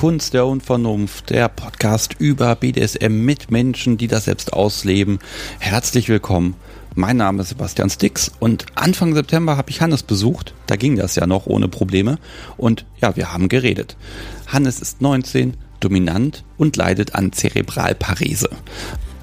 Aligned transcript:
Kunst 0.00 0.32
der 0.32 0.46
Unvernunft, 0.46 1.28
der 1.28 1.50
Podcast 1.50 2.16
über 2.18 2.56
BDSM 2.56 3.22
mit 3.22 3.50
Menschen, 3.50 3.98
die 3.98 4.08
das 4.08 4.24
selbst 4.24 4.54
ausleben. 4.54 5.18
Herzlich 5.58 6.08
willkommen. 6.08 6.56
Mein 6.94 7.18
Name 7.18 7.42
ist 7.42 7.50
Sebastian 7.50 7.90
Stix 7.90 8.32
und 8.40 8.64
Anfang 8.76 9.12
September 9.12 9.58
habe 9.58 9.68
ich 9.68 9.82
Hannes 9.82 10.02
besucht. 10.02 10.54
Da 10.66 10.76
ging 10.76 10.96
das 10.96 11.16
ja 11.16 11.26
noch 11.26 11.44
ohne 11.44 11.68
Probleme. 11.68 12.18
Und 12.56 12.86
ja, 13.02 13.14
wir 13.14 13.30
haben 13.34 13.50
geredet. 13.50 13.98
Hannes 14.46 14.80
ist 14.80 15.02
19, 15.02 15.58
dominant 15.80 16.44
und 16.56 16.78
leidet 16.78 17.14
an 17.14 17.32
Zerebralparese 17.32 18.48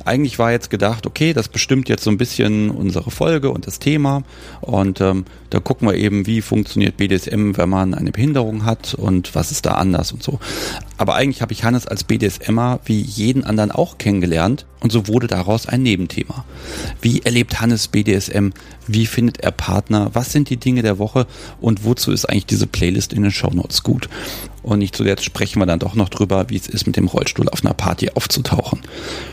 eigentlich 0.08 0.40
war 0.40 0.52
jetzt 0.52 0.70
gedacht, 0.70 1.06
okay, 1.06 1.34
das 1.34 1.50
bestimmt 1.50 1.90
jetzt 1.90 2.04
so 2.04 2.10
ein 2.10 2.18
bisschen 2.18 2.72
unsere 2.72 3.12
Folge 3.12 3.52
und 3.52 3.68
das 3.68 3.80
Thema. 3.80 4.24
Und 4.62 5.02
ähm, 5.02 5.26
da 5.50 5.60
gucken 5.60 5.88
wir 5.88 5.96
eben, 5.96 6.26
wie 6.26 6.42
funktioniert 6.42 6.98
BDSM, 6.98 7.52
wenn 7.56 7.70
man 7.70 7.94
eine 7.94 8.12
Behinderung 8.12 8.66
hat 8.66 8.94
und 8.94 9.36
was 9.36 9.52
ist 9.52 9.66
da 9.66 9.74
anders 9.74 10.12
und 10.12 10.24
so. 10.24 10.40
Aber 10.98 11.16
eigentlich 11.16 11.42
habe 11.42 11.54
ich 11.54 11.64
Hannes 11.64 11.88
als 11.88 12.04
BDSMer 12.04 12.80
wie 12.86 13.00
jeden 13.00 13.44
anderen 13.44 13.72
auch 13.72 13.98
kennengelernt 13.98 14.66
und 14.80 14.92
so 14.92 15.08
wurde 15.08 15.28
daraus 15.28 15.68
ein 15.68 15.84
Nebenthema. 15.84 16.46
Wie 17.02 17.22
erlebt 17.22 17.62
Hannes 17.62 17.88
BDSM? 17.88 18.50
Wie 18.88 19.06
findet 19.06 19.42
er 19.42 19.52
Partner? 19.52 20.10
Was 20.14 20.32
sind 20.32 20.50
die 20.50 20.58
Dinge 20.58 20.82
der 20.82 21.00
Woche? 21.00 21.28
Und 21.62 21.84
wozu 21.84 22.12
ist 22.12 22.26
eigentlich 22.26 22.46
diese 22.46 22.68
Playlist 22.68 23.14
in 23.14 23.24
den 23.24 23.32
Show 23.32 23.50
Notes 23.52 23.84
gut? 23.84 24.10
Und 24.68 24.80
nicht 24.80 24.98
zuletzt 24.98 25.24
sprechen 25.24 25.62
wir 25.62 25.66
dann 25.66 25.80
doch 25.80 25.96
noch 25.96 26.10
drüber, 26.10 26.50
wie 26.50 26.58
es 26.58 26.68
ist, 26.68 26.86
mit 26.86 26.98
dem 26.98 27.08
Rollstuhl 27.08 27.48
auf 27.48 27.64
einer 27.64 27.74
Party 27.74 28.10
aufzutauchen. 28.10 28.82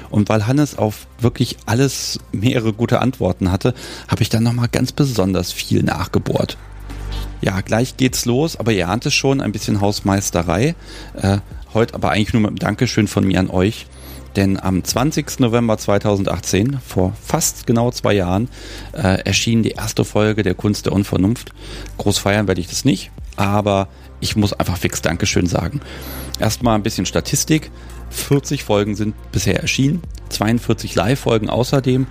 Und 0.08 0.28
weil 0.28 0.46
Hannes 0.46 0.78
auf 0.78 1.08
wirklich 1.18 1.56
alles 1.66 2.20
mehrere 2.30 2.72
gute 2.72 3.00
Antworten 3.00 3.50
hatte, 3.50 3.74
habe 4.06 4.22
ich 4.22 4.28
dann 4.28 4.44
nochmal 4.44 4.68
ganz 4.70 4.92
besonders 4.92 5.50
viel 5.50 5.82
nachgebohrt. 5.82 6.56
Ja, 7.40 7.62
gleich 7.62 7.96
geht's 7.96 8.26
los, 8.26 8.54
aber 8.54 8.70
ihr 8.70 8.88
ahnt 8.88 9.06
es 9.06 9.14
schon, 9.14 9.40
ein 9.40 9.50
bisschen 9.50 9.80
Hausmeisterei. 9.80 10.76
Äh, 11.20 11.38
heute 11.74 11.94
aber 11.94 12.12
eigentlich 12.12 12.32
nur 12.32 12.42
mit 12.42 12.50
einem 12.50 12.58
Dankeschön 12.60 13.08
von 13.08 13.26
mir 13.26 13.40
an 13.40 13.50
euch. 13.50 13.86
Denn 14.36 14.60
am 14.60 14.84
20. 14.84 15.40
November 15.40 15.76
2018, 15.76 16.78
vor 16.78 17.12
fast 17.20 17.66
genau 17.66 17.90
zwei 17.90 18.12
Jahren, 18.12 18.48
äh, 18.92 19.18
erschien 19.24 19.64
die 19.64 19.72
erste 19.72 20.04
Folge 20.04 20.44
der 20.44 20.54
Kunst 20.54 20.86
der 20.86 20.92
Unvernunft. 20.92 21.50
Groß 21.98 22.18
feiern 22.18 22.46
werde 22.46 22.60
ich 22.60 22.68
das 22.68 22.84
nicht, 22.84 23.10
aber 23.34 23.88
ich 24.20 24.36
muss 24.36 24.52
einfach 24.52 24.76
fix 24.76 25.02
Dankeschön 25.02 25.46
sagen. 25.46 25.80
Erstmal 26.38 26.74
ein 26.74 26.82
bisschen 26.82 27.06
Statistik. 27.06 27.70
40 28.10 28.64
Folgen 28.64 28.94
sind 28.94 29.14
bisher 29.32 29.60
erschienen, 29.60 30.02
42 30.28 30.94
Live-Folgen 30.94 31.50
außerdem. 31.50 32.06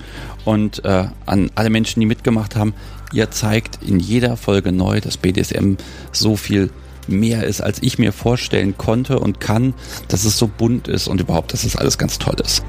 Und 0.45 0.83
äh, 0.85 1.05
an 1.25 1.49
alle 1.55 1.69
Menschen, 1.69 1.99
die 1.99 2.05
mitgemacht 2.05 2.55
haben, 2.55 2.73
ihr 3.13 3.31
zeigt 3.31 3.79
in 3.81 3.99
jeder 3.99 4.37
Folge 4.37 4.71
neu, 4.71 4.99
dass 4.99 5.17
BDSM 5.17 5.75
so 6.11 6.35
viel 6.35 6.69
mehr 7.07 7.45
ist, 7.45 7.61
als 7.61 7.81
ich 7.81 7.99
mir 7.99 8.13
vorstellen 8.13 8.77
konnte 8.77 9.19
und 9.19 9.39
kann, 9.39 9.73
dass 10.07 10.25
es 10.25 10.37
so 10.37 10.47
bunt 10.47 10.87
ist 10.87 11.07
und 11.07 11.21
überhaupt, 11.21 11.53
dass 11.53 11.63
es 11.63 11.75
alles 11.75 11.97
ganz 11.97 12.19
toll 12.19 12.35
ist. 12.43 12.63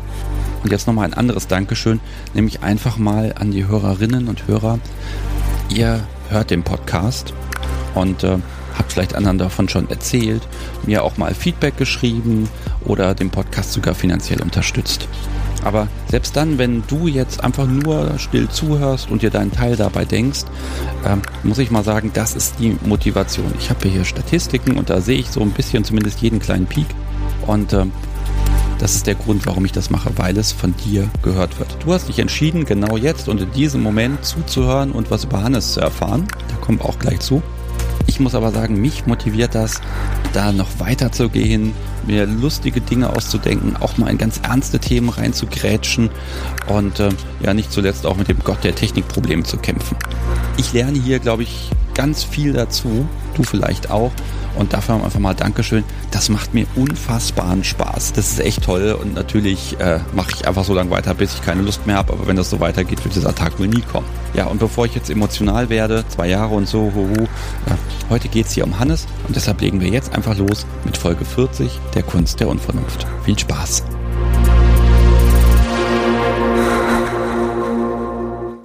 Und 0.63 0.73
jetzt 0.73 0.87
nochmal 0.87 1.07
ein 1.07 1.15
anderes 1.15 1.47
Dankeschön, 1.47 2.01
nämlich 2.33 2.63
einfach 2.63 2.97
mal 2.97 3.35
an 3.39 3.51
die 3.51 3.67
Hörerinnen 3.67 4.29
und 4.29 4.47
Hörer. 4.48 4.79
Ihr 5.69 6.07
hört 6.31 6.51
den 6.51 6.63
Podcast 6.63 7.35
und 7.95 8.25
äh, 8.25 8.39
habt 8.77 8.92
vielleicht 8.92 9.14
anderen 9.14 9.39
davon 9.39 9.69
schon 9.69 9.89
erzählt, 9.89 10.42
mir 10.84 11.05
auch 11.05 11.17
mal 11.17 11.34
Feedback 11.34 11.77
geschrieben 11.77 12.48
oder 12.84 13.14
den 13.14 13.30
Podcast 13.30 13.72
sogar 13.72 13.94
finanziell 13.94 14.42
unterstützt. 14.42 15.08
Aber 15.64 15.89
selbst 16.11 16.36
dann, 16.36 16.58
wenn 16.58 16.84
du 16.86 17.08
jetzt 17.08 17.42
einfach 17.42 17.67
nur 17.67 18.18
still 18.18 18.48
zuhörst 18.48 19.11
und 19.11 19.23
dir 19.23 19.30
deinen 19.30 19.51
Teil 19.51 19.77
dabei 19.77 20.05
denkst, 20.05 20.42
ähm, 21.07 21.23
muss 21.42 21.58
ich 21.58 21.70
mal 21.70 21.83
sagen, 21.83 22.11
das 22.13 22.36
ist 22.36 22.57
die 22.58 22.77
Motivation. 22.84 23.52
Ich 23.58 23.70
habe 23.70 23.89
hier 23.89 24.05
Statistiken 24.05 24.77
und 24.77 24.90
da 24.90 25.01
sehe 25.01 25.18
ich 25.18 25.30
so 25.30 25.40
ein 25.40 25.52
bisschen 25.52 25.83
zumindest 25.84 26.20
jeden 26.20 26.39
kleinen 26.39 26.67
Peak. 26.67 26.86
Und 27.46 27.73
ähm, 27.73 27.92
das 28.79 28.96
ist 28.96 29.07
der 29.07 29.14
Grund, 29.14 29.46
warum 29.46 29.64
ich 29.64 29.73
das 29.73 29.89
mache, 29.89 30.11
weil 30.17 30.36
es 30.36 30.52
von 30.52 30.74
dir 30.84 31.08
gehört 31.23 31.58
wird. 31.58 31.79
Du 31.84 31.95
hast 31.95 32.08
dich 32.08 32.18
entschieden, 32.18 32.67
genau 32.67 32.98
jetzt 32.98 33.29
und 33.29 33.40
in 33.40 33.51
diesem 33.52 33.83
Moment 33.83 34.24
zuzuhören 34.24 34.92
und 34.92 35.11
was 35.11 35.24
über 35.24 35.42
Hannes 35.42 35.73
zu 35.73 35.80
erfahren. 35.80 36.27
Da 36.48 36.57
kommen 36.57 36.79
wir 36.79 36.84
auch 36.84 36.98
gleich 36.98 37.20
zu. 37.20 37.42
Ich 38.07 38.20
muss 38.20 38.35
aber 38.35 38.51
sagen, 38.51 38.81
mich 38.81 39.07
motiviert 39.07 39.55
das, 39.55 39.81
da 40.33 40.53
noch 40.53 40.79
weiter 40.79 41.11
zu 41.13 41.29
gehen, 41.29 41.73
mir 42.07 42.27
lustige 42.27 42.81
Dinge 42.81 43.11
auszudenken, 43.11 43.77
auch 43.77 43.97
mal 43.97 44.11
in 44.11 44.19
ganz 44.19 44.41
ernste 44.42 44.79
Themen 44.79 45.09
reinzugrätschen 45.09 46.11
und 46.69 47.01
äh, 47.01 47.11
ja 47.41 47.55
nicht 47.55 47.73
zuletzt 47.73 48.07
auch 48.07 48.17
mit 48.17 48.29
dem 48.29 48.39
Gott 48.45 48.63
der 48.63 48.75
Technikprobleme 48.75 49.43
zu 49.45 49.57
kämpfen. 49.57 49.97
Ich 50.57 50.73
lerne 50.73 50.98
hier, 50.98 51.19
glaube 51.19 51.45
ich, 51.45 51.70
ganz 51.95 52.25
viel 52.25 52.53
dazu, 52.53 53.09
du 53.35 53.43
vielleicht 53.43 53.91
auch. 53.91 54.13
Und 54.57 54.73
dafür 54.73 54.95
einfach 55.03 55.19
mal 55.19 55.35
Dankeschön. 55.35 55.83
Das 56.13 56.29
macht 56.29 56.55
mir 56.55 56.67
unfassbaren 56.77 57.65
Spaß. 57.65 58.13
Das 58.13 58.31
ist 58.31 58.39
echt 58.39 58.63
toll. 58.63 58.97
Und 59.01 59.15
natürlich 59.15 59.79
äh, 59.81 59.99
mache 60.15 60.31
ich 60.33 60.47
einfach 60.47 60.65
so 60.65 60.75
lange 60.75 60.91
weiter, 60.91 61.15
bis 61.15 61.35
ich 61.35 61.43
keine 61.43 61.63
Lust 61.63 61.87
mehr 61.87 61.97
habe. 61.97 62.13
Aber 62.13 62.29
wenn 62.29 62.37
das 62.37 62.51
so 62.51 62.61
weitergeht, 62.61 63.03
wird 63.05 63.17
dieser 63.17 63.35
Tag 63.35 63.59
wohl 63.59 63.67
nie 63.67 63.81
kommen. 63.81 64.07
Ja, 64.35 64.47
und 64.47 64.61
bevor 64.61 64.87
ich 64.87 64.95
jetzt 64.95 65.11
emotional 65.11 65.71
werde, 65.71 66.05
zwei 66.09 66.29
Jahre 66.29 66.55
und 66.55 66.69
so, 66.69 66.93
huhu, 66.95 67.25
äh, 67.25 68.09
heute 68.11 68.29
geht's 68.29 68.53
hier 68.53 68.65
um 68.65 68.79
Hannes. 68.79 69.07
Und 69.27 69.35
deshalb 69.35 69.61
legen 69.61 69.81
wir 69.81 69.89
jetzt 69.89 70.15
einfach 70.15 70.37
los 70.37 70.67
mit 70.85 70.97
Folge 70.97 71.25
40 71.25 71.81
der 71.95 72.05
Kunst 72.05 72.39
der 72.39 72.49
Unvernunft. 72.49 73.07
Viel 73.25 73.39
Spaß. 73.39 73.83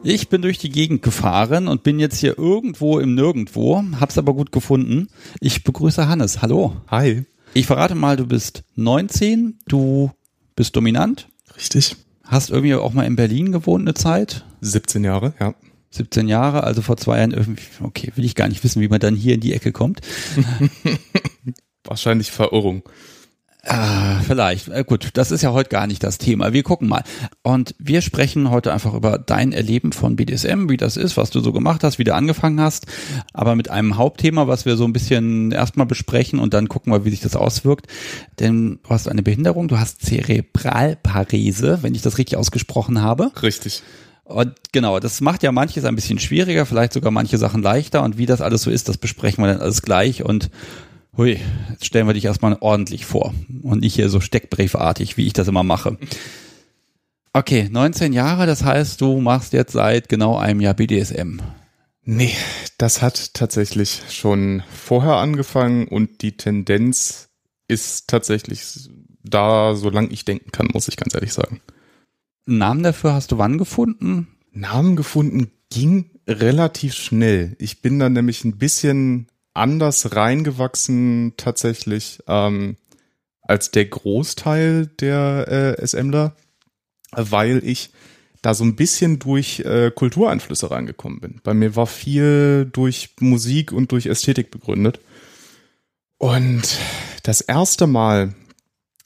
Ich 0.03 0.29
bin 0.29 0.41
durch 0.41 0.57
die 0.57 0.69
Gegend 0.69 1.01
gefahren 1.01 1.67
und 1.67 1.83
bin 1.83 1.99
jetzt 1.99 2.19
hier 2.19 2.37
irgendwo 2.37 2.99
im 2.99 3.15
Nirgendwo, 3.15 3.83
hab's 3.99 4.17
aber 4.17 4.33
gut 4.33 4.51
gefunden. 4.51 5.09
Ich 5.41 5.63
begrüße 5.65 6.07
Hannes. 6.07 6.41
Hallo. 6.41 6.77
Hi. 6.87 7.25
Ich 7.53 7.65
verrate 7.65 7.95
mal, 7.95 8.15
du 8.15 8.25
bist 8.25 8.63
19, 8.75 9.59
du 9.67 10.11
bist 10.55 10.75
dominant. 10.75 11.27
Richtig. 11.55 11.97
Hast 12.23 12.49
irgendwie 12.49 12.75
auch 12.75 12.93
mal 12.93 13.05
in 13.05 13.17
Berlin 13.17 13.51
gewohnt 13.51 13.81
eine 13.81 13.93
Zeit. 13.93 14.45
17 14.61 15.03
Jahre, 15.03 15.33
ja. 15.39 15.53
17 15.91 16.27
Jahre, 16.27 16.63
also 16.63 16.81
vor 16.81 16.97
zwei 16.97 17.17
Jahren 17.17 17.31
irgendwie, 17.31 17.63
okay, 17.81 18.11
will 18.15 18.23
ich 18.23 18.35
gar 18.35 18.47
nicht 18.47 18.63
wissen, 18.63 18.81
wie 18.81 18.87
man 18.87 18.99
dann 18.99 19.15
hier 19.15 19.33
in 19.33 19.41
die 19.41 19.53
Ecke 19.53 19.71
kommt. 19.71 20.01
Wahrscheinlich 21.83 22.31
Verirrung. 22.31 22.83
Ah, 23.65 24.21
vielleicht. 24.25 24.69
Äh, 24.69 24.85
gut, 24.85 25.09
das 25.13 25.31
ist 25.31 25.41
ja 25.41 25.51
heute 25.51 25.69
gar 25.69 25.85
nicht 25.85 26.01
das 26.03 26.17
Thema. 26.17 26.53
Wir 26.53 26.63
gucken 26.63 26.87
mal. 26.87 27.03
Und 27.41 27.75
wir 27.77 28.01
sprechen 28.01 28.49
heute 28.49 28.71
einfach 28.71 28.93
über 28.93 29.17
dein 29.17 29.51
Erleben 29.51 29.91
von 29.91 30.15
BDSM, 30.15 30.69
wie 30.69 30.77
das 30.77 30.95
ist, 30.95 31.17
was 31.17 31.29
du 31.29 31.41
so 31.41 31.51
gemacht 31.51 31.83
hast, 31.83 31.99
wie 31.99 32.05
du 32.05 32.15
angefangen 32.15 32.61
hast, 32.61 32.85
aber 33.33 33.55
mit 33.55 33.69
einem 33.69 33.97
Hauptthema, 33.97 34.47
was 34.47 34.65
wir 34.65 34.77
so 34.77 34.85
ein 34.85 34.93
bisschen 34.93 35.51
erstmal 35.51 35.85
besprechen 35.85 36.39
und 36.39 36.53
dann 36.53 36.69
gucken 36.69 36.93
wir, 36.93 37.03
wie 37.03 37.09
sich 37.09 37.19
das 37.19 37.35
auswirkt. 37.35 37.87
Denn 38.39 38.79
du 38.83 38.89
hast 38.89 39.09
eine 39.09 39.23
Behinderung, 39.23 39.67
du 39.67 39.77
hast 39.77 40.05
Zerebralparese, 40.05 41.79
wenn 41.81 41.93
ich 41.93 42.01
das 42.01 42.17
richtig 42.17 42.37
ausgesprochen 42.37 43.01
habe. 43.01 43.31
Richtig. 43.43 43.83
Und 44.23 44.53
genau, 44.71 44.99
das 44.99 45.21
macht 45.21 45.43
ja 45.43 45.51
manches 45.51 45.85
ein 45.85 45.95
bisschen 45.95 46.19
schwieriger, 46.19 46.65
vielleicht 46.65 46.93
sogar 46.93 47.11
manche 47.11 47.37
Sachen 47.37 47.61
leichter. 47.61 48.03
Und 48.03 48.17
wie 48.17 48.27
das 48.27 48.41
alles 48.41 48.61
so 48.61 48.71
ist, 48.71 48.87
das 48.87 48.97
besprechen 48.97 49.43
wir 49.43 49.51
dann 49.51 49.61
alles 49.61 49.81
gleich. 49.81 50.23
Und 50.23 50.49
Hui, 51.19 51.37
jetzt 51.69 51.85
stellen 51.85 52.07
wir 52.07 52.13
dich 52.13 52.23
erstmal 52.23 52.55
ordentlich 52.61 53.05
vor 53.05 53.33
und 53.61 53.81
nicht 53.81 53.93
hier 53.93 54.07
so 54.07 54.21
steckbriefartig, 54.21 55.17
wie 55.17 55.27
ich 55.27 55.33
das 55.33 55.49
immer 55.49 55.63
mache. 55.63 55.97
Okay, 57.33 57.67
19 57.69 58.13
Jahre, 58.13 58.45
das 58.45 58.63
heißt, 58.63 59.01
du 59.01 59.19
machst 59.19 59.51
jetzt 59.51 59.73
seit 59.73 60.07
genau 60.07 60.37
einem 60.37 60.61
Jahr 60.61 60.75
BDSM. 60.75 61.41
Nee, 62.03 62.31
das 62.77 63.01
hat 63.01 63.33
tatsächlich 63.33 64.01
schon 64.09 64.63
vorher 64.73 65.15
angefangen 65.15 65.89
und 65.89 66.21
die 66.21 66.37
Tendenz 66.37 67.27
ist 67.67 68.07
tatsächlich 68.07 68.89
da, 69.21 69.75
solange 69.75 70.11
ich 70.11 70.23
denken 70.23 70.53
kann, 70.53 70.69
muss 70.71 70.87
ich 70.87 70.95
ganz 70.95 71.15
ehrlich 71.15 71.33
sagen. 71.33 71.59
Namen 72.45 72.81
dafür 72.81 73.13
hast 73.13 73.33
du 73.33 73.37
wann 73.37 73.57
gefunden? 73.57 74.29
Namen 74.53 74.95
gefunden 74.95 75.51
ging 75.69 76.11
relativ 76.25 76.93
schnell. 76.93 77.57
Ich 77.59 77.81
bin 77.81 77.99
dann 77.99 78.13
nämlich 78.13 78.45
ein 78.45 78.57
bisschen 78.57 79.27
anders 79.59 80.15
reingewachsen 80.15 81.33
tatsächlich 81.37 82.19
ähm, 82.27 82.77
als 83.41 83.71
der 83.71 83.85
Großteil 83.85 84.87
der 84.99 85.75
äh, 85.79 85.87
SMler, 85.87 86.35
weil 87.11 87.61
ich 87.63 87.91
da 88.41 88.53
so 88.53 88.63
ein 88.63 88.75
bisschen 88.75 89.19
durch 89.19 89.61
äh, 89.61 89.91
Kultureinflüsse 89.93 90.71
reingekommen 90.71 91.19
bin. 91.19 91.41
Bei 91.43 91.53
mir 91.53 91.75
war 91.75 91.87
viel 91.87 92.69
durch 92.71 93.15
Musik 93.19 93.71
und 93.71 93.91
durch 93.91 94.05
Ästhetik 94.05 94.49
begründet. 94.51 94.99
Und 96.17 96.77
das 97.23 97.41
erste 97.41 97.87
Mal, 97.87 98.33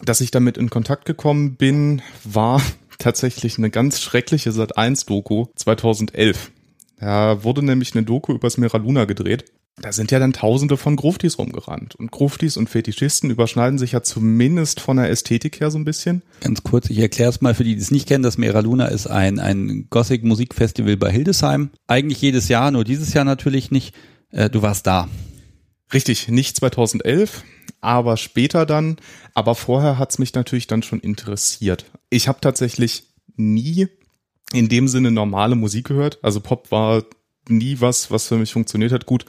dass 0.02 0.22
ich 0.22 0.32
damit 0.32 0.58
in 0.58 0.70
Kontakt 0.70 1.06
gekommen 1.06 1.56
bin, 1.56 2.02
war 2.24 2.62
tatsächlich 3.00 3.58
eine 3.58 3.70
ganz 3.70 4.02
schreckliche 4.02 4.52
Sat1-Doku 4.52 5.48
2011. 5.56 6.52
Da 7.00 7.44
wurde 7.44 7.64
nämlich 7.64 7.96
eine 7.96 8.04
Doku 8.04 8.34
über 8.34 8.50
Smera 8.50 8.78
Luna 8.78 9.06
gedreht 9.06 9.46
da 9.82 9.92
sind 9.92 10.12
ja 10.12 10.20
dann 10.20 10.34
tausende 10.34 10.78
von 10.78 10.96
Gruftis 10.96 11.40
rumgerannt. 11.40 11.96
Und 11.96 12.12
Gruftis 12.12 12.58
und 12.58 12.70
Fetischisten 12.70 13.32
überschneiden 13.32 13.80
sich 13.80 13.94
ja 13.94 14.04
zumindest 14.04 14.80
von 14.80 14.98
der 14.98 15.10
Ästhetik 15.10 15.60
her 15.60 15.72
so 15.72 15.80
ein 15.80 15.86
bisschen. 15.86 16.22
Ganz 16.42 16.62
kurz, 16.64 16.90
ich 16.90 17.00
erkläre 17.00 17.30
es 17.30 17.42
mal 17.42 17.56
für 17.56 17.64
die, 17.64 17.76
die 17.76 17.82
es 17.82 17.90
nicht 17.90 18.08
kennen. 18.08 18.24
Das 18.24 18.38
Mera 18.38 18.60
Luna 18.60 18.86
ist 18.86 19.08
ein, 19.08 19.40
ein 19.40 19.88
Gothic-Musikfestival 19.90 20.98
bei 20.98 21.12
Hildesheim. 21.12 21.72
Eigentlich 21.88 22.22
jedes 22.22 22.50
Jahr, 22.50 22.70
nur 22.70 22.84
dieses 22.84 23.14
Jahr 23.14 23.26
natürlich 23.26 23.72
nicht. 23.72 23.96
Äh, 24.30 24.50
du 24.50 24.62
warst 24.62 24.86
da. 24.86 25.10
Richtig, 25.92 26.28
nicht 26.28 26.56
2011, 26.56 27.44
aber 27.82 28.18
später 28.18 28.68
dann. 28.68 28.98
Aber 29.34 29.56
vorher 29.56 29.98
hat's 29.98 30.20
mich 30.20 30.36
natürlich 30.36 30.68
dann 30.68 30.84
schon 30.84 31.00
interessiert. 31.00 31.86
Ich 32.12 32.28
habe 32.28 32.42
tatsächlich 32.42 33.04
nie 33.36 33.88
in 34.54 34.70
dem 34.70 34.88
Sinne 34.88 35.10
normale 35.10 35.56
Musik 35.56 35.88
gehört. 35.88 36.20
Also 36.22 36.40
Pop 36.40 36.72
war 36.72 37.04
nie 37.50 37.82
was, 37.82 38.12
was 38.12 38.28
für 38.28 38.38
mich 38.38 38.54
funktioniert 38.54 38.92
hat. 38.92 39.08
Gut, 39.08 39.26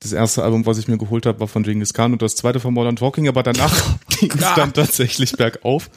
das 0.00 0.12
erste 0.12 0.42
Album, 0.42 0.66
was 0.66 0.78
ich 0.78 0.88
mir 0.88 0.98
geholt 0.98 1.24
habe, 1.26 1.40
war 1.40 1.48
von 1.48 1.62
Genghis 1.62 1.94
Khan 1.94 2.12
und 2.12 2.20
das 2.22 2.36
zweite 2.36 2.60
von 2.60 2.74
Modern 2.74 2.96
Talking, 2.96 3.28
aber 3.28 3.42
danach 3.42 3.98
ging 4.20 4.30
es 4.30 4.54
dann 4.54 4.72
tatsächlich 4.72 5.32
bergauf. 5.32 5.90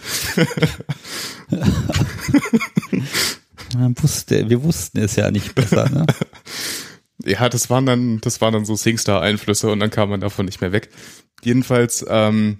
Man 3.77 3.95
wusste, 4.01 4.49
wir 4.49 4.63
wussten 4.63 4.99
es 4.99 5.15
ja 5.15 5.29
nicht 5.29 5.53
besser, 5.53 5.89
ne? 5.89 6.05
ja, 7.25 7.49
das 7.49 7.69
waren 7.69 7.85
dann, 7.85 8.19
das 8.21 8.41
waren 8.41 8.53
dann 8.53 8.65
so 8.65 8.75
Singstar-Einflüsse 8.75 9.69
und 9.69 9.79
dann 9.79 9.91
kam 9.91 10.09
man 10.09 10.21
davon 10.21 10.45
nicht 10.45 10.61
mehr 10.61 10.71
weg. 10.71 10.89
Jedenfalls 11.43 12.05
ähm, 12.09 12.59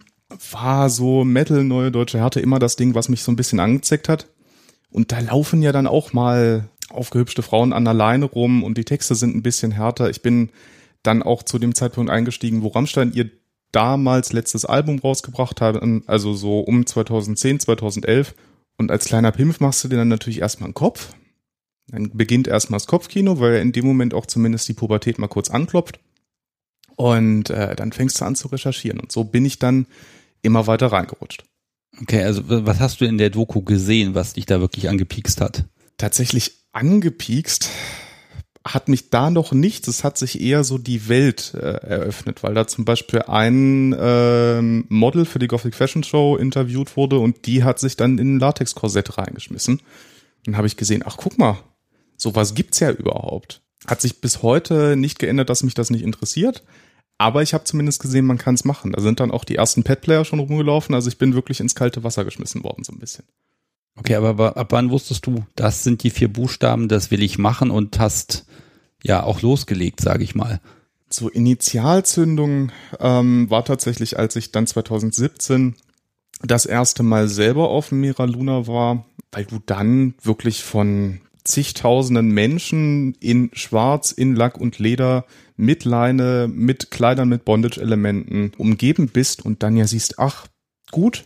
war 0.52 0.90
so 0.90 1.24
Metal, 1.24 1.64
neue 1.64 1.92
deutsche 1.92 2.20
Härte 2.20 2.40
immer 2.42 2.60
das 2.60 2.76
Ding, 2.76 2.94
was 2.94 3.10
mich 3.10 3.24
so 3.24 3.32
ein 3.32 3.36
bisschen 3.36 3.60
angezeckt 3.60 4.08
hat. 4.10 4.28
Und 4.92 5.12
da 5.12 5.20
laufen 5.20 5.62
ja 5.62 5.72
dann 5.72 5.88
auch 5.88 6.14
mal 6.14 6.70
aufgehübschte 6.90 7.42
Frauen 7.42 7.74
an 7.74 7.86
der 7.86 7.94
Leine 7.94 8.26
rum 8.26 8.64
und 8.64 8.78
die 8.78 8.86
Texte 8.86 9.16
sind 9.16 9.36
ein 9.36 9.44
bisschen 9.44 9.72
härter. 9.72 10.10
Ich 10.10 10.22
bin 10.22 10.50
dann 11.04 11.24
auch 11.24 11.44
zu 11.44 11.60
dem 11.60 11.76
Zeitpunkt 11.76 12.12
eingestiegen, 12.12 12.62
wo 12.62 12.70
Rammstein 12.70 13.14
ihr 13.14 13.30
damals 13.72 14.34
letztes 14.34 14.66
Album 14.66 15.00
rausgebracht 15.00 15.62
haben, 15.62 16.04
also 16.08 16.34
so 16.34 16.60
um 16.60 16.86
2010, 16.86 17.60
2011. 17.60 18.36
Und 18.78 18.92
als 18.92 19.06
kleiner 19.06 19.32
Pimpf 19.32 19.60
machst 19.60 19.84
du 19.84 19.88
dir 19.88 19.98
dann 19.98 20.08
natürlich 20.08 20.40
erstmal 20.40 20.68
einen 20.68 20.74
Kopf. 20.74 21.14
Dann 21.88 22.12
beginnt 22.14 22.48
erstmal 22.48 22.80
das 22.80 22.88
Kopfkino, 22.88 23.40
weil 23.40 23.56
in 23.56 23.72
dem 23.72 23.86
Moment 23.86 24.14
auch 24.14 24.26
zumindest 24.26 24.68
die 24.68 24.74
Pubertät 24.74 25.20
mal 25.20 25.28
kurz 25.28 25.50
anklopft. 25.50 26.00
Und 26.96 27.50
äh, 27.50 27.76
dann 27.76 27.92
fängst 27.92 28.20
du 28.20 28.26
an 28.26 28.36
zu 28.36 28.48
recherchieren. 28.50 29.00
Und 29.00 29.12
so 29.12 29.24
bin 29.24 29.46
ich 29.46 29.60
dann 29.60 29.88
immer 30.42 30.68
weiter 30.68 30.88
reingerutscht. 30.88 31.44
Okay, 32.02 32.24
also 32.24 32.44
was 32.46 32.80
hast 32.80 33.02
du 33.02 33.06
in 33.06 33.18
der 33.18 33.30
Doku 33.30 33.62
gesehen, 33.62 34.16
was 34.16 34.34
dich 34.34 34.46
da 34.46 34.62
wirklich 34.62 34.90
angepiekst 34.90 35.42
hat? 35.42 35.66
Tatsächlich 35.98 36.66
angepiekst 36.72 37.70
hat 38.66 38.90
mich 38.90 39.10
da 39.10 39.30
noch 39.30 39.52
nichts. 39.52 39.88
Es 39.88 40.04
hat 40.04 40.18
sich 40.18 40.42
eher 40.42 40.64
so 40.64 40.78
die 40.78 41.08
Welt 41.08 41.54
äh, 41.56 41.60
eröffnet, 41.60 42.44
weil 42.44 42.54
da 42.54 42.68
zum 42.68 42.86
Beispiel 42.86 43.22
ein 43.24 43.94
äh, 43.94 44.62
Model 44.62 45.26
für 45.26 45.40
die 45.40 45.48
Gothic 45.48 45.76
Fashion 45.76 46.04
Show 46.04 46.36
interviewt 46.36 46.98
wurde 46.98 47.20
und 47.20 47.46
die 47.46 47.64
hat 47.64 47.80
sich 47.80 47.96
dann 47.96 48.18
in 48.18 48.36
ein 48.36 48.40
Latex-Korsett 48.40 49.18
reingeschmissen. 49.18 49.82
Dann 50.46 50.58
habe 50.58 50.68
ich 50.68 50.78
gesehen, 50.78 51.04
ach 51.06 51.18
guck 51.18 51.38
mal, 51.38 51.58
sowas 52.18 52.54
gibt's 52.54 52.80
ja 52.80 52.92
überhaupt. 52.92 53.62
Hat 53.88 54.02
sich 54.02 54.20
bis 54.20 54.44
heute 54.44 54.96
nicht 54.98 55.20
geändert, 55.20 55.50
dass 55.50 55.64
mich 55.64 55.74
das 55.74 55.90
nicht 55.90 56.04
interessiert. 56.04 56.64
Aber 57.18 57.42
ich 57.42 57.54
habe 57.54 57.66
zumindest 57.66 58.02
gesehen, 58.02 58.26
man 58.26 58.38
kann 58.38 58.56
es 58.56 58.66
machen. 58.66 58.94
Da 58.94 59.02
sind 59.02 59.20
dann 59.20 59.32
auch 59.32 59.44
die 59.44 59.56
ersten 59.56 59.84
Pet-Player 59.84 60.24
schon 60.26 60.40
rumgelaufen. 60.40 60.96
Also 60.96 61.10
ich 61.10 61.18
bin 61.18 61.34
wirklich 61.34 61.60
ins 61.60 61.76
kalte 61.76 62.04
Wasser 62.04 62.24
geschmissen 62.24 62.64
worden, 62.64 62.84
so 62.84 62.94
ein 62.94 63.00
bisschen. 63.00 63.26
Okay, 63.96 64.16
aber 64.16 64.56
ab 64.56 64.72
wann 64.72 64.92
wusstest 64.92 65.26
du, 65.26 65.46
das 65.56 65.84
sind 65.84 66.04
die 66.04 66.10
vier 66.10 66.32
Buchstaben, 66.32 66.88
das 66.88 67.12
will 67.12 67.22
ich 67.22 67.38
machen 67.38 67.70
und 67.70 68.00
hast 68.00 68.46
ja 69.04 69.24
auch 69.24 69.42
losgelegt, 69.42 70.00
sage 70.02 70.24
ich 70.24 70.36
mal. 70.36 70.62
So 71.10 71.28
Initialzündung 71.28 72.72
ähm, 73.00 73.50
war 73.50 73.66
tatsächlich, 73.66 74.18
als 74.18 74.36
ich 74.36 74.52
dann 74.52 74.68
2017 74.68 75.76
das 76.44 76.66
erste 76.66 77.04
Mal 77.04 77.28
selber 77.28 77.70
auf 77.70 77.92
Mira 77.92 78.26
Luna 78.26 78.68
war, 78.68 79.06
weil 79.32 79.46
du 79.46 79.60
dann 79.66 80.14
wirklich 80.22 80.64
von 80.64 81.20
zigtausenden 81.44 82.32
Menschen 82.32 83.16
in 83.16 83.50
Schwarz, 83.54 84.12
in 84.12 84.36
Lack 84.36 84.58
und 84.58 84.80
Leder, 84.80 85.26
mit 85.58 85.84
Leine, 85.84 86.48
mit 86.48 86.92
Kleidern 86.92 87.28
mit 87.28 87.44
Bondage-Elementen 87.44 88.54
umgeben 88.58 89.10
bist 89.10 89.44
und 89.46 89.64
dann 89.64 89.76
ja 89.76 89.88
siehst, 89.88 90.20
ach, 90.20 90.48
gut, 90.92 91.26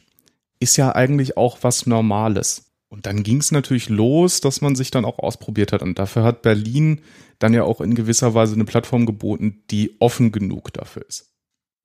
ist 0.63 0.77
ja 0.77 0.95
eigentlich 0.95 1.37
auch 1.37 1.59
was 1.61 1.85
Normales. 1.85 2.71
Und 2.87 3.05
dann 3.05 3.23
ging 3.23 3.37
es 3.37 3.51
natürlich 3.51 3.89
los, 3.89 4.39
dass 4.39 4.61
man 4.61 4.75
sich 4.75 4.91
dann 4.91 5.05
auch 5.05 5.19
ausprobiert 5.19 5.71
hat. 5.71 5.81
Und 5.81 5.99
dafür 5.99 6.23
hat 6.23 6.41
Berlin 6.41 7.01
dann 7.39 7.53
ja 7.53 7.63
auch 7.63 7.81
in 7.81 7.95
gewisser 7.95 8.33
Weise 8.33 8.53
eine 8.53 8.65
Plattform 8.65 9.05
geboten, 9.05 9.63
die 9.71 9.95
offen 9.99 10.31
genug 10.31 10.71
dafür 10.73 11.05
ist. 11.07 11.33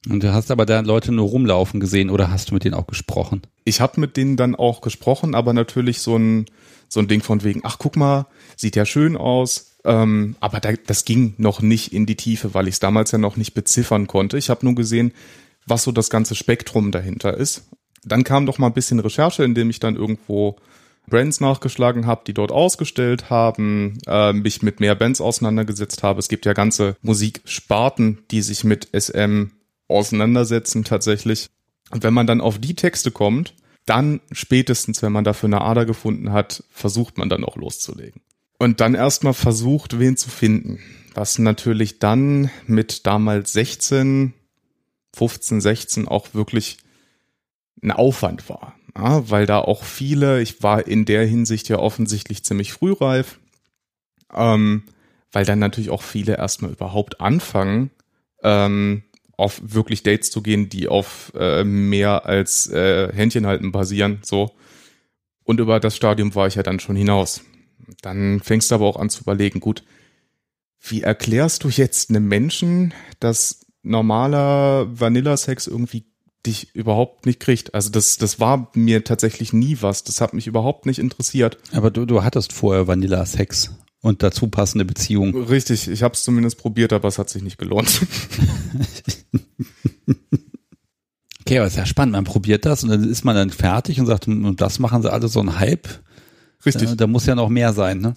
Und 0.08 0.22
du 0.22 0.32
hast 0.32 0.50
aber 0.50 0.64
da 0.64 0.80
Leute 0.80 1.10
nur 1.10 1.28
rumlaufen 1.28 1.80
gesehen 1.80 2.10
oder 2.10 2.30
hast 2.30 2.50
du 2.50 2.54
mit 2.54 2.64
denen 2.64 2.74
auch 2.74 2.86
gesprochen? 2.86 3.42
Ich 3.64 3.80
habe 3.80 4.00
mit 4.00 4.16
denen 4.16 4.36
dann 4.36 4.54
auch 4.54 4.80
gesprochen, 4.80 5.34
aber 5.34 5.52
natürlich 5.52 6.00
so 6.00 6.16
ein, 6.16 6.46
so 6.88 7.00
ein 7.00 7.08
Ding 7.08 7.22
von 7.22 7.42
wegen, 7.42 7.62
ach 7.64 7.78
guck 7.78 7.96
mal, 7.96 8.26
sieht 8.56 8.76
ja 8.76 8.86
schön 8.86 9.16
aus. 9.16 9.76
Ähm, 9.84 10.36
aber 10.40 10.60
da, 10.60 10.72
das 10.86 11.04
ging 11.04 11.34
noch 11.38 11.60
nicht 11.62 11.92
in 11.92 12.06
die 12.06 12.16
Tiefe, 12.16 12.54
weil 12.54 12.68
ich 12.68 12.74
es 12.74 12.80
damals 12.80 13.10
ja 13.10 13.18
noch 13.18 13.36
nicht 13.36 13.54
beziffern 13.54 14.06
konnte. 14.06 14.38
Ich 14.38 14.50
habe 14.50 14.64
nur 14.64 14.74
gesehen, 14.74 15.12
was 15.66 15.82
so 15.82 15.92
das 15.92 16.10
ganze 16.10 16.34
Spektrum 16.34 16.92
dahinter 16.92 17.36
ist. 17.36 17.64
Dann 18.08 18.24
kam 18.24 18.46
doch 18.46 18.58
mal 18.58 18.68
ein 18.68 18.74
bisschen 18.74 19.00
Recherche, 19.00 19.44
indem 19.44 19.70
ich 19.70 19.80
dann 19.80 19.96
irgendwo 19.96 20.56
Brands 21.08 21.40
nachgeschlagen 21.40 22.06
habe, 22.06 22.22
die 22.26 22.34
dort 22.34 22.52
ausgestellt 22.52 23.30
haben, 23.30 23.98
äh, 24.06 24.32
mich 24.32 24.62
mit 24.62 24.80
mehr 24.80 24.94
Bands 24.94 25.20
auseinandergesetzt 25.20 26.02
habe. 26.02 26.20
Es 26.20 26.28
gibt 26.28 26.46
ja 26.46 26.52
ganze 26.52 26.96
Musiksparten, 27.02 28.18
die 28.30 28.42
sich 28.42 28.64
mit 28.64 28.88
SM 28.92 29.50
auseinandersetzen 29.88 30.84
tatsächlich. 30.84 31.48
Und 31.90 32.02
wenn 32.02 32.14
man 32.14 32.26
dann 32.26 32.40
auf 32.40 32.58
die 32.58 32.74
Texte 32.74 33.10
kommt, 33.10 33.54
dann 33.86 34.20
spätestens, 34.32 35.02
wenn 35.02 35.12
man 35.12 35.24
dafür 35.24 35.48
eine 35.48 35.62
Ader 35.62 35.86
gefunden 35.86 36.32
hat, 36.32 36.62
versucht 36.70 37.16
man 37.16 37.30
dann 37.30 37.44
auch 37.44 37.56
loszulegen. 37.56 38.20
Und 38.58 38.80
dann 38.80 38.94
erstmal 38.94 39.34
versucht, 39.34 39.98
wen 39.98 40.16
zu 40.16 40.28
finden. 40.28 40.80
Was 41.14 41.38
natürlich 41.38 41.98
dann 41.98 42.50
mit 42.66 43.06
damals 43.06 43.52
16, 43.54 44.34
15, 45.16 45.60
16 45.60 46.08
auch 46.08 46.34
wirklich 46.34 46.78
ein 47.82 47.92
Aufwand 47.92 48.48
war. 48.48 48.74
Ja, 48.96 49.30
weil 49.30 49.46
da 49.46 49.60
auch 49.60 49.84
viele, 49.84 50.40
ich 50.42 50.62
war 50.62 50.86
in 50.86 51.04
der 51.04 51.24
Hinsicht 51.24 51.68
ja 51.68 51.78
offensichtlich 51.78 52.44
ziemlich 52.44 52.72
frühreif, 52.72 53.38
ähm, 54.34 54.84
weil 55.30 55.44
dann 55.44 55.58
natürlich 55.58 55.90
auch 55.90 56.02
viele 56.02 56.36
erstmal 56.36 56.72
überhaupt 56.72 57.20
anfangen, 57.20 57.90
ähm, 58.42 59.04
auf 59.36 59.60
wirklich 59.62 60.02
Dates 60.02 60.30
zu 60.30 60.42
gehen, 60.42 60.68
die 60.68 60.88
auf 60.88 61.32
äh, 61.38 61.62
mehr 61.62 62.26
als 62.26 62.68
äh, 62.68 63.12
Händchen 63.12 63.46
halten 63.46 63.70
basieren, 63.70 64.18
so. 64.22 64.50
Und 65.44 65.60
über 65.60 65.80
das 65.80 65.96
Stadium 65.96 66.34
war 66.34 66.46
ich 66.46 66.56
ja 66.56 66.62
dann 66.62 66.80
schon 66.80 66.96
hinaus. 66.96 67.42
Dann 68.02 68.40
fängst 68.40 68.70
du 68.70 68.74
aber 68.74 68.86
auch 68.86 68.96
an 68.96 69.10
zu 69.10 69.22
überlegen, 69.22 69.60
gut, 69.60 69.84
wie 70.80 71.02
erklärst 71.02 71.64
du 71.64 71.68
jetzt 71.68 72.10
einem 72.10 72.26
Menschen, 72.28 72.92
dass 73.20 73.64
normaler 73.82 74.86
Vanilla-Sex 74.90 75.66
irgendwie 75.66 76.04
dich 76.46 76.74
überhaupt 76.74 77.26
nicht 77.26 77.40
kriegt. 77.40 77.74
Also 77.74 77.90
das, 77.90 78.16
das 78.16 78.40
war 78.40 78.70
mir 78.74 79.04
tatsächlich 79.04 79.52
nie 79.52 79.78
was. 79.80 80.04
Das 80.04 80.20
hat 80.20 80.34
mich 80.34 80.46
überhaupt 80.46 80.86
nicht 80.86 80.98
interessiert. 80.98 81.58
Aber 81.72 81.90
du, 81.90 82.06
du 82.06 82.22
hattest 82.22 82.52
vorher 82.52 82.86
Vanilla-Sex 82.86 83.70
und 84.00 84.22
dazu 84.22 84.48
passende 84.48 84.84
Beziehungen. 84.84 85.34
Richtig, 85.44 85.88
ich 85.88 86.02
habe 86.02 86.14
es 86.14 86.22
zumindest 86.22 86.58
probiert, 86.58 86.92
aber 86.92 87.08
es 87.08 87.18
hat 87.18 87.28
sich 87.28 87.42
nicht 87.42 87.58
gelohnt. 87.58 88.00
okay, 91.40 91.58
aber 91.58 91.66
ist 91.66 91.76
ja 91.76 91.86
spannend. 91.86 92.12
Man 92.12 92.24
probiert 92.24 92.64
das 92.64 92.84
und 92.84 92.90
dann 92.90 93.04
ist 93.04 93.24
man 93.24 93.34
dann 93.34 93.50
fertig 93.50 94.00
und 94.00 94.06
sagt, 94.06 94.28
und 94.28 94.60
das 94.60 94.78
machen 94.78 95.02
sie 95.02 95.12
alle 95.12 95.28
so 95.28 95.40
ein 95.40 95.58
Hype. 95.58 95.88
Richtig. 96.64 96.90
Da, 96.90 96.94
da 96.94 97.06
muss 97.06 97.26
ja 97.26 97.34
noch 97.34 97.48
mehr 97.48 97.72
sein, 97.72 97.98
ne? 97.98 98.14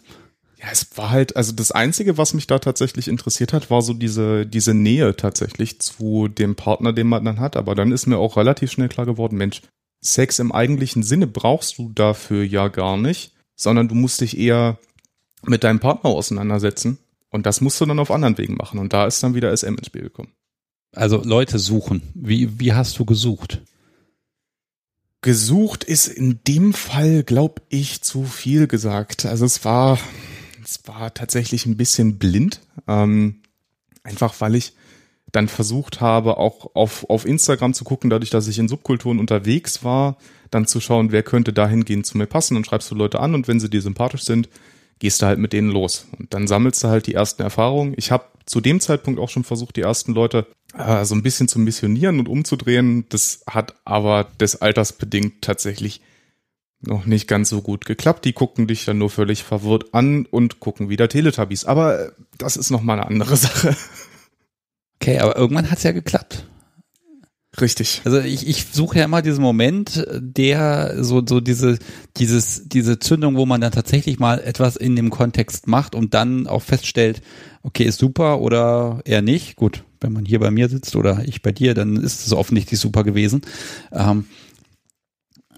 Ja, 0.62 0.68
es 0.72 0.96
war 0.96 1.10
halt, 1.10 1.36
also 1.36 1.54
das 1.54 1.72
Einzige, 1.72 2.18
was 2.20 2.36
mich 2.36 2.46
da 2.46 2.60
tatsächlich 2.60 3.08
interessiert 3.08 3.52
hat, 3.52 3.72
war 3.72 3.82
so 3.82 3.94
diese, 3.94 4.46
diese 4.46 4.76
Nähe 4.76 5.16
tatsächlich 5.16 5.80
zu 5.80 6.28
dem 6.28 6.56
Partner, 6.56 6.94
den 6.94 7.08
man 7.08 7.26
dann 7.26 7.40
hat. 7.40 7.58
Aber 7.58 7.74
dann 7.74 7.92
ist 7.92 8.06
mir 8.06 8.18
auch 8.18 8.38
relativ 8.38 8.72
schnell 8.72 8.90
klar 8.90 9.08
geworden, 9.08 9.38
Mensch, 9.38 9.62
Sex 10.02 10.40
im 10.40 10.52
eigentlichen 10.52 11.04
Sinne 11.04 11.28
brauchst 11.28 11.78
du 11.78 11.92
dafür 11.94 12.44
ja 12.44 12.68
gar 12.68 12.98
nicht, 12.98 13.34
sondern 13.56 13.88
du 13.88 13.96
musst 13.96 14.22
dich 14.22 14.38
eher 14.38 14.78
mit 15.44 15.64
deinem 15.64 15.80
Partner 15.80 16.12
auseinandersetzen. 16.12 17.00
Und 17.30 17.46
das 17.46 17.62
musst 17.62 17.80
du 17.82 17.86
dann 17.86 18.00
auf 18.00 18.12
anderen 18.12 18.38
Wegen 18.38 18.56
machen. 18.56 18.80
Und 18.80 18.94
da 18.94 19.06
ist 19.06 19.24
dann 19.24 19.34
wieder 19.34 19.56
SM 19.56 19.76
ins 19.76 19.88
Spiel 19.88 20.04
gekommen. 20.04 20.34
Also 20.94 21.24
Leute 21.24 21.60
suchen. 21.60 22.12
Wie, 22.14 22.60
wie 22.60 22.74
hast 22.74 23.00
du 23.00 23.06
gesucht? 23.06 23.62
Gesucht 25.22 25.84
ist 25.84 26.08
in 26.08 26.40
dem 26.48 26.74
Fall, 26.74 27.24
glaube 27.24 27.62
ich, 27.70 28.02
zu 28.02 28.24
viel 28.26 28.68
gesagt. 28.68 29.26
Also 29.26 29.46
es 29.46 29.64
war, 29.64 29.98
es 30.64 30.82
war 30.86 31.14
tatsächlich 31.14 31.66
ein 31.66 31.78
bisschen 31.78 32.18
blind. 32.18 32.62
Ähm, 32.88 33.42
einfach 34.04 34.40
weil 34.40 34.56
ich 34.56 34.74
dann 35.32 35.48
versucht 35.48 36.02
habe, 36.02 36.38
auch 36.38 36.76
auf, 36.76 37.10
auf 37.10 37.26
Instagram 37.26 37.74
zu 37.74 37.84
gucken, 37.84 38.10
dadurch, 38.10 38.30
dass 38.30 38.48
ich 38.48 38.60
in 38.60 38.68
Subkulturen 38.68 39.20
unterwegs 39.20 39.84
war, 39.84 40.18
dann 40.50 40.68
zu 40.68 40.82
schauen, 40.82 41.12
wer 41.12 41.24
könnte 41.24 41.54
dahingehend 41.54 42.06
zu 42.06 42.18
mir 42.18 42.28
passen 42.28 42.58
und 42.58 42.66
schreibst 42.66 42.92
du 42.92 42.96
Leute 42.96 43.20
an 43.20 43.34
und 43.34 43.48
wenn 43.48 43.60
sie 43.60 43.70
dir 43.70 43.82
sympathisch 43.82 44.24
sind, 44.24 44.50
gehst 45.00 45.22
du 45.22 45.26
halt 45.26 45.40
mit 45.40 45.54
denen 45.54 45.72
los. 45.72 46.08
Und 46.20 46.34
dann 46.34 46.48
sammelst 46.48 46.84
du 46.84 46.90
halt 46.90 47.08
die 47.08 47.14
ersten 47.14 47.42
Erfahrungen. 47.42 47.94
Ich 47.98 48.12
habe 48.12 48.26
zu 48.46 48.60
dem 48.60 48.80
Zeitpunkt 48.82 49.20
auch 49.20 49.30
schon 49.30 49.44
versucht, 49.44 49.78
die 49.78 49.82
ersten 49.82 50.14
Leute 50.14 50.46
äh, 50.78 51.06
so 51.06 51.16
ein 51.16 51.24
bisschen 51.24 51.48
zu 51.48 51.60
missionieren 51.60 52.20
und 52.20 52.28
umzudrehen. 52.28 53.06
Das 53.10 53.44
hat 53.48 53.76
aber 53.86 54.28
des 54.40 54.62
Alters 54.62 54.94
bedingt 54.94 55.42
tatsächlich 55.42 56.02
noch 56.82 57.06
nicht 57.06 57.28
ganz 57.28 57.50
so 57.50 57.62
gut 57.62 57.86
geklappt. 57.86 58.26
Die 58.26 58.34
gucken 58.34 58.68
dich 58.68 58.86
dann 58.86 58.98
nur 58.98 59.10
völlig 59.10 59.44
verwirrt 59.44 59.94
an 59.94 60.26
und 60.26 60.60
gucken 60.60 60.90
wieder 60.90 61.08
Teletubbies. 61.08 61.66
Aber 61.66 62.00
äh, 62.00 62.12
das 62.38 62.58
ist 62.58 62.72
noch 62.72 62.82
mal 62.82 62.94
eine 62.94 63.08
andere 63.08 63.36
Sache. 63.38 63.76
Okay, 65.00 65.20
aber 65.20 65.36
irgendwann 65.36 65.70
hat's 65.72 65.84
ja 65.84 65.92
geklappt. 65.92 66.46
Richtig. 67.60 68.02
Also 68.06 68.20
ich, 68.20 68.48
ich 68.48 68.68
suche 68.72 69.00
ja 69.00 69.06
immer 69.06 69.22
diesen 69.22 69.42
Moment, 69.42 70.08
der 70.18 71.04
so, 71.04 71.22
so 71.28 71.42
diese, 71.42 71.80
dieses, 72.16 72.70
diese 72.70 72.98
Zündung, 72.98 73.36
wo 73.36 73.46
man 73.46 73.60
dann 73.60 73.74
tatsächlich 73.74 74.20
mal 74.20 74.40
etwas 74.40 74.78
in 74.78 74.96
dem 74.96 75.10
Kontext 75.10 75.68
macht 75.68 75.94
und 75.94 76.14
dann 76.14 76.48
auch 76.48 76.62
feststellt, 76.62 77.22
okay, 77.62 77.84
ist 77.84 78.00
super 78.00 78.40
oder 78.40 79.02
eher 79.04 79.22
nicht. 79.22 79.58
Gut, 79.58 79.84
wenn 80.00 80.14
man 80.14 80.24
hier 80.24 80.40
bei 80.40 80.50
mir 80.50 80.70
sitzt 80.70 80.96
oder 80.96 81.24
ich 81.26 81.42
bei 81.42 81.52
dir, 81.52 81.74
dann 81.74 81.98
ist 81.98 82.26
es 82.26 82.32
offensichtlich 82.32 82.80
super 82.80 83.04
gewesen. 83.04 83.42
Ähm, 83.92 84.28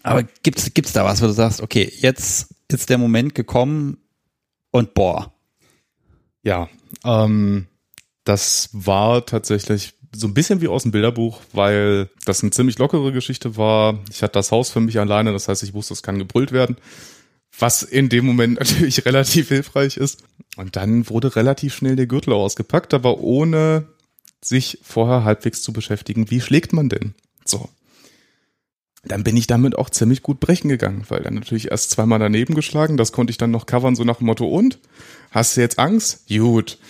aber 0.03 0.23
gibt's, 0.43 0.73
gibt's 0.73 0.93
da 0.93 1.05
was, 1.05 1.21
wo 1.21 1.27
du 1.27 1.33
sagst, 1.33 1.61
okay, 1.61 1.91
jetzt 1.97 2.53
ist 2.67 2.89
der 2.89 2.97
Moment 2.97 3.33
gekommen 3.35 3.97
und 4.71 4.93
boah. 4.93 5.33
Ja, 6.43 6.69
ähm, 7.05 7.67
das 8.25 8.69
war 8.73 9.25
tatsächlich 9.25 9.93
so 10.15 10.27
ein 10.27 10.33
bisschen 10.33 10.61
wie 10.61 10.67
aus 10.67 10.83
dem 10.83 10.91
Bilderbuch, 10.91 11.41
weil 11.53 12.09
das 12.25 12.43
eine 12.43 12.51
ziemlich 12.51 12.77
lockere 12.77 13.11
Geschichte 13.11 13.57
war. 13.57 13.99
Ich 14.11 14.21
hatte 14.21 14.33
das 14.33 14.51
Haus 14.51 14.69
für 14.69 14.79
mich 14.79 14.99
alleine, 14.99 15.31
das 15.31 15.47
heißt, 15.47 15.63
ich 15.63 15.73
wusste, 15.73 15.93
es 15.93 16.03
kann 16.03 16.19
gebrüllt 16.19 16.51
werden. 16.51 16.77
Was 17.57 17.83
in 17.83 18.09
dem 18.09 18.25
Moment 18.25 18.59
natürlich 18.59 19.05
relativ 19.05 19.49
hilfreich 19.49 19.97
ist. 19.97 20.23
Und 20.57 20.75
dann 20.75 21.09
wurde 21.09 21.35
relativ 21.35 21.75
schnell 21.75 21.95
der 21.95 22.07
Gürtel 22.07 22.33
ausgepackt, 22.33 22.93
aber 22.93 23.19
ohne 23.19 23.87
sich 24.41 24.79
vorher 24.83 25.23
halbwegs 25.23 25.61
zu 25.61 25.71
beschäftigen, 25.73 26.29
wie 26.29 26.41
schlägt 26.41 26.73
man 26.73 26.89
denn? 26.89 27.15
So. 27.45 27.69
Dann 29.05 29.23
bin 29.23 29.35
ich 29.35 29.47
damit 29.47 29.77
auch 29.77 29.89
ziemlich 29.89 30.21
gut 30.21 30.39
brechen 30.39 30.69
gegangen, 30.69 31.03
weil 31.09 31.21
dann 31.21 31.33
natürlich 31.33 31.71
erst 31.71 31.91
zweimal 31.91 32.19
daneben 32.19 32.55
geschlagen, 32.55 32.95
das 32.95 33.11
konnte 33.11 33.31
ich 33.31 33.37
dann 33.37 33.51
noch 33.51 33.65
covern, 33.65 33.95
so 33.95 34.05
nach 34.05 34.17
dem 34.17 34.27
Motto, 34.27 34.47
und? 34.47 34.79
Hast 35.31 35.57
du 35.57 35.61
jetzt 35.61 35.77
Angst? 35.77 36.27
Gut. 36.29 36.77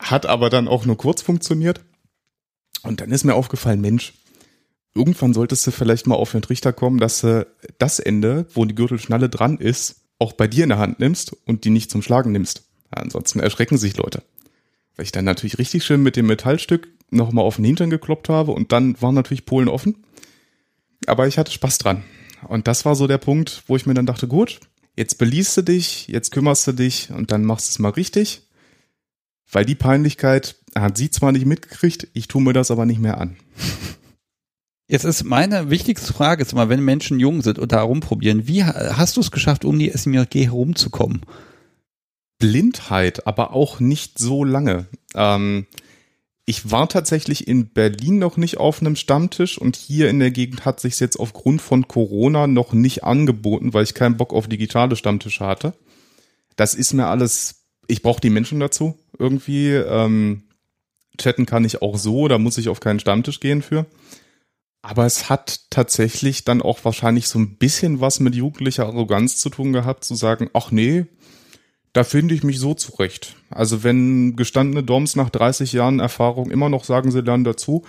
Hat 0.00 0.26
aber 0.26 0.50
dann 0.50 0.66
auch 0.66 0.84
nur 0.84 0.96
kurz 0.96 1.22
funktioniert. 1.22 1.80
Und 2.82 3.00
dann 3.00 3.12
ist 3.12 3.24
mir 3.24 3.34
aufgefallen, 3.34 3.80
Mensch, 3.80 4.14
irgendwann 4.94 5.32
solltest 5.32 5.64
du 5.66 5.70
vielleicht 5.70 6.08
mal 6.08 6.16
auf 6.16 6.32
den 6.32 6.42
Trichter 6.42 6.72
kommen, 6.72 6.98
dass 6.98 7.20
du 7.20 7.46
das 7.78 8.00
Ende, 8.00 8.46
wo 8.54 8.64
die 8.64 8.74
Gürtelschnalle 8.74 9.28
dran 9.28 9.58
ist, 9.58 10.00
auch 10.18 10.32
bei 10.32 10.48
dir 10.48 10.64
in 10.64 10.70
der 10.70 10.78
Hand 10.78 10.98
nimmst 10.98 11.36
und 11.46 11.64
die 11.64 11.70
nicht 11.70 11.90
zum 11.90 12.02
Schlagen 12.02 12.32
nimmst. 12.32 12.64
Ansonsten 12.90 13.38
erschrecken 13.38 13.78
sich 13.78 13.96
Leute. 13.96 14.24
Weil 14.96 15.04
ich 15.04 15.12
dann 15.12 15.24
natürlich 15.24 15.58
richtig 15.58 15.84
schön 15.84 16.02
mit 16.02 16.16
dem 16.16 16.26
Metallstück 16.26 16.88
nochmal 17.10 17.44
auf 17.44 17.56
den 17.56 17.64
Hintern 17.64 17.90
gekloppt 17.90 18.28
habe 18.28 18.52
und 18.52 18.72
dann 18.72 19.00
waren 19.00 19.14
natürlich 19.14 19.44
Polen 19.44 19.68
offen. 19.68 20.04
Aber 21.06 21.26
ich 21.26 21.38
hatte 21.38 21.52
Spaß 21.52 21.78
dran. 21.78 22.02
Und 22.48 22.68
das 22.68 22.84
war 22.84 22.94
so 22.94 23.06
der 23.06 23.18
Punkt, 23.18 23.64
wo 23.66 23.76
ich 23.76 23.86
mir 23.86 23.94
dann 23.94 24.06
dachte, 24.06 24.28
gut, 24.28 24.60
jetzt 24.96 25.18
beliest 25.18 25.56
du 25.56 25.62
dich, 25.62 26.08
jetzt 26.08 26.30
kümmerst 26.30 26.66
du 26.66 26.72
dich 26.72 27.10
und 27.10 27.32
dann 27.32 27.44
machst 27.44 27.68
du 27.68 27.70
es 27.72 27.78
mal 27.78 27.90
richtig. 27.90 28.42
Weil 29.50 29.64
die 29.64 29.74
Peinlichkeit 29.74 30.56
hat 30.74 30.96
sie 30.96 31.10
zwar 31.10 31.32
nicht 31.32 31.46
mitgekriegt, 31.46 32.08
ich 32.14 32.28
tue 32.28 32.42
mir 32.42 32.52
das 32.52 32.70
aber 32.70 32.86
nicht 32.86 33.00
mehr 33.00 33.18
an. 33.18 33.36
Jetzt 34.90 35.04
ist 35.04 35.22
meine 35.22 35.70
wichtigste 35.70 36.12
Frage 36.12 36.42
ist 36.42 36.52
immer, 36.52 36.68
wenn 36.68 36.84
Menschen 36.84 37.20
jung 37.20 37.42
sind 37.42 37.60
und 37.60 37.70
da 37.70 37.82
rumprobieren, 37.82 38.48
wie 38.48 38.64
hast 38.64 39.16
du 39.16 39.20
es 39.20 39.30
geschafft, 39.30 39.64
um 39.64 39.78
die 39.78 39.90
SMRG 39.90 40.46
herumzukommen? 40.46 41.20
Blindheit, 42.38 43.24
aber 43.26 43.52
auch 43.52 43.78
nicht 43.78 44.18
so 44.18 44.42
lange. 44.42 44.86
Ähm, 45.14 45.66
ich 46.50 46.72
war 46.72 46.88
tatsächlich 46.88 47.46
in 47.46 47.68
Berlin 47.68 48.18
noch 48.18 48.36
nicht 48.36 48.56
auf 48.56 48.80
einem 48.80 48.96
Stammtisch 48.96 49.56
und 49.56 49.76
hier 49.76 50.10
in 50.10 50.18
der 50.18 50.32
Gegend 50.32 50.64
hat 50.64 50.80
sich 50.80 50.98
jetzt 50.98 51.14
aufgrund 51.14 51.62
von 51.62 51.86
Corona 51.86 52.48
noch 52.48 52.72
nicht 52.72 53.04
angeboten, 53.04 53.72
weil 53.72 53.84
ich 53.84 53.94
keinen 53.94 54.16
Bock 54.16 54.32
auf 54.32 54.48
digitale 54.48 54.96
Stammtische 54.96 55.46
hatte. 55.46 55.74
Das 56.56 56.74
ist 56.74 56.92
mir 56.92 57.06
alles, 57.06 57.66
ich 57.86 58.02
brauche 58.02 58.20
die 58.20 58.30
Menschen 58.30 58.58
dazu 58.58 58.98
irgendwie. 59.16 59.68
Ähm, 59.68 60.42
chatten 61.18 61.46
kann 61.46 61.64
ich 61.64 61.82
auch 61.82 61.96
so, 61.96 62.26
da 62.26 62.36
muss 62.36 62.58
ich 62.58 62.68
auf 62.68 62.80
keinen 62.80 62.98
Stammtisch 62.98 63.38
gehen 63.38 63.62
für. 63.62 63.86
Aber 64.82 65.06
es 65.06 65.28
hat 65.28 65.70
tatsächlich 65.70 66.42
dann 66.42 66.62
auch 66.62 66.84
wahrscheinlich 66.84 67.28
so 67.28 67.38
ein 67.38 67.58
bisschen 67.58 68.00
was 68.00 68.18
mit 68.18 68.34
jugendlicher 68.34 68.86
Arroganz 68.86 69.36
zu 69.36 69.50
tun 69.50 69.72
gehabt, 69.72 70.02
zu 70.02 70.16
sagen, 70.16 70.50
ach 70.52 70.72
nee, 70.72 71.06
da 71.92 72.04
finde 72.04 72.34
ich 72.34 72.42
mich 72.42 72.58
so 72.58 72.74
zurecht. 72.74 73.36
Also 73.50 73.82
wenn 73.82 74.36
gestandene 74.36 74.82
Doms 74.82 75.16
nach 75.16 75.30
30 75.30 75.72
Jahren 75.72 76.00
Erfahrung 76.00 76.50
immer 76.50 76.68
noch 76.68 76.84
sagen, 76.84 77.10
sie 77.10 77.20
lernen 77.20 77.44
dazu, 77.44 77.84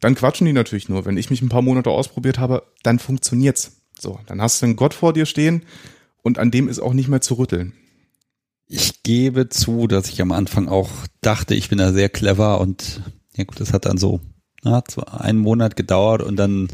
dann 0.00 0.14
quatschen 0.14 0.46
die 0.46 0.52
natürlich 0.52 0.88
nur. 0.88 1.04
Wenn 1.04 1.16
ich 1.16 1.30
mich 1.30 1.42
ein 1.42 1.48
paar 1.48 1.62
Monate 1.62 1.90
ausprobiert 1.90 2.38
habe, 2.38 2.64
dann 2.82 2.98
funktioniert's. 2.98 3.82
So, 3.98 4.18
dann 4.26 4.42
hast 4.42 4.60
du 4.60 4.66
einen 4.66 4.76
Gott 4.76 4.94
vor 4.94 5.12
dir 5.12 5.26
stehen 5.26 5.62
und 6.22 6.38
an 6.38 6.50
dem 6.50 6.68
ist 6.68 6.80
auch 6.80 6.92
nicht 6.92 7.08
mehr 7.08 7.20
zu 7.20 7.34
rütteln. 7.34 7.72
Ich 8.68 9.02
gebe 9.04 9.48
zu, 9.48 9.86
dass 9.86 10.08
ich 10.08 10.20
am 10.20 10.32
Anfang 10.32 10.68
auch 10.68 10.90
dachte, 11.20 11.54
ich 11.54 11.68
bin 11.68 11.78
da 11.78 11.92
sehr 11.92 12.08
clever 12.08 12.60
und 12.60 13.00
ja 13.36 13.44
gut, 13.44 13.60
das 13.60 13.72
hat 13.72 13.86
dann 13.86 13.96
so 13.96 14.20
na, 14.64 14.82
einen 15.12 15.38
Monat 15.38 15.76
gedauert 15.76 16.22
und 16.22 16.36
dann 16.36 16.68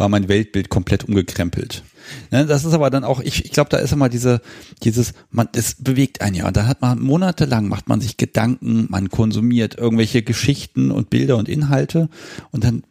war 0.00 0.08
mein 0.08 0.28
Weltbild 0.28 0.70
komplett 0.70 1.04
umgekrempelt. 1.04 1.84
Ne, 2.30 2.46
das 2.46 2.64
ist 2.64 2.72
aber 2.72 2.88
dann 2.88 3.04
auch, 3.04 3.20
ich, 3.20 3.44
ich 3.44 3.52
glaube, 3.52 3.68
da 3.68 3.76
ist 3.76 3.92
immer 3.92 4.08
diese, 4.08 4.40
dieses, 4.82 5.12
man, 5.30 5.48
es 5.52 5.76
bewegt 5.78 6.22
einen 6.22 6.34
ja. 6.34 6.48
Und 6.48 6.56
da 6.56 6.66
hat 6.66 6.80
man 6.80 7.00
monatelang 7.00 7.68
macht 7.68 7.88
man 7.88 8.00
sich 8.00 8.16
Gedanken, 8.16 8.86
man 8.88 9.10
konsumiert 9.10 9.76
irgendwelche 9.76 10.22
Geschichten 10.22 10.90
und 10.90 11.10
Bilder 11.10 11.36
und 11.36 11.48
Inhalte 11.48 12.08
und 12.50 12.64
dann 12.64 12.82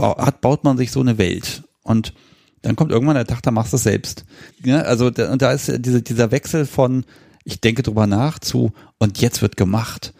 hat, 0.00 0.40
baut 0.40 0.64
man 0.64 0.76
sich 0.76 0.90
so 0.90 1.00
eine 1.00 1.16
Welt. 1.16 1.62
Und 1.82 2.12
dann 2.62 2.74
kommt 2.74 2.90
irgendwann 2.90 3.14
der 3.14 3.26
Tag, 3.26 3.42
da 3.42 3.52
machst 3.52 3.72
du 3.72 3.76
es 3.76 3.84
selbst. 3.84 4.24
Ja, 4.64 4.80
also 4.80 5.10
da, 5.10 5.32
und 5.32 5.40
da 5.40 5.52
ist 5.52 5.72
diese, 5.78 6.02
dieser 6.02 6.32
Wechsel 6.32 6.66
von, 6.66 7.04
ich 7.44 7.60
denke 7.60 7.84
drüber 7.84 8.08
nach 8.08 8.40
zu, 8.40 8.72
und 8.98 9.20
jetzt 9.20 9.42
wird 9.42 9.56
gemacht. 9.56 10.12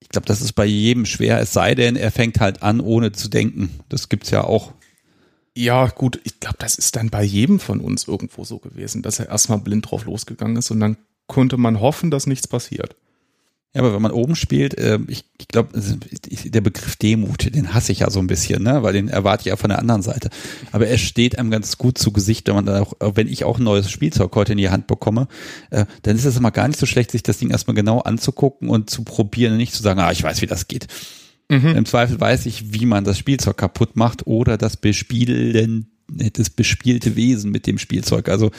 Ich 0.00 0.08
glaube, 0.08 0.26
das 0.26 0.42
ist 0.42 0.54
bei 0.54 0.66
jedem 0.66 1.06
schwer, 1.06 1.40
es 1.40 1.52
sei 1.52 1.76
denn, 1.76 1.94
er 1.94 2.10
fängt 2.10 2.40
halt 2.40 2.64
an, 2.64 2.80
ohne 2.80 3.12
zu 3.12 3.28
denken. 3.28 3.70
Das 3.88 4.08
gibt's 4.08 4.30
ja 4.30 4.42
auch 4.42 4.72
ja, 5.56 5.86
gut, 5.86 6.20
ich 6.24 6.40
glaube, 6.40 6.56
das 6.58 6.74
ist 6.74 6.96
dann 6.96 7.10
bei 7.10 7.22
jedem 7.22 7.60
von 7.60 7.80
uns 7.80 8.08
irgendwo 8.08 8.44
so 8.44 8.58
gewesen, 8.58 9.02
dass 9.02 9.20
er 9.20 9.28
erstmal 9.28 9.58
blind 9.58 9.90
drauf 9.90 10.04
losgegangen 10.04 10.56
ist 10.56 10.70
und 10.70 10.80
dann 10.80 10.96
konnte 11.26 11.56
man 11.56 11.80
hoffen, 11.80 12.10
dass 12.10 12.26
nichts 12.26 12.48
passiert. 12.48 12.96
Ja, 13.72 13.80
aber 13.80 13.92
wenn 13.92 14.02
man 14.02 14.12
oben 14.12 14.36
spielt, 14.36 14.78
äh, 14.78 15.00
ich, 15.08 15.24
ich 15.36 15.48
glaube, 15.48 15.70
der 15.74 16.60
Begriff 16.60 16.94
Demut, 16.94 17.52
den 17.52 17.74
hasse 17.74 17.90
ich 17.90 18.00
ja 18.00 18.10
so 18.10 18.20
ein 18.20 18.28
bisschen, 18.28 18.62
ne? 18.62 18.84
weil 18.84 18.92
den 18.92 19.08
erwarte 19.08 19.42
ich 19.42 19.46
ja 19.46 19.56
von 19.56 19.70
der 19.70 19.80
anderen 19.80 20.02
Seite. 20.02 20.30
Aber 20.70 20.86
er 20.86 20.96
steht 20.96 21.38
einem 21.38 21.50
ganz 21.50 21.76
gut 21.76 21.98
zu 21.98 22.12
Gesicht, 22.12 22.46
wenn 22.46 22.54
man 22.54 22.66
da 22.66 22.82
auch, 22.82 22.94
wenn 23.00 23.26
ich 23.26 23.42
auch 23.42 23.58
ein 23.58 23.64
neues 23.64 23.90
Spielzeug 23.90 24.34
heute 24.36 24.52
in 24.52 24.58
die 24.58 24.70
Hand 24.70 24.86
bekomme, 24.86 25.26
äh, 25.70 25.86
dann 26.02 26.14
ist 26.14 26.24
es 26.24 26.36
immer 26.36 26.52
gar 26.52 26.68
nicht 26.68 26.78
so 26.78 26.86
schlecht, 26.86 27.10
sich 27.10 27.24
das 27.24 27.38
Ding 27.38 27.50
erstmal 27.50 27.74
genau 27.74 27.98
anzugucken 27.98 28.68
und 28.68 28.90
zu 28.90 29.02
probieren 29.02 29.52
und 29.52 29.58
nicht 29.58 29.74
zu 29.74 29.82
sagen, 29.82 29.98
ah, 29.98 30.12
ich 30.12 30.22
weiß, 30.22 30.40
wie 30.40 30.46
das 30.46 30.68
geht. 30.68 30.86
Mhm. 31.48 31.76
Im 31.76 31.86
Zweifel 31.86 32.20
weiß 32.20 32.46
ich, 32.46 32.72
wie 32.72 32.86
man 32.86 33.04
das 33.04 33.18
Spielzeug 33.18 33.56
kaputt 33.56 33.96
macht 33.96 34.26
oder 34.26 34.56
das 34.56 34.76
Bespielen, 34.76 35.90
das 36.08 36.50
bespielte 36.50 37.16
Wesen 37.16 37.50
mit 37.50 37.66
dem 37.66 37.78
Spielzeug. 37.78 38.28
Also 38.28 38.50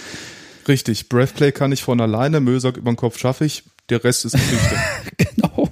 Richtig, 0.67 1.09
Breathplay 1.09 1.51
kann 1.51 1.71
ich 1.71 1.83
von 1.83 2.01
alleine, 2.01 2.39
Mösack 2.39 2.77
über 2.77 2.91
den 2.91 2.97
Kopf 2.97 3.19
schaffe 3.19 3.45
ich, 3.45 3.63
der 3.89 4.03
Rest 4.03 4.25
ist 4.25 4.33
Geschichte. 4.33 4.77
genau. 5.17 5.69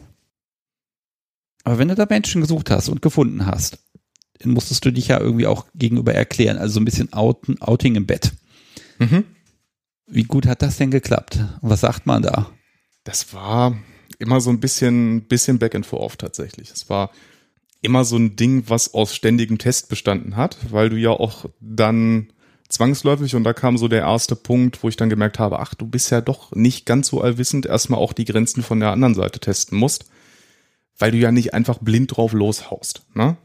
Aber 1.63 1.77
wenn 1.77 1.88
du 1.88 1.96
da 1.96 2.05
Menschen 2.08 2.41
gesucht 2.41 2.70
hast 2.70 2.89
und 2.89 3.01
gefunden 3.01 3.46
hast, 3.46 3.79
dann 4.39 4.51
musstest 4.51 4.86
du 4.86 4.91
dich 4.91 5.08
ja 5.08 5.20
irgendwie 5.20 5.48
auch 5.48 5.65
gegenüber 5.74 6.13
erklären, 6.13 6.58
also 6.58 6.75
so 6.75 6.79
ein 6.79 6.86
bisschen 6.86 7.13
Outen, 7.13 7.62
Outing 7.62 7.96
im 7.96 8.05
Bett. 8.05 8.34
Mhm. 9.00 9.24
Wie 10.05 10.24
gut 10.24 10.46
hat 10.46 10.62
das 10.62 10.77
denn 10.77 10.91
geklappt? 10.91 11.39
was 11.62 11.82
sagt 11.82 12.05
man 12.05 12.22
da? 12.22 12.51
Das 13.03 13.34
war, 13.34 13.75
immer 14.24 14.42
so 14.42 14.50
ein 14.50 14.60
bisschen, 14.60 15.24
bisschen 15.24 15.60
back 15.60 15.75
and 15.75 15.86
forth 15.86 16.18
tatsächlich. 16.18 16.72
Es 16.72 16.89
war 16.89 17.12
immer 17.82 18.06
so 18.06 18.15
ein 18.15 18.36
Ding, 18.36 18.63
was 18.68 18.94
aus 18.94 19.13
ständigem 19.13 19.58
Test 19.58 19.89
bestanden 19.89 20.38
hat, 20.38 20.58
weil 20.72 20.89
du 20.89 20.96
ja 20.96 21.12
auch 21.12 21.46
dann 21.60 22.32
zwangsläufig 22.70 23.36
und 23.36 23.44
da 23.44 23.53
kam 23.53 23.77
so 23.77 23.88
der 23.88 24.01
erste 24.01 24.36
Punkt, 24.36 24.82
wo 24.82 24.89
ich 24.89 24.96
dann 24.96 25.10
gemerkt 25.10 25.38
habe, 25.38 25.60
ach, 25.60 25.75
du 25.75 25.86
bist 25.86 26.10
ja 26.10 26.22
doch 26.22 26.51
nicht 26.53 26.86
ganz 26.86 27.10
so 27.10 27.22
allwissend, 27.22 27.65
erstmal 27.65 28.00
auch 28.00 28.13
die 28.13 28.25
Grenzen 28.25 28.63
von 28.63 28.80
der 28.80 28.92
anderen 28.92 29.13
Seite 29.13 29.39
testen 29.39 29.77
musst, 29.77 30.06
weil 30.98 31.12
du 31.12 31.18
ja 31.18 31.32
nicht 31.32 31.53
einfach 31.53 31.77
blind 31.80 32.15
drauf 32.15 32.34
loshaust, 32.34 33.03
ne? 33.13 33.38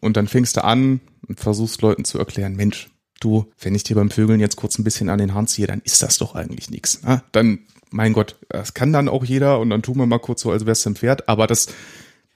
Und 0.00 0.16
dann 0.16 0.28
fängst 0.28 0.56
du 0.56 0.64
an 0.64 1.00
und 1.28 1.40
versuchst 1.40 1.80
Leuten 1.80 2.04
zu 2.04 2.18
erklären, 2.18 2.56
Mensch, 2.56 2.90
du, 3.20 3.50
wenn 3.58 3.74
ich 3.74 3.84
dir 3.84 3.96
beim 3.96 4.10
Vögeln 4.10 4.40
jetzt 4.40 4.56
kurz 4.56 4.78
ein 4.78 4.84
bisschen 4.84 5.08
an 5.08 5.18
den 5.18 5.34
Hahn 5.34 5.46
ziehe, 5.46 5.66
dann 5.66 5.80
ist 5.80 6.02
das 6.02 6.18
doch 6.18 6.34
eigentlich 6.34 6.68
nichts. 6.70 7.02
Ne? 7.02 7.22
Dann 7.32 7.60
mein 7.90 8.12
Gott, 8.12 8.36
das 8.48 8.74
kann 8.74 8.92
dann 8.92 9.08
auch 9.08 9.24
jeder 9.24 9.60
und 9.60 9.70
dann 9.70 9.82
tun 9.82 9.98
wir 9.98 10.06
mal 10.06 10.18
kurz 10.18 10.42
so, 10.42 10.50
als 10.50 10.66
wär's 10.66 10.86
ein 10.86 10.96
Pferd, 10.96 11.28
aber 11.28 11.46
das, 11.46 11.68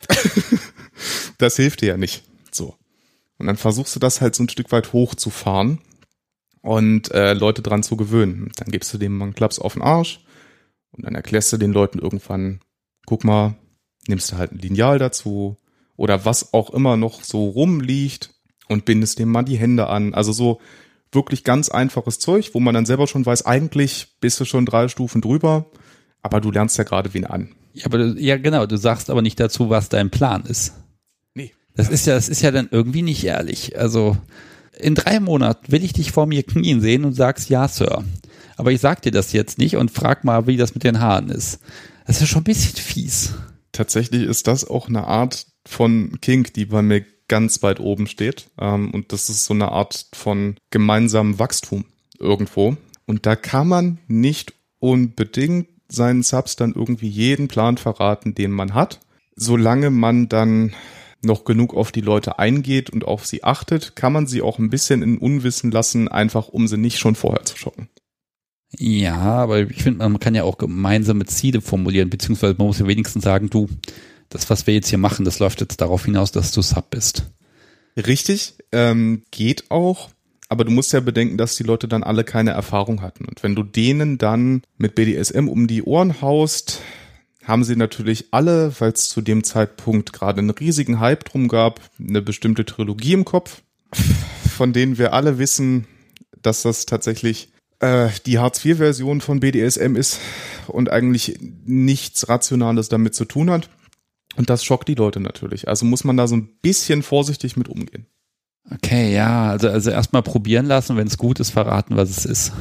das 1.38 1.56
hilft 1.56 1.80
dir 1.80 1.88
ja 1.88 1.96
nicht. 1.96 2.24
So. 2.50 2.76
Und 3.38 3.46
dann 3.46 3.56
versuchst 3.56 3.94
du 3.94 4.00
das 4.00 4.20
halt 4.20 4.34
so 4.34 4.42
ein 4.42 4.48
Stück 4.48 4.72
weit 4.72 4.92
hochzufahren 4.92 5.78
und 6.62 7.10
äh, 7.12 7.34
Leute 7.34 7.62
dran 7.62 7.82
zu 7.82 7.96
gewöhnen. 7.96 8.50
Dann 8.56 8.70
gibst 8.70 8.92
du 8.92 8.98
dem 8.98 9.16
mal 9.16 9.26
einen 9.26 9.34
Klaps 9.34 9.58
auf 9.58 9.74
den 9.74 9.82
Arsch 9.82 10.20
und 10.90 11.04
dann 11.04 11.14
erklärst 11.14 11.52
du 11.52 11.56
den 11.56 11.72
Leuten 11.72 11.98
irgendwann, 11.98 12.60
guck 13.06 13.24
mal, 13.24 13.56
nimmst 14.06 14.32
du 14.32 14.36
halt 14.36 14.52
ein 14.52 14.58
Lineal 14.58 14.98
dazu 14.98 15.56
oder 15.96 16.24
was 16.24 16.52
auch 16.52 16.70
immer 16.70 16.96
noch 16.96 17.22
so 17.22 17.48
rumliegt 17.48 18.34
und 18.68 18.84
bindest 18.84 19.18
dem 19.18 19.30
mal 19.30 19.44
die 19.44 19.58
Hände 19.58 19.88
an. 19.88 20.14
Also 20.14 20.32
so 20.32 20.60
wirklich 21.12 21.44
ganz 21.44 21.68
einfaches 21.68 22.18
Zeug, 22.18 22.50
wo 22.52 22.60
man 22.60 22.74
dann 22.74 22.86
selber 22.86 23.06
schon 23.06 23.24
weiß, 23.24 23.46
eigentlich 23.46 24.08
bist 24.20 24.38
du 24.40 24.44
schon 24.44 24.66
drei 24.66 24.88
Stufen 24.88 25.20
drüber, 25.20 25.66
aber 26.22 26.40
du 26.40 26.50
lernst 26.50 26.78
ja 26.78 26.84
gerade 26.84 27.14
wen 27.14 27.24
an. 27.24 27.54
Ja, 27.72 27.86
aber 27.86 28.18
ja, 28.18 28.36
genau, 28.36 28.66
du 28.66 28.76
sagst 28.76 29.10
aber 29.10 29.22
nicht 29.22 29.38
dazu, 29.40 29.70
was 29.70 29.88
dein 29.88 30.10
Plan 30.10 30.44
ist. 30.44 30.74
Nee. 31.34 31.52
Das 31.74 31.88
ist 31.88 32.06
ja, 32.06 32.14
das 32.14 32.28
ist 32.28 32.42
ja 32.42 32.50
dann 32.50 32.68
irgendwie 32.70 33.02
nicht 33.02 33.24
ehrlich. 33.24 33.78
Also 33.78 34.16
in 34.78 34.94
drei 34.94 35.20
Monaten 35.20 35.70
will 35.70 35.84
ich 35.84 35.92
dich 35.92 36.12
vor 36.12 36.26
mir 36.26 36.42
knien 36.42 36.80
sehen 36.80 37.04
und 37.04 37.14
sagst 37.14 37.48
ja, 37.50 37.68
Sir. 37.68 38.04
Aber 38.56 38.72
ich 38.72 38.80
sag 38.80 39.02
dir 39.02 39.12
das 39.12 39.32
jetzt 39.32 39.58
nicht 39.58 39.76
und 39.76 39.90
frag 39.90 40.24
mal, 40.24 40.46
wie 40.46 40.56
das 40.56 40.74
mit 40.74 40.84
den 40.84 41.00
Haaren 41.00 41.30
ist. 41.30 41.60
Das 42.06 42.20
ist 42.20 42.28
schon 42.28 42.40
ein 42.40 42.44
bisschen 42.44 42.76
fies. 42.76 43.34
Tatsächlich 43.72 44.22
ist 44.22 44.46
das 44.46 44.68
auch 44.68 44.88
eine 44.88 45.06
Art 45.06 45.46
von 45.66 46.18
Kink, 46.20 46.54
die 46.54 46.64
bei 46.64 46.82
mir 46.82 47.04
ganz 47.28 47.62
weit 47.62 47.80
oben 47.80 48.06
steht. 48.06 48.50
Ähm, 48.58 48.90
und 48.90 49.12
das 49.12 49.30
ist 49.30 49.44
so 49.44 49.54
eine 49.54 49.70
Art 49.72 50.06
von 50.12 50.56
gemeinsamem 50.70 51.38
Wachstum 51.38 51.84
irgendwo. 52.18 52.76
Und 53.06 53.26
da 53.26 53.36
kann 53.36 53.68
man 53.68 53.98
nicht 54.08 54.54
unbedingt 54.80 55.68
seinen 55.88 56.22
Subs 56.22 56.56
dann 56.56 56.74
irgendwie 56.74 57.08
jeden 57.08 57.48
Plan 57.48 57.78
verraten, 57.78 58.34
den 58.34 58.50
man 58.50 58.74
hat. 58.74 59.00
Solange 59.36 59.90
man 59.90 60.28
dann 60.28 60.74
noch 61.22 61.44
genug 61.44 61.74
auf 61.74 61.90
die 61.92 62.00
Leute 62.00 62.38
eingeht 62.38 62.90
und 62.90 63.04
auf 63.04 63.26
sie 63.26 63.44
achtet, 63.44 63.96
kann 63.96 64.12
man 64.12 64.26
sie 64.26 64.42
auch 64.42 64.58
ein 64.58 64.70
bisschen 64.70 65.02
in 65.02 65.18
Unwissen 65.18 65.70
lassen, 65.70 66.08
einfach 66.08 66.48
um 66.48 66.68
sie 66.68 66.76
nicht 66.76 66.98
schon 66.98 67.14
vorher 67.14 67.44
zu 67.44 67.56
schocken. 67.56 67.88
Ja, 68.76 69.16
aber 69.16 69.60
ich 69.62 69.82
finde, 69.82 70.06
man 70.08 70.20
kann 70.20 70.34
ja 70.34 70.44
auch 70.44 70.58
gemeinsame 70.58 71.24
Ziele 71.24 71.60
formulieren, 71.60 72.10
beziehungsweise 72.10 72.54
man 72.58 72.66
muss 72.66 72.78
ja 72.78 72.86
wenigstens 72.86 73.24
sagen, 73.24 73.48
du, 73.48 73.68
das, 74.28 74.50
was 74.50 74.66
wir 74.66 74.74
jetzt 74.74 74.88
hier 74.88 74.98
machen, 74.98 75.24
das 75.24 75.38
läuft 75.38 75.60
jetzt 75.60 75.80
darauf 75.80 76.04
hinaus, 76.04 76.32
dass 76.32 76.52
du 76.52 76.62
Sub 76.62 76.90
bist. 76.90 77.24
Richtig, 77.96 78.54
ähm, 78.72 79.22
geht 79.30 79.70
auch. 79.70 80.10
Aber 80.50 80.64
du 80.64 80.70
musst 80.70 80.92
ja 80.92 81.00
bedenken, 81.00 81.36
dass 81.36 81.56
die 81.56 81.62
Leute 81.62 81.88
dann 81.88 82.02
alle 82.02 82.24
keine 82.24 82.52
Erfahrung 82.52 83.02
hatten. 83.02 83.26
Und 83.26 83.42
wenn 83.42 83.54
du 83.54 83.62
denen 83.62 84.16
dann 84.16 84.62
mit 84.78 84.94
BDSM 84.94 85.46
um 85.46 85.66
die 85.66 85.82
Ohren 85.82 86.22
haust, 86.22 86.80
haben 87.44 87.64
sie 87.64 87.76
natürlich 87.76 88.26
alle, 88.30 88.72
weil 88.78 88.92
es 88.92 89.08
zu 89.08 89.20
dem 89.20 89.44
Zeitpunkt 89.44 90.12
gerade 90.12 90.38
einen 90.38 90.50
riesigen 90.50 91.00
Hype 91.00 91.24
drum 91.24 91.48
gab, 91.48 91.80
eine 91.98 92.22
bestimmte 92.22 92.64
Trilogie 92.64 93.12
im 93.12 93.24
Kopf, 93.24 93.62
von 94.56 94.72
denen 94.72 94.96
wir 94.96 95.12
alle 95.12 95.38
wissen, 95.38 95.86
dass 96.40 96.62
das 96.62 96.86
tatsächlich 96.86 97.50
äh, 97.80 98.08
die 98.26 98.38
Hartz-IV-Version 98.38 99.20
von 99.20 99.40
BDSM 99.40 99.96
ist 99.96 100.18
und 100.66 100.90
eigentlich 100.90 101.38
nichts 101.64 102.28
Rationales 102.28 102.88
damit 102.88 103.14
zu 103.14 103.24
tun 103.24 103.50
hat. 103.50 103.68
Und 104.38 104.48
das 104.48 104.64
schockt 104.64 104.88
die 104.88 104.94
Leute 104.94 105.18
natürlich. 105.20 105.66
Also 105.66 105.84
muss 105.84 106.04
man 106.04 106.16
da 106.16 106.28
so 106.28 106.36
ein 106.36 106.48
bisschen 106.62 107.02
vorsichtig 107.02 107.56
mit 107.56 107.68
umgehen. 107.68 108.06
Okay, 108.70 109.12
ja, 109.12 109.50
also, 109.50 109.68
also 109.68 109.90
erstmal 109.90 110.22
probieren 110.22 110.66
lassen, 110.66 110.96
wenn 110.96 111.08
es 111.08 111.18
gut 111.18 111.40
ist, 111.40 111.50
verraten, 111.50 111.96
was 111.96 112.10
es 112.10 112.24
ist. 112.24 112.52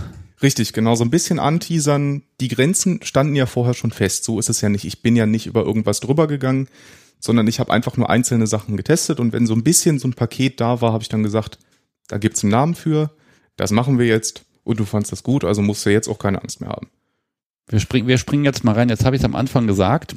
Richtig, 0.41 0.74
genau, 0.74 0.96
so 0.96 1.03
ein 1.03 1.12
bisschen 1.12 1.38
anteasern. 1.38 2.24
Die 2.41 2.48
Grenzen 2.48 3.01
standen 3.03 3.36
ja 3.36 3.46
vorher 3.46 3.75
schon 3.75 3.91
fest. 3.91 4.24
So 4.24 4.39
ist 4.39 4.50
es 4.50 4.62
ja 4.62 4.69
nicht. 4.69 4.86
Ich 4.86 5.03
bin 5.03 5.15
ja 5.15 5.27
nicht 5.27 5.46
über 5.46 5.63
irgendwas 5.63 6.00
drüber 6.00 6.27
gegangen, 6.27 6.67
sondern 7.19 7.48
ich 7.48 7.60
habe 7.60 7.72
einfach 7.72 7.96
nur 7.96 8.10
einzelne 8.10 8.48
Sachen 8.48 8.75
getestet 8.75 9.19
und 9.19 9.31
wenn 9.31 9.46
so 9.46 9.53
ein 9.53 9.63
bisschen 9.63 10.00
so 10.00 10.07
ein 10.07 10.13
Paket 10.13 10.60
da 10.60 10.81
war, 10.81 10.93
habe 10.93 11.03
ich 11.03 11.10
dann 11.10 11.24
gesagt, 11.24 11.60
da 12.07 12.17
gibt's 12.17 12.43
einen 12.43 12.51
Namen 12.51 12.75
für, 12.75 13.12
das 13.55 13.72
machen 13.72 14.00
wir 14.00 14.05
jetzt 14.05 14.46
und 14.63 14.79
du 14.79 14.86
fandst 14.86 15.12
das 15.12 15.24
gut, 15.24 15.43
also 15.43 15.62
musst 15.62 15.86
du 15.86 15.91
jetzt 15.91 16.07
auch 16.07 16.19
keine 16.19 16.41
Angst 16.41 16.62
mehr 16.62 16.69
haben. 16.69 16.89
Wir 17.67 17.79
springen, 17.79 18.07
wir 18.07 18.17
springen 18.17 18.46
jetzt 18.46 18.63
mal 18.63 18.74
rein. 18.74 18.89
Jetzt 18.89 19.03
habe 19.03 19.15
ich 19.15 19.22
es 19.22 19.25
am 19.25 19.36
Anfang 19.36 19.67
gesagt. 19.67 20.15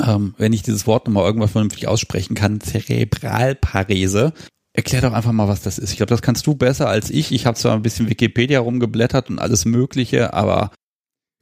Ähm, 0.00 0.34
wenn 0.38 0.52
ich 0.52 0.62
dieses 0.62 0.86
Wort 0.86 1.06
nochmal 1.06 1.24
irgendwas 1.24 1.52
vernünftig 1.52 1.86
aussprechen 1.88 2.34
kann, 2.34 2.60
Zerebralparese. 2.60 4.32
Erklär 4.72 5.02
doch 5.02 5.12
einfach 5.12 5.32
mal, 5.32 5.48
was 5.48 5.60
das 5.60 5.78
ist. 5.78 5.90
Ich 5.90 5.98
glaube, 5.98 6.10
das 6.10 6.22
kannst 6.22 6.46
du 6.46 6.54
besser 6.54 6.88
als 6.88 7.10
ich. 7.10 7.32
Ich 7.32 7.44
habe 7.44 7.58
zwar 7.58 7.74
ein 7.74 7.82
bisschen 7.82 8.08
Wikipedia 8.08 8.60
rumgeblättert 8.60 9.28
und 9.28 9.38
alles 9.38 9.66
Mögliche, 9.66 10.32
aber 10.32 10.70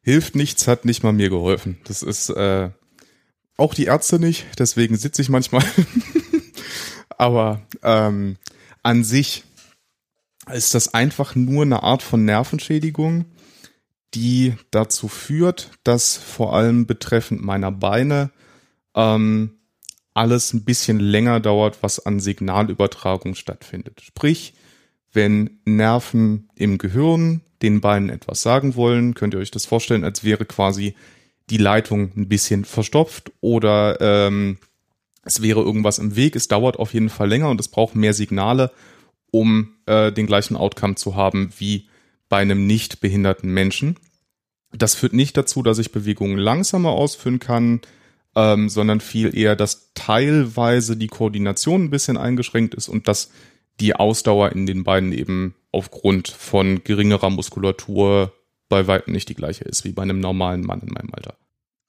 hilft 0.02 0.34
nichts, 0.34 0.66
hat 0.66 0.84
nicht 0.84 1.02
mal 1.02 1.12
mir 1.12 1.30
geholfen. 1.30 1.78
Das 1.84 2.02
ist 2.02 2.30
äh, 2.30 2.70
auch 3.56 3.74
die 3.74 3.84
Ärzte 3.84 4.18
nicht, 4.18 4.46
deswegen 4.58 4.96
sitze 4.96 5.22
ich 5.22 5.28
manchmal. 5.28 5.62
aber 7.18 7.62
ähm, 7.82 8.36
an 8.82 9.04
sich 9.04 9.44
ist 10.52 10.74
das 10.74 10.94
einfach 10.94 11.34
nur 11.34 11.62
eine 11.62 11.82
Art 11.82 12.02
von 12.02 12.24
Nervenschädigung, 12.24 13.26
die 14.14 14.54
dazu 14.70 15.06
führt, 15.06 15.70
dass 15.84 16.16
vor 16.16 16.54
allem 16.54 16.86
betreffend 16.86 17.42
meiner 17.42 17.70
Beine 17.70 18.30
ähm, 18.94 19.58
alles 20.14 20.52
ein 20.52 20.64
bisschen 20.64 21.00
länger 21.00 21.40
dauert, 21.40 21.82
was 21.82 22.04
an 22.04 22.20
Signalübertragung 22.20 23.34
stattfindet. 23.34 24.00
Sprich, 24.02 24.54
wenn 25.12 25.60
Nerven 25.64 26.48
im 26.54 26.78
Gehirn 26.78 27.42
den 27.62 27.80
Beinen 27.80 28.10
etwas 28.10 28.42
sagen 28.42 28.74
wollen, 28.76 29.14
könnt 29.14 29.34
ihr 29.34 29.40
euch 29.40 29.50
das 29.50 29.66
vorstellen, 29.66 30.04
als 30.04 30.24
wäre 30.24 30.44
quasi 30.44 30.94
die 31.50 31.58
Leitung 31.58 32.12
ein 32.16 32.28
bisschen 32.28 32.64
verstopft 32.64 33.32
oder 33.40 34.00
ähm, 34.00 34.58
es 35.24 35.42
wäre 35.42 35.60
irgendwas 35.60 35.98
im 35.98 36.16
Weg. 36.16 36.36
Es 36.36 36.48
dauert 36.48 36.78
auf 36.78 36.94
jeden 36.94 37.10
Fall 37.10 37.28
länger 37.28 37.50
und 37.50 37.60
es 37.60 37.68
braucht 37.68 37.94
mehr 37.94 38.14
Signale, 38.14 38.70
um 39.30 39.74
äh, 39.86 40.12
den 40.12 40.26
gleichen 40.26 40.56
Outcome 40.56 40.94
zu 40.94 41.16
haben 41.16 41.52
wie 41.58 41.88
bei 42.28 42.38
einem 42.38 42.66
nicht 42.66 43.00
behinderten 43.00 43.52
Menschen. 43.52 43.96
Das 44.72 44.94
führt 44.94 45.12
nicht 45.12 45.36
dazu, 45.36 45.62
dass 45.62 45.78
ich 45.78 45.92
Bewegungen 45.92 46.38
langsamer 46.38 46.90
ausführen 46.90 47.40
kann, 47.40 47.80
ähm, 48.36 48.68
sondern 48.68 49.00
viel 49.00 49.36
eher, 49.36 49.56
dass 49.56 49.90
teilweise 49.94 50.96
die 50.96 51.08
Koordination 51.08 51.84
ein 51.84 51.90
bisschen 51.90 52.16
eingeschränkt 52.16 52.74
ist 52.74 52.88
und 52.88 53.08
dass 53.08 53.30
die 53.80 53.94
Ausdauer 53.94 54.52
in 54.52 54.66
den 54.66 54.84
Beinen 54.84 55.12
eben 55.12 55.54
aufgrund 55.72 56.28
von 56.28 56.84
geringerer 56.84 57.30
Muskulatur 57.30 58.32
bei 58.68 58.86
weitem 58.86 59.12
nicht 59.12 59.28
die 59.28 59.34
gleiche 59.34 59.64
ist 59.64 59.84
wie 59.84 59.92
bei 59.92 60.02
einem 60.02 60.20
normalen 60.20 60.62
Mann 60.62 60.80
in 60.80 60.92
meinem 60.92 61.10
Alter. 61.12 61.34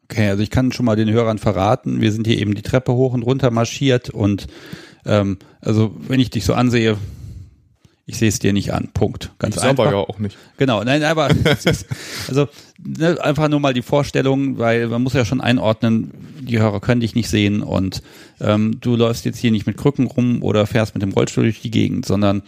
Okay, 0.06 0.30
also 0.30 0.44
ich 0.44 0.50
kann 0.50 0.72
schon 0.72 0.86
mal 0.86 0.96
den 0.96 1.12
Hörern 1.12 1.38
verraten, 1.38 2.02
wir 2.02 2.12
sind 2.12 2.28
hier 2.28 2.40
eben 2.40 2.56
die 2.56 2.64
Treppe 2.64 2.94
hoch 2.94 3.14
und 3.14 3.24
runter 3.24 3.52
marschiert 3.52 4.10
und 4.10 4.48
ähm, 5.06 5.38
also 5.62 5.96
wenn 6.08 6.20
ich 6.20 6.30
dich 6.30 6.44
so 6.44 6.54
ansehe, 6.54 6.98
ich 8.06 8.18
sehe 8.18 8.30
es 8.30 8.40
dir 8.40 8.54
nicht 8.54 8.74
an. 8.74 8.90
Punkt. 8.94 9.32
Ganz 9.40 9.58
ich 9.58 9.62
einfach. 9.62 9.86
aber 9.86 9.96
ja 9.96 10.00
auch 10.00 10.20
nicht. 10.20 10.38
Genau, 10.58 10.84
nein, 10.84 11.04
aber 11.04 11.30
also 12.28 12.48
ne, 12.80 13.18
einfach 13.24 13.48
nur 13.48 13.60
mal 13.60 13.74
die 13.74 13.82
Vorstellung, 13.82 14.58
weil 14.58 14.88
man 14.88 15.04
muss 15.04 15.14
ja 15.14 15.26
schon 15.26 15.42
einordnen, 15.42 16.12
die 16.42 16.60
Hörer 16.60 16.80
können 16.80 17.02
dich 17.02 17.16
nicht 17.16 17.30
sehen 17.30 17.62
und 17.62 18.02
ähm, 18.40 18.78
du 18.82 18.96
läufst 18.96 19.26
jetzt 19.26 19.38
hier 19.38 19.52
nicht 19.52 19.68
mit 19.68 19.78
Krücken 19.78 20.08
rum 20.08 20.44
oder 20.44 20.66
fährst 20.66 20.96
mit 20.96 21.04
dem 21.04 21.12
Rollstuhl 21.12 21.44
durch 21.44 21.62
die 21.62 21.72
Gegend, 21.72 22.06
sondern 22.06 22.44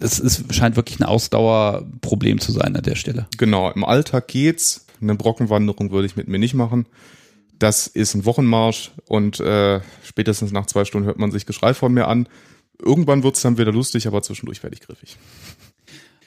es 0.00 0.18
ist, 0.18 0.54
scheint 0.54 0.76
wirklich 0.76 1.00
ein 1.00 1.04
Ausdauerproblem 1.04 2.38
zu 2.38 2.52
sein 2.52 2.76
an 2.76 2.82
der 2.82 2.94
Stelle. 2.94 3.26
Genau, 3.36 3.70
im 3.70 3.84
Alltag 3.84 4.28
geht's. 4.28 4.86
Eine 5.00 5.14
Brockenwanderung 5.14 5.90
würde 5.90 6.06
ich 6.06 6.16
mit 6.16 6.28
mir 6.28 6.38
nicht 6.38 6.54
machen. 6.54 6.86
Das 7.58 7.88
ist 7.88 8.14
ein 8.14 8.24
Wochenmarsch 8.24 8.92
und 9.06 9.40
äh, 9.40 9.80
spätestens 10.04 10.52
nach 10.52 10.66
zwei 10.66 10.84
Stunden 10.84 11.06
hört 11.06 11.18
man 11.18 11.32
sich 11.32 11.46
Geschrei 11.46 11.74
von 11.74 11.92
mir 11.92 12.06
an. 12.06 12.28
Irgendwann 12.80 13.22
wird's 13.22 13.42
dann 13.42 13.58
wieder 13.58 13.72
lustig, 13.72 14.06
aber 14.06 14.22
zwischendurch 14.22 14.62
werde 14.62 14.74
ich 14.74 14.80
griffig. 14.80 15.16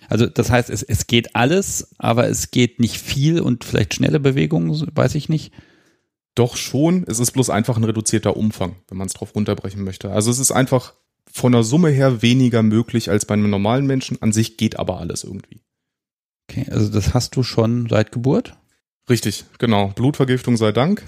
Also 0.09 0.25
das 0.25 0.51
heißt, 0.51 0.69
es, 0.69 0.83
es 0.83 1.07
geht 1.07 1.35
alles, 1.35 1.95
aber 1.97 2.27
es 2.27 2.51
geht 2.51 2.81
nicht 2.81 2.97
viel 2.97 3.39
und 3.39 3.63
vielleicht 3.63 3.93
schnelle 3.93 4.19
Bewegungen, 4.19 4.89
weiß 4.93 5.15
ich 5.15 5.29
nicht. 5.29 5.53
Doch 6.35 6.57
schon, 6.57 7.05
es 7.07 7.19
ist 7.19 7.31
bloß 7.31 7.49
einfach 7.49 7.77
ein 7.77 7.83
reduzierter 7.83 8.35
Umfang, 8.35 8.75
wenn 8.89 8.97
man 8.97 9.07
es 9.07 9.13
drauf 9.13 9.35
runterbrechen 9.35 9.83
möchte. 9.83 10.11
Also 10.11 10.29
es 10.31 10.39
ist 10.39 10.51
einfach 10.51 10.93
von 11.31 11.53
der 11.53 11.63
Summe 11.63 11.89
her 11.89 12.21
weniger 12.21 12.61
möglich 12.61 13.09
als 13.09 13.25
bei 13.25 13.35
einem 13.35 13.49
normalen 13.49 13.85
Menschen. 13.85 14.21
An 14.21 14.33
sich 14.33 14.57
geht 14.57 14.79
aber 14.79 14.99
alles 14.99 15.23
irgendwie. 15.23 15.61
Okay, 16.49 16.65
also 16.69 16.89
das 16.89 17.13
hast 17.13 17.35
du 17.37 17.43
schon 17.43 17.87
seit 17.89 18.11
Geburt? 18.11 18.57
Richtig, 19.09 19.45
genau. 19.59 19.89
Blutvergiftung 19.89 20.57
sei 20.57 20.71
Dank. 20.73 21.03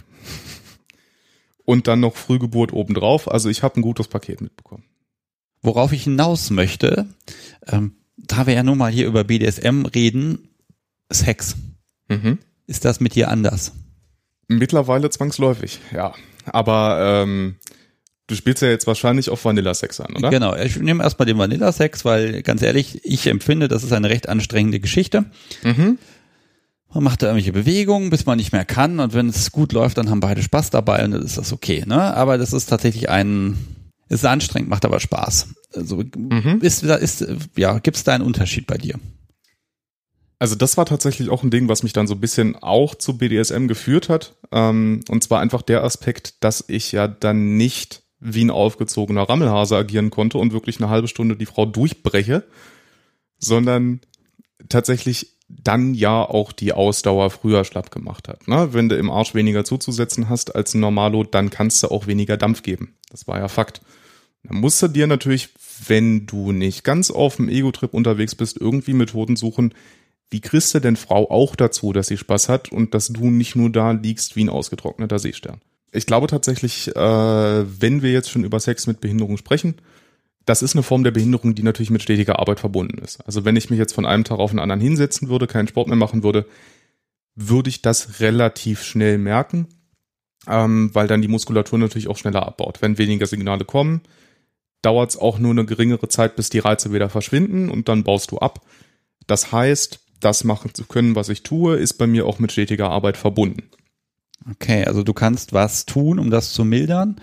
Und 1.66 1.88
dann 1.88 2.00
noch 2.00 2.16
Frühgeburt 2.16 2.74
obendrauf. 2.74 3.30
Also 3.30 3.50
ich 3.50 3.64
habe 3.64 3.80
ein 3.80 3.82
gutes 3.82 4.08
Paket 4.08 4.42
mitbekommen. 4.42 4.84
Worauf 5.64 5.94
ich 5.94 6.04
hinaus 6.04 6.50
möchte, 6.50 7.08
ähm, 7.68 7.96
da 8.18 8.46
wir 8.46 8.54
ja 8.54 8.64
nun 8.64 8.78
mal 8.78 8.92
hier 8.92 9.08
über 9.08 9.24
BDSM 9.24 9.86
reden, 9.86 10.50
Sex. 11.10 11.56
Mhm. 12.10 12.38
Ist 12.68 12.86
das 12.86 13.00
mit 13.00 13.16
dir 13.16 13.30
anders? 13.30 13.74
Mittlerweile 14.48 15.10
zwangsläufig, 15.10 15.80
ja. 15.94 16.14
Aber 16.46 17.24
ähm, 17.24 17.56
du 18.28 18.36
spielst 18.36 18.62
ja 18.62 18.70
jetzt 18.70 18.88
wahrscheinlich 18.88 19.30
auf 19.30 19.46
Vanilla-Sex 19.46 20.02
an, 20.02 20.16
oder? 20.18 20.30
Genau, 20.30 20.56
ich 20.56 20.78
nehme 20.78 21.04
erstmal 21.04 21.26
den 21.26 21.38
Vanilla-Sex, 21.38 22.04
weil 22.04 22.44
ganz 22.44 22.62
ehrlich, 22.62 23.00
ich 23.06 23.28
empfinde, 23.28 23.70
das 23.70 23.84
ist 23.84 23.94
eine 23.94 24.10
recht 24.10 24.28
anstrengende 24.28 24.80
Geschichte. 24.80 25.26
Mhm. 25.64 25.98
Man 26.94 27.04
macht 27.04 27.24
da 27.24 27.28
irgendwelche 27.28 27.54
Bewegungen, 27.54 28.10
bis 28.10 28.26
man 28.26 28.38
nicht 28.38 28.52
mehr 28.52 28.66
kann 28.66 29.00
und 29.00 29.14
wenn 29.14 29.30
es 29.30 29.52
gut 29.52 29.72
läuft, 29.72 29.98
dann 29.98 30.10
haben 30.10 30.20
beide 30.20 30.44
Spaß 30.44 30.70
dabei 30.70 31.04
und 31.06 31.12
dann 31.12 31.24
ist 31.24 31.38
das 31.38 31.52
okay. 31.54 31.84
Ne? 31.88 32.16
Aber 32.16 32.38
das 32.38 32.54
ist 32.54 32.68
tatsächlich 32.68 33.10
ein 33.10 33.58
ist 34.14 34.26
anstrengend, 34.26 34.70
macht 34.70 34.86
aber 34.86 35.00
Spaß. 35.00 35.48
Also 35.74 35.98
mhm. 35.98 36.60
ist, 36.62 36.84
ist, 36.84 37.26
ja, 37.56 37.80
gibt 37.80 37.98
es 37.98 38.04
da 38.04 38.14
einen 38.14 38.24
Unterschied 38.24 38.68
bei 38.68 38.78
dir? 38.78 39.00
Also 40.40 40.56
das 40.56 40.76
war 40.76 40.86
tatsächlich 40.86 41.30
auch 41.30 41.44
ein 41.44 41.52
Ding, 41.52 41.70
was 41.70 41.84
mich 41.84 41.94
dann 41.94 42.08
so 42.08 42.16
ein 42.16 42.20
bisschen 42.20 42.56
auch 42.58 42.96
zu 42.96 43.18
BDSM 43.18 43.68
geführt 43.68 44.10
hat. 44.10 44.36
Ähm, 44.52 45.02
und 45.08 45.24
zwar 45.24 45.40
einfach 45.40 45.62
der 45.62 45.84
Aspekt, 45.84 46.44
dass 46.44 46.66
ich 46.68 46.92
ja 46.92 47.08
dann 47.08 47.56
nicht 47.56 48.04
wie 48.20 48.44
ein 48.44 48.52
aufgezogener 48.52 49.24
Rammelhase 49.24 49.76
agieren 49.76 50.10
konnte 50.10 50.38
und 50.38 50.54
wirklich 50.54 50.80
eine 50.80 50.90
halbe 50.90 51.08
Stunde 51.08 51.36
die 51.36 51.46
Frau 51.46 51.66
durchbreche, 51.66 52.44
sondern 53.38 54.02
tatsächlich 54.70 55.38
dann 55.48 55.94
ja 55.94 56.24
auch 56.24 56.52
die 56.52 56.74
Ausdauer 56.74 57.30
früher 57.30 57.64
schlapp 57.64 57.92
gemacht 57.92 58.28
hat. 58.28 58.48
Ne? 58.48 58.70
Wenn 58.72 58.90
du 58.90 58.98
im 58.98 59.12
Arsch 59.12 59.34
weniger 59.34 59.64
zuzusetzen 59.66 60.30
hast 60.30 60.56
als 60.56 60.74
ein 60.74 60.80
Normalo, 60.80 61.24
dann 61.24 61.50
kannst 61.50 61.84
du 61.84 61.88
auch 61.90 62.08
weniger 62.08 62.38
Dampf 62.38 62.64
geben. 62.64 62.96
Das 63.10 63.28
war 63.28 63.40
ja 63.40 63.48
Fakt. 63.48 63.82
Dann 64.44 64.58
musst 64.58 64.82
du 64.82 64.88
dir 64.88 65.08
natürlich, 65.08 65.50
wenn 65.88 66.26
du 66.26 66.52
nicht 66.52 66.84
ganz 66.84 67.12
auf 67.12 67.38
dem 67.38 67.50
Ego-Trip 67.50 67.94
unterwegs 67.94 68.36
bist, 68.36 68.60
irgendwie 68.60 68.94
Methoden 68.94 69.36
suchen, 69.36 69.74
wie 70.30 70.42
kriegst 70.42 70.74
du 70.74 70.80
denn 70.80 70.96
Frau 70.96 71.30
auch 71.30 71.56
dazu, 71.56 71.94
dass 71.94 72.08
sie 72.08 72.18
Spaß 72.18 72.50
hat 72.50 72.72
und 72.72 72.94
dass 72.94 73.08
du 73.08 73.30
nicht 73.30 73.56
nur 73.56 73.70
da 73.70 73.92
liegst 73.92 74.36
wie 74.36 74.44
ein 74.44 74.50
ausgetrockneter 74.50 75.20
Seestern? 75.20 75.62
Ich 75.92 76.08
glaube 76.08 76.28
tatsächlich, 76.28 76.88
äh, 76.96 77.82
wenn 77.82 78.02
wir 78.02 78.12
jetzt 78.12 78.32
schon 78.32 78.44
über 78.44 78.60
Sex 78.60 78.88
mit 78.88 79.00
Behinderung 79.00 79.38
sprechen, 79.38 79.76
das 80.46 80.62
ist 80.62 80.76
eine 80.76 80.84
Form 80.84 81.04
der 81.04 81.12
Behinderung, 81.12 81.56
die 81.56 81.64
natürlich 81.64 81.92
mit 81.92 82.02
stetiger 82.02 82.40
Arbeit 82.40 82.60
verbunden 82.60 82.98
ist. 82.98 83.22
Also 83.26 83.46
wenn 83.46 83.56
ich 83.56 83.70
mich 83.70 83.80
jetzt 83.80 83.94
von 83.94 84.06
einem 84.06 84.24
Tag 84.24 84.40
auf 84.40 84.50
den 84.52 84.60
anderen 84.60 84.82
hinsetzen 84.82 85.30
würde, 85.30 85.48
keinen 85.48 85.68
Sport 85.68 85.88
mehr 85.88 85.96
machen 85.96 86.24
würde, 86.24 86.46
würde 87.36 87.70
ich 87.70 87.82
das 87.82 88.20
relativ 88.20 88.84
schnell 88.84 89.18
merken, 89.18 89.68
ähm, 90.48 90.90
weil 90.94 91.08
dann 91.08 91.22
die 91.22 91.28
Muskulatur 91.28 91.80
natürlich 91.80 92.08
auch 92.08 92.18
schneller 92.18 92.46
abbaut. 92.46 92.82
Wenn 92.82 92.98
weniger 92.98 93.26
Signale 93.28 93.66
kommen, 93.66 94.02
dauert 94.84 95.12
es 95.12 95.18
auch 95.18 95.40
nur 95.40 95.52
eine 95.52 95.66
geringere 95.66 96.08
Zeit, 96.10 96.36
bis 96.36 96.50
die 96.52 96.60
Reize 96.60 96.94
wieder 96.94 97.10
verschwinden 97.10 97.70
und 97.70 97.90
dann 97.90 98.04
baust 98.04 98.32
du 98.32 98.38
ab. 98.38 98.62
Das 99.26 99.52
heißt, 99.52 100.00
das 100.20 100.44
machen 100.44 100.74
zu 100.74 100.86
können, 100.86 101.16
was 101.16 101.30
ich 101.30 101.44
tue, 101.44 101.76
ist 101.78 101.94
bei 101.94 102.06
mir 102.06 102.28
auch 102.28 102.40
mit 102.40 102.52
stetiger 102.52 102.90
Arbeit 102.90 103.18
verbunden. 103.18 103.64
Okay, 104.50 104.86
also 104.86 105.04
du 105.04 105.14
kannst 105.14 105.54
was 105.54 105.86
tun, 105.86 106.20
um 106.20 106.30
das 106.30 106.54
zu 106.54 106.66
mildern. 106.66 107.20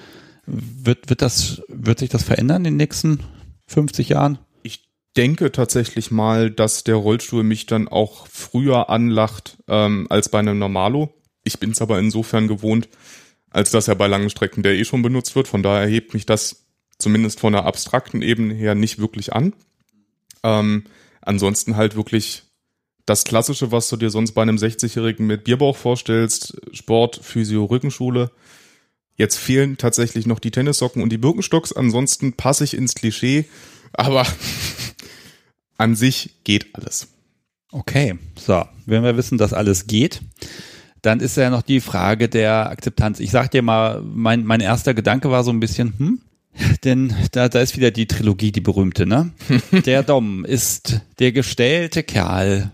Wird, 0.47 1.11
wird, 1.11 1.23
das, 1.23 1.63
wird 1.69 1.99
sich 1.99 2.09
das 2.09 2.23
verändern 2.23 2.65
in 2.65 2.73
den 2.73 2.77
nächsten 2.77 3.21
50 3.67 4.09
Jahren? 4.09 4.39
Ich 4.63 4.89
denke 5.17 5.53
tatsächlich 5.53 6.11
mal, 6.11 6.51
dass 6.51 6.83
der 6.83 6.97
Rollstuhl 6.97 7.43
mich 7.43 7.67
dann 7.67 7.89
auch 7.89 8.27
früher 8.27 8.89
anlacht 8.89 9.59
ähm, 9.69 10.07
als 10.09 10.31
bei 10.31 10.39
einem 10.39 10.59
Normalo. 10.59 11.13
Ich 11.45 11.59
bin 11.59 11.71
es 11.71 11.83
aber 11.83 11.99
insofern 11.99 12.49
gewohnt, 12.49 12.89
als 13.51 13.71
dass 13.71 13.89
er 13.89 13.97
bei 13.97 14.07
langen 14.07 14.31
Strecken 14.31 14.63
der 14.63 14.75
eh 14.75 14.85
schon 14.85 15.03
benutzt 15.03 15.37
wird. 15.37 15.47
Von 15.47 15.63
daher 15.63 15.87
hebt 15.87 16.15
mich 16.15 16.27
das 16.27 16.60
zumindest 17.01 17.41
von 17.41 17.53
der 17.53 17.65
abstrakten 17.65 18.23
Ebene 18.23 18.55
her 18.55 18.75
nicht 18.75 18.99
wirklich 18.99 19.33
an. 19.33 19.53
Ähm, 20.43 20.85
ansonsten 21.21 21.77
halt 21.77 21.97
wirklich 21.97 22.45
das 23.07 23.25
Klassische, 23.25 23.73
was 23.73 23.89
du 23.89 23.97
dir 23.97 24.11
sonst 24.11 24.33
bei 24.33 24.43
einem 24.43 24.57
60-Jährigen 24.57 25.27
mit 25.27 25.45
Bierbauch 25.45 25.77
vorstellst, 25.77 26.61
Sport, 26.73 27.21
Physio, 27.23 27.65
Rückenschule. 27.65 28.31
Jetzt 29.17 29.37
fehlen 29.37 29.77
tatsächlich 29.77 30.27
noch 30.27 30.39
die 30.39 30.51
Tennissocken 30.51 31.03
und 31.03 31.11
die 31.11 31.19
Birkenstocks, 31.19 31.73
ansonsten 31.73 32.35
passe 32.35 32.65
ich 32.65 32.75
ins 32.75 32.95
Klischee, 32.95 33.47
aber 33.93 34.27
an 35.77 35.97
sich 35.97 36.37
geht 36.45 36.75
alles. 36.75 37.09
Okay, 37.73 38.19
so, 38.37 38.65
wenn 38.87 39.03
wir 39.03 39.17
wissen, 39.17 39.39
dass 39.39 39.53
alles 39.53 39.87
geht, 39.87 40.23
dann 41.03 41.21
ist 41.21 41.37
ja 41.37 41.51
noch 41.51 41.63
die 41.63 41.81
Frage 41.81 42.29
der 42.29 42.71
Akzeptanz. 42.71 43.21
Ich 43.21 43.31
sag 43.31 43.51
dir 43.51 43.63
mal, 43.63 44.03
mein, 44.03 44.45
mein 44.45 44.61
erster 44.61 44.95
Gedanke 44.95 45.31
war 45.31 45.45
so 45.45 45.51
ein 45.51 45.61
bisschen, 45.61 45.95
hm, 45.99 46.21
denn 46.85 47.15
da, 47.33 47.49
da 47.49 47.61
ist 47.61 47.77
wieder 47.77 47.91
die 47.91 48.07
Trilogie, 48.07 48.53
die 48.53 48.61
berühmte, 48.61 49.07
ne? 49.07 49.33
Der 49.87 50.03
Dom 50.03 50.45
ist 50.45 51.01
der 51.19 51.33
gestellte 51.33 52.03
Kerl, 52.03 52.73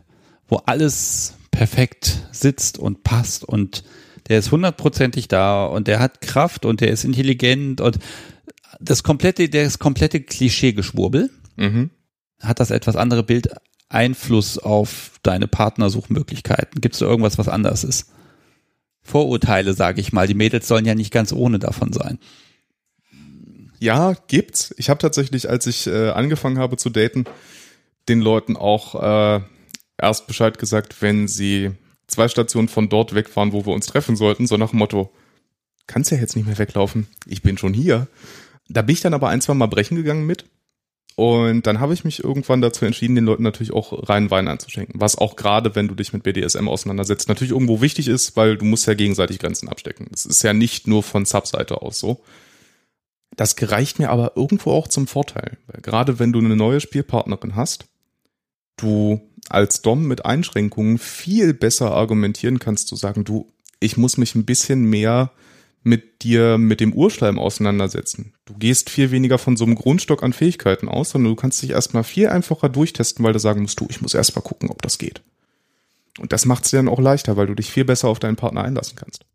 wo 0.49 0.57
alles 0.67 1.35
perfekt 1.51 2.29
sitzt 2.33 2.79
und 2.79 3.03
passt 3.03 3.45
und 3.45 3.85
der 4.29 4.39
ist 4.39 4.51
hundertprozentig 4.51 5.29
da 5.29 5.65
und 5.65 5.89
der 5.89 6.01
hat 6.01 6.21
Kraft 6.21 6.65
und 6.65 6.81
der 6.81 6.91
ist 6.91 7.05
intelligent 7.05 7.81
und 7.81 7.99
das 8.81 9.03
komplette, 9.03 9.49
der 9.49 9.65
ist 9.65 9.79
komplette 9.79 10.21
Klischee-Geschwurbel. 10.21 11.31
Mhm. 11.57 11.91
Hat 12.41 12.61
das 12.61 12.71
etwas 12.71 12.97
andere 12.97 13.23
Bild 13.23 13.49
Einfluss 13.89 14.59
auf 14.59 15.13
deine 15.23 15.47
Partnersuchmöglichkeiten? 15.47 16.81
Gibt 16.81 16.95
es 16.95 16.99
da 16.99 17.07
irgendwas, 17.07 17.39
was 17.39 17.49
anders 17.49 17.85
ist? 17.85 18.11
Vorurteile, 19.01 19.73
sage 19.75 20.01
ich 20.01 20.13
mal. 20.13 20.27
Die 20.27 20.35
Mädels 20.35 20.67
sollen 20.67 20.85
ja 20.85 20.95
nicht 20.95 21.13
ganz 21.13 21.33
ohne 21.33 21.59
davon 21.59 21.93
sein. 21.93 22.19
Ja, 23.79 24.15
gibt's. 24.29 24.75
Ich 24.79 24.89
habe 24.89 24.99
tatsächlich, 24.99 25.49
als 25.49 25.67
ich 25.67 25.87
äh, 25.87 26.11
angefangen 26.11 26.59
habe 26.59 26.77
zu 26.77 26.91
daten, 26.91 27.25
den 28.09 28.21
Leuten 28.21 28.57
auch 28.57 28.95
äh, 28.95 29.41
erst 29.99 30.27
Bescheid 30.27 30.59
gesagt, 30.59 31.03
wenn 31.03 31.29
sie 31.29 31.73
zwei 32.07 32.29
Stationen 32.29 32.69
von 32.69 32.89
dort 32.89 33.15
weg 33.15 33.35
waren, 33.37 33.53
wo 33.53 33.67
wir 33.67 33.75
uns 33.75 33.87
treffen 33.87 34.17
sollten, 34.17 34.47
so 34.47 34.57
nach 34.57 34.71
dem 34.71 34.79
Motto, 34.79 35.11
kannst 35.87 36.11
ja 36.11 36.19
jetzt 36.19 36.37
nicht 36.37 36.47
mehr 36.47 36.59
weglaufen, 36.59 37.07
ich 37.27 37.43
bin 37.43 37.59
schon 37.59 37.75
hier. 37.75 38.07
Da 38.69 38.83
bin 38.83 38.95
ich 38.95 39.01
dann 39.01 39.15
aber 39.15 39.29
ein, 39.29 39.41
zwei 39.41 39.55
Mal 39.55 39.67
brechen 39.67 39.97
gegangen 39.97 40.27
mit. 40.27 40.47
Und 41.15 41.67
dann 41.67 41.81
habe 41.81 41.95
ich 41.95 42.05
mich 42.05 42.23
irgendwann 42.23 42.61
dazu 42.61 42.85
entschieden, 42.85 43.15
den 43.15 43.25
Leuten 43.25 43.43
natürlich 43.43 43.73
auch 43.73 44.09
reinen 44.09 44.31
Wein 44.31 44.49
einzuschenken. 44.49 45.01
Was 45.01 45.17
auch 45.17 45.37
gerade, 45.37 45.75
wenn 45.75 45.89
du 45.89 45.95
dich 45.95 46.13
mit 46.13 46.23
BDSM 46.25 46.69
auseinandersetzt, 46.69 47.29
natürlich 47.29 47.53
irgendwo 47.53 47.81
wichtig 47.81 48.09
ist, 48.09 48.37
weil 48.37 48.59
du 48.59 48.67
musst 48.67 48.87
ja 48.87 48.93
gegenseitig 48.93 49.39
Grenzen 49.39 49.71
abstecken. 49.71 50.09
Das 50.11 50.27
ist 50.27 50.43
ja 50.43 50.53
nicht 50.53 50.87
nur 50.87 51.03
von 51.03 51.25
Subseite 51.25 51.81
aus 51.81 51.99
so. 51.99 52.21
Das 53.37 53.55
gereicht 53.57 53.99
mir 53.99 54.11
aber 54.11 54.33
irgendwo 54.37 54.73
auch 54.73 54.89
zum 54.89 55.07
Vorteil. 55.07 55.59
Weil 55.67 55.83
gerade 55.83 56.19
wenn 56.19 56.33
du 56.33 56.39
eine 56.39 56.57
neue 56.57 56.81
Spielpartnerin 56.81 57.55
hast, 57.55 57.87
du 58.77 59.21
als 59.49 59.83
Dom 59.83 60.07
mit 60.07 60.25
Einschränkungen 60.25 60.99
viel 60.99 61.55
besser 61.55 61.93
argumentieren 61.93 62.59
kannst, 62.59 62.89
zu 62.89 62.97
sagen, 62.97 63.25
du, 63.25 63.53
ich 63.79 63.97
muss 63.97 64.17
mich 64.17 64.35
ein 64.35 64.47
bisschen 64.47 64.85
mehr 64.85 65.31
mit 65.83 66.23
dir, 66.23 66.59
mit 66.59 66.81
dem 66.81 66.93
Urschleim 66.93 67.39
auseinandersetzen. 67.39 68.33
Du 68.45 68.55
gehst 68.55 68.91
viel 68.91 69.13
weniger 69.13 69.39
von 69.39 69.57
so 69.57 69.65
einem 69.65 69.77
Grundstock 69.77 70.25
an 70.25 70.33
Fähigkeiten 70.33 70.89
aus, 70.89 71.11
sondern 71.11 71.33
du 71.33 71.37
kannst 71.37 71.63
dich 71.63 71.71
erstmal 71.71 72.03
viel 72.03 72.29
einfacher 72.29 72.69
durchtesten, 72.69 73.23
weil 73.23 73.35
du 73.35 73.39
sagen 73.39 73.63
musst, 73.63 73.79
du, 73.79 73.87
ich 73.89 74.01
muss 74.01 74.15
erstmal 74.15 74.43
gucken, 74.43 74.71
ob 74.71 74.83
das 74.83 74.99
geht. 74.99 75.23
Und 76.19 76.33
das 76.33 76.47
macht 76.47 76.65
es 76.65 76.71
dir 76.71 76.79
dann 76.79 76.89
auch 76.89 76.99
leichter, 76.99 77.37
weil 77.37 77.47
du 77.47 77.55
dich 77.55 77.71
viel 77.71 77.85
besser 77.85 78.09
auf 78.09 78.19
deinen 78.19 78.37
Partner 78.37 78.65
einlassen 78.65 78.97
kannst 78.97 79.27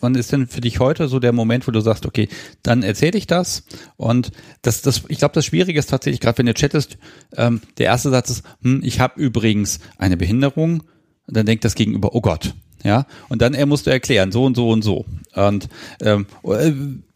wann 0.00 0.14
ist 0.14 0.32
denn 0.32 0.46
für 0.46 0.60
dich 0.60 0.80
heute 0.80 1.08
so 1.08 1.18
der 1.18 1.32
Moment, 1.32 1.66
wo 1.66 1.72
du 1.72 1.80
sagst, 1.80 2.06
okay, 2.06 2.28
dann 2.62 2.82
erzähle 2.82 3.18
ich 3.18 3.26
das? 3.26 3.64
Und 3.96 4.32
das, 4.62 4.82
das, 4.82 5.02
ich 5.08 5.18
glaube, 5.18 5.34
das 5.34 5.44
Schwierige 5.44 5.78
ist 5.78 5.90
tatsächlich, 5.90 6.20
gerade 6.20 6.38
wenn 6.38 6.46
du 6.46 6.54
chattest, 6.54 6.98
ähm, 7.36 7.60
der 7.78 7.86
erste 7.86 8.10
Satz 8.10 8.30
ist, 8.30 8.44
hm, 8.62 8.80
ich 8.82 9.00
habe 9.00 9.20
übrigens 9.20 9.80
eine 9.98 10.16
Behinderung, 10.16 10.82
und 11.26 11.36
dann 11.36 11.46
denkt 11.46 11.64
das 11.64 11.74
Gegenüber, 11.74 12.14
oh 12.14 12.20
Gott, 12.20 12.54
ja, 12.82 13.06
und 13.28 13.42
dann 13.42 13.54
er 13.54 13.66
musst 13.66 13.86
du 13.86 13.90
erklären, 13.90 14.32
so 14.32 14.44
und 14.44 14.56
so 14.56 14.70
und 14.70 14.82
so. 14.82 15.04
Und 15.34 15.68
ähm, 16.00 16.26
äh, 16.44 16.72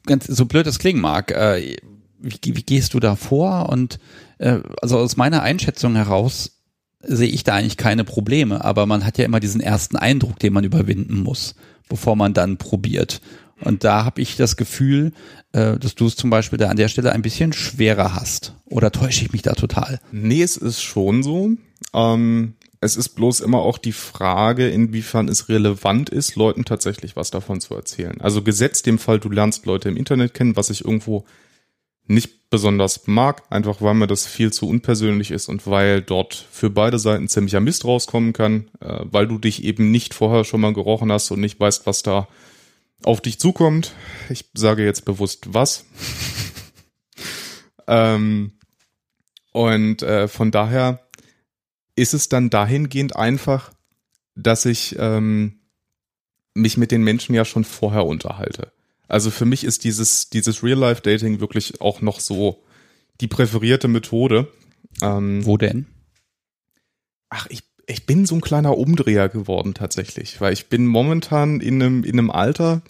ganz 0.07 0.27
so 0.27 0.45
blöd 0.47 0.67
es 0.67 0.79
klingen 0.79 1.01
mag, 1.01 1.33
äh, 1.33 1.77
wie, 2.21 2.57
wie 2.57 2.63
gehst 2.63 2.95
du 2.95 3.01
da 3.01 3.17
vor? 3.17 3.69
Und 3.71 3.99
äh, 4.39 4.61
also 4.81 4.99
aus 4.99 5.17
meiner 5.17 5.43
Einschätzung 5.43 5.97
heraus 5.97 6.53
sehe 7.01 7.29
ich 7.29 7.45
da 7.45 7.55
eigentlich 7.55 7.77
keine 7.77 8.05
Probleme, 8.05 8.65
aber 8.65 8.87
man 8.87 9.05
hat 9.05 9.19
ja 9.19 9.25
immer 9.25 9.41
diesen 9.41 9.61
ersten 9.61 9.97
Eindruck, 9.97 10.39
den 10.39 10.53
man 10.53 10.65
überwinden 10.65 11.23
muss 11.23 11.55
bevor 11.89 12.17
man 12.17 12.35
dann 12.35 12.57
probiert. 12.57 13.21
Und 13.61 13.85
da 13.85 14.05
habe 14.05 14.21
ich 14.21 14.37
das 14.37 14.57
Gefühl, 14.57 15.13
äh, 15.53 15.79
dass 15.79 15.95
du 15.95 16.07
es 16.07 16.17
zum 16.17 16.31
Beispiel 16.31 16.59
da 16.59 16.69
an 16.69 16.77
der 16.77 16.89
Stelle 16.89 17.13
ein 17.13 17.23
bisschen 17.23 17.53
schwerer 17.53 18.15
hast. 18.15 18.55
Oder 18.67 18.91
täusche 18.91 19.25
ich 19.25 19.33
mich 19.33 19.43
da 19.43 19.53
total? 19.53 20.01
Nee, 20.13 20.43
es 20.43 20.57
ist 20.57 20.83
schon 20.83 21.23
so. 21.23 21.51
Ähm, 21.93 22.55
es 22.81 22.97
ist 22.97 23.11
bloß 23.11 23.41
immer 23.41 23.61
auch 23.61 23.79
die 23.79 23.93
Frage, 23.93 24.69
inwiefern 24.69 25.29
es 25.29 25.49
relevant 25.49 26.11
ist, 26.11 26.37
Leuten 26.37 26.65
tatsächlich 26.65 27.17
was 27.17 27.31
davon 27.31 27.61
zu 27.61 27.75
erzählen. 27.75 28.21
Also 28.21 28.43
gesetzt 28.43 28.87
dem 28.87 28.99
Fall, 28.99 29.19
du 29.19 29.31
lernst 29.31 29.65
Leute 29.65 29.89
im 29.89 29.97
Internet 29.97 30.35
kennen, 30.35 30.57
was 30.57 30.69
ich 30.69 30.85
irgendwo 30.85 31.25
nicht 32.07 32.51
besonders 32.51 33.07
mag, 33.07 33.43
einfach 33.51 33.81
weil 33.81 33.95
mir 33.95 34.07
das 34.07 34.27
viel 34.27 34.53
zu 34.53 34.69
unpersönlich 34.69 35.31
ist 35.31 35.49
und 35.49 35.67
weil 35.67 36.03
dort 36.03 36.35
für 36.35 36.71
beide 36.71 36.99
Seiten 36.99 37.29
ziemlicher 37.29 37.61
Mist 37.61 37.85
rauskommen 37.85 38.33
kann, 38.33 38.71
äh, 38.81 39.01
weil 39.05 39.27
du 39.27 39.39
dich 39.39 39.65
eben 39.65 39.91
nicht 39.91 40.15
vorher 40.15 40.45
schon 40.45 40.61
mal 40.61 40.73
gerochen 40.73 41.11
hast 41.11 41.31
und 41.31 41.41
nicht 41.41 41.59
weißt, 41.59 41.87
was 41.87 42.03
da 42.03 42.29
auf 43.03 43.21
dich 43.21 43.39
zukommt. 43.39 43.93
Ich 44.29 44.45
sage 44.55 44.85
jetzt 44.85 45.05
bewusst 45.05 45.53
was. 45.53 45.85
ähm, 47.89 48.53
und 49.53 50.03
äh, 50.03 50.29
von 50.29 50.51
daher 50.51 51.01
ist 51.97 52.15
es 52.15 52.29
dann 52.29 52.51
dahingehend 52.51 53.17
einfach, 53.17 53.73
dass 54.35 54.65
ich 54.65 54.97
ähm, 54.99 55.61
mich 56.55 56.77
mit 56.77 56.91
den 56.91 57.03
Menschen 57.03 57.35
ja 57.35 57.45
schon 57.45 57.65
vorher 57.65 58.05
unterhalte. 58.05 58.73
Also 59.09 59.31
für 59.31 59.45
mich 59.45 59.65
ist 59.65 59.85
dieses, 59.85 60.31
dieses 60.31 60.63
Real-Life-Dating 60.63 61.41
wirklich 61.41 61.81
auch 61.81 62.01
noch 62.01 62.21
so 62.21 62.63
die 63.21 63.29
präferierte 63.29 63.89
Methode. 63.89 64.53
Ähm, 65.03 65.45
Wo 65.45 65.57
denn? 65.57 65.87
Ach, 67.29 67.47
ich, 67.51 67.63
ich 67.87 68.07
bin 68.07 68.27
so 68.27 68.37
ein 68.37 68.41
kleiner 68.41 68.79
Umdreher 68.79 69.29
geworden 69.29 69.75
tatsächlich, 69.75 70.41
weil 70.41 70.53
ich 70.53 70.69
bin 70.69 70.87
momentan 70.87 71.61
in 71.61 71.83
einem, 71.83 72.05
in 72.05 72.19
einem 72.19 72.31
Alter, 72.31 72.83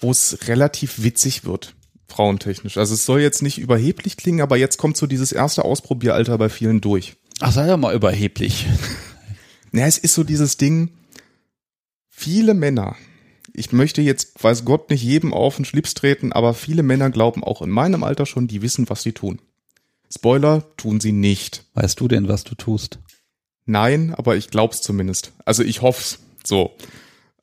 wo 0.00 0.10
es 0.10 0.48
relativ 0.48 1.02
witzig 1.02 1.44
wird, 1.44 1.74
frauentechnisch. 2.08 2.76
Also 2.76 2.94
es 2.94 3.06
soll 3.06 3.20
jetzt 3.20 3.42
nicht 3.42 3.58
überheblich 3.58 4.16
klingen, 4.16 4.40
aber 4.40 4.56
jetzt 4.56 4.76
kommt 4.76 4.96
so 4.96 5.06
dieses 5.06 5.32
erste 5.32 5.64
Ausprobieralter 5.64 6.36
bei 6.36 6.48
vielen 6.48 6.80
durch. 6.80 7.16
Ach, 7.40 7.52
sei 7.52 7.66
doch 7.66 7.76
mal 7.76 7.94
überheblich. 7.94 8.66
naja, 9.72 9.86
es 9.86 9.98
ist 9.98 10.14
so 10.14 10.24
dieses 10.24 10.56
Ding, 10.56 10.90
viele 12.08 12.54
Männer 12.54 12.96
ich 13.54 13.72
möchte 13.72 14.02
jetzt, 14.02 14.42
weiß 14.42 14.64
Gott, 14.64 14.90
nicht 14.90 15.02
jedem 15.02 15.32
auf 15.32 15.56
den 15.56 15.64
Schlips 15.64 15.94
treten, 15.94 16.32
aber 16.32 16.54
viele 16.54 16.82
Männer 16.82 17.10
glauben 17.10 17.44
auch 17.44 17.62
in 17.62 17.70
meinem 17.70 18.02
Alter 18.02 18.26
schon, 18.26 18.48
die 18.48 18.62
wissen, 18.62 18.88
was 18.90 19.02
sie 19.02 19.12
tun. 19.12 19.40
Spoiler, 20.12 20.64
tun 20.76 21.00
sie 21.00 21.12
nicht. 21.12 21.64
Weißt 21.74 21.98
du 22.00 22.08
denn, 22.08 22.28
was 22.28 22.44
du 22.44 22.54
tust? 22.54 22.98
Nein, 23.64 24.14
aber 24.14 24.36
ich 24.36 24.50
glaub's 24.50 24.82
zumindest. 24.82 25.32
Also 25.44 25.62
ich 25.62 25.82
hoff's. 25.82 26.18
So. 26.44 26.76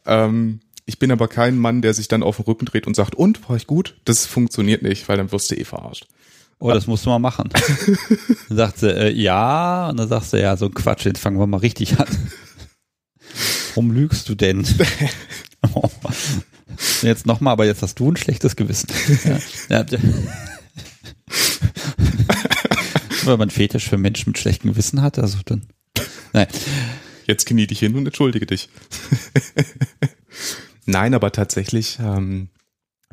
Ähm, 0.05 0.59
ich 0.85 0.99
bin 0.99 1.11
aber 1.11 1.27
kein 1.27 1.57
Mann, 1.57 1.81
der 1.81 1.93
sich 1.93 2.07
dann 2.07 2.23
auf 2.23 2.35
den 2.35 2.45
Rücken 2.45 2.65
dreht 2.65 2.87
und 2.87 2.95
sagt, 2.95 3.15
und, 3.15 3.47
war 3.49 3.55
ich 3.55 3.65
gut? 3.65 3.99
Das 4.05 4.25
funktioniert 4.25 4.83
nicht, 4.83 5.07
weil 5.07 5.17
dann 5.17 5.31
wirst 5.31 5.49
du 5.49 5.55
eh 5.55 5.63
verarscht. 5.63 6.07
Oh, 6.59 6.71
das 6.71 6.85
musst 6.85 7.05
du 7.05 7.09
mal 7.09 7.19
machen. 7.19 7.49
dann 8.49 8.57
sagt 8.57 8.79
sie, 8.79 8.93
äh, 8.93 9.11
ja, 9.11 9.89
und 9.89 9.97
dann 9.97 10.09
sagst 10.09 10.33
du, 10.33 10.39
ja, 10.39 10.55
so 10.57 10.65
ein 10.65 10.73
Quatsch, 10.73 11.05
jetzt 11.05 11.19
fangen 11.19 11.39
wir 11.39 11.47
mal 11.47 11.57
richtig 11.57 11.99
an. 11.99 12.07
Warum 13.69 13.91
lügst 13.91 14.29
du 14.29 14.35
denn? 14.35 14.65
oh. 15.73 15.89
Jetzt 17.01 17.25
nochmal, 17.25 17.53
aber 17.53 17.65
jetzt 17.65 17.81
hast 17.81 17.99
du 17.99 18.09
ein 18.09 18.15
schlechtes 18.15 18.55
Gewissen. 18.55 18.87
Ja. 19.69 19.83
Ja. 19.83 19.85
Weil 23.25 23.37
man 23.37 23.49
Fetisch 23.49 23.89
für 23.89 23.97
Menschen 23.97 24.29
mit 24.31 24.39
schlechtem 24.39 24.71
Gewissen 24.71 25.01
hat, 25.01 25.19
also 25.19 25.39
dann. 25.45 25.63
Nein. 26.33 26.47
Jetzt 27.27 27.45
knie 27.45 27.67
dich 27.67 27.79
hin 27.79 27.95
und 27.95 28.05
entschuldige 28.05 28.45
dich. 28.45 28.69
Nein, 30.85 31.13
aber 31.13 31.31
tatsächlich 31.31 31.99
ähm, 32.01 32.49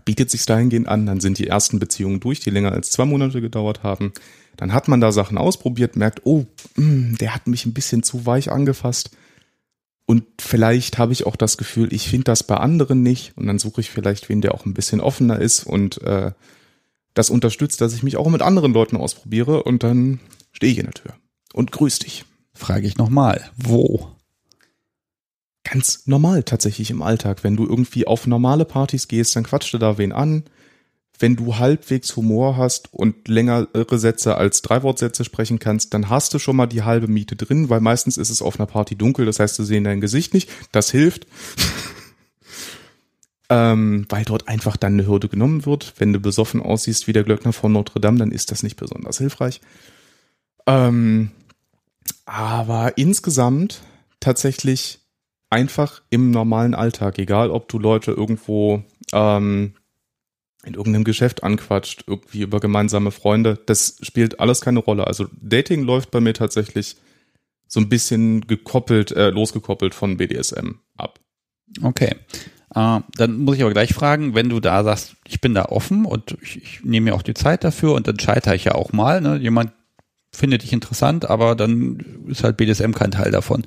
bietet 0.04 0.30
sich 0.30 0.46
dahingehend 0.46 0.88
an, 0.88 1.04
dann 1.06 1.20
sind 1.20 1.38
die 1.38 1.46
ersten 1.46 1.78
Beziehungen 1.78 2.20
durch, 2.20 2.40
die 2.40 2.50
länger 2.50 2.72
als 2.72 2.90
zwei 2.90 3.04
Monate 3.04 3.40
gedauert 3.40 3.82
haben. 3.82 4.12
Dann 4.56 4.72
hat 4.72 4.88
man 4.88 5.00
da 5.00 5.12
Sachen 5.12 5.38
ausprobiert, 5.38 5.96
merkt, 5.96 6.22
oh, 6.24 6.46
mh, 6.76 6.84
hm, 6.84 7.18
der 7.18 7.34
hat 7.34 7.46
mich 7.46 7.66
ein 7.66 7.74
bisschen 7.74 8.02
zu 8.02 8.24
weich 8.24 8.50
angefasst. 8.50 9.10
Und 10.10 10.24
vielleicht 10.40 10.96
habe 10.96 11.12
ich 11.12 11.26
auch 11.26 11.36
das 11.36 11.58
Gefühl, 11.58 11.92
ich 11.92 12.08
finde 12.08 12.24
das 12.24 12.42
bei 12.42 12.56
anderen 12.56 13.02
nicht. 13.02 13.36
Und 13.36 13.46
dann 13.46 13.58
suche 13.58 13.82
ich 13.82 13.90
vielleicht 13.90 14.30
wen, 14.30 14.40
der 14.40 14.54
auch 14.54 14.64
ein 14.64 14.72
bisschen 14.72 15.02
offener 15.02 15.38
ist 15.38 15.64
und 15.64 16.00
äh, 16.00 16.32
das 17.12 17.28
unterstützt, 17.28 17.82
dass 17.82 17.92
ich 17.92 18.02
mich 18.02 18.16
auch 18.16 18.26
mit 18.30 18.40
anderen 18.40 18.72
Leuten 18.72 18.96
ausprobiere. 18.96 19.64
Und 19.64 19.82
dann 19.82 20.18
stehe 20.50 20.72
ich 20.72 20.78
in 20.78 20.86
der 20.86 20.94
Tür 20.94 21.12
und 21.52 21.72
grüß 21.72 21.98
dich. 21.98 22.24
Frage 22.54 22.86
ich 22.86 22.96
nochmal, 22.96 23.50
wo? 23.54 24.08
Ganz 25.62 26.06
normal 26.06 26.42
tatsächlich 26.42 26.90
im 26.90 27.02
Alltag. 27.02 27.44
Wenn 27.44 27.58
du 27.58 27.66
irgendwie 27.66 28.06
auf 28.06 28.26
normale 28.26 28.64
Partys 28.64 29.08
gehst, 29.08 29.36
dann 29.36 29.44
quatscht 29.44 29.74
du 29.74 29.78
da 29.78 29.98
wen 29.98 30.12
an. 30.12 30.44
Wenn 31.18 31.34
du 31.34 31.58
halbwegs 31.58 32.14
Humor 32.16 32.56
hast 32.56 32.92
und 32.92 33.26
längere 33.26 33.98
Sätze 33.98 34.36
als 34.36 34.62
Dreiwortsätze 34.62 35.24
sprechen 35.24 35.58
kannst, 35.58 35.92
dann 35.92 36.08
hast 36.08 36.32
du 36.32 36.38
schon 36.38 36.56
mal 36.56 36.66
die 36.66 36.82
halbe 36.82 37.08
Miete 37.08 37.34
drin, 37.34 37.68
weil 37.68 37.80
meistens 37.80 38.16
ist 38.16 38.30
es 38.30 38.40
auf 38.40 38.58
einer 38.58 38.66
Party 38.66 38.94
dunkel, 38.94 39.26
das 39.26 39.40
heißt, 39.40 39.58
du 39.58 39.64
sehen 39.64 39.84
dein 39.84 40.00
Gesicht 40.00 40.32
nicht. 40.32 40.48
Das 40.70 40.90
hilft. 40.90 41.26
ähm, 43.50 44.06
weil 44.08 44.24
dort 44.24 44.46
einfach 44.46 44.76
dann 44.76 44.92
eine 44.92 45.06
Hürde 45.06 45.28
genommen 45.28 45.66
wird. 45.66 45.94
Wenn 45.98 46.12
du 46.12 46.20
besoffen 46.20 46.62
aussiehst 46.62 47.08
wie 47.08 47.12
der 47.12 47.24
Glöckner 47.24 47.52
von 47.52 47.72
Notre 47.72 48.00
Dame, 48.00 48.18
dann 48.18 48.30
ist 48.30 48.50
das 48.50 48.62
nicht 48.62 48.76
besonders 48.76 49.18
hilfreich. 49.18 49.60
Ähm, 50.66 51.32
aber 52.26 52.96
insgesamt 52.96 53.80
tatsächlich 54.20 55.00
einfach 55.50 56.02
im 56.10 56.30
normalen 56.30 56.74
Alltag, 56.74 57.18
egal 57.18 57.50
ob 57.50 57.68
du 57.68 57.78
Leute 57.78 58.12
irgendwo 58.12 58.82
ähm, 59.12 59.74
in 60.64 60.74
irgendeinem 60.74 61.04
Geschäft 61.04 61.42
anquatscht, 61.42 62.04
irgendwie 62.06 62.42
über 62.42 62.60
gemeinsame 62.60 63.10
Freunde, 63.10 63.58
das 63.66 63.98
spielt 64.02 64.40
alles 64.40 64.60
keine 64.60 64.80
Rolle. 64.80 65.06
Also 65.06 65.26
Dating 65.40 65.82
läuft 65.82 66.10
bei 66.10 66.20
mir 66.20 66.34
tatsächlich 66.34 66.96
so 67.66 67.80
ein 67.80 67.88
bisschen 67.88 68.46
gekoppelt, 68.46 69.12
äh, 69.12 69.30
losgekoppelt 69.30 69.94
von 69.94 70.16
BDSM 70.16 70.76
ab. 70.96 71.20
Okay. 71.82 72.16
Äh, 72.74 73.00
dann 73.16 73.38
muss 73.38 73.56
ich 73.56 73.62
aber 73.62 73.72
gleich 73.72 73.94
fragen, 73.94 74.34
wenn 74.34 74.48
du 74.48 74.60
da 74.60 74.82
sagst, 74.84 75.16
ich 75.26 75.40
bin 75.40 75.54
da 75.54 75.66
offen 75.66 76.04
und 76.04 76.36
ich, 76.42 76.62
ich 76.62 76.84
nehme 76.84 77.10
mir 77.10 77.14
auch 77.14 77.22
die 77.22 77.34
Zeit 77.34 77.64
dafür 77.64 77.94
und 77.94 78.08
dann 78.08 78.18
scheitere 78.18 78.54
ich 78.54 78.64
ja 78.64 78.74
auch 78.74 78.92
mal. 78.92 79.20
Ne? 79.20 79.36
Jemand 79.36 79.72
findet 80.32 80.62
dich 80.62 80.72
interessant, 80.72 81.28
aber 81.28 81.54
dann 81.54 82.26
ist 82.28 82.44
halt 82.44 82.56
BDSM 82.56 82.92
kein 82.92 83.10
Teil 83.10 83.30
davon. 83.30 83.64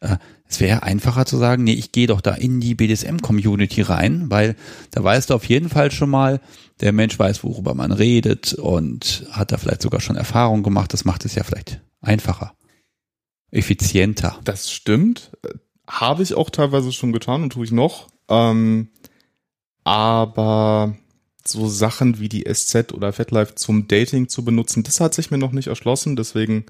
Äh, 0.00 0.16
es 0.48 0.58
wäre 0.58 0.82
einfacher 0.82 1.26
zu 1.26 1.36
sagen, 1.36 1.62
nee, 1.62 1.74
ich 1.74 1.92
gehe 1.92 2.08
doch 2.08 2.20
da 2.20 2.34
in 2.34 2.60
die 2.60 2.74
BDSM-Community 2.74 3.82
rein, 3.82 4.30
weil 4.30 4.56
da 4.90 5.02
weißt 5.04 5.30
du 5.30 5.34
auf 5.34 5.44
jeden 5.44 5.68
Fall 5.68 5.92
schon 5.92 6.10
mal, 6.10 6.40
der 6.80 6.92
Mensch 6.92 7.18
weiß, 7.18 7.44
worüber 7.44 7.74
man 7.74 7.92
redet 7.92 8.54
und 8.54 9.26
hat 9.30 9.52
da 9.52 9.58
vielleicht 9.58 9.82
sogar 9.82 10.00
schon 10.00 10.16
Erfahrung 10.16 10.62
gemacht. 10.62 10.92
Das 10.92 11.04
macht 11.04 11.24
es 11.24 11.34
ja 11.34 11.44
vielleicht 11.44 11.80
einfacher, 12.00 12.54
effizienter. 13.50 14.40
Das 14.44 14.72
stimmt. 14.72 15.30
Habe 15.86 16.22
ich 16.22 16.34
auch 16.34 16.50
teilweise 16.50 16.92
schon 16.92 17.12
getan 17.12 17.42
und 17.42 17.52
tue 17.52 17.64
ich 17.64 17.72
noch. 17.72 18.08
Ähm, 18.28 18.88
aber 19.84 20.96
so 21.44 21.68
Sachen 21.68 22.18
wie 22.18 22.28
die 22.28 22.44
SZ 22.52 22.92
oder 22.92 23.12
FetLife 23.12 23.54
zum 23.54 23.88
Dating 23.88 24.28
zu 24.28 24.44
benutzen, 24.44 24.82
das 24.82 25.00
hat 25.00 25.14
sich 25.14 25.30
mir 25.30 25.38
noch 25.38 25.52
nicht 25.52 25.68
erschlossen. 25.68 26.16
Deswegen 26.16 26.64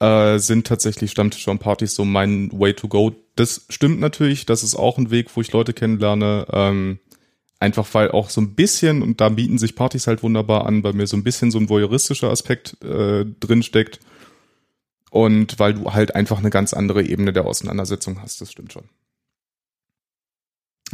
äh, 0.00 0.38
sind 0.38 0.66
tatsächlich 0.66 1.10
Stammtische 1.10 1.50
und 1.50 1.58
Partys 1.58 1.94
so 1.94 2.04
mein 2.04 2.50
Way 2.52 2.74
to 2.74 2.88
go. 2.88 3.14
Das 3.36 3.66
stimmt 3.68 4.00
natürlich, 4.00 4.46
das 4.46 4.62
ist 4.62 4.74
auch 4.74 4.98
ein 4.98 5.10
Weg, 5.10 5.34
wo 5.34 5.40
ich 5.40 5.52
Leute 5.52 5.72
kennenlerne. 5.72 6.46
Ähm, 6.52 6.98
einfach 7.60 7.86
weil 7.92 8.10
auch 8.10 8.30
so 8.30 8.40
ein 8.40 8.54
bisschen, 8.54 9.02
und 9.02 9.20
da 9.20 9.28
bieten 9.28 9.58
sich 9.58 9.74
Partys 9.74 10.06
halt 10.06 10.22
wunderbar 10.22 10.66
an, 10.66 10.82
bei 10.82 10.92
mir 10.92 11.06
so 11.06 11.16
ein 11.16 11.24
bisschen 11.24 11.50
so 11.50 11.58
ein 11.58 11.68
voyeuristischer 11.68 12.30
Aspekt 12.30 12.82
äh, 12.84 13.24
drin. 13.40 13.64
Und 15.10 15.58
weil 15.58 15.74
du 15.74 15.92
halt 15.92 16.14
einfach 16.14 16.38
eine 16.38 16.50
ganz 16.50 16.74
andere 16.74 17.02
Ebene 17.02 17.32
der 17.32 17.46
Auseinandersetzung 17.46 18.22
hast, 18.22 18.40
das 18.40 18.52
stimmt 18.52 18.72
schon. 18.72 18.84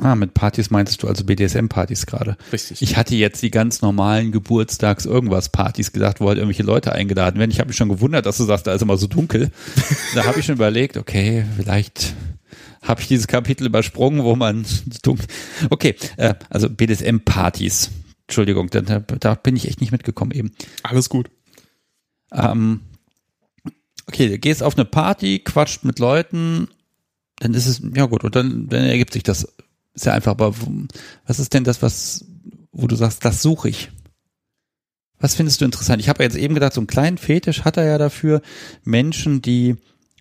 Ah, 0.00 0.16
mit 0.16 0.34
Partys 0.34 0.70
meintest 0.70 1.02
du 1.02 1.08
also 1.08 1.24
BDSM-Partys 1.24 2.06
gerade. 2.06 2.36
Richtig. 2.52 2.82
Ich 2.82 2.96
hatte 2.96 3.14
jetzt 3.14 3.42
die 3.42 3.50
ganz 3.50 3.80
normalen 3.80 4.32
Geburtstags-Irgendwas-Partys 4.32 5.92
gesagt, 5.92 6.20
wo 6.20 6.28
halt 6.28 6.38
irgendwelche 6.38 6.64
Leute 6.64 6.92
eingeladen 6.92 7.38
werden. 7.38 7.52
Ich 7.52 7.60
habe 7.60 7.68
mich 7.68 7.76
schon 7.76 7.88
gewundert, 7.88 8.26
dass 8.26 8.36
du 8.38 8.44
sagst, 8.44 8.66
da 8.66 8.74
ist 8.74 8.82
immer 8.82 8.96
so 8.96 9.06
dunkel. 9.06 9.50
da 10.14 10.24
habe 10.24 10.40
ich 10.40 10.46
schon 10.46 10.56
überlegt, 10.56 10.96
okay, 10.96 11.44
vielleicht 11.56 12.14
habe 12.82 13.00
ich 13.00 13.08
dieses 13.08 13.28
Kapitel 13.28 13.66
übersprungen, 13.66 14.24
wo 14.24 14.34
man 14.34 14.66
dunkel. 15.02 15.26
Okay, 15.70 15.94
äh, 16.16 16.34
also 16.50 16.68
BDSM-Partys. 16.68 17.90
Entschuldigung, 18.26 18.70
da, 18.70 18.80
da 18.80 19.34
bin 19.34 19.54
ich 19.54 19.68
echt 19.68 19.80
nicht 19.80 19.92
mitgekommen 19.92 20.32
eben. 20.32 20.52
Alles 20.82 21.08
gut. 21.08 21.30
Ähm, 22.32 22.80
okay, 24.08 24.28
du 24.28 24.38
gehst 24.38 24.62
auf 24.62 24.76
eine 24.76 24.86
Party, 24.86 25.38
quatscht 25.38 25.84
mit 25.84 26.00
Leuten, 26.00 26.68
dann 27.38 27.54
ist 27.54 27.66
es, 27.66 27.82
ja 27.94 28.06
gut, 28.06 28.24
und 28.24 28.34
dann, 28.34 28.68
dann 28.68 28.84
ergibt 28.84 29.12
sich 29.12 29.22
das 29.22 29.46
ist 29.94 30.06
ja 30.06 30.12
einfach, 30.12 30.32
aber 30.32 30.54
was 31.26 31.38
ist 31.38 31.54
denn 31.54 31.64
das, 31.64 31.82
was, 31.82 32.24
wo 32.72 32.86
du 32.86 32.96
sagst, 32.96 33.24
das 33.24 33.42
suche 33.42 33.68
ich? 33.68 33.90
Was 35.18 35.34
findest 35.34 35.60
du 35.60 35.64
interessant? 35.64 36.02
Ich 36.02 36.08
habe 36.08 36.22
ja 36.22 36.28
jetzt 36.28 36.36
eben 36.36 36.54
gedacht, 36.54 36.74
so 36.74 36.80
einen 36.80 36.86
kleinen 36.86 37.18
Fetisch 37.18 37.64
hat 37.64 37.76
er 37.76 37.84
ja 37.84 37.98
dafür, 37.98 38.42
Menschen, 38.84 39.40
die 39.40 39.76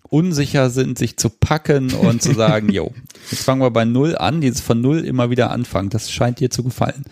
unsicher 0.08 0.70
sind, 0.70 0.96
sich 0.96 1.16
zu 1.16 1.28
packen 1.28 1.92
und 1.92 2.22
zu 2.22 2.34
sagen, 2.34 2.68
jo, 2.72 2.94
jetzt 3.30 3.42
fangen 3.42 3.60
wir 3.60 3.70
bei 3.70 3.84
Null 3.84 4.16
an, 4.16 4.40
dieses 4.40 4.60
von 4.60 4.80
Null 4.80 5.04
immer 5.04 5.30
wieder 5.30 5.50
anfangen. 5.50 5.90
Das 5.90 6.10
scheint 6.10 6.40
dir 6.40 6.50
zu 6.50 6.62
gefallen. 6.62 7.04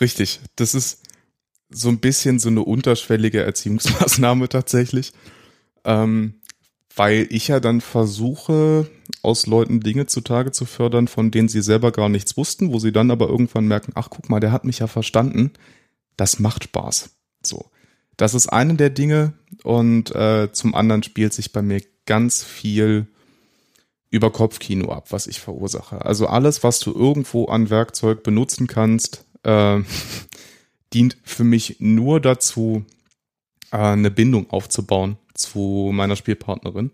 Richtig. 0.00 0.40
Das 0.56 0.74
ist 0.74 1.02
so 1.70 1.88
ein 1.88 2.00
bisschen 2.00 2.38
so 2.38 2.48
eine 2.48 2.62
unterschwellige 2.62 3.42
Erziehungsmaßnahme 3.42 4.48
tatsächlich. 4.50 5.12
Ähm, 5.84 6.34
weil 6.98 7.28
ich 7.30 7.46
ja 7.46 7.60
dann 7.60 7.80
versuche, 7.80 8.90
aus 9.22 9.46
Leuten 9.46 9.80
Dinge 9.80 10.06
zutage 10.06 10.50
zu 10.50 10.64
fördern, 10.64 11.06
von 11.06 11.30
denen 11.30 11.48
sie 11.48 11.62
selber 11.62 11.92
gar 11.92 12.08
nichts 12.08 12.36
wussten, 12.36 12.72
wo 12.72 12.80
sie 12.80 12.90
dann 12.90 13.12
aber 13.12 13.28
irgendwann 13.28 13.68
merken, 13.68 13.92
ach 13.94 14.10
guck 14.10 14.28
mal, 14.28 14.40
der 14.40 14.50
hat 14.50 14.64
mich 14.64 14.80
ja 14.80 14.88
verstanden. 14.88 15.52
Das 16.16 16.40
macht 16.40 16.64
Spaß. 16.64 17.10
So. 17.42 17.70
Das 18.16 18.34
ist 18.34 18.48
eine 18.48 18.74
der 18.74 18.90
Dinge 18.90 19.34
und 19.62 20.12
äh, 20.14 20.50
zum 20.52 20.74
anderen 20.74 21.04
spielt 21.04 21.32
sich 21.32 21.52
bei 21.52 21.62
mir 21.62 21.80
ganz 22.04 22.42
viel 22.42 23.06
über 24.10 24.32
Kopfkino 24.32 24.90
ab, 24.90 25.12
was 25.12 25.28
ich 25.28 25.38
verursache. 25.38 26.04
Also 26.04 26.26
alles, 26.26 26.64
was 26.64 26.80
du 26.80 26.92
irgendwo 26.92 27.44
an 27.44 27.70
Werkzeug 27.70 28.24
benutzen 28.24 28.66
kannst, 28.66 29.24
äh, 29.44 29.80
dient 30.92 31.16
für 31.22 31.44
mich 31.44 31.76
nur 31.78 32.20
dazu, 32.20 32.84
äh, 33.70 33.76
eine 33.76 34.10
Bindung 34.10 34.50
aufzubauen 34.50 35.16
zu 35.38 35.90
meiner 35.92 36.16
Spielpartnerin 36.16 36.90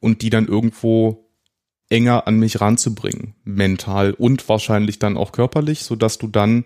und 0.00 0.22
die 0.22 0.30
dann 0.30 0.46
irgendwo 0.46 1.30
enger 1.88 2.26
an 2.26 2.38
mich 2.38 2.60
ranzubringen, 2.60 3.34
mental 3.44 4.12
und 4.12 4.48
wahrscheinlich 4.48 4.98
dann 4.98 5.16
auch 5.16 5.32
körperlich, 5.32 5.84
so 5.84 5.96
dass 5.96 6.18
du 6.18 6.26
dann 6.26 6.64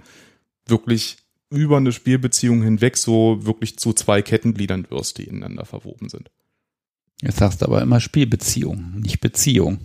wirklich 0.66 1.18
über 1.50 1.76
eine 1.76 1.92
Spielbeziehung 1.92 2.62
hinweg 2.62 2.96
so 2.96 3.44
wirklich 3.44 3.78
zu 3.78 3.92
zwei 3.92 4.22
Kettengliedern 4.22 4.86
wirst, 4.90 5.18
die 5.18 5.24
ineinander 5.24 5.64
verwoben 5.64 6.08
sind. 6.08 6.30
Jetzt 7.22 7.38
sagst 7.38 7.60
du 7.60 7.66
aber 7.66 7.82
immer 7.82 8.00
Spielbeziehung, 8.00 9.00
nicht 9.00 9.20
Beziehung. 9.20 9.78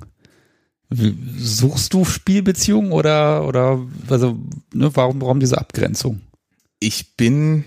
Suchst 1.38 1.94
du 1.94 2.06
Spielbeziehung 2.06 2.92
oder 2.92 3.48
oder 3.48 3.86
also 4.08 4.38
ne, 4.74 4.92
warum 4.94 5.22
warum 5.22 5.40
diese 5.40 5.58
Abgrenzung? 5.58 6.22
Ich 6.80 7.18
bin 7.18 7.66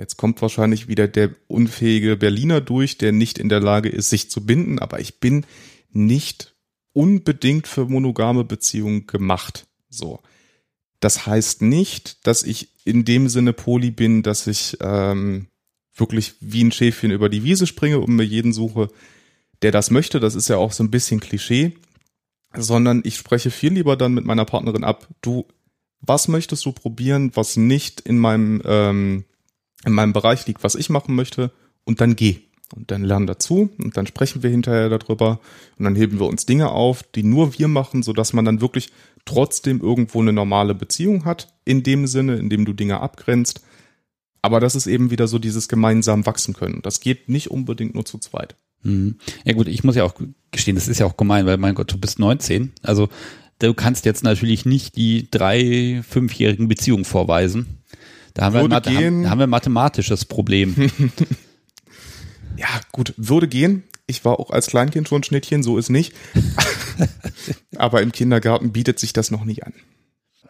Jetzt 0.00 0.16
kommt 0.16 0.40
wahrscheinlich 0.40 0.88
wieder 0.88 1.08
der 1.08 1.28
unfähige 1.46 2.16
Berliner 2.16 2.62
durch, 2.62 2.96
der 2.96 3.12
nicht 3.12 3.36
in 3.38 3.50
der 3.50 3.60
Lage 3.60 3.90
ist, 3.90 4.08
sich 4.08 4.30
zu 4.30 4.46
binden, 4.46 4.78
aber 4.78 4.98
ich 4.98 5.20
bin 5.20 5.44
nicht 5.92 6.54
unbedingt 6.94 7.66
für 7.66 7.84
monogame 7.84 8.44
Beziehungen 8.44 9.06
gemacht. 9.06 9.66
So. 9.90 10.20
Das 11.00 11.26
heißt 11.26 11.60
nicht, 11.60 12.26
dass 12.26 12.44
ich 12.44 12.68
in 12.86 13.04
dem 13.04 13.28
Sinne 13.28 13.52
Poli 13.52 13.90
bin, 13.90 14.22
dass 14.22 14.46
ich 14.46 14.78
ähm, 14.80 15.48
wirklich 15.94 16.32
wie 16.40 16.64
ein 16.64 16.72
Schäfchen 16.72 17.10
über 17.10 17.28
die 17.28 17.44
Wiese 17.44 17.66
springe 17.66 17.98
und 17.98 18.16
mir 18.16 18.24
jeden 18.24 18.54
suche, 18.54 18.88
der 19.60 19.70
das 19.70 19.90
möchte. 19.90 20.18
Das 20.18 20.34
ist 20.34 20.48
ja 20.48 20.56
auch 20.56 20.72
so 20.72 20.82
ein 20.82 20.90
bisschen 20.90 21.20
Klischee. 21.20 21.72
sondern 22.56 23.02
ich 23.04 23.18
spreche 23.18 23.50
viel 23.50 23.74
lieber 23.74 23.98
dann 23.98 24.14
mit 24.14 24.24
meiner 24.24 24.46
Partnerin 24.46 24.82
ab, 24.82 25.08
du, 25.20 25.46
was 26.00 26.26
möchtest 26.26 26.64
du 26.64 26.72
probieren, 26.72 27.32
was 27.34 27.58
nicht 27.58 28.00
in 28.00 28.18
meinem, 28.18 28.62
ähm, 28.64 29.24
in 29.84 29.92
meinem 29.92 30.12
Bereich 30.12 30.46
liegt, 30.46 30.64
was 30.64 30.74
ich 30.74 30.90
machen 30.90 31.14
möchte, 31.14 31.50
und 31.84 32.00
dann 32.00 32.16
geh. 32.16 32.40
Und 32.74 32.92
dann 32.92 33.02
lernen 33.02 33.26
dazu 33.26 33.68
und 33.78 33.96
dann 33.96 34.06
sprechen 34.06 34.44
wir 34.44 34.50
hinterher 34.50 34.88
darüber 34.88 35.40
und 35.76 35.84
dann 35.84 35.96
heben 35.96 36.20
wir 36.20 36.26
uns 36.26 36.46
Dinge 36.46 36.70
auf, 36.70 37.02
die 37.02 37.24
nur 37.24 37.58
wir 37.58 37.66
machen, 37.66 38.04
so 38.04 38.12
dass 38.12 38.32
man 38.32 38.44
dann 38.44 38.60
wirklich 38.60 38.92
trotzdem 39.24 39.80
irgendwo 39.80 40.20
eine 40.20 40.32
normale 40.32 40.74
Beziehung 40.74 41.24
hat, 41.24 41.52
in 41.64 41.82
dem 41.82 42.06
Sinne, 42.06 42.36
in 42.36 42.48
dem 42.48 42.64
du 42.64 42.72
Dinge 42.72 43.00
abgrenzt. 43.00 43.62
Aber 44.40 44.60
das 44.60 44.76
ist 44.76 44.86
eben 44.86 45.10
wieder 45.10 45.26
so 45.26 45.40
dieses 45.40 45.68
gemeinsam 45.68 46.26
wachsen 46.26 46.54
können. 46.54 46.80
Das 46.82 47.00
geht 47.00 47.28
nicht 47.28 47.50
unbedingt 47.50 47.94
nur 47.94 48.04
zu 48.04 48.18
zweit. 48.18 48.54
Mhm. 48.82 49.16
Ja 49.44 49.52
gut, 49.54 49.66
ich 49.66 49.82
muss 49.82 49.96
ja 49.96 50.04
auch 50.04 50.14
gestehen, 50.52 50.76
das 50.76 50.88
ist 50.88 51.00
ja 51.00 51.06
auch 51.06 51.16
gemein, 51.16 51.46
weil 51.46 51.58
mein 51.58 51.74
Gott, 51.74 51.92
du 51.92 51.98
bist 51.98 52.18
19. 52.20 52.72
Also 52.82 53.08
du 53.58 53.74
kannst 53.74 54.04
jetzt 54.04 54.22
natürlich 54.22 54.64
nicht 54.64 54.96
die 54.96 55.28
drei, 55.30 56.02
fünfjährigen 56.08 56.68
Beziehungen 56.68 57.04
vorweisen. 57.04 57.79
Da 58.34 58.44
haben, 58.44 58.54
wir, 58.54 58.68
Mathe, 58.68 58.90
haben, 58.90 59.28
haben 59.28 59.38
wir 59.38 59.46
ein 59.46 59.50
mathematisches 59.50 60.24
Problem. 60.24 60.74
ja, 62.56 62.68
gut, 62.92 63.14
würde 63.16 63.48
gehen. 63.48 63.84
Ich 64.06 64.24
war 64.24 64.40
auch 64.40 64.50
als 64.50 64.66
Kleinkind 64.66 65.08
schon 65.08 65.22
Schnittchen, 65.22 65.62
so 65.62 65.78
ist 65.78 65.88
nicht. 65.88 66.14
Aber 67.76 68.02
im 68.02 68.12
Kindergarten 68.12 68.72
bietet 68.72 68.98
sich 68.98 69.12
das 69.12 69.30
noch 69.30 69.44
nicht 69.44 69.64
an. 69.64 69.72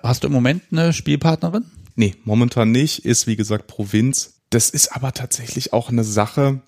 Hast 0.02 0.22
du 0.22 0.28
im 0.28 0.32
Moment 0.32 0.62
eine 0.70 0.92
Spielpartnerin? 0.92 1.66
Nee, 1.94 2.14
momentan 2.24 2.70
nicht. 2.70 3.04
Ist 3.04 3.26
wie 3.26 3.36
gesagt 3.36 3.66
Provinz. 3.66 4.40
Das 4.48 4.70
ist 4.70 4.88
aber 4.88 5.12
tatsächlich 5.12 5.72
auch 5.72 5.90
eine 5.90 6.02
Sache, 6.02 6.60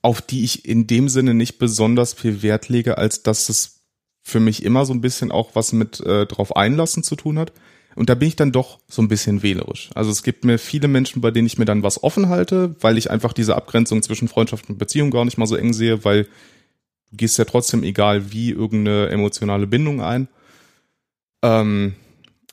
auf 0.00 0.22
die 0.22 0.44
ich 0.44 0.64
in 0.64 0.86
dem 0.86 1.08
Sinne 1.08 1.34
nicht 1.34 1.58
besonders 1.58 2.14
viel 2.14 2.42
Wert 2.42 2.68
lege, 2.68 2.96
als 2.96 3.22
dass 3.22 3.48
es 3.48 3.80
für 4.22 4.40
mich 4.40 4.62
immer 4.62 4.86
so 4.86 4.94
ein 4.94 5.00
bisschen 5.00 5.30
auch 5.30 5.54
was 5.54 5.72
mit 5.72 6.00
äh, 6.00 6.26
drauf 6.26 6.56
einlassen 6.56 7.02
zu 7.02 7.14
tun 7.14 7.38
hat. 7.38 7.52
Und 7.96 8.10
da 8.10 8.14
bin 8.14 8.28
ich 8.28 8.36
dann 8.36 8.52
doch 8.52 8.78
so 8.88 9.02
ein 9.02 9.08
bisschen 9.08 9.42
wählerisch. 9.42 9.90
Also 9.94 10.10
es 10.10 10.22
gibt 10.22 10.44
mir 10.44 10.58
viele 10.58 10.86
Menschen, 10.86 11.22
bei 11.22 11.30
denen 11.30 11.46
ich 11.46 11.58
mir 11.58 11.64
dann 11.64 11.82
was 11.82 12.02
offen 12.02 12.28
halte, 12.28 12.76
weil 12.80 12.98
ich 12.98 13.10
einfach 13.10 13.32
diese 13.32 13.56
Abgrenzung 13.56 14.02
zwischen 14.02 14.28
Freundschaft 14.28 14.68
und 14.68 14.78
Beziehung 14.78 15.10
gar 15.10 15.24
nicht 15.24 15.38
mal 15.38 15.46
so 15.46 15.56
eng 15.56 15.72
sehe, 15.72 16.04
weil 16.04 16.24
du 16.24 17.16
gehst 17.16 17.38
ja 17.38 17.46
trotzdem 17.46 17.82
egal 17.82 18.32
wie 18.32 18.50
irgendeine 18.50 19.08
emotionale 19.08 19.66
Bindung 19.66 20.02
ein. 20.02 20.28
Ähm, 21.42 21.94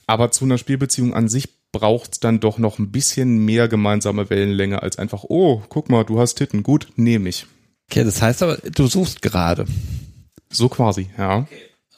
aber 0.07 0.31
zu 0.31 0.45
einer 0.45 0.57
Spielbeziehung 0.57 1.13
an 1.13 1.27
sich 1.27 1.49
braucht 1.73 2.13
es 2.13 2.19
dann 2.19 2.39
doch 2.39 2.57
noch 2.57 2.79
ein 2.79 2.91
bisschen 2.91 3.43
mehr 3.43 3.67
gemeinsame 3.67 4.29
Wellenlänge 4.29 4.81
als 4.81 4.97
einfach, 4.97 5.25
oh, 5.27 5.61
guck 5.67 5.89
mal, 5.89 6.05
du 6.05 6.19
hast 6.19 6.35
Titten, 6.35 6.63
gut, 6.63 6.87
nehme 6.95 7.27
ich. 7.27 7.47
Okay, 7.91 8.05
das 8.05 8.21
heißt 8.21 8.43
aber, 8.43 8.57
du 8.57 8.87
suchst 8.87 9.21
gerade. 9.21 9.65
So 10.49 10.69
quasi, 10.69 11.09
ja. 11.17 11.47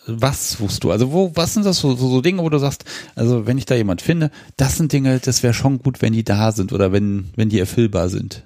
Was 0.07 0.51
suchst 0.51 0.83
du? 0.83 0.91
Also 0.91 1.11
wo, 1.11 1.31
was 1.35 1.53
sind 1.53 1.65
das 1.65 1.79
so, 1.79 1.95
so, 1.95 2.09
so 2.09 2.21
Dinge, 2.21 2.43
wo 2.43 2.49
du 2.49 2.59
sagst, 2.59 2.85
also 3.15 3.47
wenn 3.47 3.57
ich 3.57 3.65
da 3.65 3.75
jemand 3.75 4.01
finde, 4.01 4.29
das 4.55 4.77
sind 4.77 4.91
Dinge, 4.91 5.19
das 5.19 5.41
wäre 5.41 5.53
schon 5.53 5.79
gut, 5.79 6.01
wenn 6.01 6.13
die 6.13 6.23
da 6.23 6.51
sind 6.51 6.73
oder 6.73 6.91
wenn, 6.91 7.29
wenn 7.35 7.49
die 7.49 7.59
erfüllbar 7.59 8.09
sind. 8.09 8.43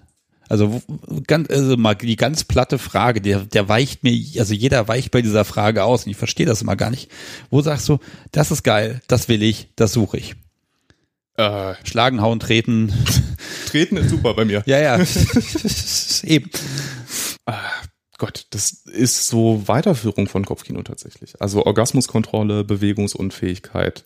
Also 0.47 0.81
ganz, 1.27 1.49
also 1.51 1.77
mal 1.77 1.95
die 1.95 2.15
ganz 2.15 2.43
platte 2.43 2.79
Frage, 2.79 3.21
der, 3.21 3.41
der 3.41 3.69
weicht 3.69 4.03
mir, 4.03 4.19
also 4.39 4.55
jeder 4.55 4.87
weicht 4.87 5.11
bei 5.11 5.21
dieser 5.21 5.45
Frage 5.45 5.83
aus 5.83 6.05
und 6.05 6.11
ich 6.11 6.17
verstehe 6.17 6.47
das 6.47 6.63
immer 6.63 6.75
gar 6.75 6.89
nicht. 6.89 7.11
Wo 7.51 7.61
sagst 7.61 7.87
du, 7.87 7.99
das 8.31 8.49
ist 8.49 8.63
geil, 8.63 9.01
das 9.07 9.27
will 9.27 9.43
ich, 9.43 9.67
das 9.75 9.93
suche 9.93 10.17
ich? 10.17 10.35
Äh, 11.35 11.75
Schlagen, 11.83 12.19
hauen, 12.21 12.39
treten. 12.39 12.91
treten 13.67 13.97
ist 13.97 14.09
super 14.09 14.33
bei 14.33 14.43
mir. 14.43 14.63
Ja, 14.65 14.79
ja. 14.79 14.97
Eben. 16.23 16.49
Gott, 18.19 18.45
das 18.51 18.71
ist 18.85 19.27
so 19.27 19.67
Weiterführung 19.67 20.27
von 20.27 20.45
Kopfkino 20.45 20.83
tatsächlich. 20.83 21.41
Also 21.41 21.65
Orgasmuskontrolle, 21.65 22.63
Bewegungsunfähigkeit, 22.63 24.05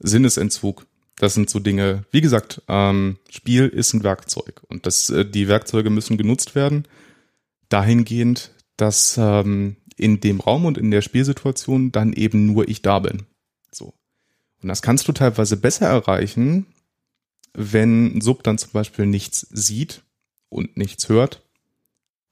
Sinnesentzug. 0.00 0.86
Das 1.16 1.34
sind 1.34 1.48
so 1.48 1.60
Dinge. 1.60 2.04
Wie 2.10 2.20
gesagt, 2.20 2.62
ähm, 2.66 3.18
Spiel 3.30 3.68
ist 3.68 3.92
ein 3.94 4.02
Werkzeug 4.02 4.62
und 4.68 4.86
das, 4.86 5.10
äh, 5.10 5.24
die 5.24 5.46
Werkzeuge 5.46 5.90
müssen 5.90 6.18
genutzt 6.18 6.56
werden. 6.56 6.88
Dahingehend, 7.68 8.50
dass 8.76 9.16
ähm, 9.16 9.76
in 9.96 10.18
dem 10.18 10.40
Raum 10.40 10.64
und 10.64 10.76
in 10.76 10.90
der 10.90 11.02
Spielsituation 11.02 11.92
dann 11.92 12.12
eben 12.12 12.46
nur 12.46 12.68
ich 12.68 12.82
da 12.82 12.98
bin. 12.98 13.26
Und 14.64 14.68
das 14.68 14.80
kannst 14.80 15.06
du 15.08 15.12
teilweise 15.12 15.58
besser 15.58 15.88
erreichen, 15.88 16.64
wenn 17.52 18.22
Sub 18.22 18.42
dann 18.42 18.56
zum 18.56 18.70
Beispiel 18.72 19.04
nichts 19.04 19.46
sieht 19.50 20.02
und 20.48 20.78
nichts 20.78 21.10
hört, 21.10 21.42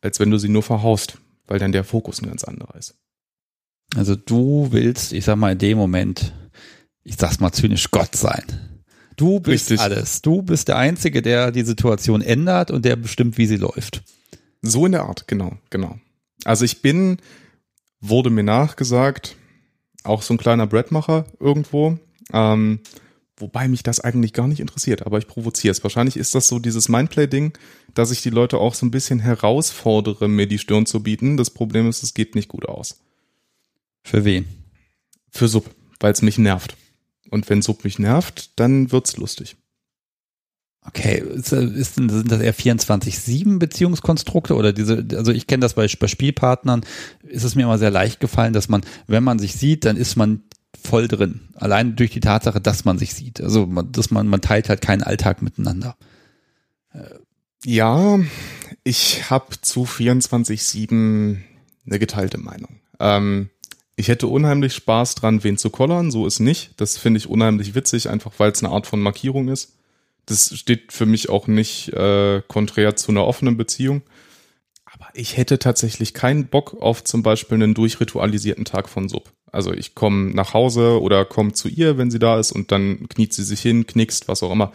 als 0.03 0.21
wenn 0.21 0.31
du 0.31 0.39
sie 0.39 0.49
nur 0.49 0.63
verhaust, 0.63 1.19
weil 1.47 1.59
dann 1.59 1.73
der 1.73 1.85
Fokus 1.85 2.21
ein 2.21 2.29
ganz 2.29 2.45
anderer 2.45 2.75
ist. 2.77 2.95
Also 3.95 4.17
du 4.17 4.69
willst, 4.71 5.13
ich 5.13 5.25
sag 5.25 5.37
mal 5.37 5.53
in 5.53 5.59
dem 5.59 5.79
Moment, 5.79 6.33
ich 7.05 7.17
sag's 7.17 7.41
mal 7.41 7.53
zynisch, 7.53 7.91
Gott 7.91 8.15
sein. 8.15 8.45
Du 9.17 9.41
bist 9.41 9.71
Richtig. 9.71 9.81
alles. 9.81 10.23
Du 10.23 10.43
bist 10.43 10.69
der 10.69 10.77
Einzige, 10.77 11.23
der 11.23 11.53
die 11.53 11.63
Situation 11.63 12.23
ändert 12.23 12.71
und 12.71 12.85
der 12.85 12.97
bestimmt, 12.97 13.39
wie 13.39 13.47
sie 13.47 13.57
läuft. 13.57 14.03
So 14.63 14.87
in 14.87 14.93
der 14.93 15.05
Art, 15.05 15.29
genau, 15.29 15.59
genau. 15.71 15.99
Also 16.45 16.65
ich 16.65 16.83
bin, 16.83 17.19
wurde 18.01 18.31
mir 18.31 18.43
nachgesagt, 18.43 19.37
auch 20.05 20.23
so 20.23 20.35
ein 20.35 20.39
kleiner 20.39 20.67
Breadmacher 20.67 21.27
irgendwo. 21.39 21.99
Ähm, 22.33 22.81
wobei 23.37 23.69
mich 23.69 23.83
das 23.83 24.01
eigentlich 24.01 24.33
gar 24.33 24.49
nicht 24.49 24.61
interessiert, 24.61 25.05
aber 25.05 25.19
ich 25.19 25.27
provoziere 25.27 25.73
es. 25.73 25.83
Wahrscheinlich 25.83 26.17
ist 26.17 26.35
das 26.35 26.49
so 26.49 26.59
dieses 26.59 26.89
Mindplay-Ding, 26.89 27.53
dass 27.95 28.11
ich 28.11 28.23
die 28.23 28.31
Leute 28.31 28.59
auch 28.59 28.75
so 28.75 28.87
ein 28.87 28.91
bisschen 28.91 29.21
herausfordere, 29.21 30.29
mir 30.29 30.47
die 30.47 30.59
Stirn 30.59 30.87
zu 30.87 31.03
bieten. 31.03 31.37
Das 31.37 31.51
Problem 31.51 31.89
ist, 31.89 32.03
es 32.03 32.15
geht 32.15 32.35
nicht 32.35 32.49
gut 32.49 32.67
aus. 32.67 33.01
Für 34.03 34.25
wen? 34.25 34.47
Für 35.31 35.49
Sub, 35.49 35.71
weil 36.01 36.13
es 36.13 36.23
mich 36.23 36.39
nervt. 36.39 36.77
Und 37.31 37.49
wenn 37.49 37.63
Sub 37.63 37.85
mich 37.85 37.99
nervt, 37.99 38.51
dann 38.57 38.93
wird's 38.93 39.17
lustig. 39.17 39.57
Okay, 40.85 41.23
ist, 41.37 41.53
ist, 41.53 41.95
sind 41.95 42.31
das 42.31 42.41
eher 42.41 42.55
24-7 42.55 43.59
Beziehungskonstrukte 43.59 44.57
oder 44.57 44.73
diese, 44.73 45.07
also 45.15 45.31
ich 45.31 45.47
kenne 45.47 45.61
das 45.61 45.75
bei, 45.75 45.87
bei 45.87 46.09
Spielpartnern, 46.09 46.85
ist 47.23 47.45
es 47.45 47.55
mir 47.55 47.63
immer 47.63 47.79
sehr 47.79 47.93
leicht 47.93 48.19
gefallen, 48.19 48.53
dass 48.53 48.69
man, 48.69 48.83
wenn 49.07 49.23
man 49.23 49.39
sich 49.39 49.55
sieht, 49.55 49.85
dann 49.85 49.97
ist 49.97 50.17
man 50.17 50.43
voll 50.83 51.07
drin. 51.07 51.41
Allein 51.55 51.95
durch 51.95 52.11
die 52.11 52.21
Tatsache, 52.21 52.61
dass 52.61 52.85
man 52.85 52.99
sich 52.99 53.15
sieht. 53.15 53.41
Also, 53.41 53.67
dass 53.67 54.11
man, 54.11 54.27
man 54.27 54.41
teilt 54.41 54.69
halt 54.69 54.81
keinen 54.81 55.03
Alltag 55.03 55.41
miteinander. 55.41 55.97
Ja, 57.65 58.19
ich 58.85 59.31
habe 59.31 59.61
zu 59.61 59.85
24-7 59.85 61.39
eine 61.87 61.99
geteilte 61.99 62.39
Meinung. 62.39 62.81
Ähm, 62.99 63.51
ich 63.95 64.09
hätte 64.09 64.27
unheimlich 64.27 64.75
Spaß 64.75 65.15
dran, 65.15 65.45
wen 65.45 65.59
zu 65.59 65.71
kollern, 65.71 66.11
so 66.11 66.27
ist 66.27 66.41
nicht. 66.41 66.73
Das 66.79 66.97
finde 66.97 67.19
ich 67.19 67.29
unheimlich 67.29 67.75
witzig, 67.75 68.09
einfach 68.09 68.33
weil 68.39 68.51
es 68.51 68.63
eine 68.63 68.73
Art 68.73 68.87
von 68.87 69.01
Markierung 69.01 69.49
ist. 69.49 69.77
Das 70.27 70.57
steht 70.57 70.93
für 70.93 71.07
mich 71.07 71.29
auch 71.29 71.47
nicht 71.47 71.93
äh, 71.93 72.43
konträr 72.49 72.97
zu 72.97 73.13
einer 73.13 73.27
offenen 73.27 73.57
Beziehung. 73.57 74.03
Aber 74.85 75.09
ich 75.15 75.37
hätte 75.37 75.59
tatsächlich 75.59 76.15
keinen 76.15 76.47
Bock 76.47 76.81
auf 76.81 77.05
zum 77.05 77.23
Beispiel 77.23 77.57
einen 77.57 77.75
durchritualisierten 77.75 78.65
Tag 78.65 78.89
von 78.89 79.09
Sub. 79.09 79.33
Also 79.51 79.73
ich 79.73 79.95
komme 79.95 80.33
nach 80.35 80.55
Hause 80.55 81.01
oder 81.01 81.25
komme 81.25 81.53
zu 81.53 81.69
ihr, 81.69 81.99
wenn 81.99 82.11
sie 82.11 82.19
da 82.19 82.39
ist, 82.39 82.53
und 82.53 82.73
dann 82.73 83.09
kniet 83.09 83.33
sie 83.35 83.45
sich 83.45 83.61
hin, 83.61 83.87
knickst, 83.87 84.29
was 84.29 84.43
auch 84.43 84.53
immer. 84.53 84.73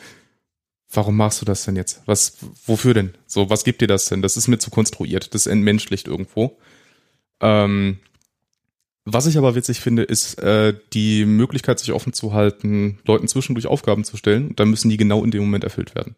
Warum 0.91 1.17
machst 1.17 1.41
du 1.41 1.45
das 1.45 1.65
denn 1.65 1.75
jetzt? 1.75 2.01
Was, 2.05 2.37
wofür 2.65 2.93
denn? 2.93 3.13
So, 3.25 3.49
was 3.49 3.63
gibt 3.63 3.81
dir 3.81 3.87
das 3.87 4.05
denn? 4.05 4.21
Das 4.21 4.37
ist 4.37 4.47
mir 4.47 4.57
zu 4.57 4.69
konstruiert. 4.69 5.33
Das 5.33 5.45
entmenschlicht 5.45 6.07
irgendwo. 6.07 6.57
Ähm, 7.41 7.99
was 9.03 9.25
ich 9.25 9.37
aber 9.37 9.55
witzig 9.55 9.79
finde, 9.79 10.03
ist 10.03 10.39
äh, 10.39 10.73
die 10.93 11.25
Möglichkeit, 11.25 11.79
sich 11.79 11.91
offen 11.91 12.13
zu 12.13 12.33
halten, 12.33 12.99
Leuten 13.05 13.27
zwischendurch 13.27 13.67
Aufgaben 13.67 14.03
zu 14.03 14.17
stellen. 14.17 14.49
Und 14.49 14.59
dann 14.59 14.69
müssen 14.69 14.89
die 14.89 14.97
genau 14.97 15.23
in 15.23 15.31
dem 15.31 15.43
Moment 15.43 15.63
erfüllt 15.63 15.95
werden. 15.95 16.15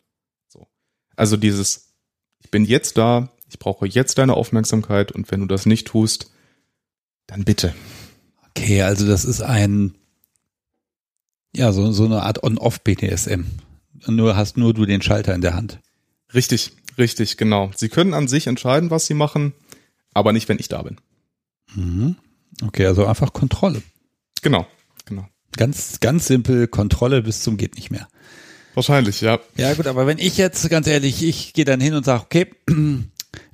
So. 0.47 0.67
Also 1.15 1.35
dieses, 1.35 1.93
ich 2.39 2.51
bin 2.51 2.65
jetzt 2.65 2.97
da, 2.97 3.31
ich 3.47 3.59
brauche 3.59 3.87
jetzt 3.87 4.17
deine 4.17 4.35
Aufmerksamkeit 4.35 5.11
und 5.11 5.31
wenn 5.31 5.39
du 5.39 5.45
das 5.45 5.65
nicht 5.65 5.87
tust, 5.87 6.31
dann 7.27 7.43
bitte. 7.43 7.73
Okay, 8.49 8.81
also 8.81 9.07
das 9.07 9.25
ist 9.25 9.41
ein, 9.41 9.95
ja, 11.55 11.71
so, 11.71 11.91
so 11.91 12.05
eine 12.05 12.23
Art 12.23 12.43
On-Off-BDSM. 12.43 13.45
Nur 14.07 14.35
hast 14.35 14.57
nur 14.57 14.73
du 14.73 14.85
den 14.85 15.01
Schalter 15.01 15.33
in 15.33 15.41
der 15.41 15.55
Hand. 15.55 15.79
Richtig, 16.33 16.71
richtig, 16.97 17.37
genau. 17.37 17.71
Sie 17.75 17.89
können 17.89 18.13
an 18.13 18.27
sich 18.27 18.47
entscheiden, 18.47 18.91
was 18.91 19.05
sie 19.05 19.13
machen, 19.13 19.53
aber 20.13 20.33
nicht, 20.33 20.49
wenn 20.49 20.59
ich 20.59 20.67
da 20.67 20.81
bin. 20.83 20.97
Mhm. 21.75 22.15
Okay, 22.63 22.85
also 22.85 23.05
einfach 23.05 23.33
Kontrolle. 23.33 23.81
Genau, 24.41 24.67
genau. 25.05 25.27
Ganz, 25.55 25.99
ganz 25.99 26.27
simpel 26.27 26.67
Kontrolle 26.67 27.21
bis 27.21 27.41
zum 27.41 27.57
geht 27.57 27.75
nicht 27.75 27.91
mehr. 27.91 28.07
Wahrscheinlich, 28.75 29.21
ja. 29.21 29.39
Ja, 29.57 29.73
gut, 29.73 29.87
aber 29.87 30.07
wenn 30.07 30.19
ich 30.19 30.37
jetzt, 30.37 30.69
ganz 30.69 30.87
ehrlich, 30.87 31.23
ich 31.23 31.53
gehe 31.53 31.65
dann 31.65 31.81
hin 31.81 31.95
und 31.95 32.05
sage, 32.05 32.23
okay, 32.23 32.47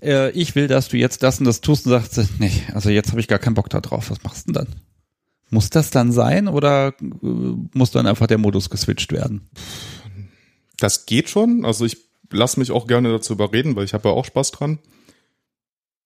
äh, 0.02 0.32
ich 0.32 0.56
will, 0.56 0.68
dass 0.68 0.90
du 0.90 0.98
jetzt 0.98 1.24
das 1.24 1.40
und 1.40 1.46
das 1.46 1.62
tust 1.62 1.86
und 1.86 1.92
sagst, 1.92 2.20
nee, 2.40 2.52
also 2.74 2.90
jetzt 2.90 3.12
habe 3.12 3.22
ich 3.22 3.28
gar 3.28 3.40
keinen 3.40 3.56
Bock 3.56 3.70
da 3.70 3.82
drauf. 3.82 4.10
Was 4.10 4.24
machst 4.24 4.48
du 4.48 4.54
denn 4.54 4.66
dann? 4.66 4.76
Muss 5.50 5.70
das 5.70 5.90
dann 5.90 6.12
sein 6.12 6.48
oder 6.48 6.94
äh, 7.02 7.28
muss 7.74 7.92
dann 7.92 8.08
einfach 8.08 8.28
der 8.28 8.38
Modus 8.38 8.70
geswitcht 8.70 9.12
werden? 9.12 9.50
Das 10.78 11.06
geht 11.06 11.30
schon. 11.30 11.66
Also 11.66 11.86
ich 11.86 11.98
lasse 12.32 12.60
mich 12.60 12.72
auch 12.72 12.88
gerne 12.88 13.12
dazu 13.12 13.34
überreden, 13.34 13.76
weil 13.76 13.86
ich 13.86 13.94
habe 13.94 14.10
ja 14.10 14.16
auch 14.16 14.26
Spaß 14.26 14.52
dran. 14.52 14.80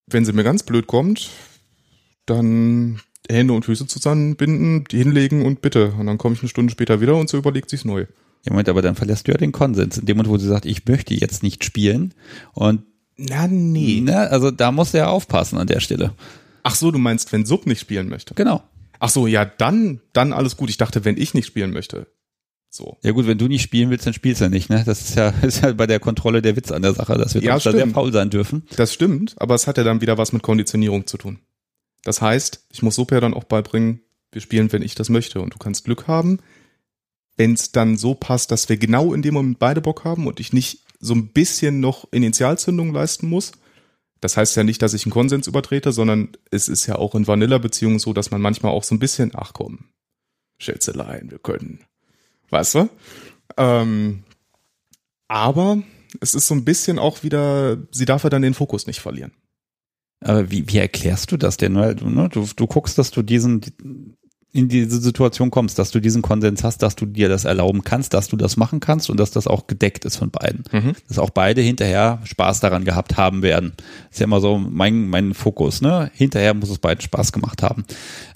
Wenn 0.08 0.26
sie 0.26 0.34
mir 0.34 0.44
ganz 0.44 0.64
blöd 0.64 0.88
kommt, 0.88 1.30
dann 2.26 3.02
Hände 3.30 3.54
und 3.54 3.66
Füße 3.66 3.88
zusammenbinden, 3.88 4.86
die 4.86 4.98
hinlegen 4.98 5.46
und 5.46 5.62
bitte. 5.62 5.94
Und 5.98 6.08
dann 6.08 6.18
komme 6.18 6.36
ich 6.36 6.42
eine 6.42 6.50
Stunde 6.50 6.72
später 6.72 7.02
wieder 7.02 7.16
und 7.16 7.30
so 7.30 7.38
überlegt 7.38 7.70
sich's 7.70 7.86
neu. 7.86 8.06
Ja, 8.46 8.52
Moment, 8.52 8.70
aber 8.70 8.82
dann 8.82 8.96
verlässt 8.96 9.28
du 9.28 9.32
ja 9.32 9.38
den 9.38 9.52
Konsens. 9.52 9.98
In 9.98 10.06
dem 10.06 10.18
Moment, 10.18 10.34
wo 10.34 10.38
sie 10.38 10.48
sagt, 10.48 10.66
ich 10.66 10.86
möchte 10.86 11.14
jetzt 11.14 11.44
nicht 11.44 11.64
spielen. 11.64 12.14
Und 12.54 12.84
Na, 13.18 13.48
nee. 13.48 14.02
ne, 14.02 14.30
also 14.30 14.50
da 14.50 14.72
muss 14.72 14.94
er 14.94 15.10
aufpassen 15.10 15.58
an 15.58 15.68
der 15.68 15.80
Stelle. 15.80 16.14
Ach 16.64 16.76
so, 16.76 16.92
du 16.92 17.00
meinst, 17.00 17.32
wenn 17.32 17.46
Sub 17.46 17.66
nicht 17.66 17.80
spielen 17.80 18.10
möchte. 18.10 18.34
Genau. 18.34 18.64
Ach 19.00 19.10
so, 19.10 19.28
ja, 19.28 19.46
dann, 19.46 20.02
dann 20.14 20.34
alles 20.34 20.58
gut. 20.58 20.70
Ich 20.70 20.78
dachte, 20.78 21.06
wenn 21.06 21.18
ich 21.18 21.34
nicht 21.34 21.46
spielen 21.46 21.72
möchte. 21.72 22.08
So. 22.70 22.98
Ja 23.04 23.12
gut, 23.12 23.26
wenn 23.26 23.38
du 23.38 23.48
nicht 23.48 23.64
spielen 23.64 23.90
willst, 23.90 24.06
dann 24.06 24.14
spielst 24.14 24.42
du 24.42 24.50
nicht, 24.50 24.70
ne? 24.70 24.84
Das 24.86 25.02
ist 25.02 25.16
ja, 25.16 25.30
ist 25.42 25.64
ja 25.64 25.74
bei 25.74 25.88
der 25.88 26.00
Kontrolle 26.00 26.42
der 26.42 26.56
Witz 26.56 26.72
an 26.72 26.84
der 26.84 26.94
Sache, 26.94 27.18
dass 27.18 27.34
wir 27.34 27.42
Ja, 27.42 27.58
da 27.58 27.72
sehr 27.72 27.88
faul 27.88 28.12
sein 28.14 28.30
dürfen. 28.30 28.64
Das 28.76 28.94
stimmt, 28.94 29.36
aber 29.40 29.56
es 29.56 29.68
hat 29.68 29.78
ja 29.78 29.84
dann 29.84 30.02
wieder 30.02 30.18
was 30.18 30.34
mit 30.34 30.44
Konditionierung 30.44 31.08
zu 31.08 31.18
tun. 31.18 31.40
Das 32.04 32.22
heißt, 32.22 32.66
ich 32.72 32.82
muss 32.82 32.98
ja 32.98 33.20
dann 33.20 33.34
auch 33.34 33.44
beibringen, 33.44 34.02
wir 34.32 34.42
spielen, 34.42 34.72
wenn 34.72 34.84
ich 34.84 34.96
das 34.96 35.10
möchte. 35.10 35.42
Und 35.42 35.54
du 35.54 35.58
kannst 35.58 35.86
Glück 35.86 36.08
haben, 36.08 36.40
wenn 37.36 37.54
es 37.54 37.72
dann 37.72 37.98
so 37.98 38.14
passt, 38.14 38.52
dass 38.52 38.70
wir 38.70 38.78
genau 38.78 39.14
in 39.14 39.22
dem 39.22 39.34
Moment 39.34 39.60
beide 39.60 39.82
Bock 39.82 40.06
haben 40.06 40.28
und 40.28 40.40
ich 40.40 40.54
nicht 40.54 40.84
so 41.00 41.14
ein 41.14 41.30
bisschen 41.30 41.80
noch 41.80 42.12
Initialzündung 42.12 42.94
leisten 42.94 43.28
muss. 43.28 43.54
Das 44.22 44.38
heißt 44.38 44.56
ja 44.58 44.64
nicht, 44.64 44.82
dass 44.82 44.94
ich 44.94 45.06
einen 45.06 45.14
Konsens 45.14 45.48
übertrete, 45.48 45.92
sondern 45.94 46.30
es 46.52 46.68
ist 46.68 46.86
ja 46.86 46.96
auch 46.96 47.16
in 47.16 47.26
Vanilla-Beziehungen 47.26 48.00
so, 48.00 48.14
dass 48.14 48.32
man 48.32 48.42
manchmal 48.42 48.74
auch 48.74 48.84
so 48.84 48.94
ein 48.94 49.00
bisschen, 49.00 49.32
ach 49.34 49.54
komm, 49.54 49.86
Schätzelein, 50.58 51.32
wir 51.32 51.40
können. 51.40 51.86
Weißt 52.50 52.76
du? 52.76 52.90
Ähm, 53.58 54.24
aber 55.28 55.82
es 56.22 56.34
ist 56.34 56.48
so 56.48 56.56
ein 56.56 56.66
bisschen 56.66 57.00
auch 57.00 57.24
wieder, 57.24 57.78
sie 57.92 58.06
darf 58.06 58.24
ja 58.24 58.30
dann 58.30 58.42
den 58.42 58.54
Fokus 58.54 58.88
nicht 58.88 59.00
verlieren. 59.00 59.32
Aber 60.22 60.52
wie, 60.52 60.68
wie 60.68 60.78
erklärst 60.78 61.32
du 61.32 61.38
das 61.38 61.58
denn? 61.58 61.76
Du, 61.76 62.10
ne, 62.10 62.30
du, 62.30 62.48
du 62.56 62.68
guckst, 62.68 62.98
dass 62.98 63.12
du 63.12 63.22
diesen 63.22 63.62
in 64.52 64.68
diese 64.68 65.00
Situation 65.00 65.52
kommst, 65.52 65.78
dass 65.78 65.92
du 65.92 66.00
diesen 66.00 66.24
Konsens 66.24 66.64
hast, 66.64 66.82
dass 66.82 66.96
du 66.96 67.06
dir 67.06 67.30
das 67.30 67.46
erlauben 67.46 67.84
kannst, 67.84 68.16
dass 68.16 68.28
du 68.30 68.36
das 68.36 68.58
machen 68.58 68.80
kannst 68.80 69.10
und 69.10 69.20
dass 69.20 69.30
das 69.30 69.46
auch 69.46 69.68
gedeckt 69.68 70.06
ist 70.06 70.16
von 70.16 70.32
beiden. 70.32 70.64
Mhm. 70.72 70.94
Dass 71.08 71.20
auch 71.20 71.30
beide 71.30 71.62
hinterher 71.62 72.20
Spaß 72.24 72.60
daran 72.60 72.84
gehabt 72.84 73.16
haben 73.16 73.44
werden. 73.44 73.74
ist 74.10 74.20
ja 74.20 74.24
immer 74.24 74.42
so 74.42 74.58
mein, 74.58 75.08
mein 75.08 75.36
Fokus, 75.36 75.82
ne? 75.82 76.10
Hinterher 76.16 76.56
muss 76.56 76.72
es 76.72 76.80
beiden 76.80 77.02
Spaß 77.02 77.32
gemacht 77.32 77.62
haben. 77.62 77.86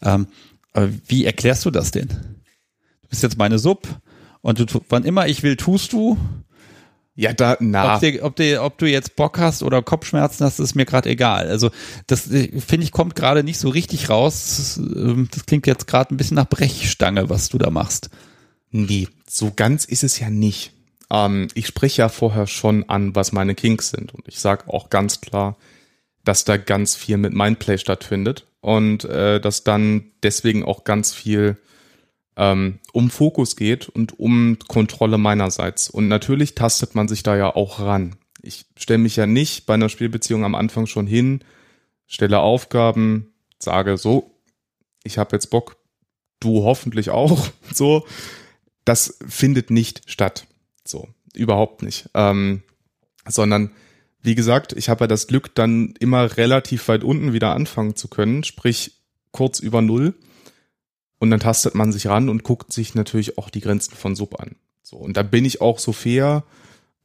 Ähm, 0.03 0.28
aber 0.74 0.89
wie 1.07 1.26
erklärst 1.26 1.66
du 1.66 1.72
das 1.72 1.89
denn? 1.89 2.07
Du 2.09 3.07
bist 3.09 3.24
jetzt 3.24 3.38
meine 3.38 3.57
Sub 3.57 3.88
und 4.44 4.60
du, 4.60 4.66
wann 4.89 5.06
immer 5.06 5.28
ich 5.28 5.41
will, 5.41 5.56
tust 5.56 5.94
du. 5.94 6.18
Ja, 7.16 7.32
da, 7.32 7.58
na, 7.60 7.96
Ob, 7.96 8.02
dir, 8.02 8.24
ob, 8.24 8.36
dir, 8.36 8.64
ob 8.64 8.78
du 8.78 8.88
jetzt 8.88 9.16
Bock 9.16 9.39
hast 9.39 9.64
oder 9.64 9.82
Kopfschmerzen 9.82 10.46
hast, 10.46 10.60
ist 10.60 10.76
mir 10.76 10.86
gerade 10.86 11.10
egal. 11.10 11.48
Also 11.48 11.72
das 12.08 12.30
äh, 12.32 12.60
finde 12.60 12.84
ich 12.86 12.91
kommt 12.91 13.16
gerade 13.16 13.44
nicht 13.44 13.60
so 13.60 13.70
richtig 13.70 14.10
raus. 14.10 14.56
Das, 14.58 14.78
ähm, 14.78 15.30
das 15.32 15.46
klingt 15.46 15.66
jetzt 15.66 15.88
gerade 15.88 16.14
ein 16.14 16.18
bisschen 16.18 16.36
nach 16.36 16.50
Brechstange, 16.50 17.30
was 17.30 17.50
du 17.50 17.58
da 17.58 17.70
machst. 17.70 18.10
nee, 18.72 19.08
so 19.30 19.52
ganz 19.56 19.86
ist 19.86 20.04
es 20.04 20.20
ja 20.20 20.30
nicht. 20.30 20.74
Ähm, 21.10 21.48
ich 21.54 21.68
spreche 21.68 22.02
ja 22.02 22.10
vorher 22.10 22.48
schon 22.48 22.89
an, 22.89 23.16
was 23.16 23.32
meine 23.32 23.56
Kinks 23.56 23.91
sind. 23.91 24.14
Und 24.14 24.28
ich 24.28 24.39
sage 24.39 24.68
auch 24.68 24.89
ganz 24.89 25.22
klar, 25.22 25.58
dass 26.26 26.46
da 26.46 26.58
ganz 26.58 26.96
viel 26.96 27.18
mit 27.18 27.34
Mindplay 27.34 27.78
stattfindet. 27.78 28.48
Und 28.60 29.06
äh, 29.06 29.39
dass 29.39 29.64
dann 29.64 30.12
deswegen 30.24 30.66
auch 30.66 30.84
ganz 30.84 31.14
viel 31.14 31.58
ähm, 32.38 32.80
um 32.92 33.10
Fokus 33.10 33.56
geht 33.56 33.90
und 33.90 34.20
um 34.20 34.58
Kontrolle 34.68 35.18
meinerseits. 35.18 35.90
Und 35.90 36.08
natürlich 36.08 36.56
tastet 36.56 36.96
man 36.96 37.08
sich 37.08 37.24
da 37.24 37.36
ja 37.36 37.56
auch 37.56 37.80
ran. 37.80 38.16
Ich 38.42 38.66
stelle 38.78 39.00
mich 39.00 39.16
ja 39.16 39.26
nicht 39.26 39.66
bei 39.66 39.76
einer 39.76 39.90
Spielbeziehung 39.90 40.44
am 40.44 40.56
Anfang 40.56 40.86
schon 40.86 41.08
hin, 41.08 41.42
stelle 42.08 42.40
Aufgaben, 42.40 43.34
sage 43.60 43.98
so, 43.98 44.32
ich 45.04 45.18
habe 45.18 45.36
jetzt 45.36 45.50
Bock, 45.50 45.78
du 46.40 46.64
hoffentlich 46.64 47.10
auch, 47.10 47.48
so. 47.74 48.06
Das 48.86 49.18
findet 49.28 49.72
nicht 49.72 50.02
statt. 50.08 50.46
So, 50.86 51.08
überhaupt 51.34 51.84
nicht. 51.84 52.10
Ähm, 52.14 52.64
sondern, 53.26 53.72
wie 54.22 54.36
gesagt, 54.36 54.74
ich 54.74 54.90
habe 54.90 55.06
ja 55.06 55.08
das 55.08 55.28
Glück, 55.28 55.56
dann 55.56 55.94
immer 56.00 56.36
relativ 56.36 56.90
weit 56.90 57.04
unten 57.04 57.32
wieder 57.32 57.54
anfangen 57.54 57.96
zu 57.96 58.10
können, 58.10 58.44
sprich 58.44 58.98
kurz 59.32 59.60
über 59.60 59.82
Null. 59.82 60.16
Und 61.24 61.32
dann 61.32 61.40
tastet 61.40 61.74
man 61.74 61.94
sich 61.94 62.08
ran 62.08 62.28
und 62.28 62.44
guckt 62.44 62.74
sich 62.74 62.96
natürlich 62.96 63.38
auch 63.38 63.50
die 63.50 63.62
Grenzen 63.62 63.96
von 63.96 64.14
Sub 64.14 64.42
an. 64.42 64.58
So, 64.82 64.98
und 64.98 65.16
da 65.16 65.24
bin 65.24 65.46
ich 65.46 65.62
auch 65.62 65.80
so 65.80 65.94
fair, 65.94 66.44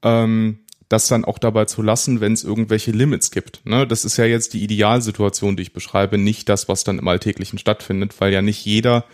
ähm, 0.02 0.58
das 0.88 1.06
dann 1.06 1.24
auch 1.24 1.38
dabei 1.38 1.66
zu 1.66 1.82
lassen, 1.82 2.20
wenn 2.20 2.32
es 2.32 2.42
irgendwelche 2.42 2.90
Limits 2.90 3.30
gibt. 3.30 3.64
Ne? 3.64 3.86
Das 3.86 4.04
ist 4.04 4.16
ja 4.16 4.24
jetzt 4.24 4.54
die 4.54 4.64
Idealsituation, 4.64 5.56
die 5.56 5.62
ich 5.62 5.72
beschreibe, 5.72 6.18
nicht 6.18 6.48
das, 6.48 6.66
was 6.68 6.82
dann 6.82 6.98
im 6.98 7.06
Alltäglichen 7.06 7.60
stattfindet, 7.60 8.20
weil 8.20 8.32
ja 8.32 8.42
nicht 8.42 8.64
jeder 8.64 9.04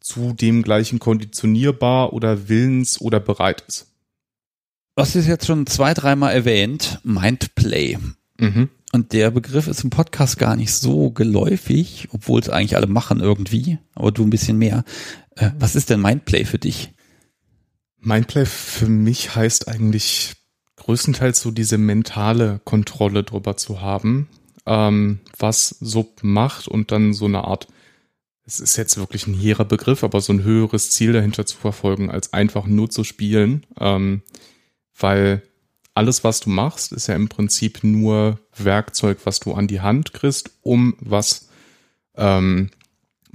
zu 0.00 0.32
dem 0.32 0.64
gleichen 0.64 0.98
konditionierbar 0.98 2.12
oder 2.12 2.48
willens 2.48 3.00
oder 3.00 3.20
bereit 3.20 3.62
ist. 3.68 3.92
Du 4.96 5.02
hast 5.02 5.14
es 5.14 5.28
jetzt 5.28 5.46
schon 5.46 5.68
zwei, 5.68 5.94
dreimal 5.94 6.34
erwähnt, 6.34 6.98
Mindplay. 7.04 7.96
Mhm. 8.38 8.70
Und 8.92 9.12
der 9.12 9.30
Begriff 9.30 9.68
ist 9.68 9.84
im 9.84 9.90
Podcast 9.90 10.38
gar 10.38 10.56
nicht 10.56 10.72
so 10.72 11.10
geläufig, 11.10 12.08
obwohl 12.10 12.40
es 12.40 12.48
eigentlich 12.48 12.76
alle 12.76 12.88
machen 12.88 13.20
irgendwie, 13.20 13.78
aber 13.94 14.10
du 14.10 14.24
ein 14.24 14.30
bisschen 14.30 14.58
mehr. 14.58 14.84
Äh, 15.36 15.50
was 15.58 15.76
ist 15.76 15.90
denn 15.90 16.00
Mindplay 16.00 16.44
für 16.44 16.58
dich? 16.58 16.92
Mindplay 18.00 18.46
für 18.46 18.88
mich 18.88 19.34
heißt 19.36 19.68
eigentlich 19.68 20.34
größtenteils 20.76 21.40
so 21.40 21.50
diese 21.50 21.78
mentale 21.78 22.60
Kontrolle 22.64 23.22
drüber 23.22 23.56
zu 23.56 23.80
haben, 23.80 24.28
ähm, 24.66 25.20
was 25.38 25.68
Sub 25.80 26.20
macht 26.22 26.66
und 26.66 26.90
dann 26.90 27.12
so 27.12 27.26
eine 27.26 27.44
Art, 27.44 27.68
es 28.44 28.58
ist 28.58 28.76
jetzt 28.76 28.96
wirklich 28.96 29.26
ein 29.26 29.34
hehrer 29.34 29.66
Begriff, 29.66 30.02
aber 30.02 30.20
so 30.20 30.32
ein 30.32 30.42
höheres 30.42 30.90
Ziel 30.90 31.12
dahinter 31.12 31.46
zu 31.46 31.56
verfolgen, 31.56 32.10
als 32.10 32.32
einfach 32.32 32.66
nur 32.66 32.90
zu 32.90 33.04
spielen, 33.04 33.66
ähm, 33.78 34.22
weil 34.98 35.42
alles, 35.94 36.24
was 36.24 36.40
du 36.40 36.50
machst, 36.50 36.92
ist 36.92 37.08
ja 37.08 37.14
im 37.14 37.28
Prinzip 37.28 37.82
nur 37.82 38.38
Werkzeug, 38.56 39.18
was 39.24 39.40
du 39.40 39.54
an 39.54 39.66
die 39.66 39.80
Hand 39.80 40.12
kriegst, 40.12 40.50
um 40.62 40.96
was 41.00 41.48
ähm, 42.16 42.70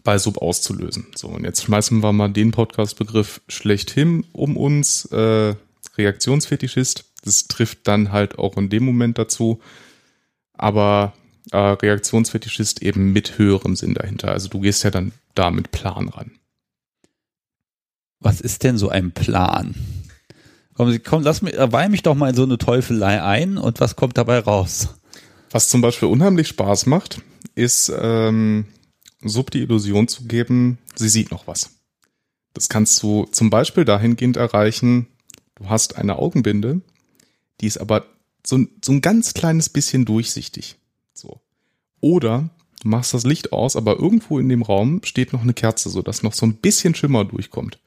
bei 0.03 0.17
Sub 0.17 0.37
auszulösen. 0.37 1.07
So, 1.15 1.27
und 1.27 1.43
jetzt 1.43 1.63
schmeißen 1.63 2.01
wir 2.01 2.13
mal 2.13 2.29
den 2.29 2.51
Podcast-Begriff 2.51 3.41
schlechthin 3.49 4.25
um 4.31 4.55
uns, 4.55 5.05
äh, 5.05 5.55
Reaktionsfetischist. 5.97 7.05
Das 7.23 7.47
trifft 7.47 7.87
dann 7.87 8.11
halt 8.11 8.37
auch 8.37 8.57
in 8.57 8.69
dem 8.69 8.85
Moment 8.85 9.17
dazu. 9.17 9.59
Aber 10.53 11.13
äh, 11.51 11.57
Reaktionsfetischist 11.57 12.81
eben 12.81 13.13
mit 13.13 13.37
höherem 13.37 13.75
Sinn 13.75 13.93
dahinter. 13.93 14.31
Also 14.31 14.47
du 14.47 14.61
gehst 14.61 14.83
ja 14.83 14.91
dann 14.91 15.11
da 15.33 15.51
mit 15.51 15.71
Plan 15.71 16.09
ran. 16.09 16.31
Was 18.19 18.41
ist 18.41 18.63
denn 18.63 18.77
so 18.77 18.89
ein 18.89 19.11
Plan? 19.11 19.75
Komm, 20.75 20.97
komm 21.03 21.23
lass 21.23 21.41
mich, 21.41 21.55
weih 21.57 21.89
mich 21.89 22.03
doch 22.03 22.15
mal 22.15 22.29
in 22.29 22.35
so 22.35 22.43
eine 22.43 22.57
Teufelei 22.57 23.21
ein 23.23 23.57
und 23.57 23.79
was 23.79 23.95
kommt 23.95 24.17
dabei 24.17 24.39
raus? 24.39 24.89
Was 25.51 25.69
zum 25.69 25.81
Beispiel 25.81 26.09
unheimlich 26.09 26.49
Spaß 26.49 26.85
macht, 26.85 27.21
ist 27.55 27.91
ähm, 27.97 28.65
Sub 29.21 29.51
die 29.51 29.61
Illusion 29.61 30.07
zu 30.07 30.25
geben, 30.25 30.77
sie 30.95 31.07
sieht 31.09 31.31
noch 31.31 31.47
was. 31.47 31.69
Das 32.53 32.67
kannst 32.69 33.01
du 33.01 33.25
zum 33.31 33.49
Beispiel 33.49 33.85
dahingehend 33.85 34.35
erreichen, 34.37 35.07
du 35.55 35.69
hast 35.69 35.95
eine 35.97 36.17
Augenbinde, 36.19 36.81
die 37.61 37.67
ist 37.67 37.77
aber 37.77 38.05
so, 38.45 38.57
ein- 38.57 38.69
so 38.83 38.91
ein 38.91 39.01
ganz 39.01 39.33
kleines 39.33 39.69
bisschen 39.69 40.03
durchsichtig. 40.03 40.75
So. 41.13 41.39
Oder 42.01 42.49
du 42.81 42.89
machst 42.89 43.13
das 43.13 43.23
Licht 43.23 43.53
aus, 43.53 43.77
aber 43.77 43.97
irgendwo 43.97 44.39
in 44.39 44.49
dem 44.49 44.61
Raum 44.61 45.01
steht 45.05 45.31
noch 45.31 45.41
eine 45.41 45.53
Kerze, 45.53 45.89
sodass 45.89 46.21
noch 46.21 46.33
so 46.33 46.45
ein 46.45 46.55
bisschen 46.55 46.95
Schimmer 46.95 47.23
durchkommt. 47.23 47.79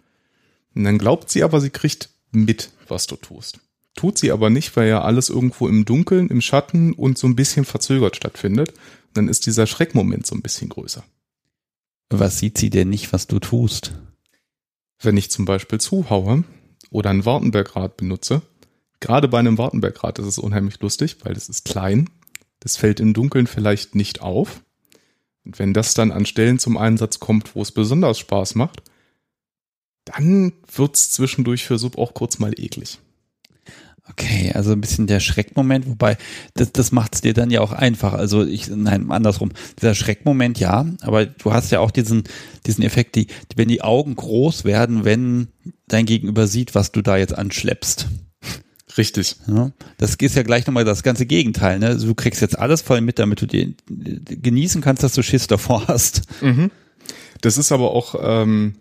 Und 0.75 0.85
dann 0.85 0.97
glaubt 0.99 1.29
sie 1.31 1.43
aber, 1.43 1.61
sie 1.61 1.71
kriegt 1.71 2.09
mit, 2.31 2.71
was 2.89 3.07
du 3.07 3.17
tust. 3.17 3.61
Tut 3.95 4.17
sie 4.17 4.31
aber 4.31 4.49
nicht, 4.49 4.77
weil 4.77 4.89
ja 4.89 5.03
alles 5.03 5.29
irgendwo 5.29 5.67
im 5.67 5.85
Dunkeln, 5.85 6.29
im 6.29 6.41
Schatten 6.41 6.93
und 6.93 7.19
so 7.19 7.27
ein 7.27 7.35
bisschen 7.35 7.65
verzögert 7.65 8.17
stattfindet. 8.17 8.73
Dann 9.13 9.29
ist 9.29 9.47
dieser 9.47 9.67
Schreckmoment 9.67 10.25
so 10.27 10.37
ein 10.37 10.43
bisschen 10.43 10.69
größer. 10.69 11.03
Was 12.11 12.39
sieht 12.39 12.59
sie 12.59 12.71
denn 12.71 12.91
nicht, 12.91 13.13
was 13.13 13.27
du 13.27 13.39
tust? 13.39 13.93
Wenn 15.01 15.17
ich 15.17 15.31
zum 15.31 15.45
Beispiel 15.45 15.81
zuhaue 15.81 16.45
oder 16.91 17.11
ein 17.11 17.25
Wartenbergrad 17.25 17.97
benutze, 17.97 18.43
gerade 19.01 19.29
bei 19.29 19.39
einem 19.39 19.59
Wartenbergrad 19.59 20.19
ist 20.21 20.27
es 20.27 20.39
unheimlich 20.39 20.81
lustig, 20.81 21.17
weil 21.25 21.37
es 21.37 21.49
ist 21.49 21.65
klein. 21.65 22.09
Das 22.61 22.77
fällt 22.77 23.01
im 23.01 23.15
Dunkeln 23.15 23.47
vielleicht 23.47 23.95
nicht 23.95 24.23
auf. 24.23 24.63
Und 25.45 25.59
wenn 25.59 25.75
das 25.75 25.95
dann 25.95 26.13
an 26.13 26.25
Stellen 26.25 26.59
zum 26.59 26.77
Einsatz 26.77 27.19
kommt, 27.19 27.55
wo 27.55 27.63
es 27.63 27.73
besonders 27.73 28.19
Spaß 28.19 28.55
macht, 28.55 28.83
dann 30.09 30.53
wird's 30.75 31.11
zwischendurch 31.11 31.65
für 31.65 31.79
Sub 31.79 31.99
auch 31.99 32.15
kurz 32.15 32.39
mal 32.39 32.53
eklig. 32.59 32.99
Okay, 34.11 34.53
also 34.55 34.73
ein 34.73 34.81
bisschen 34.81 35.07
der 35.07 35.21
Schreckmoment, 35.21 35.87
wobei 35.87 36.17
das, 36.55 36.73
das 36.73 36.93
macht 36.93 37.15
es 37.15 37.21
dir 37.21 37.35
dann 37.35 37.51
ja 37.51 37.61
auch 37.61 37.73
einfach. 37.73 38.15
Also 38.15 38.45
ich, 38.45 38.69
nein, 38.69 39.11
andersrum. 39.11 39.51
Dieser 39.79 39.95
Schreckmoment, 39.95 40.59
ja, 40.59 40.87
aber 41.03 41.27
du 41.27 41.53
hast 41.53 41.71
ja 41.73 41.81
auch 41.81 41.91
diesen, 41.91 42.25
diesen 42.67 42.85
Effekt, 42.85 43.17
die, 43.17 43.27
wenn 43.55 43.69
die 43.69 43.83
Augen 43.83 44.17
groß 44.17 44.65
werden, 44.65 45.05
wenn 45.05 45.49
dein 45.89 46.07
Gegenüber 46.07 46.47
sieht, 46.47 46.75
was 46.75 46.91
du 46.91 47.03
da 47.03 47.19
jetzt 47.19 47.37
anschleppst. 47.37 48.09
Richtig. 48.97 49.37
Ja, 49.47 49.71
das 49.99 50.15
ist 50.15 50.35
ja 50.35 50.43
gleich 50.43 50.67
nochmal 50.67 50.85
das 50.85 51.03
ganze 51.03 51.27
Gegenteil. 51.27 51.79
Ne? 51.79 51.97
Du 51.97 52.15
kriegst 52.15 52.41
jetzt 52.41 52.59
alles 52.59 52.81
voll 52.81 53.03
mit, 53.03 53.19
damit 53.19 53.43
du 53.43 53.47
dir 53.47 53.75
genießen 53.87 54.81
kannst, 54.81 55.03
dass 55.03 55.13
du 55.13 55.23
Schiss 55.23 55.47
davor 55.47 55.87
hast. 55.87 56.23
Mhm. 56.43 56.71
Das 57.43 57.59
ist 57.59 57.71
aber 57.71 57.93
auch, 57.93 58.17
ähm, 58.21 58.75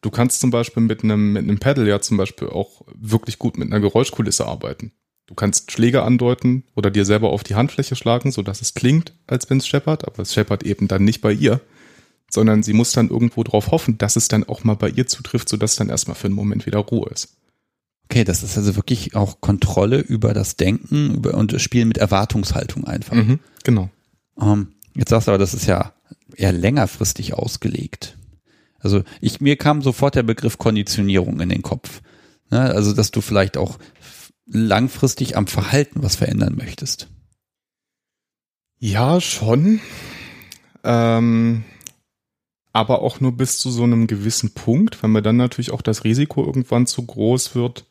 du 0.00 0.10
kannst 0.10 0.40
zum 0.40 0.50
Beispiel 0.50 0.82
mit 0.82 1.02
einem, 1.02 1.32
mit 1.32 1.42
einem 1.42 1.58
Pedal 1.58 1.86
ja 1.86 2.00
zum 2.00 2.16
Beispiel 2.16 2.48
auch 2.48 2.82
wirklich 2.94 3.38
gut 3.38 3.58
mit 3.58 3.68
einer 3.68 3.80
Geräuschkulisse 3.80 4.46
arbeiten. 4.46 4.92
Du 5.26 5.34
kannst 5.34 5.70
Schläge 5.70 6.02
andeuten 6.02 6.64
oder 6.74 6.90
dir 6.90 7.04
selber 7.04 7.30
auf 7.30 7.44
die 7.44 7.54
Handfläche 7.54 7.96
schlagen, 7.96 8.32
so 8.32 8.42
dass 8.42 8.62
es 8.62 8.74
klingt, 8.74 9.12
als 9.26 9.50
wenn 9.50 9.58
es 9.58 9.66
scheppert, 9.66 10.06
aber 10.06 10.22
es 10.22 10.32
scheppert 10.32 10.62
eben 10.62 10.88
dann 10.88 11.04
nicht 11.04 11.20
bei 11.20 11.32
ihr, 11.32 11.60
sondern 12.30 12.62
sie 12.62 12.72
muss 12.72 12.92
dann 12.92 13.10
irgendwo 13.10 13.42
drauf 13.42 13.70
hoffen, 13.70 13.98
dass 13.98 14.16
es 14.16 14.28
dann 14.28 14.44
auch 14.44 14.64
mal 14.64 14.74
bei 14.74 14.88
ihr 14.88 15.06
zutrifft, 15.06 15.48
sodass 15.48 15.76
dann 15.76 15.90
erstmal 15.90 16.14
für 16.14 16.26
einen 16.26 16.34
Moment 16.34 16.64
wieder 16.66 16.78
Ruhe 16.78 17.10
ist. 17.10 17.36
Okay, 18.04 18.24
das 18.24 18.42
ist 18.42 18.56
also 18.56 18.74
wirklich 18.76 19.14
auch 19.16 19.42
Kontrolle 19.42 19.98
über 19.98 20.32
das 20.32 20.56
Denken 20.56 21.16
über, 21.16 21.34
und 21.34 21.60
Spielen 21.60 21.88
mit 21.88 21.98
Erwartungshaltung 21.98 22.86
einfach. 22.86 23.14
Mhm, 23.14 23.38
genau. 23.64 23.90
Ähm, 24.40 24.68
jetzt 24.94 25.10
sagst 25.10 25.28
du 25.28 25.32
aber, 25.32 25.38
das 25.38 25.52
ist 25.52 25.66
ja 25.66 25.92
eher 26.34 26.52
längerfristig 26.52 27.34
ausgelegt. 27.34 28.17
Also 28.78 29.02
ich, 29.20 29.40
mir 29.40 29.56
kam 29.56 29.82
sofort 29.82 30.14
der 30.14 30.22
Begriff 30.22 30.58
Konditionierung 30.58 31.40
in 31.40 31.48
den 31.48 31.62
Kopf. 31.62 32.00
Ne? 32.50 32.60
Also, 32.60 32.92
dass 32.92 33.10
du 33.10 33.20
vielleicht 33.20 33.56
auch 33.56 33.78
langfristig 34.46 35.36
am 35.36 35.46
Verhalten 35.46 36.02
was 36.02 36.16
verändern 36.16 36.54
möchtest. 36.56 37.08
Ja, 38.78 39.20
schon. 39.20 39.80
Ähm, 40.84 41.64
aber 42.72 43.02
auch 43.02 43.20
nur 43.20 43.32
bis 43.32 43.58
zu 43.58 43.70
so 43.70 43.82
einem 43.82 44.06
gewissen 44.06 44.50
Punkt, 44.54 45.02
weil 45.02 45.10
mir 45.10 45.22
dann 45.22 45.36
natürlich 45.36 45.72
auch 45.72 45.82
das 45.82 46.04
Risiko 46.04 46.44
irgendwann 46.44 46.86
zu 46.86 47.04
groß 47.04 47.54
wird, 47.54 47.84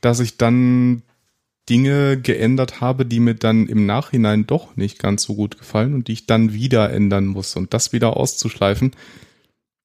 dass 0.00 0.20
ich 0.20 0.36
dann 0.36 1.02
Dinge 1.68 2.20
geändert 2.20 2.80
habe, 2.80 3.04
die 3.04 3.20
mir 3.20 3.34
dann 3.34 3.66
im 3.66 3.86
Nachhinein 3.86 4.46
doch 4.46 4.76
nicht 4.76 4.98
ganz 4.98 5.22
so 5.22 5.34
gut 5.34 5.58
gefallen 5.58 5.94
und 5.94 6.08
die 6.08 6.12
ich 6.12 6.26
dann 6.26 6.52
wieder 6.52 6.90
ändern 6.90 7.26
muss. 7.26 7.56
Und 7.56 7.74
das 7.74 7.92
wieder 7.92 8.16
auszuschleifen, 8.16 8.92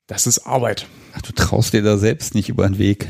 das 0.08 0.28
ist 0.28 0.40
Arbeit. 0.46 0.88
Ach, 1.14 1.22
du 1.22 1.32
traust 1.34 1.74
dir 1.74 1.82
da 1.82 1.98
selbst 1.98 2.36
nicht 2.36 2.50
über 2.50 2.68
den 2.68 2.78
Weg. 2.78 3.08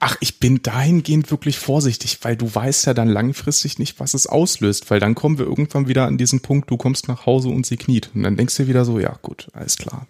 Ach, 0.00 0.16
ich 0.20 0.38
bin 0.38 0.62
dahingehend 0.62 1.30
wirklich 1.32 1.58
vorsichtig, 1.58 2.18
weil 2.22 2.36
du 2.36 2.54
weißt 2.54 2.86
ja 2.86 2.94
dann 2.94 3.08
langfristig 3.08 3.80
nicht, 3.80 3.98
was 3.98 4.14
es 4.14 4.28
auslöst, 4.28 4.90
weil 4.90 5.00
dann 5.00 5.16
kommen 5.16 5.38
wir 5.38 5.46
irgendwann 5.46 5.88
wieder 5.88 6.06
an 6.06 6.18
diesen 6.18 6.40
Punkt, 6.40 6.70
du 6.70 6.76
kommst 6.76 7.08
nach 7.08 7.26
Hause 7.26 7.48
und 7.48 7.66
sie 7.66 7.76
kniet. 7.76 8.10
Und 8.14 8.22
dann 8.22 8.36
denkst 8.36 8.56
du 8.56 8.68
wieder 8.68 8.84
so, 8.84 9.00
ja 9.00 9.18
gut, 9.22 9.48
alles 9.54 9.76
klar. 9.76 10.06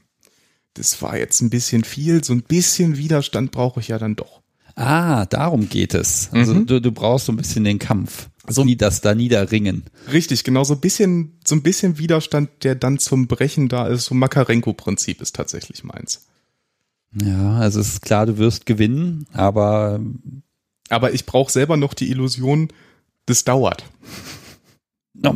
Das 0.75 1.01
war 1.01 1.17
jetzt 1.17 1.41
ein 1.41 1.49
bisschen 1.49 1.85
viel, 1.85 2.23
so 2.23 2.35
ein 2.35 2.43
bisschen 2.43 2.99
Widerstand 2.99 3.51
brauche 3.51 3.81
ich 3.81 3.89
ja 3.89 3.99
dann 3.99 4.15
doch. 4.15 4.43
Ah, 4.77 5.25
darum 5.27 5.69
geht 5.71 5.95
es. 5.95 6.29
Also 6.33 6.55
Mhm. 6.55 6.67
du, 6.67 6.81
du 6.81 6.93
brauchst 6.93 7.27
so 7.27 7.33
ein 7.33 7.37
bisschen 7.37 7.65
den 7.65 7.79
Kampf. 7.79 8.29
So- 8.55 8.65
nie 8.65 8.77
das 8.77 9.01
da 9.01 9.15
niederringen. 9.15 9.85
Richtig, 10.13 10.45
genau, 10.45 10.65
so 10.65 10.75
ein 10.75 10.81
bisschen, 10.81 11.39
so 11.47 11.55
ein 11.55 11.63
bisschen 11.63 11.99
Widerstand, 11.99 12.51
der 12.65 12.75
dann 12.75 12.99
zum 12.99 13.27
Brechen 13.27 13.69
da 13.69 13.87
ist. 13.87 14.07
So 14.07 14.15
Makarenko-Prinzip 14.15 15.21
ist 15.21 15.35
tatsächlich 15.37 15.85
meins. 15.85 16.27
Ja, 17.23 17.59
also 17.59 17.81
es 17.81 17.89
ist 17.95 18.03
klar, 18.03 18.27
du 18.27 18.37
wirst 18.39 18.67
gewinnen, 18.67 19.27
aber 19.33 20.01
Aber 20.91 21.13
ich 21.13 21.27
brauche 21.27 21.53
selber 21.53 21.77
noch 21.77 21.93
die 21.95 22.11
Illusion, 22.11 22.69
das 23.27 23.45
dauert. 23.45 23.85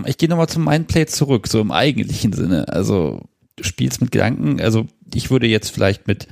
ich 0.07 0.17
gehe 0.19 0.29
nochmal 0.29 0.49
zum 0.49 0.65
Mindplay 0.65 1.07
zurück, 1.07 1.49
so 1.49 1.61
im 1.61 1.71
eigentlichen 1.71 2.33
Sinne. 2.33 2.69
Also 2.69 3.23
du 3.57 3.65
spielst 3.65 4.01
mit 4.01 4.13
Gedanken, 4.13 4.61
also 4.61 4.87
ich 5.13 5.31
würde 5.31 5.47
jetzt 5.47 5.71
vielleicht 5.71 6.07
mit, 6.07 6.29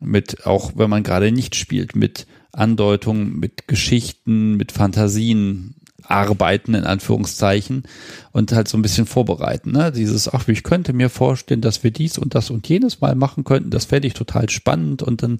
mit, 0.00 0.46
auch 0.46 0.72
wenn 0.76 0.90
man 0.90 1.02
gerade 1.02 1.32
nicht 1.32 1.54
spielt, 1.54 1.96
mit 1.96 2.26
Andeutungen, 2.52 3.38
mit 3.38 3.68
Geschichten, 3.68 4.56
mit 4.56 4.72
Fantasien 4.72 5.76
arbeiten, 6.04 6.74
in 6.74 6.84
Anführungszeichen, 6.84 7.84
und 8.32 8.52
halt 8.52 8.68
so 8.68 8.78
ein 8.78 8.82
bisschen 8.82 9.06
vorbereiten. 9.06 9.72
Ne? 9.72 9.92
Dieses, 9.92 10.32
ach, 10.32 10.48
ich 10.48 10.62
könnte 10.62 10.92
mir 10.92 11.10
vorstellen, 11.10 11.60
dass 11.60 11.82
wir 11.82 11.90
dies 11.90 12.18
und 12.18 12.34
das 12.34 12.50
und 12.50 12.68
jenes 12.68 13.00
mal 13.00 13.14
machen 13.14 13.44
könnten, 13.44 13.70
das 13.70 13.86
fände 13.86 14.08
ich 14.08 14.14
total 14.14 14.48
spannend 14.50 15.02
und 15.02 15.22
dann 15.22 15.38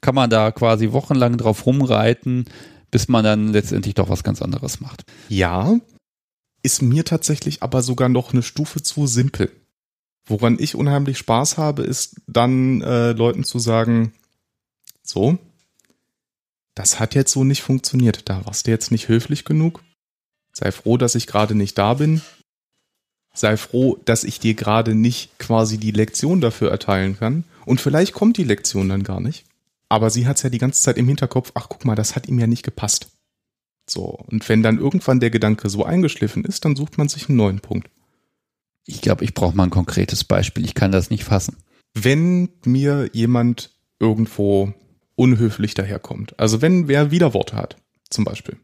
kann 0.00 0.14
man 0.14 0.30
da 0.30 0.50
quasi 0.50 0.92
wochenlang 0.92 1.36
drauf 1.36 1.66
rumreiten, 1.66 2.44
bis 2.90 3.08
man 3.08 3.24
dann 3.24 3.52
letztendlich 3.52 3.94
doch 3.94 4.08
was 4.08 4.22
ganz 4.22 4.40
anderes 4.40 4.80
macht. 4.80 5.04
Ja, 5.28 5.76
ist 6.62 6.80
mir 6.80 7.04
tatsächlich 7.04 7.62
aber 7.62 7.82
sogar 7.82 8.08
noch 8.08 8.32
eine 8.32 8.42
Stufe 8.42 8.82
zu 8.82 9.06
simpel. 9.06 9.50
Woran 10.26 10.56
ich 10.58 10.74
unheimlich 10.74 11.18
Spaß 11.18 11.58
habe, 11.58 11.82
ist 11.82 12.22
dann 12.26 12.80
äh, 12.80 13.12
Leuten 13.12 13.44
zu 13.44 13.58
sagen, 13.58 14.14
so, 15.02 15.38
das 16.74 16.98
hat 16.98 17.14
jetzt 17.14 17.32
so 17.32 17.44
nicht 17.44 17.62
funktioniert. 17.62 18.28
Da 18.28 18.44
warst 18.46 18.66
du 18.66 18.70
jetzt 18.70 18.90
nicht 18.90 19.08
höflich 19.08 19.44
genug. 19.44 19.82
Sei 20.54 20.70
froh, 20.70 20.96
dass 20.96 21.16
ich 21.16 21.26
gerade 21.26 21.54
nicht 21.54 21.76
da 21.76 21.94
bin. 21.94 22.22
Sei 23.34 23.56
froh, 23.56 23.98
dass 24.04 24.22
ich 24.22 24.38
dir 24.38 24.54
gerade 24.54 24.94
nicht 24.94 25.38
quasi 25.38 25.78
die 25.78 25.90
Lektion 25.90 26.40
dafür 26.40 26.70
erteilen 26.70 27.18
kann. 27.18 27.44
Und 27.66 27.80
vielleicht 27.80 28.14
kommt 28.14 28.36
die 28.36 28.44
Lektion 28.44 28.88
dann 28.88 29.02
gar 29.02 29.20
nicht. 29.20 29.44
Aber 29.88 30.10
sie 30.10 30.26
hat's 30.26 30.42
ja 30.42 30.50
die 30.50 30.58
ganze 30.58 30.80
Zeit 30.80 30.96
im 30.96 31.08
Hinterkopf, 31.08 31.50
ach 31.54 31.68
guck 31.68 31.84
mal, 31.84 31.96
das 31.96 32.14
hat 32.14 32.28
ihm 32.28 32.38
ja 32.38 32.46
nicht 32.46 32.62
gepasst. 32.62 33.08
So, 33.88 34.04
und 34.04 34.48
wenn 34.48 34.62
dann 34.62 34.78
irgendwann 34.78 35.20
der 35.20 35.30
Gedanke 35.30 35.68
so 35.68 35.84
eingeschliffen 35.84 36.44
ist, 36.44 36.64
dann 36.64 36.76
sucht 36.76 36.96
man 36.96 37.08
sich 37.08 37.28
einen 37.28 37.36
neuen 37.36 37.60
Punkt. 37.60 37.90
Ich 38.86 39.00
glaube, 39.00 39.24
ich 39.24 39.34
brauche 39.34 39.56
mal 39.56 39.64
ein 39.64 39.70
konkretes 39.70 40.24
Beispiel. 40.24 40.64
Ich 40.64 40.74
kann 40.74 40.92
das 40.92 41.10
nicht 41.10 41.24
fassen. 41.24 41.56
Wenn 41.94 42.48
mir 42.64 43.10
jemand 43.12 43.70
irgendwo 43.98 44.72
unhöflich 45.16 45.74
daherkommt, 45.74 46.38
also 46.38 46.62
wenn 46.62 46.88
wer 46.88 47.10
Widerworte 47.10 47.56
hat, 47.56 47.76
zum 48.10 48.24
Beispiel, 48.24 48.56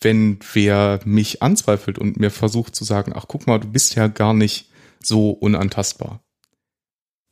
wenn 0.00 0.38
wer 0.52 1.00
mich 1.04 1.42
anzweifelt 1.42 1.98
und 1.98 2.18
mir 2.18 2.30
versucht 2.30 2.74
zu 2.74 2.84
sagen, 2.84 3.12
ach 3.14 3.26
guck 3.26 3.46
mal, 3.46 3.58
du 3.58 3.68
bist 3.68 3.94
ja 3.94 4.06
gar 4.06 4.34
nicht 4.34 4.70
so 5.02 5.30
unantastbar, 5.30 6.22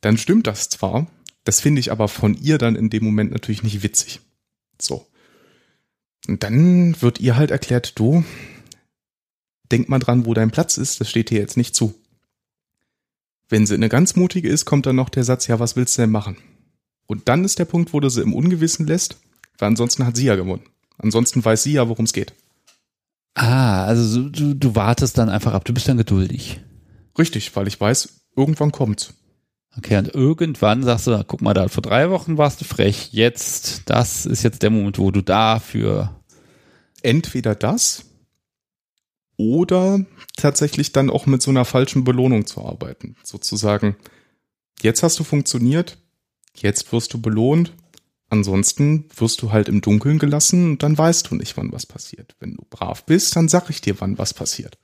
dann 0.01 0.17
stimmt 0.17 0.47
das 0.47 0.69
zwar, 0.69 1.07
das 1.43 1.61
finde 1.61 1.79
ich 1.79 1.91
aber 1.91 2.07
von 2.07 2.33
ihr 2.33 2.57
dann 2.57 2.75
in 2.75 2.89
dem 2.89 3.03
Moment 3.03 3.31
natürlich 3.31 3.63
nicht 3.63 3.83
witzig. 3.83 4.19
So. 4.81 5.07
Und 6.27 6.43
dann 6.43 7.01
wird 7.01 7.19
ihr 7.19 7.37
halt 7.37 7.51
erklärt, 7.51 7.97
du, 7.97 8.23
denk 9.71 9.87
mal 9.87 9.99
dran, 9.99 10.25
wo 10.25 10.33
dein 10.33 10.51
Platz 10.51 10.77
ist, 10.77 10.99
das 10.99 11.09
steht 11.09 11.29
dir 11.29 11.39
jetzt 11.39 11.57
nicht 11.57 11.73
zu. 11.73 11.95
Wenn 13.49 13.65
sie 13.65 13.75
eine 13.75 13.87
ganz 13.87 14.17
mutige 14.17 14.49
ist, 14.49 14.65
kommt 14.65 14.85
dann 14.85 14.97
noch 14.97 15.09
der 15.09 15.23
Satz, 15.23 15.47
ja, 15.47 15.59
was 15.59 15.77
willst 15.77 15.97
du 15.97 16.01
denn 16.01 16.11
machen? 16.11 16.37
Und 17.05 17.29
dann 17.29 17.45
ist 17.45 17.59
der 17.59 17.65
Punkt, 17.65 17.93
wo 17.93 18.01
du 18.01 18.09
sie 18.09 18.21
im 18.21 18.33
Ungewissen 18.33 18.85
lässt, 18.85 19.17
weil 19.57 19.67
ansonsten 19.67 20.05
hat 20.05 20.17
sie 20.17 20.25
ja 20.25 20.35
gewonnen. 20.35 20.65
Ansonsten 20.97 21.43
weiß 21.43 21.63
sie 21.63 21.73
ja, 21.73 21.87
worum 21.87 22.05
es 22.05 22.11
geht. 22.11 22.33
Ah, 23.39 23.85
also 23.85 24.03
so- 24.03 24.29
du, 24.29 24.55
du 24.55 24.75
wartest 24.75 25.17
dann 25.17 25.29
einfach 25.29 25.53
ab. 25.53 25.63
Du 25.63 25.73
bist 25.73 25.87
dann 25.87 25.97
geduldig. 25.97 26.59
Richtig, 27.17 27.55
weil 27.55 27.67
ich 27.67 27.79
weiß, 27.79 28.25
irgendwann 28.35 28.71
kommt's. 28.71 29.13
Okay, 29.77 29.95
und 29.97 30.07
irgendwann 30.13 30.81
sagst 30.81 31.05
du, 31.05 31.23
guck 31.27 31.41
mal, 31.43 31.53
da 31.53 31.67
vor 31.67 31.83
drei 31.83 32.09
Wochen 32.09 32.39
warst 32.39 32.61
du 32.61 32.65
frech. 32.65 33.09
Jetzt, 33.11 33.83
das 33.85 34.25
ist 34.25 34.41
jetzt 34.41 34.63
der 34.63 34.71
Moment, 34.71 34.97
wo 34.97 35.11
du 35.11 35.21
dafür. 35.21 36.15
Entweder 37.03 37.53
das 37.53 38.05
oder 39.37 40.03
tatsächlich 40.35 40.93
dann 40.93 41.11
auch 41.11 41.27
mit 41.27 41.43
so 41.43 41.51
einer 41.51 41.63
falschen 41.63 42.03
Belohnung 42.03 42.47
zu 42.47 42.65
arbeiten. 42.65 43.15
Sozusagen, 43.23 43.95
jetzt 44.81 45.03
hast 45.03 45.19
du 45.19 45.23
funktioniert, 45.23 45.99
jetzt 46.55 46.91
wirst 46.91 47.13
du 47.13 47.21
belohnt, 47.21 47.71
ansonsten 48.29 49.05
wirst 49.15 49.41
du 49.41 49.51
halt 49.51 49.69
im 49.69 49.81
Dunkeln 49.81 50.19
gelassen 50.19 50.71
und 50.71 50.83
dann 50.83 50.97
weißt 50.97 51.29
du 51.29 51.35
nicht, 51.35 51.57
wann 51.57 51.71
was 51.71 51.85
passiert. 51.85 52.35
Wenn 52.39 52.55
du 52.55 52.63
brav 52.69 53.05
bist, 53.05 53.35
dann 53.35 53.47
sag 53.47 53.69
ich 53.69 53.81
dir, 53.81 53.99
wann 53.99 54.17
was 54.17 54.33
passiert. 54.33 54.77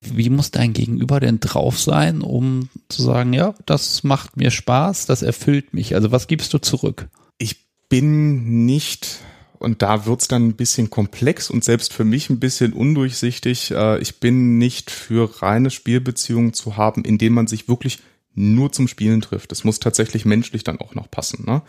Wie 0.00 0.30
muss 0.30 0.50
dein 0.50 0.72
Gegenüber 0.72 1.20
denn 1.20 1.40
drauf 1.40 1.80
sein, 1.80 2.20
um 2.20 2.68
zu 2.88 3.02
sagen, 3.02 3.32
ja, 3.32 3.54
das 3.64 4.04
macht 4.04 4.36
mir 4.36 4.50
Spaß, 4.50 5.06
das 5.06 5.22
erfüllt 5.22 5.74
mich. 5.74 5.94
Also 5.94 6.12
was 6.12 6.28
gibst 6.28 6.52
du 6.52 6.58
zurück? 6.58 7.08
Ich 7.38 7.66
bin 7.88 8.66
nicht, 8.66 9.20
und 9.58 9.82
da 9.82 10.06
wird's 10.06 10.28
dann 10.28 10.48
ein 10.48 10.56
bisschen 10.56 10.90
komplex 10.90 11.50
und 11.50 11.64
selbst 11.64 11.92
für 11.92 12.04
mich 12.04 12.30
ein 12.30 12.38
bisschen 12.38 12.72
undurchsichtig, 12.72 13.70
äh, 13.72 13.98
ich 14.00 14.20
bin 14.20 14.58
nicht 14.58 14.90
für 14.90 15.42
reine 15.42 15.70
Spielbeziehungen 15.70 16.52
zu 16.52 16.76
haben, 16.76 17.04
in 17.04 17.18
denen 17.18 17.34
man 17.34 17.46
sich 17.46 17.68
wirklich 17.68 17.98
nur 18.34 18.70
zum 18.70 18.86
Spielen 18.86 19.22
trifft. 19.22 19.50
Es 19.50 19.64
muss 19.64 19.80
tatsächlich 19.80 20.24
menschlich 20.24 20.62
dann 20.62 20.78
auch 20.78 20.94
noch 20.94 21.10
passen. 21.10 21.44
Ne? 21.46 21.62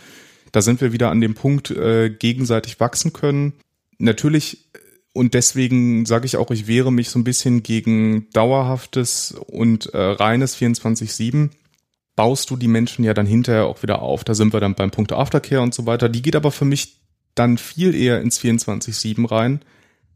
Da 0.52 0.62
sind 0.62 0.82
wir 0.82 0.94
wieder 0.94 1.12
an 1.12 1.22
dem 1.22 1.34
Punkt, 1.34 1.72
äh, 1.72 2.10
gegenseitig 2.10 2.80
wachsen 2.80 3.14
können. 3.14 3.54
Natürlich, 3.98 4.70
äh, 4.74 4.80
und 5.14 5.34
deswegen 5.34 6.06
sage 6.06 6.26
ich 6.26 6.38
auch, 6.38 6.52
ich 6.52 6.68
wehre 6.68 6.92
mich 6.92 7.10
so 7.10 7.20
ein 7.20 7.24
bisschen 7.24 7.64
gegen 7.64 8.30
dauerhaftes 8.32 9.36
und 9.48 9.88
äh, 9.94 9.98
reines 9.98 10.56
24-7 10.58 11.50
baust 12.16 12.50
du 12.50 12.58
die 12.58 12.68
Menschen 12.68 13.06
ja 13.06 13.14
dann 13.14 13.28
hinterher 13.28 13.68
auch 13.68 13.84
wieder 13.84 14.02
auf. 14.02 14.24
Da 14.24 14.34
sind 14.34 14.52
wir 14.54 14.60
dann 14.60 14.76
beim 14.76 14.92
Punkt 14.92 15.14
Aftercare 15.14 15.62
und 15.62 15.74
so 15.74 15.86
weiter. 15.86 16.10
Die 16.10 16.22
geht 16.22 16.36
aber 16.36 16.52
für 16.52 16.66
mich 16.66 16.98
dann 17.36 17.58
viel 17.58 17.96
eher 17.96 18.22
ins 18.22 18.40
24-7 18.40 19.30
rein, 19.30 19.62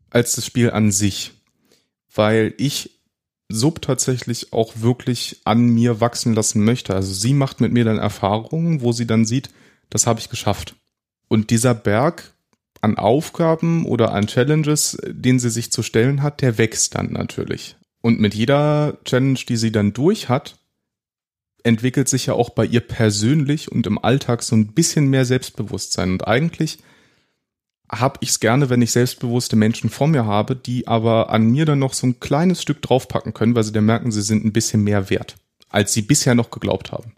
als 0.09 0.34
das 0.34 0.45
Spiel 0.45 0.71
an 0.71 0.91
sich. 0.91 1.32
Weil 2.13 2.53
ich 2.57 3.01
Sub 3.49 3.82
tatsächlich 3.82 4.53
auch 4.53 4.73
wirklich 4.77 5.41
an 5.45 5.65
mir 5.67 6.01
wachsen 6.01 6.34
lassen 6.34 6.63
möchte. 6.63 6.95
Also 6.95 7.13
sie 7.13 7.34
macht 7.34 7.61
mit 7.61 7.71
mir 7.71 7.86
dann 7.86 7.99
Erfahrungen, 7.99 8.82
wo 8.82 8.91
sie 8.91 9.05
dann 9.05 9.25
sieht, 9.25 9.49
das 9.91 10.07
habe 10.07 10.19
ich 10.19 10.29
geschafft. 10.29 10.75
Und 11.27 11.51
dieser 11.51 11.75
Berg 11.75 12.33
an 12.81 12.97
Aufgaben 12.97 13.85
oder 13.85 14.11
an 14.13 14.25
Challenges, 14.25 14.97
den 15.05 15.39
sie 15.39 15.51
sich 15.51 15.71
zu 15.71 15.83
stellen 15.83 16.23
hat, 16.23 16.41
der 16.41 16.57
wächst 16.57 16.95
dann 16.95 17.11
natürlich. 17.11 17.75
Und 18.01 18.19
mit 18.19 18.33
jeder 18.33 18.97
Challenge, 19.05 19.39
die 19.47 19.57
sie 19.57 19.71
dann 19.71 19.93
durch 19.93 20.27
hat, 20.27 20.57
entwickelt 21.63 22.09
sich 22.09 22.25
ja 22.25 22.33
auch 22.33 22.49
bei 22.49 22.65
ihr 22.65 22.79
persönlich 22.79 23.71
und 23.71 23.85
im 23.85 24.03
Alltag 24.03 24.41
so 24.41 24.55
ein 24.55 24.73
bisschen 24.73 25.07
mehr 25.07 25.25
Selbstbewusstsein. 25.25 26.13
Und 26.13 26.27
eigentlich 26.27 26.79
habe 27.91 28.17
ich 28.21 28.29
es 28.29 28.39
gerne, 28.39 28.69
wenn 28.69 28.81
ich 28.81 28.91
selbstbewusste 28.91 29.55
Menschen 29.55 29.91
vor 29.91 30.07
mir 30.07 30.25
habe, 30.25 30.55
die 30.55 30.87
aber 30.87 31.29
an 31.29 31.51
mir 31.51 31.65
dann 31.65 31.79
noch 31.79 31.93
so 31.93 32.07
ein 32.07 32.19
kleines 32.19 32.61
Stück 32.61 32.81
draufpacken 32.81 33.33
können, 33.33 33.53
weil 33.53 33.63
sie 33.63 33.73
dann 33.73 33.85
merken, 33.85 34.11
sie 34.11 34.23
sind 34.23 34.43
ein 34.43 34.53
bisschen 34.53 34.83
mehr 34.83 35.11
wert, 35.11 35.35
als 35.69 35.93
sie 35.93 36.01
bisher 36.01 36.33
noch 36.33 36.49
geglaubt 36.49 36.91
haben. 36.91 37.13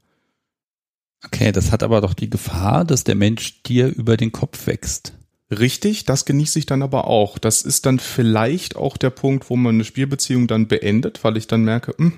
Okay, 1.26 1.52
das 1.52 1.72
hat 1.72 1.84
aber 1.84 2.02
doch 2.02 2.14
die 2.14 2.30
Gefahr, 2.30 2.86
dass 2.86 3.04
der 3.04 3.16
Mensch 3.16 3.64
dir 3.64 3.88
über 3.88 4.18
den 4.18 4.32
Kopf 4.32 4.68
wächst. 4.68 5.14
Richtig, 5.50 6.06
das 6.06 6.26
genieße 6.26 6.60
ich 6.60 6.66
dann 6.66 6.82
aber 6.82 7.08
auch. 7.08 7.38
Das 7.38 7.62
ist 7.62 7.86
dann 7.86 8.00
vielleicht 8.00 8.76
auch 8.76 8.98
der 8.98 9.10
Punkt, 9.10 9.50
wo 9.50 9.56
man 9.56 9.76
eine 9.76 9.86
Spielbeziehung 9.86 10.48
dann 10.48 10.68
beendet, 10.68 11.24
weil 11.24 11.38
ich 11.38 11.48
dann 11.48 11.64
merke, 11.64 11.94
mh, 11.98 12.12
hm, 12.12 12.18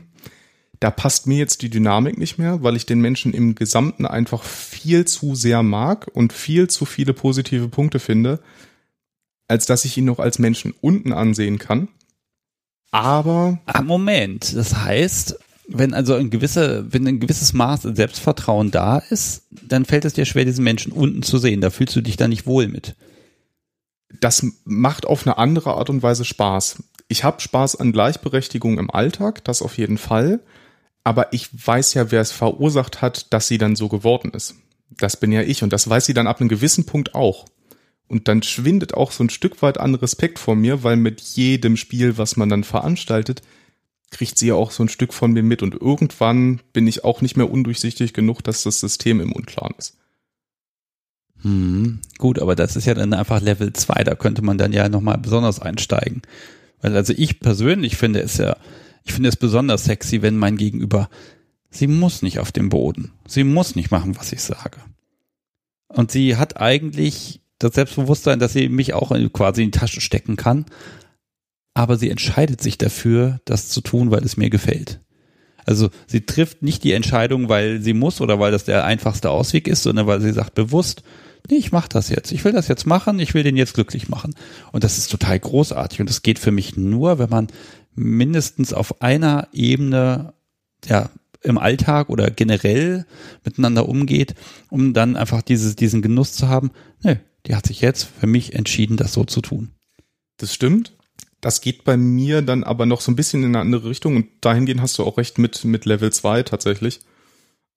da 0.79 0.91
passt 0.91 1.27
mir 1.27 1.37
jetzt 1.37 1.61
die 1.61 1.69
Dynamik 1.69 2.17
nicht 2.17 2.37
mehr, 2.37 2.63
weil 2.63 2.75
ich 2.75 2.85
den 2.85 2.99
Menschen 2.99 3.33
im 3.33 3.55
Gesamten 3.55 4.05
einfach 4.05 4.43
viel 4.43 5.05
zu 5.05 5.35
sehr 5.35 5.63
mag 5.63 6.09
und 6.13 6.33
viel 6.33 6.69
zu 6.69 6.85
viele 6.85 7.13
positive 7.13 7.69
Punkte 7.69 7.99
finde, 7.99 8.39
als 9.47 9.65
dass 9.65 9.85
ich 9.85 9.97
ihn 9.97 10.05
noch 10.05 10.19
als 10.19 10.39
Menschen 10.39 10.73
unten 10.81 11.13
ansehen 11.13 11.59
kann. 11.59 11.87
Aber. 12.91 13.59
Ah, 13.65 13.81
Moment, 13.81 14.55
das 14.55 14.75
heißt, 14.75 15.39
wenn 15.67 15.93
also 15.93 16.13
ein 16.13 16.29
gewisser, 16.29 16.91
wenn 16.93 17.07
ein 17.07 17.19
gewisses 17.19 17.53
Maß 17.53 17.85
an 17.85 17.95
Selbstvertrauen 17.95 18.71
da 18.71 18.97
ist, 18.97 19.43
dann 19.49 19.85
fällt 19.85 20.05
es 20.05 20.13
dir 20.13 20.25
schwer, 20.25 20.45
diesen 20.45 20.63
Menschen 20.63 20.91
unten 20.91 21.23
zu 21.23 21.37
sehen. 21.37 21.61
Da 21.61 21.69
fühlst 21.69 21.95
du 21.95 22.01
dich 22.01 22.17
da 22.17 22.27
nicht 22.27 22.45
wohl 22.45 22.67
mit. 22.67 22.95
Das 24.21 24.45
macht 24.63 25.05
auf 25.05 25.25
eine 25.25 25.37
andere 25.37 25.73
Art 25.73 25.89
und 25.89 26.03
Weise 26.03 26.25
Spaß. 26.25 26.83
Ich 27.07 27.23
habe 27.23 27.41
Spaß 27.41 27.75
an 27.77 27.91
Gleichberechtigung 27.91 28.79
im 28.79 28.89
Alltag, 28.89 29.43
das 29.43 29.61
auf 29.61 29.77
jeden 29.77 29.97
Fall 29.97 30.39
aber 31.05 31.31
ich 31.31 31.49
weiß 31.53 31.93
ja, 31.93 32.11
wer 32.11 32.19
es 32.19 32.31
verursacht 32.31 33.01
hat, 33.01 33.31
dass 33.31 33.47
sie 33.47 33.59
dann 33.59 33.77
so 33.77 33.87
geworden 33.87 34.31
ist. 34.31 34.55
Das 34.89 35.17
bin 35.17 35.31
ja 35.31 35.43
ich 35.43 35.61
und 35.61 35.71
das 35.71 35.87
weiß 35.87 36.05
sie 36.05 36.15
dann 36.15 36.27
ab 36.27 36.41
einem 36.41 36.49
gewissen 36.49 36.87
Punkt 36.87 37.13
auch. 37.13 37.45
Und 38.07 38.27
dann 38.27 38.41
schwindet 38.41 38.95
auch 38.95 39.11
so 39.11 39.23
ein 39.23 39.29
Stück 39.29 39.61
weit 39.61 39.79
an 39.79 39.95
Respekt 39.95 40.39
vor 40.39 40.55
mir, 40.55 40.83
weil 40.83 40.97
mit 40.97 41.21
jedem 41.21 41.77
Spiel, 41.77 42.17
was 42.17 42.37
man 42.37 42.49
dann 42.49 42.63
veranstaltet, 42.63 43.43
kriegt 44.17 44.37
sie 44.37 44.47
ja 44.47 44.55
auch 44.55 44.71
so 44.71 44.83
ein 44.83 44.89
Stück 44.89 45.13
von 45.13 45.31
mir 45.33 45.43
mit 45.43 45.63
und 45.63 45.75
irgendwann 45.75 46.61
bin 46.73 46.87
ich 46.87 47.03
auch 47.03 47.21
nicht 47.21 47.37
mehr 47.37 47.49
undurchsichtig 47.49 48.13
genug, 48.13 48.43
dass 48.43 48.63
das 48.63 48.79
System 48.79 49.19
im 49.21 49.31
Unklaren 49.31 49.75
ist. 49.77 49.97
Hm, 51.41 51.99
gut, 52.17 52.39
aber 52.39 52.55
das 52.55 52.75
ist 52.75 52.85
ja 52.85 52.93
dann 52.93 53.13
einfach 53.13 53.41
Level 53.41 53.73
2, 53.73 54.03
da 54.03 54.15
könnte 54.15 54.41
man 54.41 54.57
dann 54.57 54.73
ja 54.73 54.89
nochmal 54.89 55.17
besonders 55.17 55.59
einsteigen. 55.59 56.21
Weil 56.81 56.95
also 56.95 57.13
ich 57.15 57.39
persönlich 57.39 57.97
finde 57.97 58.21
es 58.21 58.37
ja 58.37 58.57
ich 59.05 59.13
finde 59.13 59.29
es 59.29 59.37
besonders 59.37 59.85
sexy, 59.85 60.21
wenn 60.21 60.35
mein 60.35 60.57
Gegenüber, 60.57 61.09
sie 61.69 61.87
muss 61.87 62.23
nicht 62.23 62.39
auf 62.39 62.51
dem 62.51 62.69
Boden. 62.69 63.11
Sie 63.27 63.43
muss 63.43 63.75
nicht 63.75 63.91
machen, 63.91 64.17
was 64.17 64.33
ich 64.33 64.41
sage. 64.41 64.77
Und 65.87 66.11
sie 66.11 66.35
hat 66.35 66.59
eigentlich 66.59 67.39
das 67.59 67.75
Selbstbewusstsein, 67.75 68.39
dass 68.39 68.53
sie 68.53 68.67
mich 68.67 68.93
auch 68.93 69.15
quasi 69.31 69.63
in 69.63 69.71
die 69.71 69.79
Tasche 69.79 70.01
stecken 70.01 70.35
kann. 70.35 70.65
Aber 71.75 71.97
sie 71.97 72.09
entscheidet 72.09 72.61
sich 72.63 72.79
dafür, 72.79 73.39
das 73.45 73.69
zu 73.69 73.81
tun, 73.81 74.09
weil 74.09 74.23
es 74.23 74.37
mir 74.37 74.49
gefällt. 74.49 75.01
Also 75.65 75.89
sie 76.07 76.25
trifft 76.25 76.63
nicht 76.63 76.83
die 76.83 76.93
Entscheidung, 76.93 77.49
weil 77.49 77.81
sie 77.81 77.93
muss 77.93 78.21
oder 78.21 78.39
weil 78.39 78.51
das 78.51 78.63
der 78.63 78.85
einfachste 78.85 79.29
Ausweg 79.29 79.67
ist, 79.67 79.83
sondern 79.83 80.07
weil 80.07 80.21
sie 80.21 80.31
sagt 80.31 80.55
bewusst, 80.55 81.03
nee, 81.49 81.57
ich 81.57 81.71
mache 81.71 81.89
das 81.89 82.09
jetzt. 82.09 82.31
Ich 82.31 82.45
will 82.45 82.53
das 82.53 82.67
jetzt 82.67 82.85
machen, 82.85 83.19
ich 83.19 83.33
will 83.33 83.43
den 83.43 83.57
jetzt 83.57 83.73
glücklich 83.73 84.07
machen. 84.07 84.33
Und 84.71 84.83
das 84.83 84.97
ist 84.97 85.11
total 85.11 85.39
großartig. 85.39 85.99
Und 85.99 86.09
das 86.09 86.21
geht 86.21 86.39
für 86.39 86.51
mich 86.51 86.77
nur, 86.77 87.19
wenn 87.19 87.29
man 87.29 87.47
mindestens 87.93 88.73
auf 88.73 89.01
einer 89.01 89.47
Ebene, 89.51 90.33
ja, 90.85 91.09
im 91.41 91.57
Alltag 91.59 92.09
oder 92.09 92.31
generell 92.31 93.05
miteinander 93.43 93.87
umgeht, 93.87 94.33
um 94.69 94.93
dann 94.93 95.15
einfach 95.15 95.43
dieses, 95.43 95.75
diesen 95.75 96.01
Genuss 96.01 96.33
zu 96.33 96.47
haben, 96.47 96.71
nö, 97.03 97.15
die 97.45 97.55
hat 97.55 97.67
sich 97.67 97.81
jetzt 97.81 98.07
für 98.19 98.25
mich 98.27 98.53
entschieden, 98.53 98.97
das 98.97 99.13
so 99.13 99.25
zu 99.25 99.41
tun. 99.41 99.71
Das 100.37 100.53
stimmt. 100.53 100.94
Das 101.45 101.61
geht 101.61 101.83
bei 101.83 101.95
mir 101.95 102.41
dann 102.41 102.63
aber 102.63 102.87
noch 102.87 103.01
so 103.01 103.11
ein 103.11 103.15
bisschen 103.15 103.43
in 103.43 103.49
eine 103.49 103.59
andere 103.59 103.87
Richtung 103.87 104.15
und 104.15 104.25
dahingehend 104.41 104.81
hast 104.81 104.97
du 104.97 105.03
auch 105.03 105.19
recht 105.19 105.37
mit, 105.37 105.63
mit 105.63 105.85
Level 105.85 106.11
2 106.11 106.41
tatsächlich. 106.41 107.01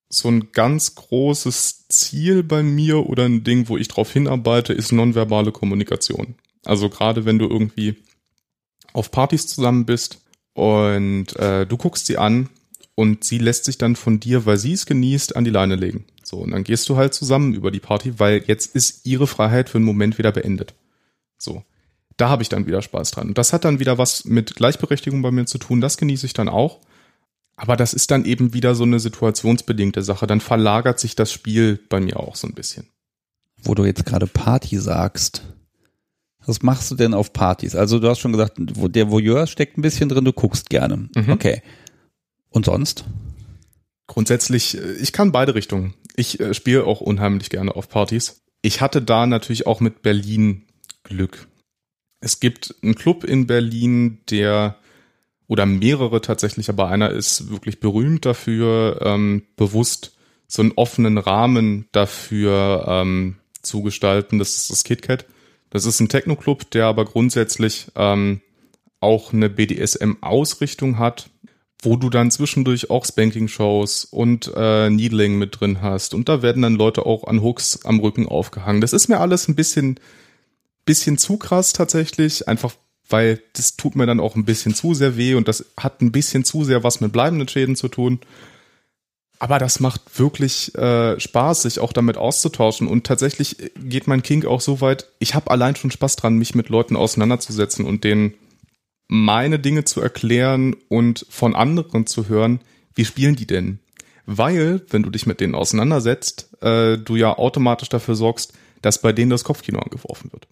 So 0.09 0.27
ein 0.27 0.51
ganz 0.53 0.95
großes 0.95 1.87
Ziel 1.87 2.41
bei 2.41 2.63
mir 2.63 3.07
oder 3.07 3.25
ein 3.25 3.43
Ding, 3.43 3.69
wo 3.69 3.77
ich 3.77 3.87
drauf 3.87 4.11
hinarbeite, 4.11 4.73
ist 4.73 4.91
nonverbale 4.91 5.51
Kommunikation. 5.51 6.33
Also 6.65 6.89
gerade 6.89 7.25
wenn 7.25 7.37
du 7.37 7.47
irgendwie 7.47 7.97
auf 8.93 9.11
Partys 9.11 9.45
zusammen 9.45 9.85
bist 9.85 10.19
und 10.53 11.35
äh, 11.35 11.67
du 11.67 11.77
guckst 11.77 12.07
sie 12.07 12.17
an 12.17 12.49
und 12.95 13.23
sie 13.23 13.37
lässt 13.37 13.65
sich 13.65 13.77
dann 13.77 13.95
von 13.95 14.19
dir, 14.19 14.47
weil 14.47 14.57
sie 14.57 14.73
es 14.73 14.87
genießt, 14.87 15.35
an 15.35 15.43
die 15.43 15.51
Leine 15.51 15.75
legen. 15.75 16.05
So, 16.23 16.37
und 16.37 16.53
dann 16.53 16.63
gehst 16.63 16.89
du 16.89 16.95
halt 16.95 17.13
zusammen 17.13 17.53
über 17.53 17.69
die 17.69 17.79
Party, 17.79 18.17
weil 18.17 18.43
jetzt 18.47 18.73
ist 18.73 19.05
ihre 19.05 19.27
Freiheit 19.27 19.69
für 19.69 19.77
einen 19.77 19.85
Moment 19.85 20.17
wieder 20.17 20.31
beendet. 20.31 20.73
So. 21.37 21.63
Da 22.19 22.27
habe 22.27 22.43
ich 22.43 22.49
dann 22.49 22.67
wieder 22.67 22.81
Spaß 22.81 23.11
dran. 23.11 23.29
Und 23.29 23.37
das 23.37 23.53
hat 23.53 23.63
dann 23.63 23.79
wieder 23.79 23.97
was 23.97 24.25
mit 24.25 24.55
Gleichberechtigung 24.55 25.21
bei 25.21 25.31
mir 25.31 25.45
zu 25.45 25.57
tun. 25.57 25.79
Das 25.79 25.95
genieße 25.95 26.25
ich 26.25 26.33
dann 26.33 26.49
auch. 26.49 26.81
Aber 27.55 27.77
das 27.77 27.93
ist 27.93 28.11
dann 28.11 28.25
eben 28.25 28.53
wieder 28.53 28.75
so 28.75 28.83
eine 28.83 28.99
situationsbedingte 28.99 30.01
Sache. 30.01 30.27
Dann 30.27 30.41
verlagert 30.41 30.99
sich 30.99 31.15
das 31.15 31.31
Spiel 31.31 31.79
bei 31.87 32.01
mir 32.01 32.19
auch 32.19 32.35
so 32.35 32.45
ein 32.45 32.55
bisschen. 32.55 32.87
Wo 33.63 33.73
du 33.73 33.85
jetzt 33.85 34.05
gerade 34.05 34.27
Party 34.27 34.77
sagst, 34.77 35.43
was 36.45 36.61
machst 36.61 36.91
du 36.91 36.95
denn 36.95 37.13
auf 37.13 37.31
Partys? 37.31 37.73
Also 37.75 37.99
du 37.99 38.09
hast 38.09 38.19
schon 38.19 38.33
gesagt, 38.33 38.55
der 38.57 39.11
Voyeur 39.11 39.47
steckt 39.47 39.77
ein 39.77 39.81
bisschen 39.81 40.09
drin, 40.09 40.25
du 40.25 40.33
guckst 40.33 40.69
gerne. 40.69 41.09
Mhm. 41.15 41.29
Okay. 41.29 41.61
Und 42.49 42.65
sonst? 42.65 43.05
Grundsätzlich, 44.07 44.77
äh, 44.77 44.93
ich 44.93 45.13
kann 45.13 45.31
beide 45.31 45.55
Richtungen. 45.55 45.93
Ich 46.17 46.39
äh, 46.41 46.53
spiele 46.53 46.83
auch 46.83 46.99
unheimlich 46.99 47.49
gerne 47.49 47.75
auf 47.75 47.87
Partys. 47.87 48.41
Ich 48.61 48.81
hatte 48.81 49.01
da 49.01 49.25
natürlich 49.25 49.67
auch 49.67 49.79
mit 49.79 50.01
Berlin 50.01 50.65
Glück. 51.03 51.48
Es 52.21 52.39
gibt 52.39 52.75
einen 52.81 52.95
Club 52.95 53.23
in 53.23 53.47
Berlin, 53.47 54.19
der 54.29 54.77
oder 55.47 55.65
mehrere 55.65 56.21
tatsächlich, 56.21 56.69
aber 56.69 56.89
einer 56.89 57.09
ist 57.09 57.49
wirklich 57.49 57.79
berühmt 57.79 58.25
dafür, 58.25 59.01
ähm, 59.03 59.43
bewusst 59.55 60.15
so 60.47 60.61
einen 60.61 60.73
offenen 60.73 61.17
Rahmen 61.17 61.87
dafür 61.91 62.85
ähm, 62.87 63.37
zu 63.61 63.81
gestalten. 63.81 64.39
Das 64.39 64.55
ist 64.55 64.69
das 64.69 64.83
KitKat. 64.83 65.25
Das 65.69 65.85
ist 65.85 65.99
ein 65.99 66.09
Techno-Club, 66.09 66.71
der 66.71 66.85
aber 66.85 67.05
grundsätzlich 67.05 67.87
ähm, 67.95 68.41
auch 68.99 69.33
eine 69.33 69.49
BDSM-Ausrichtung 69.49 70.97
hat, 70.97 71.29
wo 71.81 71.95
du 71.95 72.09
dann 72.09 72.31
zwischendurch 72.31 72.89
auch 72.89 73.05
Spanking-Shows 73.05 74.05
und 74.05 74.51
äh, 74.55 74.89
Needling 74.89 75.37
mit 75.37 75.59
drin 75.59 75.81
hast. 75.81 76.13
Und 76.13 76.27
da 76.27 76.41
werden 76.41 76.61
dann 76.63 76.75
Leute 76.75 77.05
auch 77.05 77.25
an 77.25 77.41
Hooks 77.41 77.85
am 77.85 77.99
Rücken 77.99 78.27
aufgehangen. 78.27 78.81
Das 78.81 78.93
ist 78.93 79.07
mir 79.07 79.19
alles 79.19 79.47
ein 79.47 79.55
bisschen, 79.55 79.99
bisschen 80.89 81.19
zu 81.19 81.37
krass 81.37 81.71
tatsächlich, 81.71 82.47
einfach 82.47 82.73
weil 83.09 83.41
das 83.53 83.75
tut 83.75 83.95
mir 83.95 84.07
dann 84.07 84.19
auch 84.19 84.35
ein 84.35 84.45
bisschen 84.45 84.73
zu 84.73 84.95
sehr 84.95 85.17
weh 85.17 85.35
und 85.35 85.47
das 85.47 85.65
hat 85.77 86.01
ein 86.01 86.11
bisschen 86.11 86.43
zu 86.43 86.63
sehr 86.63 86.83
was 86.83 86.99
mit 86.99 87.11
bleibenden 87.11 87.47
Schäden 87.47 87.75
zu 87.75 87.89
tun. 87.89 88.19
Aber 89.37 89.59
das 89.59 89.79
macht 89.79 90.01
wirklich 90.19 90.73
äh, 90.75 91.19
Spaß, 91.19 91.61
sich 91.61 91.79
auch 91.79 91.93
damit 91.93 92.17
auszutauschen. 92.17 92.87
Und 92.87 93.05
tatsächlich 93.05 93.55
geht 93.75 94.07
mein 94.07 94.23
King 94.23 94.45
auch 94.45 94.61
so 94.61 94.81
weit, 94.81 95.07
ich 95.19 95.35
habe 95.35 95.51
allein 95.51 95.75
schon 95.75 95.91
Spaß 95.91 96.17
dran, 96.17 96.37
mich 96.37 96.55
mit 96.55 96.69
Leuten 96.69 96.95
auseinanderzusetzen 96.95 97.85
und 97.85 98.03
denen 98.03 98.33
meine 99.07 99.59
Dinge 99.59 99.83
zu 99.85 100.01
erklären 100.01 100.75
und 100.87 101.25
von 101.29 101.55
anderen 101.55 102.07
zu 102.07 102.27
hören, 102.29 102.61
wie 102.95 103.05
spielen 103.05 103.35
die 103.35 103.47
denn? 103.47 103.79
Weil, 104.25 104.81
wenn 104.89 105.03
du 105.03 105.09
dich 105.11 105.25
mit 105.25 105.39
denen 105.39 105.55
auseinandersetzt, 105.55 106.61
äh, 106.61 106.97
du 106.97 107.15
ja 107.15 107.37
automatisch 107.37 107.89
dafür 107.89 108.15
sorgst, 108.15 108.53
dass 108.81 109.01
bei 109.01 109.13
denen 109.13 109.29
das 109.29 109.43
Kopfkino 109.43 109.79
angeworfen 109.79 110.31
wird. 110.33 110.47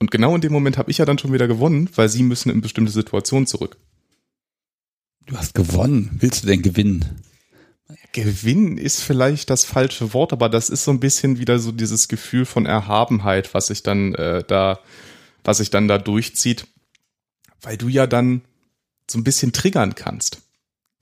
Und 0.00 0.10
genau 0.10 0.34
in 0.34 0.40
dem 0.40 0.52
Moment 0.52 0.78
habe 0.78 0.90
ich 0.90 0.98
ja 0.98 1.04
dann 1.04 1.18
schon 1.18 1.32
wieder 1.32 1.46
gewonnen, 1.46 1.88
weil 1.94 2.08
sie 2.08 2.22
müssen 2.22 2.50
in 2.50 2.62
bestimmte 2.62 2.90
Situationen 2.90 3.46
zurück. 3.46 3.76
Du 5.26 5.36
hast 5.36 5.54
gewonnen. 5.54 6.16
Willst 6.18 6.42
du 6.42 6.46
denn 6.46 6.62
gewinnen? 6.62 7.22
Gewinn 8.12 8.78
ist 8.78 9.02
vielleicht 9.02 9.50
das 9.50 9.64
falsche 9.64 10.14
Wort, 10.14 10.32
aber 10.32 10.48
das 10.48 10.70
ist 10.70 10.84
so 10.84 10.90
ein 10.90 11.00
bisschen 11.00 11.38
wieder 11.38 11.58
so 11.58 11.70
dieses 11.70 12.08
Gefühl 12.08 12.46
von 12.46 12.66
Erhabenheit, 12.66 13.52
was 13.52 13.66
sich 13.66 13.82
dann 13.82 14.14
äh, 14.14 14.42
da, 14.46 14.80
was 15.44 15.58
sich 15.58 15.70
dann 15.70 15.86
da 15.86 15.98
durchzieht, 15.98 16.66
weil 17.60 17.76
du 17.76 17.88
ja 17.88 18.06
dann 18.06 18.40
so 19.08 19.18
ein 19.18 19.24
bisschen 19.24 19.52
triggern 19.52 19.94
kannst. 19.94 20.40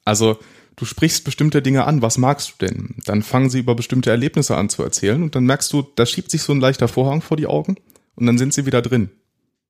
Also 0.04 0.38
du 0.76 0.84
sprichst 0.84 1.24
bestimmte 1.24 1.62
Dinge 1.62 1.84
an, 1.84 2.02
was 2.02 2.18
magst 2.18 2.54
du 2.58 2.66
denn? 2.66 2.96
Dann 3.04 3.22
fangen 3.22 3.48
sie 3.48 3.60
über 3.60 3.74
bestimmte 3.74 4.10
Erlebnisse 4.10 4.56
an 4.56 4.68
zu 4.68 4.82
erzählen 4.82 5.22
und 5.22 5.34
dann 5.34 5.44
merkst 5.44 5.72
du, 5.72 5.86
da 5.94 6.04
schiebt 6.04 6.30
sich 6.30 6.42
so 6.42 6.52
ein 6.52 6.60
leichter 6.60 6.88
Vorhang 6.88 7.22
vor 7.22 7.36
die 7.36 7.46
Augen 7.46 7.76
und 8.18 8.26
dann 8.26 8.38
sind 8.38 8.52
sie 8.52 8.66
wieder 8.66 8.82
drin. 8.82 9.10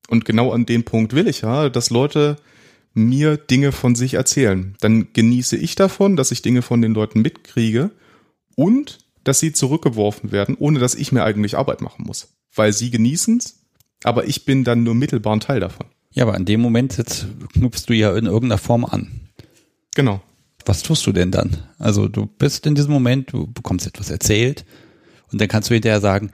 Und 0.09 0.24
genau 0.24 0.53
an 0.53 0.64
dem 0.64 0.84
Punkt 0.84 1.12
will 1.12 1.28
ich 1.28 1.42
ja, 1.42 1.68
dass 1.68 1.90
Leute 1.90 2.36
mir 2.94 3.36
Dinge 3.36 3.72
von 3.72 3.94
sich 3.94 4.14
erzählen. 4.14 4.74
Dann 4.80 5.12
genieße 5.12 5.57
ich 5.57 5.74
davon, 5.74 6.16
dass 6.16 6.30
ich 6.30 6.42
Dinge 6.42 6.62
von 6.62 6.80
den 6.80 6.94
Leuten 6.94 7.20
mitkriege 7.20 7.90
und 8.57 8.99
dass 9.22 9.40
sie 9.40 9.53
zurückgeworfen 9.53 10.32
werden, 10.32 10.57
ohne 10.59 10.78
dass 10.78 10.94
ich 10.94 11.12
mir 11.12 11.24
eigentlich 11.24 11.59
Arbeit 11.59 11.82
machen 11.82 12.07
muss. 12.07 12.28
Weil 12.55 12.72
sie 12.72 12.90
genießen 12.90 13.36
es, 13.36 13.61
aber 14.03 14.26
ich 14.26 14.46
bin 14.46 14.64
dann 14.64 14.82
nur 14.82 14.94
mittelbar 14.94 15.36
ein 15.36 15.40
Teil 15.40 15.61
davon. 15.61 15.86
Ja, 16.12 16.24
aber 16.24 16.36
in 16.36 16.46
dem 16.46 16.61
Moment 16.61 16.96
knüpfst 17.53 17.84
du 17.86 17.92
ja 17.92 18.16
in 18.16 18.24
irgendeiner 18.24 18.59
Form 18.59 18.86
an. 18.86 19.28
Genau. 19.94 20.22
Was 20.64 20.82
tust 20.82 21.07
du 21.07 21.12
denn 21.12 21.30
dann? 21.30 21.57
Also 21.78 22.09
du 22.09 22.26
bist 22.26 22.66
in 22.66 22.74
diesem 22.74 22.92
Moment, 22.92 23.32
du 23.32 23.46
bekommst 23.46 23.86
etwas 23.86 24.11
erzählt 24.11 24.64
und 25.30 25.40
dann 25.40 25.49
kannst 25.49 25.68
du 25.68 25.74
hinterher 25.74 26.01
sagen, 26.01 26.30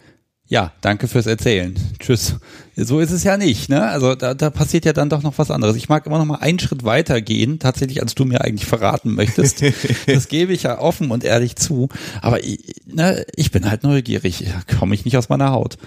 ja, 0.47 0.73
danke 0.83 1.09
fürs 1.09 1.27
Erzählen. 1.27 1.75
Tschüss. 1.99 2.37
So 2.77 3.01
ist 3.01 3.13
es 3.13 3.25
ja 3.25 3.39
nicht, 3.39 3.71
ne? 3.71 3.89
Also 3.89 4.15
da, 4.15 4.35
da 4.35 4.51
passiert 4.51 4.85
ja 4.85 4.93
dann 4.93 5.09
doch 5.09 5.23
noch 5.23 5.39
was 5.39 5.51
anderes. 5.51 5.75
Ich 5.75 5.89
mag 5.89 6.07
immer 6.07 6.19
noch 6.19 6.27
mal 6.27 6.37
einen 6.37 6.59
Schritt 6.59 6.85
weiter 6.85 7.23
gehen, 7.23 7.59
tatsächlich, 7.59 8.03
als 8.03 8.15
du 8.15 8.27
mir 8.27 8.43
eigentlich 8.43 8.67
verraten 8.67 9.15
möchtest. 9.15 9.63
das 10.07 10.29
gebe 10.29 10.53
ich 10.53 10.65
ja 10.65 10.79
offen 10.79 11.11
und 11.11 11.25
ehrlich 11.25 11.57
zu. 11.57 11.89
Aber 12.21 12.41
ne, 12.87 13.25
ich 13.37 13.53
bin 13.53 13.71
halt 13.71 13.85
neugierig. 13.85 14.45
Da 14.45 14.77
komme 14.77 14.95
ich 14.95 15.07
nicht 15.07 15.17
aus 15.17 15.31
meiner 15.31 15.51
Haut. 15.51 15.79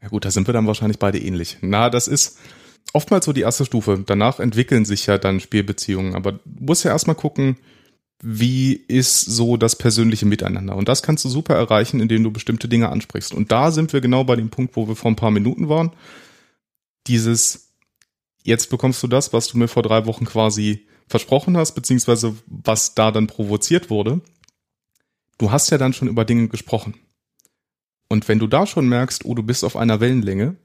Ja 0.00 0.08
gut, 0.08 0.24
da 0.24 0.30
sind 0.30 0.46
wir 0.46 0.54
dann 0.54 0.68
wahrscheinlich 0.68 1.00
beide 1.00 1.18
ähnlich. 1.18 1.58
Na, 1.60 1.90
das 1.90 2.06
ist 2.06 2.38
oftmals 2.92 3.24
so 3.24 3.32
die 3.32 3.40
erste 3.40 3.64
Stufe. 3.64 4.04
Danach 4.06 4.38
entwickeln 4.38 4.84
sich 4.84 5.06
ja 5.06 5.18
dann 5.18 5.40
Spielbeziehungen. 5.40 6.14
Aber 6.14 6.32
du 6.32 6.40
musst 6.44 6.84
ja 6.84 6.92
erstmal 6.92 7.16
gucken, 7.16 7.56
wie 8.20 8.72
ist 8.72 9.20
so 9.20 9.56
das 9.56 9.76
persönliche 9.76 10.26
Miteinander. 10.26 10.76
Und 10.76 10.88
das 10.88 11.02
kannst 11.02 11.24
du 11.24 11.28
super 11.28 11.54
erreichen, 11.54 12.00
indem 12.00 12.24
du 12.24 12.32
bestimmte 12.32 12.68
Dinge 12.68 12.88
ansprichst. 12.88 13.32
Und 13.32 13.52
da 13.52 13.70
sind 13.70 13.92
wir 13.92 14.00
genau 14.00 14.24
bei 14.24 14.36
dem 14.36 14.50
Punkt, 14.50 14.76
wo 14.76 14.88
wir 14.88 14.96
vor 14.96 15.10
ein 15.10 15.16
paar 15.16 15.30
Minuten 15.30 15.68
waren. 15.68 15.92
Dieses, 17.06 17.74
jetzt 18.42 18.70
bekommst 18.70 19.02
du 19.02 19.06
das, 19.06 19.32
was 19.32 19.48
du 19.48 19.58
mir 19.58 19.68
vor 19.68 19.82
drei 19.82 20.06
Wochen 20.06 20.24
quasi 20.24 20.86
versprochen 21.06 21.56
hast, 21.56 21.72
beziehungsweise 21.72 22.36
was 22.46 22.94
da 22.94 23.12
dann 23.12 23.28
provoziert 23.28 23.88
wurde. 23.88 24.20
Du 25.38 25.52
hast 25.52 25.70
ja 25.70 25.78
dann 25.78 25.92
schon 25.92 26.08
über 26.08 26.24
Dinge 26.24 26.48
gesprochen. 26.48 26.94
Und 28.08 28.26
wenn 28.26 28.40
du 28.40 28.46
da 28.46 28.66
schon 28.66 28.88
merkst, 28.88 29.24
oh, 29.24 29.34
du 29.34 29.42
bist 29.42 29.64
auf 29.64 29.76
einer 29.76 30.00
Wellenlänge, 30.00 30.56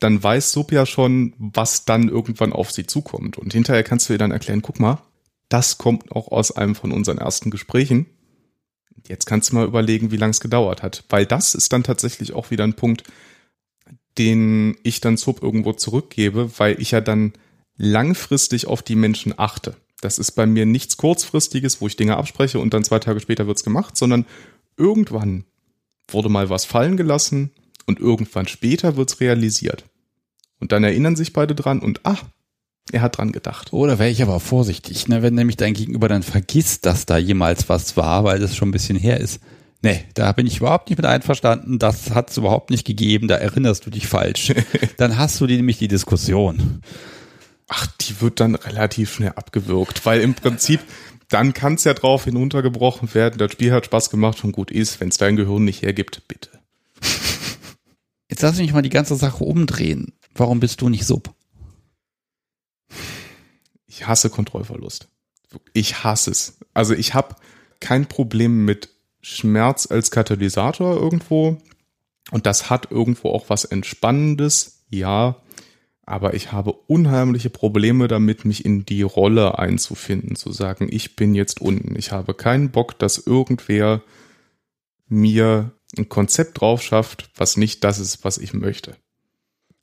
dann 0.00 0.22
weiß 0.22 0.52
Sub 0.52 0.72
ja 0.72 0.86
schon, 0.86 1.34
was 1.38 1.84
dann 1.84 2.08
irgendwann 2.08 2.52
auf 2.52 2.72
sie 2.72 2.86
zukommt. 2.86 3.38
Und 3.38 3.52
hinterher 3.52 3.84
kannst 3.84 4.08
du 4.08 4.14
ihr 4.14 4.18
dann 4.18 4.30
erklären, 4.30 4.62
guck 4.62 4.80
mal, 4.80 5.02
das 5.48 5.78
kommt 5.78 6.12
auch 6.12 6.28
aus 6.28 6.52
einem 6.52 6.74
von 6.74 6.92
unseren 6.92 7.18
ersten 7.18 7.50
Gesprächen. 7.50 8.06
Jetzt 9.06 9.26
kannst 9.26 9.50
du 9.50 9.54
mal 9.54 9.66
überlegen, 9.66 10.10
wie 10.10 10.16
lange 10.16 10.32
es 10.32 10.40
gedauert 10.40 10.82
hat. 10.82 11.04
Weil 11.08 11.24
das 11.24 11.54
ist 11.54 11.72
dann 11.72 11.84
tatsächlich 11.84 12.34
auch 12.34 12.50
wieder 12.50 12.64
ein 12.64 12.74
Punkt, 12.74 13.04
den 14.18 14.76
ich 14.82 15.00
dann 15.00 15.16
Sub 15.16 15.42
irgendwo 15.42 15.72
zurückgebe, 15.72 16.50
weil 16.58 16.80
ich 16.80 16.90
ja 16.90 17.00
dann 17.00 17.32
langfristig 17.76 18.66
auf 18.66 18.82
die 18.82 18.96
Menschen 18.96 19.34
achte. 19.38 19.76
Das 20.00 20.18
ist 20.18 20.32
bei 20.32 20.46
mir 20.46 20.66
nichts 20.66 20.96
kurzfristiges, 20.96 21.80
wo 21.80 21.86
ich 21.86 21.96
Dinge 21.96 22.16
abspreche 22.16 22.58
und 22.58 22.74
dann 22.74 22.84
zwei 22.84 22.98
Tage 22.98 23.20
später 23.20 23.46
wird's 23.46 23.64
gemacht, 23.64 23.96
sondern 23.96 24.26
irgendwann 24.76 25.44
wurde 26.08 26.28
mal 26.28 26.50
was 26.50 26.64
fallen 26.64 26.96
gelassen 26.96 27.50
und 27.86 28.00
irgendwann 28.00 28.46
später 28.46 28.96
wird's 28.96 29.20
realisiert. 29.20 29.84
Und 30.60 30.72
dann 30.72 30.84
erinnern 30.84 31.16
sich 31.16 31.32
beide 31.32 31.54
dran 31.54 31.80
und 31.80 32.04
ah, 32.04 32.18
er 32.92 33.02
hat 33.02 33.18
dran 33.18 33.32
gedacht. 33.32 33.72
Oder 33.72 33.98
wäre 33.98 34.10
ich 34.10 34.22
aber 34.22 34.40
vorsichtig, 34.40 35.08
ne? 35.08 35.22
wenn 35.22 35.34
nämlich 35.34 35.56
dein 35.56 35.74
Gegenüber 35.74 36.08
dann 36.08 36.22
vergisst, 36.22 36.86
dass 36.86 37.06
da 37.06 37.18
jemals 37.18 37.68
was 37.68 37.96
war, 37.96 38.24
weil 38.24 38.38
das 38.38 38.56
schon 38.56 38.68
ein 38.68 38.72
bisschen 38.72 38.98
her 38.98 39.20
ist. 39.20 39.40
Nee, 39.80 40.04
da 40.14 40.32
bin 40.32 40.46
ich 40.46 40.58
überhaupt 40.58 40.88
nicht 40.88 40.98
mit 40.98 41.06
einverstanden. 41.06 41.78
Das 41.78 42.10
hat 42.10 42.30
es 42.30 42.36
überhaupt 42.36 42.70
nicht 42.70 42.84
gegeben. 42.84 43.28
Da 43.28 43.36
erinnerst 43.36 43.86
du 43.86 43.90
dich 43.90 44.08
falsch. 44.08 44.52
dann 44.96 45.16
hast 45.16 45.40
du 45.40 45.46
die, 45.46 45.56
nämlich 45.56 45.78
die 45.78 45.88
Diskussion. 45.88 46.82
Ach, 47.68 47.86
die 48.00 48.20
wird 48.20 48.40
dann 48.40 48.54
relativ 48.54 49.14
schnell 49.14 49.32
abgewürgt, 49.36 50.04
weil 50.04 50.20
im 50.20 50.34
Prinzip 50.34 50.80
dann 51.28 51.52
kann 51.52 51.74
es 51.74 51.84
ja 51.84 51.94
drauf 51.94 52.24
hinuntergebrochen 52.24 53.14
werden. 53.14 53.38
Das 53.38 53.52
Spiel 53.52 53.72
hat 53.72 53.84
Spaß 53.84 54.10
gemacht 54.10 54.42
und 54.42 54.52
gut 54.52 54.70
ist, 54.70 55.00
wenn 55.00 55.10
es 55.10 55.18
dein 55.18 55.36
Gehirn 55.36 55.64
nicht 55.64 55.82
hergibt, 55.82 56.22
bitte. 56.26 56.50
Jetzt 58.30 58.42
lass 58.42 58.58
mich 58.58 58.72
mal 58.72 58.82
die 58.82 58.88
ganze 58.88 59.14
Sache 59.14 59.44
umdrehen. 59.44 60.12
Warum 60.34 60.60
bist 60.60 60.80
du 60.80 60.88
nicht 60.88 61.04
Sub? 61.04 61.34
Ich 63.98 64.06
hasse 64.06 64.30
Kontrollverlust. 64.30 65.08
Ich 65.72 66.04
hasse 66.04 66.30
es. 66.30 66.58
Also 66.72 66.94
ich 66.94 67.14
habe 67.14 67.34
kein 67.80 68.06
Problem 68.06 68.64
mit 68.64 68.90
Schmerz 69.20 69.90
als 69.90 70.12
Katalysator 70.12 70.96
irgendwo. 70.96 71.58
Und 72.30 72.46
das 72.46 72.70
hat 72.70 72.92
irgendwo 72.92 73.30
auch 73.30 73.48
was 73.48 73.64
Entspannendes, 73.64 74.84
ja. 74.88 75.36
Aber 76.06 76.34
ich 76.34 76.52
habe 76.52 76.72
unheimliche 76.72 77.50
Probleme 77.50 78.06
damit, 78.06 78.44
mich 78.44 78.64
in 78.64 78.84
die 78.86 79.02
Rolle 79.02 79.58
einzufinden, 79.58 80.36
zu 80.36 80.52
sagen, 80.52 80.88
ich 80.90 81.16
bin 81.16 81.34
jetzt 81.34 81.60
unten. 81.60 81.96
Ich 81.96 82.12
habe 82.12 82.34
keinen 82.34 82.70
Bock, 82.70 82.98
dass 82.98 83.18
irgendwer 83.18 84.02
mir 85.08 85.72
ein 85.96 86.08
Konzept 86.08 86.60
drauf 86.60 86.82
schafft, 86.82 87.30
was 87.34 87.56
nicht 87.56 87.82
das 87.82 87.98
ist, 87.98 88.24
was 88.24 88.38
ich 88.38 88.54
möchte. 88.54 88.96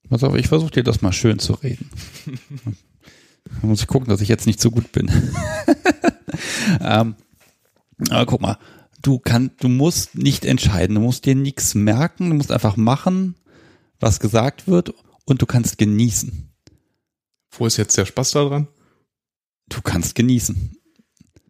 Pass 0.10 0.24
auf, 0.24 0.36
ich 0.36 0.48
versuche 0.48 0.72
dir 0.72 0.84
das 0.84 1.02
mal 1.02 1.12
schön 1.12 1.40
zu 1.40 1.54
reden. 1.54 1.90
Da 3.46 3.68
muss 3.68 3.82
ich 3.82 3.88
gucken, 3.88 4.10
dass 4.10 4.22
ich 4.22 4.30
jetzt 4.30 4.48
nicht 4.48 4.60
so 4.60 4.72
gut 4.72 4.92
bin. 4.92 5.10
ähm, 6.82 7.16
aber 8.10 8.26
guck 8.26 8.42
mal, 8.42 8.58
du 9.02 9.20
kannst, 9.20 9.64
du 9.64 9.70
musst 9.70 10.16
nicht 10.16 10.46
entscheiden, 10.46 10.96
du 10.96 11.02
musst 11.02 11.26
dir 11.26 11.36
nichts 11.36 11.76
merken, 11.76 12.30
du 12.30 12.36
musst 12.36 12.52
einfach 12.52 12.76
machen, 12.76 13.36
was 14.00 14.20
gesagt 14.20 14.68
wird 14.68 14.94
und 15.26 15.42
du 15.42 15.46
kannst 15.46 15.78
genießen. 15.78 16.50
Wo 17.52 17.66
ist 17.66 17.78
jetzt 17.78 17.98
der 17.98 18.06
Spaß 18.06 18.32
daran? 18.32 18.68
Du 19.70 19.82
kannst 19.82 20.16
genießen. 20.16 20.78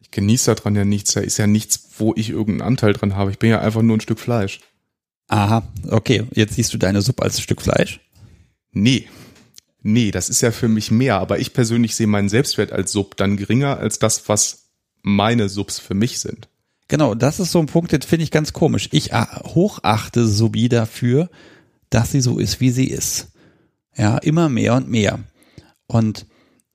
Ich 0.02 0.12
genieße 0.12 0.54
daran 0.54 0.76
ja 0.76 0.86
nichts. 0.86 1.14
Da 1.14 1.22
ist 1.22 1.38
ja 1.38 1.48
nichts, 1.48 1.90
wo 1.98 2.14
ich 2.16 2.30
irgendeinen 2.30 2.70
Anteil 2.70 2.94
dran 2.94 3.16
habe. 3.16 3.32
Ich 3.32 3.40
bin 3.40 3.50
ja 3.50 3.60
einfach 3.60 3.82
nur 3.82 3.98
ein 3.98 4.02
Stück 4.02 4.20
Fleisch. 4.20 4.62
Aha, 5.28 5.68
okay. 5.90 6.26
Jetzt 6.34 6.56
siehst 6.56 6.74
du 6.74 6.78
deine 6.78 7.02
Suppe 7.02 7.24
als 7.24 7.42
Stück 7.42 7.62
Fleisch? 7.62 8.00
Nee, 8.72 9.08
nee, 9.86 10.10
das 10.10 10.30
ist 10.30 10.42
ja 10.42 10.52
für 10.52 10.68
mich 10.68 10.90
mehr, 10.90 11.20
aber 11.20 11.40
ich 11.40 11.54
persönlich 11.54 11.96
sehe 11.96 12.08
meinen 12.08 12.28
Selbstwert 12.28 12.72
als 12.72 12.92
Sub 12.92 13.16
dann 13.18 13.38
geringer 13.38 13.78
als 13.78 14.00
das, 14.00 14.28
was 14.28 14.72
meine 15.04 15.48
Subs 15.48 15.78
für 15.80 15.94
mich 15.94 16.20
sind. 16.20 16.50
Genau, 16.88 17.14
das 17.14 17.40
ist 17.40 17.52
so 17.52 17.60
ein 17.60 17.68
Punkt, 17.68 17.92
den 17.92 18.02
finde 18.02 18.24
ich 18.24 18.32
ganz 18.32 18.52
komisch. 18.52 18.90
Ich 18.92 19.14
hochachte 19.14 20.28
Subi 20.28 20.70
dafür, 20.70 21.30
dass 21.90 22.12
sie 22.12 22.22
so 22.22 22.40
ist, 22.40 22.60
wie 22.60 22.72
sie 22.72 22.88
ist. 22.88 23.30
Ja, 23.96 24.18
immer 24.18 24.50
mehr 24.50 24.74
und 24.74 24.90
mehr. 24.90 25.20
Und 25.88 26.26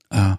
äh, 0.09 0.35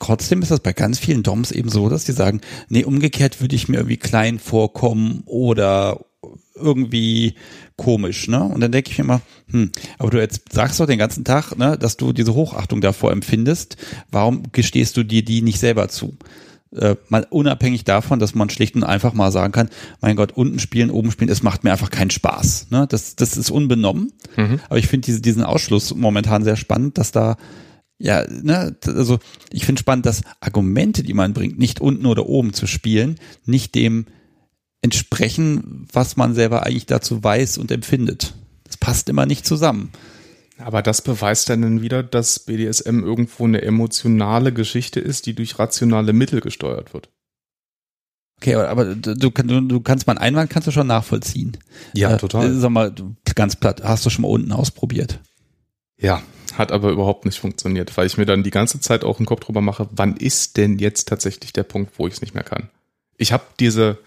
trotzdem 0.00 0.42
ist 0.42 0.50
das 0.50 0.60
bei 0.60 0.72
ganz 0.72 0.98
vielen 0.98 1.22
Doms 1.22 1.52
eben 1.52 1.68
so, 1.68 1.88
dass 1.88 2.04
die 2.04 2.12
sagen, 2.12 2.40
nee, 2.68 2.84
umgekehrt 2.84 3.40
würde 3.40 3.54
ich 3.54 3.68
mir 3.68 3.78
irgendwie 3.78 3.96
klein 3.96 4.40
vorkommen 4.40 5.22
oder 5.26 6.04
irgendwie 6.54 7.34
komisch, 7.76 8.28
ne? 8.28 8.42
Und 8.42 8.60
dann 8.60 8.72
denke 8.72 8.90
ich 8.90 8.98
mir 8.98 9.04
immer, 9.04 9.20
hm, 9.50 9.70
aber 9.98 10.10
du 10.10 10.20
jetzt 10.20 10.52
sagst 10.52 10.78
doch 10.78 10.86
den 10.86 10.98
ganzen 10.98 11.24
Tag, 11.24 11.56
ne, 11.56 11.76
dass 11.76 11.96
du 11.96 12.12
diese 12.12 12.34
Hochachtung 12.34 12.80
davor 12.80 13.12
empfindest. 13.12 13.76
Warum 14.10 14.44
gestehst 14.52 14.96
du 14.96 15.02
dir 15.02 15.24
die 15.24 15.42
nicht 15.42 15.58
selber 15.58 15.88
zu? 15.88 16.16
Äh, 16.74 16.96
mal 17.08 17.26
unabhängig 17.30 17.84
davon, 17.84 18.18
dass 18.18 18.34
man 18.34 18.50
schlicht 18.50 18.74
und 18.74 18.84
einfach 18.84 19.14
mal 19.14 19.30
sagen 19.30 19.52
kann, 19.52 19.68
mein 20.00 20.16
Gott, 20.16 20.32
unten 20.32 20.58
spielen, 20.58 20.90
oben 20.90 21.10
spielen, 21.10 21.30
es 21.30 21.42
macht 21.42 21.64
mir 21.64 21.72
einfach 21.72 21.90
keinen 21.90 22.10
Spaß. 22.10 22.68
Ne? 22.70 22.86
Das, 22.88 23.16
das 23.16 23.36
ist 23.36 23.50
unbenommen. 23.50 24.12
Mhm. 24.36 24.60
Aber 24.68 24.78
ich 24.78 24.88
finde 24.88 25.06
diese, 25.06 25.20
diesen 25.20 25.44
Ausschluss 25.44 25.94
momentan 25.94 26.44
sehr 26.44 26.56
spannend, 26.56 26.98
dass 26.98 27.12
da 27.12 27.36
ja, 27.98 28.24
ne, 28.28 28.76
also 28.86 29.18
ich 29.50 29.64
finde 29.64 29.78
spannend, 29.78 30.04
dass 30.04 30.22
Argumente, 30.40 31.04
die 31.04 31.14
man 31.14 31.32
bringt, 31.32 31.58
nicht 31.58 31.80
unten 31.80 32.06
oder 32.06 32.26
oben 32.26 32.52
zu 32.52 32.66
spielen, 32.66 33.20
nicht 33.46 33.74
dem 33.76 34.06
entsprechen, 34.84 35.88
was 35.92 36.16
man 36.16 36.34
selber 36.34 36.64
eigentlich 36.64 36.86
dazu 36.86 37.24
weiß 37.24 37.56
und 37.58 37.70
empfindet. 37.70 38.34
Das 38.64 38.76
passt 38.76 39.08
immer 39.08 39.24
nicht 39.24 39.46
zusammen. 39.46 39.90
Aber 40.58 40.82
das 40.82 41.00
beweist 41.02 41.48
dann 41.48 41.80
wieder, 41.80 42.02
dass 42.02 42.38
BDSM 42.38 43.02
irgendwo 43.02 43.44
eine 43.44 43.62
emotionale 43.62 44.52
Geschichte 44.52 45.00
ist, 45.00 45.26
die 45.26 45.34
durch 45.34 45.58
rationale 45.58 46.12
Mittel 46.12 46.40
gesteuert 46.40 46.92
wird. 46.92 47.08
Okay, 48.36 48.56
aber 48.56 48.94
du, 48.94 49.14
du, 49.14 49.30
du 49.30 49.80
kannst 49.80 50.06
meinen 50.06 50.18
Einwand 50.18 50.50
kannst 50.50 50.68
du 50.68 50.72
schon 50.72 50.86
nachvollziehen. 50.86 51.56
Ja, 51.94 52.14
äh, 52.14 52.18
total. 52.18 52.52
Sag 52.52 52.70
mal, 52.70 52.94
ganz 53.34 53.56
platt, 53.56 53.82
hast 53.82 54.04
du 54.04 54.10
schon 54.10 54.22
mal 54.22 54.28
unten 54.28 54.52
ausprobiert? 54.52 55.18
Ja, 55.96 56.22
hat 56.52 56.72
aber 56.72 56.90
überhaupt 56.90 57.24
nicht 57.24 57.38
funktioniert, 57.38 57.96
weil 57.96 58.06
ich 58.06 58.18
mir 58.18 58.26
dann 58.26 58.42
die 58.42 58.50
ganze 58.50 58.80
Zeit 58.80 59.02
auch 59.02 59.18
einen 59.18 59.26
Kopf 59.26 59.40
drüber 59.40 59.62
mache, 59.62 59.88
wann 59.92 60.16
ist 60.16 60.58
denn 60.58 60.78
jetzt 60.78 61.08
tatsächlich 61.08 61.54
der 61.54 61.62
Punkt, 61.62 61.98
wo 61.98 62.06
ich 62.06 62.14
es 62.14 62.20
nicht 62.20 62.34
mehr 62.34 62.44
kann? 62.44 62.68
Ich 63.16 63.32
habe 63.32 63.44
diese, 63.58 63.98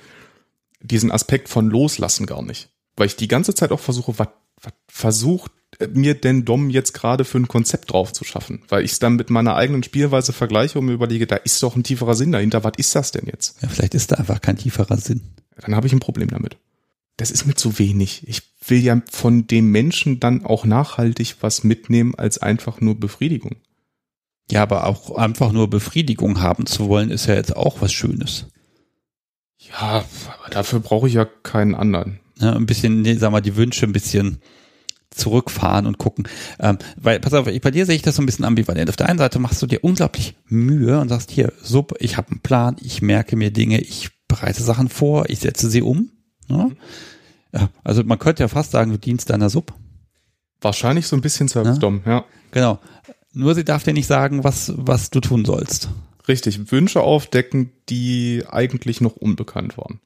diesen 0.87 1.11
Aspekt 1.11 1.49
von 1.49 1.69
Loslassen 1.69 2.25
gar 2.25 2.41
nicht. 2.41 2.69
Weil 2.95 3.07
ich 3.07 3.15
die 3.15 3.27
ganze 3.27 3.53
Zeit 3.53 3.71
auch 3.71 3.79
versuche, 3.79 4.17
was, 4.17 4.29
was 4.61 4.73
versucht 4.87 5.51
mir 5.93 6.15
denn 6.15 6.45
Dom 6.45 6.69
jetzt 6.69 6.93
gerade 6.93 7.25
für 7.25 7.37
ein 7.37 7.47
Konzept 7.47 7.91
drauf 7.91 8.13
zu 8.13 8.23
schaffen? 8.23 8.63
Weil 8.69 8.83
ich 8.83 8.93
es 8.93 8.99
dann 8.99 9.15
mit 9.15 9.29
meiner 9.29 9.55
eigenen 9.55 9.83
Spielweise 9.83 10.33
vergleiche 10.33 10.79
und 10.79 10.85
mir 10.85 10.93
überlege, 10.93 11.27
da 11.27 11.35
ist 11.35 11.61
doch 11.61 11.75
ein 11.75 11.83
tieferer 11.83 12.15
Sinn 12.15 12.31
dahinter. 12.31 12.63
Was 12.63 12.73
ist 12.77 12.95
das 12.95 13.11
denn 13.11 13.27
jetzt? 13.27 13.61
Ja, 13.61 13.67
vielleicht 13.67 13.93
ist 13.93 14.11
da 14.11 14.15
einfach 14.15 14.41
kein 14.41 14.57
tieferer 14.57 14.97
Sinn. 14.97 15.21
Dann 15.57 15.75
habe 15.75 15.87
ich 15.87 15.93
ein 15.93 15.99
Problem 15.99 16.29
damit. 16.29 16.57
Das 17.17 17.31
ist 17.31 17.45
mir 17.45 17.55
zu 17.55 17.79
wenig. 17.79 18.27
Ich 18.27 18.43
will 18.67 18.79
ja 18.79 19.01
von 19.11 19.47
dem 19.47 19.71
Menschen 19.71 20.19
dann 20.19 20.45
auch 20.45 20.65
nachhaltig 20.65 21.37
was 21.41 21.63
mitnehmen 21.63 22.15
als 22.15 22.37
einfach 22.37 22.79
nur 22.79 22.99
Befriedigung. 22.99 23.57
Ja, 24.49 24.61
aber 24.63 24.85
auch 24.85 25.15
einfach 25.15 25.51
nur 25.51 25.69
Befriedigung 25.69 26.41
haben 26.41 26.65
zu 26.65 26.87
wollen, 26.87 27.09
ist 27.09 27.25
ja 27.25 27.35
jetzt 27.35 27.55
auch 27.55 27.81
was 27.81 27.91
Schönes. 27.91 28.45
Ja, 29.71 30.03
aber 30.39 30.49
dafür 30.49 30.79
brauche 30.79 31.07
ich 31.07 31.13
ja 31.13 31.25
keinen 31.25 31.75
anderen. 31.75 32.19
Ja, 32.39 32.53
ein 32.53 32.65
bisschen, 32.65 33.01
nee, 33.01 33.15
sag 33.15 33.31
mal, 33.31 33.41
die 33.41 33.55
Wünsche 33.55 33.85
ein 33.85 33.93
bisschen 33.93 34.39
zurückfahren 35.11 35.87
und 35.87 35.97
gucken. 35.97 36.27
Ähm, 36.59 36.77
weil, 36.95 37.19
pass 37.19 37.33
auf, 37.33 37.45
bei 37.45 37.71
dir 37.71 37.85
sehe 37.85 37.95
ich 37.95 38.01
das 38.01 38.15
so 38.15 38.21
ein 38.21 38.25
bisschen 38.25 38.45
ambivalent. 38.45 38.89
Auf 38.89 38.95
der 38.95 39.09
einen 39.09 39.17
Seite 39.17 39.39
machst 39.39 39.61
du 39.61 39.67
dir 39.67 39.83
unglaublich 39.83 40.35
Mühe 40.45 40.99
und 40.99 41.09
sagst, 41.09 41.31
hier, 41.31 41.51
Sub, 41.61 41.95
ich 41.99 42.17
habe 42.17 42.31
einen 42.31 42.41
Plan, 42.41 42.75
ich 42.79 43.01
merke 43.01 43.35
mir 43.35 43.51
Dinge, 43.51 43.79
ich 43.81 44.09
bereite 44.27 44.61
Sachen 44.61 44.89
vor, 44.89 45.29
ich 45.29 45.39
setze 45.39 45.69
sie 45.69 45.81
um. 45.81 46.11
Ja? 46.47 46.69
ja 47.53 47.69
also 47.83 48.03
man 48.03 48.19
könnte 48.19 48.43
ja 48.43 48.47
fast 48.47 48.71
sagen, 48.71 48.91
du 48.91 48.99
dienst 48.99 49.29
deiner 49.29 49.49
Sub. 49.49 49.73
Wahrscheinlich 50.61 51.07
so 51.07 51.15
ein 51.15 51.21
bisschen 51.21 51.47
Service-Dom, 51.47 52.01
ja? 52.05 52.11
ja. 52.11 52.25
Genau. 52.51 52.79
Nur 53.33 53.55
sie 53.55 53.63
darf 53.63 53.83
dir 53.83 53.93
nicht 53.93 54.07
sagen, 54.07 54.43
was, 54.43 54.73
was 54.75 55.09
du 55.09 55.19
tun 55.19 55.45
sollst. 55.45 55.89
Richtig, 56.27 56.71
Wünsche 56.71 57.01
aufdecken, 57.01 57.71
die 57.89 58.43
eigentlich 58.47 59.01
noch 59.01 59.15
unbekannt 59.15 59.77
waren. 59.77 60.01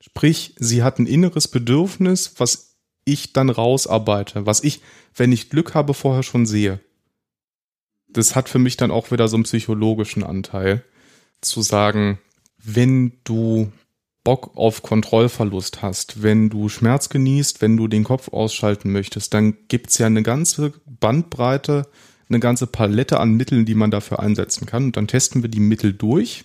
Sprich, 0.00 0.54
sie 0.58 0.82
hat 0.82 0.98
ein 0.98 1.06
inneres 1.06 1.48
Bedürfnis, 1.48 2.34
was 2.38 2.76
ich 3.04 3.32
dann 3.32 3.48
rausarbeite, 3.48 4.46
was 4.46 4.62
ich, 4.62 4.80
wenn 5.14 5.32
ich 5.32 5.50
Glück 5.50 5.74
habe, 5.74 5.94
vorher 5.94 6.22
schon 6.22 6.46
sehe. 6.46 6.80
Das 8.08 8.36
hat 8.36 8.48
für 8.48 8.58
mich 8.58 8.76
dann 8.76 8.90
auch 8.90 9.10
wieder 9.10 9.28
so 9.28 9.36
einen 9.36 9.44
psychologischen 9.44 10.22
Anteil, 10.22 10.84
zu 11.40 11.62
sagen, 11.62 12.18
wenn 12.58 13.12
du 13.24 13.72
Bock 14.24 14.56
auf 14.56 14.82
Kontrollverlust 14.82 15.80
hast, 15.80 16.22
wenn 16.22 16.50
du 16.50 16.68
Schmerz 16.68 17.08
genießt, 17.08 17.62
wenn 17.62 17.76
du 17.76 17.88
den 17.88 18.04
Kopf 18.04 18.28
ausschalten 18.28 18.92
möchtest, 18.92 19.32
dann 19.32 19.56
gibt's 19.68 19.98
ja 19.98 20.06
eine 20.06 20.22
ganze 20.22 20.74
Bandbreite 20.84 21.86
eine 22.28 22.40
ganze 22.40 22.66
Palette 22.66 23.20
an 23.20 23.34
Mitteln, 23.34 23.64
die 23.64 23.74
man 23.74 23.90
dafür 23.90 24.20
einsetzen 24.20 24.66
kann. 24.66 24.84
Und 24.84 24.96
dann 24.96 25.08
testen 25.08 25.42
wir 25.42 25.48
die 25.48 25.60
Mittel 25.60 25.92
durch 25.92 26.44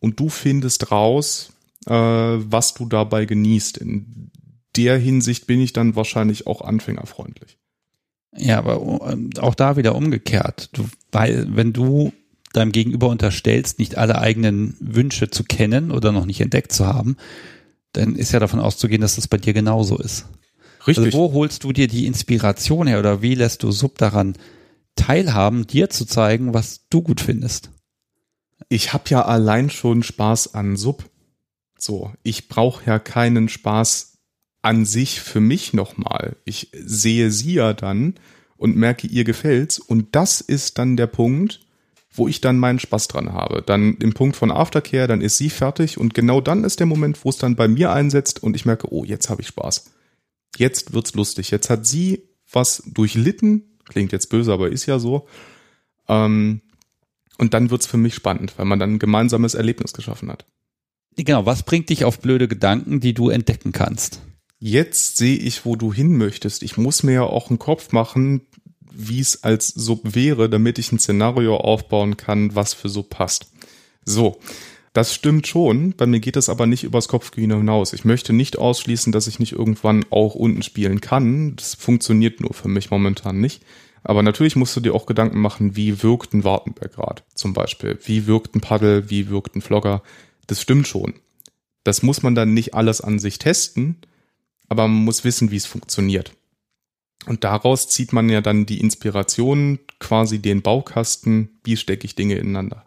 und 0.00 0.18
du 0.20 0.28
findest 0.28 0.90
raus, 0.90 1.52
äh, 1.86 1.92
was 1.92 2.74
du 2.74 2.86
dabei 2.86 3.26
genießt. 3.26 3.78
In 3.78 4.30
der 4.76 4.98
Hinsicht 4.98 5.46
bin 5.46 5.60
ich 5.60 5.72
dann 5.72 5.96
wahrscheinlich 5.96 6.46
auch 6.46 6.60
anfängerfreundlich. 6.62 7.58
Ja, 8.36 8.58
aber 8.58 9.10
ähm, 9.10 9.30
auch 9.38 9.54
da 9.54 9.76
wieder 9.76 9.94
umgekehrt. 9.94 10.70
Du, 10.72 10.84
weil, 11.10 11.46
wenn 11.50 11.72
du 11.72 12.12
deinem 12.52 12.72
Gegenüber 12.72 13.08
unterstellst, 13.08 13.78
nicht 13.78 13.96
alle 13.96 14.18
eigenen 14.18 14.76
Wünsche 14.80 15.30
zu 15.30 15.44
kennen 15.44 15.90
oder 15.90 16.12
noch 16.12 16.26
nicht 16.26 16.40
entdeckt 16.40 16.72
zu 16.72 16.86
haben, 16.86 17.16
dann 17.92 18.16
ist 18.16 18.32
ja 18.32 18.40
davon 18.40 18.60
auszugehen, 18.60 19.00
dass 19.00 19.16
das 19.16 19.28
bei 19.28 19.38
dir 19.38 19.52
genauso 19.52 19.96
ist. 19.98 20.26
Richtig. 20.86 21.06
Also 21.06 21.18
wo 21.18 21.32
holst 21.32 21.64
du 21.64 21.72
dir 21.72 21.88
die 21.88 22.06
Inspiration 22.06 22.86
her 22.86 22.98
oder 22.98 23.22
wie 23.22 23.34
lässt 23.34 23.62
du 23.62 23.72
Sub 23.72 23.98
daran 23.98 24.36
teilhaben, 24.96 25.66
dir 25.66 25.90
zu 25.90 26.04
zeigen, 26.04 26.54
was 26.54 26.88
du 26.88 27.02
gut 27.02 27.20
findest. 27.20 27.70
Ich 28.68 28.92
habe 28.92 29.04
ja 29.08 29.24
allein 29.24 29.70
schon 29.70 30.02
Spaß 30.02 30.54
an 30.54 30.76
Sub. 30.76 31.08
So, 31.78 32.12
ich 32.22 32.48
brauche 32.48 32.84
ja 32.86 32.98
keinen 32.98 33.48
Spaß 33.48 34.18
an 34.62 34.84
sich 34.84 35.20
für 35.20 35.40
mich 35.40 35.72
nochmal. 35.72 36.36
Ich 36.44 36.70
sehe 36.72 37.30
sie 37.30 37.54
ja 37.54 37.72
dann 37.72 38.14
und 38.56 38.76
merke, 38.76 39.06
ihr 39.06 39.24
gefällt's. 39.24 39.78
Und 39.78 40.16
das 40.16 40.40
ist 40.40 40.78
dann 40.78 40.96
der 40.96 41.06
Punkt, 41.06 41.60
wo 42.10 42.26
ich 42.26 42.40
dann 42.40 42.58
meinen 42.58 42.78
Spaß 42.78 43.08
dran 43.08 43.32
habe. 43.32 43.62
Dann 43.64 43.96
im 43.98 44.14
Punkt 44.14 44.36
von 44.36 44.50
Aftercare, 44.50 45.06
dann 45.06 45.20
ist 45.20 45.38
sie 45.38 45.50
fertig 45.50 45.98
und 45.98 46.14
genau 46.14 46.40
dann 46.40 46.64
ist 46.64 46.80
der 46.80 46.86
Moment, 46.86 47.24
wo 47.24 47.28
es 47.28 47.36
dann 47.36 47.56
bei 47.56 47.68
mir 47.68 47.92
einsetzt 47.92 48.42
und 48.42 48.56
ich 48.56 48.64
merke, 48.64 48.92
oh, 48.92 49.04
jetzt 49.04 49.28
habe 49.28 49.42
ich 49.42 49.48
Spaß. 49.48 49.90
Jetzt 50.56 50.94
wird's 50.94 51.14
lustig. 51.14 51.50
Jetzt 51.50 51.68
hat 51.68 51.86
sie 51.86 52.30
was 52.50 52.82
durchlitten, 52.86 53.75
Klingt 53.88 54.12
jetzt 54.12 54.28
böse, 54.28 54.52
aber 54.52 54.70
ist 54.70 54.86
ja 54.86 54.98
so. 54.98 55.26
Ähm, 56.08 56.60
und 57.38 57.54
dann 57.54 57.70
wird's 57.70 57.86
für 57.86 57.98
mich 57.98 58.14
spannend, 58.14 58.58
weil 58.58 58.66
man 58.66 58.78
dann 58.78 58.94
ein 58.94 58.98
gemeinsames 58.98 59.54
Erlebnis 59.54 59.92
geschaffen 59.92 60.30
hat. 60.30 60.46
Genau, 61.16 61.46
was 61.46 61.62
bringt 61.62 61.88
dich 61.88 62.04
auf 62.04 62.20
blöde 62.20 62.48
Gedanken, 62.48 63.00
die 63.00 63.14
du 63.14 63.30
entdecken 63.30 63.72
kannst? 63.72 64.20
Jetzt 64.58 65.16
sehe 65.16 65.36
ich, 65.36 65.64
wo 65.64 65.76
du 65.76 65.92
hin 65.92 66.16
möchtest. 66.16 66.62
Ich 66.62 66.76
muss 66.76 67.02
mir 67.02 67.12
ja 67.12 67.22
auch 67.22 67.50
einen 67.50 67.58
Kopf 67.58 67.92
machen, 67.92 68.42
wie 68.90 69.20
es 69.20 69.42
als 69.42 69.68
Sub 69.68 70.14
wäre, 70.14 70.48
damit 70.48 70.78
ich 70.78 70.92
ein 70.92 70.98
Szenario 70.98 71.56
aufbauen 71.56 72.16
kann, 72.16 72.54
was 72.54 72.72
für 72.74 72.88
so 72.88 73.02
passt. 73.02 73.46
So, 74.04 74.40
das 74.96 75.12
stimmt 75.12 75.46
schon. 75.46 75.92
Bei 75.92 76.06
mir 76.06 76.20
geht 76.20 76.36
es 76.36 76.48
aber 76.48 76.66
nicht 76.66 76.82
übers 76.82 77.06
Kopfkino 77.06 77.58
hinaus. 77.58 77.92
Ich 77.92 78.06
möchte 78.06 78.32
nicht 78.32 78.56
ausschließen, 78.56 79.12
dass 79.12 79.26
ich 79.26 79.38
nicht 79.38 79.52
irgendwann 79.52 80.06
auch 80.08 80.34
unten 80.34 80.62
spielen 80.62 81.02
kann. 81.02 81.54
Das 81.54 81.74
funktioniert 81.74 82.40
nur 82.40 82.54
für 82.54 82.68
mich 82.68 82.90
momentan 82.90 83.38
nicht. 83.38 83.62
Aber 84.04 84.22
natürlich 84.22 84.56
musst 84.56 84.74
du 84.74 84.80
dir 84.80 84.94
auch 84.94 85.04
Gedanken 85.04 85.38
machen, 85.38 85.76
wie 85.76 86.02
wirkt 86.02 86.32
ein 86.32 86.44
Wartenberg 86.44 86.94
gerade 86.94 87.22
zum 87.34 87.52
Beispiel. 87.52 87.98
Wie 88.04 88.26
wirkt 88.26 88.54
ein 88.54 88.62
Paddel, 88.62 89.10
wie 89.10 89.28
wirkt 89.28 89.54
ein 89.54 89.60
Flogger. 89.60 90.02
Das 90.46 90.62
stimmt 90.62 90.88
schon. 90.88 91.12
Das 91.84 92.02
muss 92.02 92.22
man 92.22 92.34
dann 92.34 92.54
nicht 92.54 92.72
alles 92.72 93.02
an 93.02 93.18
sich 93.18 93.38
testen, 93.38 93.98
aber 94.68 94.88
man 94.88 95.04
muss 95.04 95.24
wissen, 95.24 95.50
wie 95.50 95.56
es 95.56 95.66
funktioniert. 95.66 96.32
Und 97.26 97.44
daraus 97.44 97.88
zieht 97.88 98.14
man 98.14 98.30
ja 98.30 98.40
dann 98.40 98.64
die 98.64 98.80
Inspiration, 98.80 99.78
quasi 99.98 100.38
den 100.38 100.62
Baukasten, 100.62 101.58
wie 101.64 101.76
stecke 101.76 102.06
ich 102.06 102.14
Dinge 102.14 102.36
ineinander. 102.36 102.85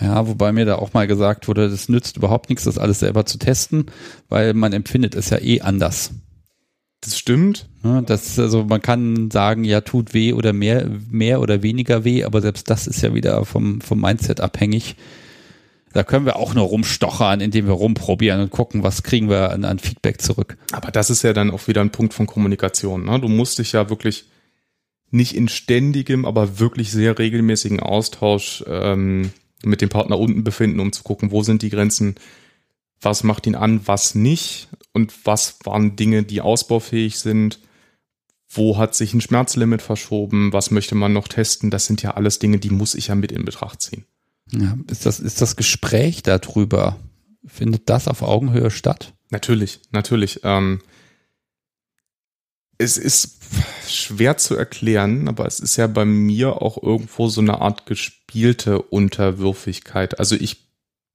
Ja, 0.00 0.26
wobei 0.26 0.52
mir 0.52 0.64
da 0.64 0.76
auch 0.76 0.94
mal 0.94 1.06
gesagt 1.06 1.48
wurde, 1.48 1.68
das 1.68 1.88
nützt 1.88 2.16
überhaupt 2.16 2.48
nichts, 2.48 2.64
das 2.64 2.78
alles 2.78 3.00
selber 3.00 3.26
zu 3.26 3.38
testen, 3.38 3.86
weil 4.28 4.54
man 4.54 4.72
empfindet 4.72 5.14
es 5.14 5.30
ja 5.30 5.38
eh 5.38 5.60
anders. 5.60 6.12
Das 7.02 7.18
stimmt. 7.18 7.68
Ja, 7.82 8.00
das, 8.00 8.38
also 8.38 8.64
man 8.64 8.80
kann 8.80 9.30
sagen, 9.30 9.64
ja, 9.64 9.80
tut 9.80 10.14
weh 10.14 10.32
oder 10.32 10.52
mehr, 10.52 10.88
mehr 11.10 11.40
oder 11.40 11.62
weniger 11.62 12.04
weh, 12.04 12.24
aber 12.24 12.40
selbst 12.40 12.70
das 12.70 12.86
ist 12.86 13.02
ja 13.02 13.12
wieder 13.12 13.44
vom, 13.44 13.80
vom 13.80 14.00
Mindset 14.00 14.40
abhängig. 14.40 14.96
Da 15.92 16.04
können 16.04 16.24
wir 16.24 16.36
auch 16.36 16.54
nur 16.54 16.64
rumstochern, 16.64 17.40
indem 17.40 17.66
wir 17.66 17.74
rumprobieren 17.74 18.40
und 18.40 18.50
gucken, 18.50 18.82
was 18.82 19.02
kriegen 19.02 19.28
wir 19.28 19.50
an, 19.50 19.64
an 19.64 19.78
Feedback 19.78 20.22
zurück. 20.22 20.56
Aber 20.70 20.90
das 20.90 21.10
ist 21.10 21.22
ja 21.22 21.32
dann 21.32 21.50
auch 21.50 21.68
wieder 21.68 21.82
ein 21.82 21.90
Punkt 21.90 22.14
von 22.14 22.26
Kommunikation. 22.26 23.04
Ne? 23.04 23.20
Du 23.20 23.28
musst 23.28 23.58
dich 23.58 23.72
ja 23.72 23.90
wirklich 23.90 24.24
nicht 25.10 25.36
in 25.36 25.48
ständigem, 25.48 26.24
aber 26.24 26.58
wirklich 26.58 26.90
sehr 26.90 27.18
regelmäßigen 27.18 27.80
Austausch 27.80 28.64
ähm, 28.66 29.32
mit 29.64 29.80
dem 29.80 29.88
Partner 29.88 30.18
unten 30.18 30.44
befinden, 30.44 30.80
um 30.80 30.92
zu 30.92 31.02
gucken, 31.02 31.30
wo 31.30 31.42
sind 31.42 31.62
die 31.62 31.70
Grenzen, 31.70 32.16
was 33.00 33.24
macht 33.24 33.46
ihn 33.46 33.54
an, 33.54 33.86
was 33.86 34.14
nicht 34.14 34.68
und 34.92 35.12
was 35.24 35.58
waren 35.64 35.96
Dinge, 35.96 36.22
die 36.22 36.40
ausbaufähig 36.40 37.18
sind, 37.18 37.58
wo 38.48 38.76
hat 38.78 38.94
sich 38.94 39.14
ein 39.14 39.20
Schmerzlimit 39.20 39.82
verschoben, 39.82 40.52
was 40.52 40.70
möchte 40.70 40.94
man 40.94 41.12
noch 41.12 41.28
testen, 41.28 41.70
das 41.70 41.86
sind 41.86 42.02
ja 42.02 42.12
alles 42.12 42.38
Dinge, 42.38 42.58
die 42.58 42.70
muss 42.70 42.94
ich 42.94 43.08
ja 43.08 43.14
mit 43.14 43.32
in 43.32 43.44
Betracht 43.44 43.82
ziehen. 43.82 44.04
Ja, 44.50 44.76
ist 44.90 45.06
das, 45.06 45.20
ist 45.20 45.40
das 45.40 45.56
Gespräch 45.56 46.22
darüber, 46.22 46.96
findet 47.46 47.88
das 47.88 48.08
auf 48.08 48.22
Augenhöhe 48.22 48.70
statt? 48.70 49.14
Natürlich, 49.30 49.80
natürlich. 49.92 50.40
Ähm, 50.44 50.80
es 52.82 52.98
ist 52.98 53.38
schwer 53.88 54.36
zu 54.36 54.56
erklären, 54.56 55.28
aber 55.28 55.46
es 55.46 55.60
ist 55.60 55.76
ja 55.76 55.86
bei 55.86 56.04
mir 56.04 56.62
auch 56.62 56.82
irgendwo 56.82 57.28
so 57.28 57.40
eine 57.40 57.60
Art 57.60 57.86
gespielte 57.86 58.82
Unterwürfigkeit. 58.82 60.18
Also 60.18 60.36
ich 60.36 60.68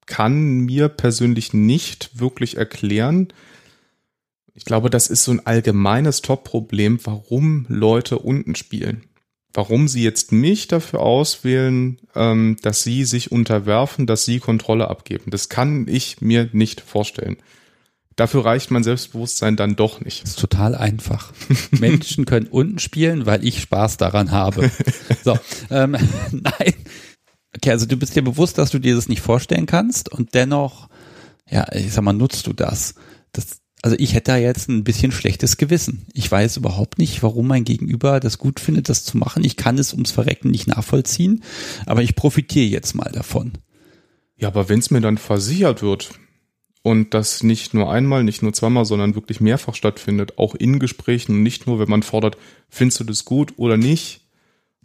kann 0.05 0.59
mir 0.61 0.87
persönlich 0.87 1.53
nicht 1.53 2.19
wirklich 2.19 2.57
erklären, 2.57 3.27
ich 4.57 4.65
glaube, 4.65 4.89
das 4.89 5.07
ist 5.07 5.23
so 5.23 5.31
ein 5.31 5.45
allgemeines 5.45 6.23
Top-Problem, 6.23 6.99
warum 7.03 7.67
Leute 7.69 8.17
unten 8.17 8.55
spielen. 8.55 9.03
Warum 9.53 9.87
sie 9.87 10.03
jetzt 10.03 10.31
mich 10.31 10.67
dafür 10.67 11.01
auswählen, 11.01 11.99
ähm, 12.15 12.57
dass 12.63 12.81
sie 12.81 13.05
sich 13.05 13.31
unterwerfen, 13.31 14.07
dass 14.07 14.25
sie 14.25 14.39
Kontrolle 14.39 14.87
abgeben. 14.89 15.29
Das 15.29 15.49
kann 15.49 15.87
ich 15.87 16.21
mir 16.21 16.49
nicht 16.53 16.81
vorstellen. 16.81 17.37
Dafür 18.17 18.45
reicht 18.45 18.71
mein 18.71 18.83
Selbstbewusstsein 18.83 19.55
dann 19.57 19.75
doch 19.75 20.01
nicht. 20.01 20.23
Das 20.23 20.31
ist 20.31 20.39
total 20.39 20.73
einfach. 20.73 21.31
Menschen 21.71 22.25
können 22.25 22.47
unten 22.47 22.79
spielen, 22.79 23.27
weil 23.27 23.45
ich 23.45 23.61
Spaß 23.61 23.97
daran 23.97 24.31
habe. 24.31 24.69
So, 25.23 25.37
ähm, 25.69 25.91
nein. 26.31 26.73
Okay, 27.55 27.71
also 27.71 27.85
du 27.85 27.97
bist 27.97 28.15
dir 28.15 28.21
bewusst, 28.21 28.57
dass 28.57 28.69
du 28.69 28.79
dir 28.79 28.95
das 28.95 29.09
nicht 29.09 29.21
vorstellen 29.21 29.65
kannst 29.65 30.09
und 30.09 30.35
dennoch, 30.35 30.87
ja, 31.49 31.65
ich 31.73 31.91
sag 31.91 32.03
mal, 32.03 32.13
nutzt 32.13 32.47
du 32.47 32.53
das. 32.53 32.95
Das, 33.33 33.59
also 33.81 33.97
ich 33.99 34.13
hätte 34.13 34.31
da 34.31 34.37
jetzt 34.37 34.69
ein 34.69 34.85
bisschen 34.85 35.11
schlechtes 35.11 35.57
Gewissen. 35.57 36.05
Ich 36.13 36.31
weiß 36.31 36.57
überhaupt 36.57 36.97
nicht, 36.97 37.21
warum 37.23 37.47
mein 37.47 37.65
Gegenüber 37.65 38.21
das 38.21 38.37
gut 38.37 38.61
findet, 38.61 38.87
das 38.87 39.03
zu 39.03 39.17
machen. 39.17 39.43
Ich 39.43 39.57
kann 39.57 39.77
es 39.77 39.91
ums 39.91 40.11
Verrecken 40.11 40.49
nicht 40.49 40.67
nachvollziehen, 40.67 41.43
aber 41.85 42.03
ich 42.03 42.15
profitiere 42.15 42.67
jetzt 42.67 42.95
mal 42.95 43.11
davon. 43.11 43.53
Ja, 44.37 44.47
aber 44.47 44.69
wenn 44.69 44.79
es 44.79 44.91
mir 44.91 45.01
dann 45.01 45.17
versichert 45.17 45.81
wird, 45.81 46.11
und 46.83 47.13
das 47.13 47.43
nicht 47.43 47.73
nur 47.73 47.91
einmal, 47.91 48.23
nicht 48.23 48.41
nur 48.41 48.53
zweimal, 48.53 48.85
sondern 48.85 49.15
wirklich 49.15 49.41
mehrfach 49.41 49.75
stattfindet, 49.75 50.37
auch 50.37 50.55
in 50.55 50.79
Gesprächen 50.79 51.33
und 51.33 51.43
nicht 51.43 51.67
nur, 51.67 51.79
wenn 51.79 51.89
man 51.89 52.03
fordert, 52.03 52.37
findest 52.69 52.99
du 52.99 53.03
das 53.03 53.25
gut 53.25 53.53
oder 53.57 53.77
nicht, 53.77 54.21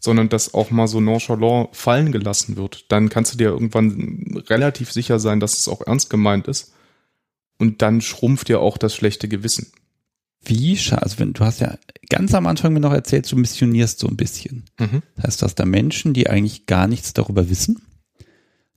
sondern 0.01 0.29
dass 0.29 0.55
auch 0.55 0.71
mal 0.71 0.89
so 0.89 1.01
nonchalant 1.01 1.77
fallen 1.77 2.11
gelassen 2.11 2.57
wird, 2.57 2.91
dann 2.91 3.09
kannst 3.09 3.35
du 3.35 3.39
dir 3.39 3.51
irgendwann 3.51 4.43
relativ 4.49 4.93
sicher 4.93 5.21
sein, 5.21 5.39
dass 5.39 5.59
es 5.59 5.69
auch 5.69 5.81
ernst 5.87 6.11
gemeint 6.11 6.49
ist 6.49 6.73
und 7.59 7.83
dann 7.83 8.01
schrumpft 8.01 8.49
dir 8.49 8.61
auch 8.61 8.79
das 8.79 8.95
schlechte 8.95 9.29
Gewissen. 9.29 9.73
Wie 10.45 10.77
schade, 10.77 11.03
also 11.03 11.21
wenn 11.21 11.35
du 11.35 11.45
hast 11.45 11.61
ja 11.61 11.79
ganz 12.09 12.35
am 12.35 12.49
Anfang 12.49 12.73
mir 12.73 12.81
noch 12.81 12.93
erzählt, 12.93 13.31
du 13.31 13.37
missionierst 13.37 14.01
so 14.01 14.09
ein 14.09 14.17
bisschen. 14.17 14.65
Mhm. 14.81 15.03
Das 15.15 15.25
heißt, 15.25 15.43
du 15.43 15.45
hast 15.47 15.55
da 15.55 15.65
Menschen, 15.65 16.15
die 16.15 16.29
eigentlich 16.29 16.67
gar 16.67 16.89
nichts 16.89 17.13
darüber 17.13 17.49
wissen 17.49 17.81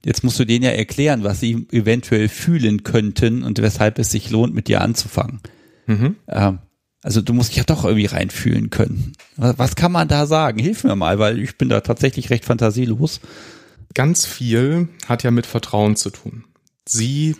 Jetzt 0.05 0.23
musst 0.23 0.39
du 0.39 0.45
denen 0.45 0.63
ja 0.63 0.69
erklären, 0.69 1.23
was 1.23 1.39
sie 1.39 1.67
eventuell 1.71 2.29
fühlen 2.29 2.83
könnten 2.83 3.41
und 3.41 3.59
weshalb 3.59 3.97
es 3.97 4.11
sich 4.11 4.29
lohnt, 4.29 4.53
mit 4.53 4.67
dir 4.67 4.81
anzufangen. 4.81 5.39
Mhm. 5.87 6.15
Ähm, 6.27 6.59
Also 7.01 7.21
du 7.21 7.33
musst 7.33 7.49
dich 7.49 7.57
ja 7.57 7.63
doch 7.63 7.85
irgendwie 7.85 8.05
reinfühlen 8.05 8.69
können. 8.69 9.13
Was 9.35 9.75
kann 9.75 9.91
man 9.91 10.07
da 10.07 10.27
sagen? 10.27 10.59
Hilf 10.59 10.83
mir 10.83 10.95
mal, 10.95 11.17
weil 11.17 11.39
ich 11.39 11.57
bin 11.57 11.69
da 11.69 11.81
tatsächlich 11.81 12.29
recht 12.29 12.45
fantasielos. 12.45 13.19
Ganz 13.95 14.27
viel 14.27 14.89
hat 15.07 15.23
ja 15.23 15.31
mit 15.31 15.47
Vertrauen 15.47 15.95
zu 15.95 16.11
tun. 16.11 16.43
Sie 16.87 17.35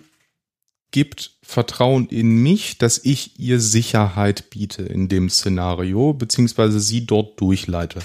gibt 0.90 1.38
Vertrauen 1.44 2.08
in 2.08 2.42
mich, 2.42 2.80
dass 2.80 3.00
ich 3.04 3.40
ihr 3.40 3.60
Sicherheit 3.60 4.50
biete 4.50 4.82
in 4.84 5.08
dem 5.08 5.30
Szenario, 5.30 6.14
beziehungsweise 6.14 6.80
sie 6.80 7.06
dort 7.06 7.40
durchleite. 7.40 8.00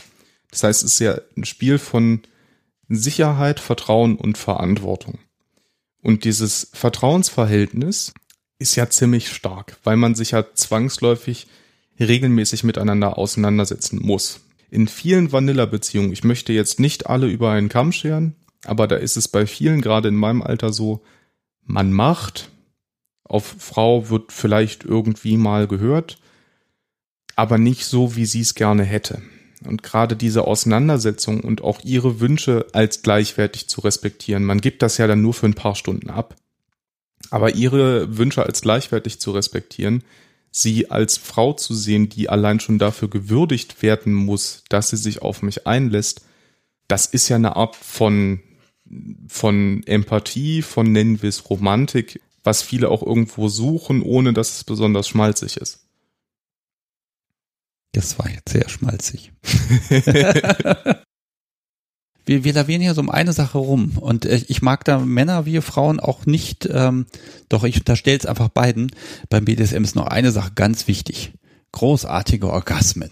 Das 0.50 0.64
heißt, 0.64 0.82
es 0.82 0.92
ist 0.94 0.98
ja 0.98 1.18
ein 1.36 1.44
Spiel 1.44 1.78
von 1.78 2.20
Sicherheit, 2.96 3.60
Vertrauen 3.60 4.16
und 4.16 4.36
Verantwortung. 4.36 5.18
Und 6.02 6.24
dieses 6.24 6.70
Vertrauensverhältnis 6.72 8.12
ist 8.58 8.76
ja 8.76 8.90
ziemlich 8.90 9.30
stark, 9.30 9.78
weil 9.84 9.96
man 9.96 10.14
sich 10.14 10.32
ja 10.32 10.44
zwangsläufig 10.54 11.46
regelmäßig 11.98 12.64
miteinander 12.64 13.18
auseinandersetzen 13.18 14.00
muss. 14.02 14.40
In 14.70 14.88
vielen 14.88 15.32
Vanilla-Beziehungen, 15.32 16.12
ich 16.12 16.24
möchte 16.24 16.52
jetzt 16.52 16.80
nicht 16.80 17.06
alle 17.06 17.26
über 17.26 17.50
einen 17.52 17.68
Kamm 17.68 17.92
scheren, 17.92 18.34
aber 18.64 18.86
da 18.86 18.96
ist 18.96 19.16
es 19.16 19.28
bei 19.28 19.46
vielen, 19.46 19.80
gerade 19.80 20.08
in 20.08 20.16
meinem 20.16 20.42
Alter 20.42 20.72
so, 20.72 21.02
man 21.62 21.92
macht, 21.92 22.50
auf 23.24 23.54
Frau 23.58 24.10
wird 24.10 24.32
vielleicht 24.32 24.84
irgendwie 24.84 25.36
mal 25.36 25.66
gehört, 25.66 26.18
aber 27.36 27.58
nicht 27.58 27.84
so, 27.84 28.16
wie 28.16 28.26
sie 28.26 28.40
es 28.40 28.54
gerne 28.54 28.84
hätte. 28.84 29.22
Und 29.64 29.82
gerade 29.82 30.16
diese 30.16 30.46
Auseinandersetzung 30.46 31.40
und 31.40 31.62
auch 31.62 31.80
ihre 31.84 32.20
Wünsche 32.20 32.66
als 32.72 33.02
gleichwertig 33.02 33.68
zu 33.68 33.82
respektieren, 33.82 34.44
man 34.44 34.60
gibt 34.60 34.82
das 34.82 34.96
ja 34.96 35.06
dann 35.06 35.20
nur 35.20 35.34
für 35.34 35.46
ein 35.46 35.54
paar 35.54 35.74
Stunden 35.74 36.10
ab. 36.10 36.36
Aber 37.30 37.54
ihre 37.54 38.16
Wünsche 38.16 38.44
als 38.44 38.62
gleichwertig 38.62 39.20
zu 39.20 39.32
respektieren, 39.32 40.02
sie 40.50 40.90
als 40.90 41.18
Frau 41.18 41.52
zu 41.52 41.74
sehen, 41.74 42.08
die 42.08 42.28
allein 42.28 42.58
schon 42.58 42.78
dafür 42.78 43.08
gewürdigt 43.08 43.82
werden 43.82 44.14
muss, 44.14 44.64
dass 44.68 44.90
sie 44.90 44.96
sich 44.96 45.22
auf 45.22 45.42
mich 45.42 45.66
einlässt, 45.66 46.22
das 46.88 47.06
ist 47.06 47.28
ja 47.28 47.36
eine 47.36 47.56
Art 47.56 47.76
von, 47.76 48.40
von 49.28 49.82
Empathie, 49.86 50.62
von 50.62 50.90
nennen 50.90 51.22
wir 51.22 51.28
es 51.28 51.48
Romantik, 51.48 52.20
was 52.42 52.62
viele 52.62 52.88
auch 52.88 53.02
irgendwo 53.02 53.48
suchen, 53.48 54.02
ohne 54.02 54.32
dass 54.32 54.56
es 54.56 54.64
besonders 54.64 55.08
schmalzig 55.08 55.56
ist. 55.56 55.79
Das 57.92 58.18
war 58.18 58.30
jetzt 58.30 58.50
sehr 58.50 58.68
schmalzig. 58.68 59.32
wir, 62.26 62.44
wir 62.44 62.52
lavieren 62.52 62.82
hier 62.82 62.94
so 62.94 63.00
um 63.00 63.10
eine 63.10 63.32
Sache 63.32 63.58
rum 63.58 63.98
und 63.98 64.24
äh, 64.26 64.42
ich 64.46 64.62
mag 64.62 64.84
da 64.84 65.00
Männer 65.00 65.46
wie 65.46 65.60
Frauen 65.60 65.98
auch 65.98 66.26
nicht, 66.26 66.68
ähm, 66.70 67.06
doch 67.48 67.64
ich 67.64 67.78
unterstelle 67.78 68.18
es 68.18 68.26
einfach 68.26 68.48
beiden. 68.48 68.92
Beim 69.28 69.44
BDSM 69.44 69.82
ist 69.82 69.96
noch 69.96 70.06
eine 70.06 70.30
Sache 70.30 70.52
ganz 70.54 70.86
wichtig. 70.86 71.32
Großartige 71.72 72.48
Orgasmen. 72.48 73.10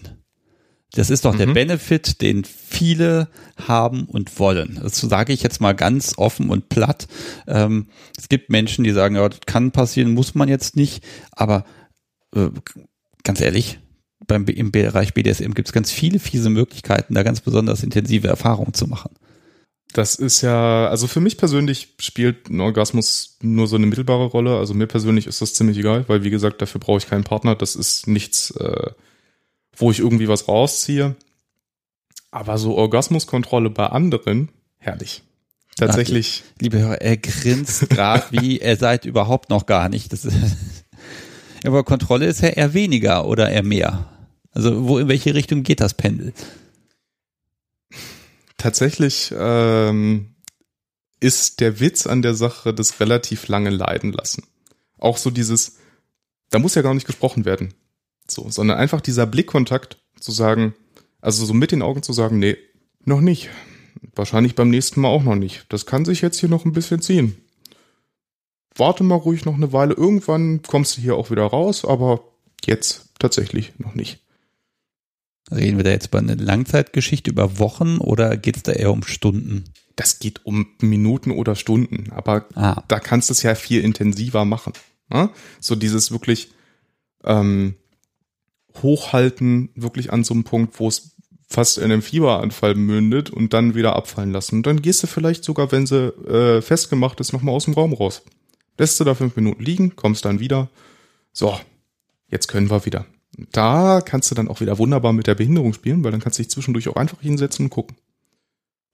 Das 0.93 1.09
ist 1.09 1.25
doch 1.25 1.33
mhm. 1.33 1.37
der 1.37 1.47
Benefit, 1.47 2.21
den 2.21 2.43
viele 2.45 3.27
haben 3.57 4.05
und 4.05 4.39
wollen. 4.39 4.79
Das 4.81 4.99
sage 4.99 5.33
ich 5.33 5.43
jetzt 5.43 5.61
mal 5.61 5.73
ganz 5.73 6.17
offen 6.17 6.49
und 6.49 6.69
platt. 6.69 7.07
Ähm, 7.47 7.89
es 8.17 8.27
gibt 8.29 8.49
Menschen, 8.49 8.83
die 8.83 8.91
sagen, 8.91 9.15
ja, 9.15 9.27
das 9.29 9.41
kann 9.45 9.71
passieren, 9.71 10.13
muss 10.13 10.33
man 10.33 10.49
jetzt 10.49 10.75
nicht. 10.75 11.03
Aber 11.31 11.63
äh, 12.35 12.49
ganz 13.23 13.39
ehrlich, 13.41 13.79
beim, 14.29 14.45
im 14.45 14.71
Bereich 14.71 15.13
BDSM 15.13 15.51
gibt 15.51 15.67
es 15.67 15.73
ganz 15.73 15.91
viele 15.91 16.19
fiese 16.19 16.49
Möglichkeiten, 16.49 17.15
da 17.15 17.23
ganz 17.23 17.41
besonders 17.41 17.83
intensive 17.83 18.29
Erfahrungen 18.29 18.73
zu 18.73 18.87
machen. 18.87 19.11
Das 19.91 20.15
ist 20.15 20.41
ja, 20.41 20.87
also 20.87 21.07
für 21.07 21.19
mich 21.19 21.37
persönlich 21.37 21.95
spielt 21.99 22.49
ein 22.49 22.61
Orgasmus 22.61 23.37
nur 23.41 23.67
so 23.67 23.75
eine 23.75 23.87
mittelbare 23.87 24.25
Rolle. 24.25 24.57
Also 24.57 24.73
mir 24.73 24.85
persönlich 24.85 25.25
ist 25.25 25.41
das 25.41 25.55
ziemlich 25.55 25.77
egal, 25.79 26.05
weil 26.07 26.23
wie 26.23 26.29
gesagt, 26.29 26.61
dafür 26.61 26.79
brauche 26.79 26.99
ich 26.99 27.07
keinen 27.07 27.23
Partner. 27.23 27.55
Das 27.55 27.75
ist 27.75 28.07
nichts, 28.07 28.51
äh, 28.51 28.91
wo 29.75 29.89
ich 29.89 29.99
irgendwie 29.99 30.27
was 30.27 30.47
rausziehe. 30.47 31.15
Aber 32.29 32.59
so 32.59 32.75
Orgasmuskontrolle 32.77 33.71
bei 33.71 33.87
anderen, 33.87 34.49
herrlich. 34.77 35.23
Tatsächlich. 35.75 36.43
Ach, 36.45 36.61
liebe 36.61 36.77
Hörer, 36.77 37.01
er 37.01 37.17
grinst 37.17 37.89
gerade 37.89 38.25
wie 38.31 38.59
er 38.59 38.75
seid 38.75 39.05
überhaupt 39.05 39.49
noch 39.49 39.65
gar 39.65 39.89
nicht. 39.89 40.13
Das 40.13 40.23
ist, 40.23 40.35
aber 41.65 41.83
Kontrolle 41.83 42.27
ist 42.27 42.41
ja 42.41 42.49
eher 42.49 42.75
weniger 42.75 43.25
oder 43.25 43.49
eher 43.49 43.63
mehr. 43.63 44.05
Also 44.51 44.87
wo 44.87 44.97
in 44.97 45.07
welche 45.07 45.33
Richtung 45.35 45.63
geht 45.63 45.79
das 45.79 45.93
Pendel? 45.93 46.33
Tatsächlich 48.57 49.33
ähm, 49.37 50.35
ist 51.19 51.59
der 51.59 51.79
Witz 51.79 52.07
an 52.07 52.21
der 52.21 52.33
Sache 52.33 52.73
das 52.73 52.99
relativ 52.99 53.47
lange 53.47 53.69
leiden 53.69 54.11
lassen. 54.11 54.43
Auch 54.97 55.17
so 55.17 55.29
dieses, 55.29 55.77
da 56.49 56.59
muss 56.59 56.75
ja 56.75 56.81
gar 56.81 56.93
nicht 56.93 57.07
gesprochen 57.07 57.45
werden. 57.45 57.73
So, 58.27 58.49
sondern 58.49 58.77
einfach 58.77 59.01
dieser 59.01 59.25
Blickkontakt 59.25 59.97
zu 60.19 60.31
sagen, 60.31 60.75
also 61.21 61.45
so 61.45 61.53
mit 61.53 61.71
den 61.71 61.81
Augen 61.81 62.03
zu 62.03 62.13
sagen, 62.13 62.39
nee, 62.39 62.57
noch 63.03 63.21
nicht. 63.21 63.49
Wahrscheinlich 64.15 64.55
beim 64.55 64.69
nächsten 64.69 65.01
Mal 65.01 65.09
auch 65.09 65.23
noch 65.23 65.35
nicht. 65.35 65.65
Das 65.69 65.85
kann 65.85 66.05
sich 66.05 66.21
jetzt 66.21 66.39
hier 66.39 66.49
noch 66.49 66.65
ein 66.65 66.73
bisschen 66.73 67.01
ziehen. 67.01 67.37
Warte 68.75 69.03
mal 69.03 69.15
ruhig 69.15 69.45
noch 69.45 69.55
eine 69.55 69.73
Weile. 69.73 69.93
Irgendwann 69.93 70.61
kommst 70.61 70.97
du 70.97 71.01
hier 71.01 71.15
auch 71.15 71.31
wieder 71.31 71.43
raus, 71.43 71.85
aber 71.85 72.23
jetzt 72.65 73.09
tatsächlich 73.19 73.73
noch 73.77 73.95
nicht. 73.95 74.21
Reden 75.51 75.77
wir 75.77 75.83
da 75.83 75.91
jetzt 75.91 76.07
über 76.07 76.19
eine 76.19 76.35
Langzeitgeschichte 76.35 77.31
über 77.31 77.59
Wochen 77.59 77.97
oder 77.97 78.37
geht 78.37 78.57
es 78.57 78.63
da 78.63 78.71
eher 78.71 78.91
um 78.91 79.03
Stunden? 79.03 79.65
Das 79.95 80.19
geht 80.19 80.45
um 80.45 80.67
Minuten 80.79 81.31
oder 81.31 81.55
Stunden, 81.55 82.11
aber 82.11 82.45
ah. 82.55 82.83
da 82.87 82.99
kannst 82.99 83.29
du 83.29 83.33
es 83.33 83.43
ja 83.43 83.55
viel 83.55 83.83
intensiver 83.83 84.45
machen. 84.45 84.73
Ne? 85.09 85.29
So 85.59 85.75
dieses 85.75 86.11
wirklich 86.11 86.51
ähm, 87.23 87.75
hochhalten, 88.81 89.69
wirklich 89.75 90.13
an 90.13 90.23
so 90.23 90.33
einem 90.33 90.43
Punkt, 90.43 90.79
wo 90.79 90.87
es 90.87 91.15
fast 91.49 91.79
in 91.79 91.85
einem 91.85 92.01
Fieberanfall 92.01 92.75
mündet 92.75 93.31
und 93.31 93.53
dann 93.53 93.73
wieder 93.73 93.95
abfallen 93.95 94.31
lassen. 94.31 94.57
Und 94.57 94.67
dann 94.67 94.81
gehst 94.81 95.01
du 95.01 95.07
vielleicht 95.07 95.43
sogar, 95.43 95.71
wenn 95.71 95.87
sie 95.87 96.09
äh, 96.27 96.61
festgemacht 96.61 97.19
ist, 97.19 97.33
nochmal 97.33 97.55
aus 97.55 97.65
dem 97.65 97.73
Raum 97.73 97.93
raus. 97.93 98.21
Lässt 98.77 98.99
du 98.99 99.03
da 99.03 99.15
fünf 99.15 99.35
Minuten 99.35 99.63
liegen, 99.63 99.95
kommst 99.95 100.25
dann 100.25 100.39
wieder. 100.39 100.69
So, 101.33 101.59
jetzt 102.29 102.47
können 102.47 102.69
wir 102.69 102.85
wieder. 102.85 103.05
Da 103.51 104.01
kannst 104.01 104.31
du 104.31 104.35
dann 104.35 104.47
auch 104.47 104.59
wieder 104.59 104.77
wunderbar 104.77 105.13
mit 105.13 105.27
der 105.27 105.35
Behinderung 105.35 105.73
spielen, 105.73 106.03
weil 106.03 106.11
dann 106.11 106.21
kannst 106.21 106.39
du 106.39 106.43
dich 106.43 106.51
zwischendurch 106.51 106.87
auch 106.89 106.95
einfach 106.95 107.21
hinsetzen 107.21 107.65
und 107.65 107.69
gucken. 107.69 107.95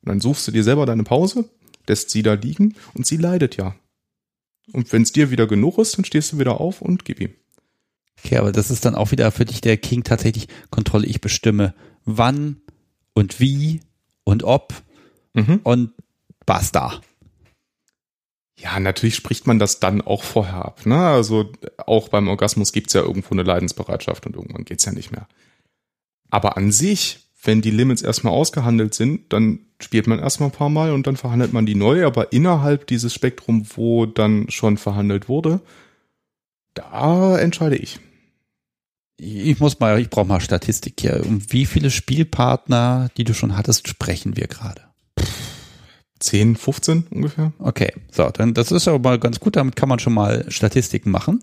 Und 0.01 0.09
dann 0.09 0.19
suchst 0.19 0.47
du 0.47 0.51
dir 0.51 0.63
selber 0.63 0.85
deine 0.85 1.03
Pause, 1.03 1.49
lässt 1.87 2.09
sie 2.09 2.21
da 2.21 2.33
liegen 2.33 2.75
und 2.93 3.05
sie 3.05 3.17
leidet 3.17 3.57
ja. 3.57 3.75
Und 4.71 4.91
wenn 4.91 5.03
es 5.03 5.11
dir 5.11 5.31
wieder 5.31 5.47
genug 5.47 5.77
ist, 5.77 5.97
dann 5.97 6.05
stehst 6.05 6.31
du 6.31 6.39
wieder 6.39 6.59
auf 6.59 6.81
und 6.81 7.05
gib 7.05 7.19
ihm. 7.19 7.33
Okay, 8.23 8.37
aber 8.37 8.51
das 8.51 8.71
ist 8.71 8.85
dann 8.85 8.95
auch 8.95 9.11
wieder 9.11 9.31
für 9.31 9.45
dich 9.45 9.61
der 9.61 9.77
King 9.77 10.03
tatsächlich 10.03 10.47
Kontrolle. 10.71 11.05
Ich 11.05 11.21
bestimme, 11.21 11.73
wann 12.05 12.61
und 13.13 13.39
wie 13.39 13.81
und 14.23 14.43
ob 14.43 14.73
mhm. 15.33 15.59
und 15.63 15.91
basta. 16.45 17.01
Ja, 18.57 18.79
natürlich 18.79 19.15
spricht 19.15 19.47
man 19.47 19.59
das 19.59 19.79
dann 19.79 20.01
auch 20.01 20.23
vorher 20.23 20.65
ab. 20.65 20.85
Ne? 20.85 20.97
Also 20.97 21.51
auch 21.85 22.09
beim 22.09 22.27
Orgasmus 22.27 22.71
gibt's 22.71 22.93
ja 22.93 23.01
irgendwo 23.01 23.33
eine 23.33 23.43
Leidensbereitschaft 23.43 24.25
und 24.25 24.35
irgendwann 24.35 24.63
geht's 24.63 24.85
ja 24.85 24.93
nicht 24.93 25.11
mehr. 25.11 25.27
Aber 26.29 26.57
an 26.57 26.71
sich, 26.71 27.19
wenn 27.43 27.61
die 27.61 27.71
Limits 27.71 28.01
erstmal 28.01 28.33
ausgehandelt 28.33 28.93
sind, 28.93 29.33
dann 29.33 29.59
spielt 29.81 30.07
man 30.07 30.19
erstmal 30.19 30.49
ein 30.49 30.55
paar 30.55 30.69
Mal 30.69 30.91
und 30.91 31.05
dann 31.05 31.17
verhandelt 31.17 31.51
man 31.51 31.65
die 31.65 31.75
neu. 31.75 32.05
Aber 32.05 32.31
innerhalb 32.31 32.87
dieses 32.87 33.13
Spektrum, 33.13 33.67
wo 33.75 34.05
dann 34.05 34.49
schon 34.49 34.77
verhandelt 34.77 35.27
wurde, 35.27 35.59
da 36.73 37.37
entscheide 37.37 37.75
ich. 37.75 37.99
Ich 39.17 39.59
muss 39.59 39.79
mal, 39.79 39.99
ich 39.99 40.09
brauche 40.09 40.27
mal 40.27 40.41
Statistik 40.41 40.95
hier. 40.99 41.25
Um 41.25 41.41
wie 41.51 41.65
viele 41.65 41.89
Spielpartner, 41.89 43.09
die 43.17 43.23
du 43.23 43.33
schon 43.33 43.57
hattest, 43.57 43.87
sprechen 43.87 44.35
wir 44.35 44.47
gerade? 44.47 44.81
10, 46.19 46.55
15 46.55 47.07
ungefähr. 47.11 47.53
Okay, 47.59 47.93
so, 48.11 48.29
dann 48.29 48.53
das 48.53 48.71
ist 48.71 48.87
aber 48.87 48.99
mal 48.99 49.19
ganz 49.19 49.39
gut, 49.39 49.55
damit 49.55 49.75
kann 49.75 49.89
man 49.89 49.99
schon 49.99 50.13
mal 50.13 50.45
Statistiken 50.49 51.11
machen. 51.11 51.41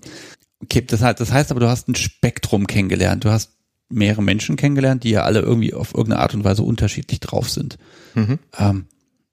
Okay, 0.62 0.82
das 0.86 1.02
heißt, 1.02 1.20
das 1.20 1.32
heißt 1.32 1.50
aber, 1.50 1.60
du 1.60 1.68
hast 1.68 1.88
ein 1.88 1.94
Spektrum 1.94 2.66
kennengelernt. 2.66 3.24
Du 3.24 3.30
hast 3.30 3.52
mehrere 3.90 4.22
Menschen 4.22 4.56
kennengelernt, 4.56 5.04
die 5.04 5.10
ja 5.10 5.22
alle 5.22 5.40
irgendwie 5.40 5.74
auf 5.74 5.94
irgendeine 5.94 6.22
Art 6.22 6.34
und 6.34 6.44
Weise 6.44 6.62
unterschiedlich 6.62 7.20
drauf 7.20 7.50
sind. 7.50 7.78
Mhm. 8.14 8.38
Ähm, 8.56 8.86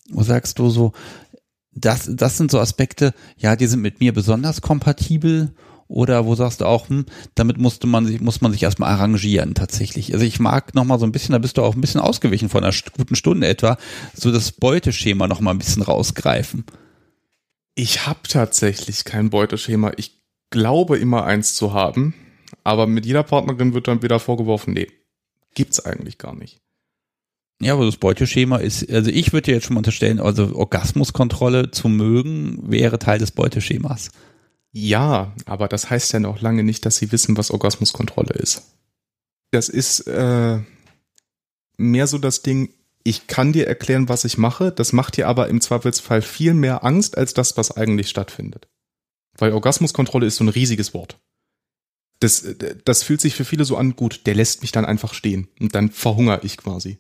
wo 0.10 0.24
sagst 0.24 0.60
du 0.60 0.70
so, 0.70 0.94
das, 1.72 2.10
das 2.12 2.38
sind 2.38 2.52
so 2.52 2.60
Aspekte, 2.60 3.14
ja, 3.38 3.56
die 3.56 3.68
sind 3.68 3.82
mit 3.82 4.00
mir 4.00 4.14
besonders 4.14 4.62
kompatibel 4.62 5.54
oder 5.90 6.26
wo 6.26 6.36
sagst 6.36 6.62
du 6.62 6.66
auch, 6.66 6.88
hm, 6.88 7.06
damit 7.36 7.58
musste 7.58 7.88
man 7.88 8.06
sich, 8.06 8.22
muss 8.22 8.42
man 8.42 8.54
sich 8.54 8.62
erstmal 8.62 8.92
arrangieren 8.92 9.56
tatsächlich. 9.56 10.14
Also 10.14 10.24
ich 10.24 10.40
mag 10.40 10.76
nochmal 10.76 11.00
so 11.00 11.06
ein 11.06 11.12
bisschen, 11.12 11.34
da 11.34 11.40
bist 11.40 11.58
du 11.58 11.64
auch 11.64 11.76
ein 11.76 11.82
bisschen 11.82 12.00
ausgewichen 12.00 12.48
von 12.48 12.64
einer 12.64 12.74
guten 12.96 13.16
Stunde 13.16 13.48
etwa, 13.48 13.78
so 14.14 14.32
das 14.32 14.52
Beuteschema 14.52 15.28
nochmal 15.28 15.56
ein 15.56 15.58
bisschen 15.58 15.82
rausgreifen. 15.82 16.64
Ich 17.74 18.06
habe 18.06 18.20
tatsächlich 18.28 19.04
kein 19.04 19.32
Beuteschema. 19.32 19.92
Ich 19.98 20.22
glaube 20.52 21.00
immer 21.00 21.26
eins 21.26 21.56
zu 21.56 21.74
haben, 21.74 22.14
aber 22.64 22.86
mit 22.86 23.08
jeder 23.08 23.24
Partnerin 23.24 23.74
wird 23.74 23.88
dann 23.88 24.04
wieder 24.04 24.20
vorgeworfen, 24.20 24.76
nee, 24.76 24.88
gibt's 25.56 25.84
eigentlich 25.84 26.20
gar 26.20 26.36
nicht. 26.36 26.62
Ja, 27.62 27.74
aber 27.74 27.86
das 27.86 27.98
Beuteschema 27.98 28.58
ist, 28.58 28.90
also 28.92 29.10
ich 29.10 29.34
würde 29.34 29.46
dir 29.46 29.56
jetzt 29.56 29.66
schon 29.66 29.74
mal 29.74 29.80
unterstellen, 29.80 30.20
also 30.20 30.56
Orgasmuskontrolle 30.56 31.72
zu 31.72 31.90
mögen 31.90 32.60
wäre 32.70 33.00
Teil 33.00 33.18
des 33.18 33.32
Beuteschemas. 33.32 34.12
Ja, 34.72 35.34
aber 35.46 35.68
das 35.68 35.90
heißt 35.90 36.14
ja 36.14 36.20
noch 36.20 36.42
lange 36.42 36.64
nicht, 36.64 36.86
dass 36.86 36.98
sie 36.98 37.12
wissen, 37.12 37.38
was 37.38 37.52
Orgasmuskontrolle 37.52 38.34
ist. 38.34 38.64
Das 39.52 39.68
ist 39.68 40.02
äh, 40.02 40.60
mehr 41.78 42.08
so 42.08 42.18
das 42.20 42.44
Ding, 42.44 42.74
ich 43.04 43.28
kann 43.28 43.54
dir 43.54 43.66
erklären, 43.66 44.10
was 44.10 44.26
ich 44.26 44.38
mache, 44.38 44.72
das 44.72 44.94
macht 44.94 45.18
dir 45.18 45.28
aber 45.28 45.48
im 45.48 45.62
Zweifelsfall 45.62 46.22
viel 46.22 46.54
mehr 46.54 46.84
Angst 46.84 47.18
als 47.18 47.34
das, 47.34 47.58
was 47.58 47.76
eigentlich 47.76 48.10
stattfindet. 48.10 48.68
Weil 49.38 49.54
Orgasmuskontrolle 49.54 50.28
ist 50.28 50.36
so 50.36 50.44
ein 50.44 50.50
riesiges 50.50 50.94
Wort. 50.94 51.18
Das, 52.20 52.46
das 52.84 53.02
fühlt 53.02 53.22
sich 53.22 53.34
für 53.34 53.46
viele 53.46 53.64
so 53.64 53.78
an, 53.78 53.96
gut, 53.96 54.28
der 54.28 54.36
lässt 54.36 54.62
mich 54.62 54.74
dann 54.74 54.86
einfach 54.86 55.14
stehen 55.14 55.48
und 55.60 55.74
dann 55.74 55.90
verhungere 55.90 56.42
ich 56.44 56.58
quasi. 56.58 57.00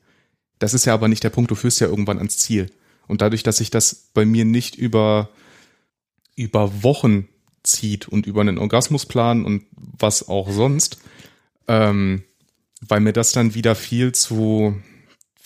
Das 0.59 0.73
ist 0.73 0.85
ja 0.85 0.93
aber 0.93 1.07
nicht 1.07 1.23
der 1.23 1.29
Punkt, 1.29 1.51
du 1.51 1.55
führst 1.55 1.81
ja 1.81 1.87
irgendwann 1.87 2.17
ans 2.17 2.37
Ziel. 2.37 2.71
Und 3.07 3.21
dadurch, 3.21 3.43
dass 3.43 3.57
sich 3.57 3.69
das 3.69 4.09
bei 4.13 4.25
mir 4.25 4.45
nicht 4.45 4.75
über, 4.75 5.29
über 6.35 6.83
Wochen 6.83 7.27
zieht 7.69 8.07
und 8.07 8.25
über 8.25 8.41
einen 8.41 8.57
Orgasmusplan 8.57 9.45
und 9.45 9.63
was 9.75 10.27
auch 10.27 10.51
sonst, 10.51 10.99
ähm, 11.67 12.23
weil 12.81 12.99
mir 12.99 13.13
das 13.13 13.31
dann 13.31 13.55
wieder 13.55 13.75
viel 13.75 14.11
zu 14.11 14.75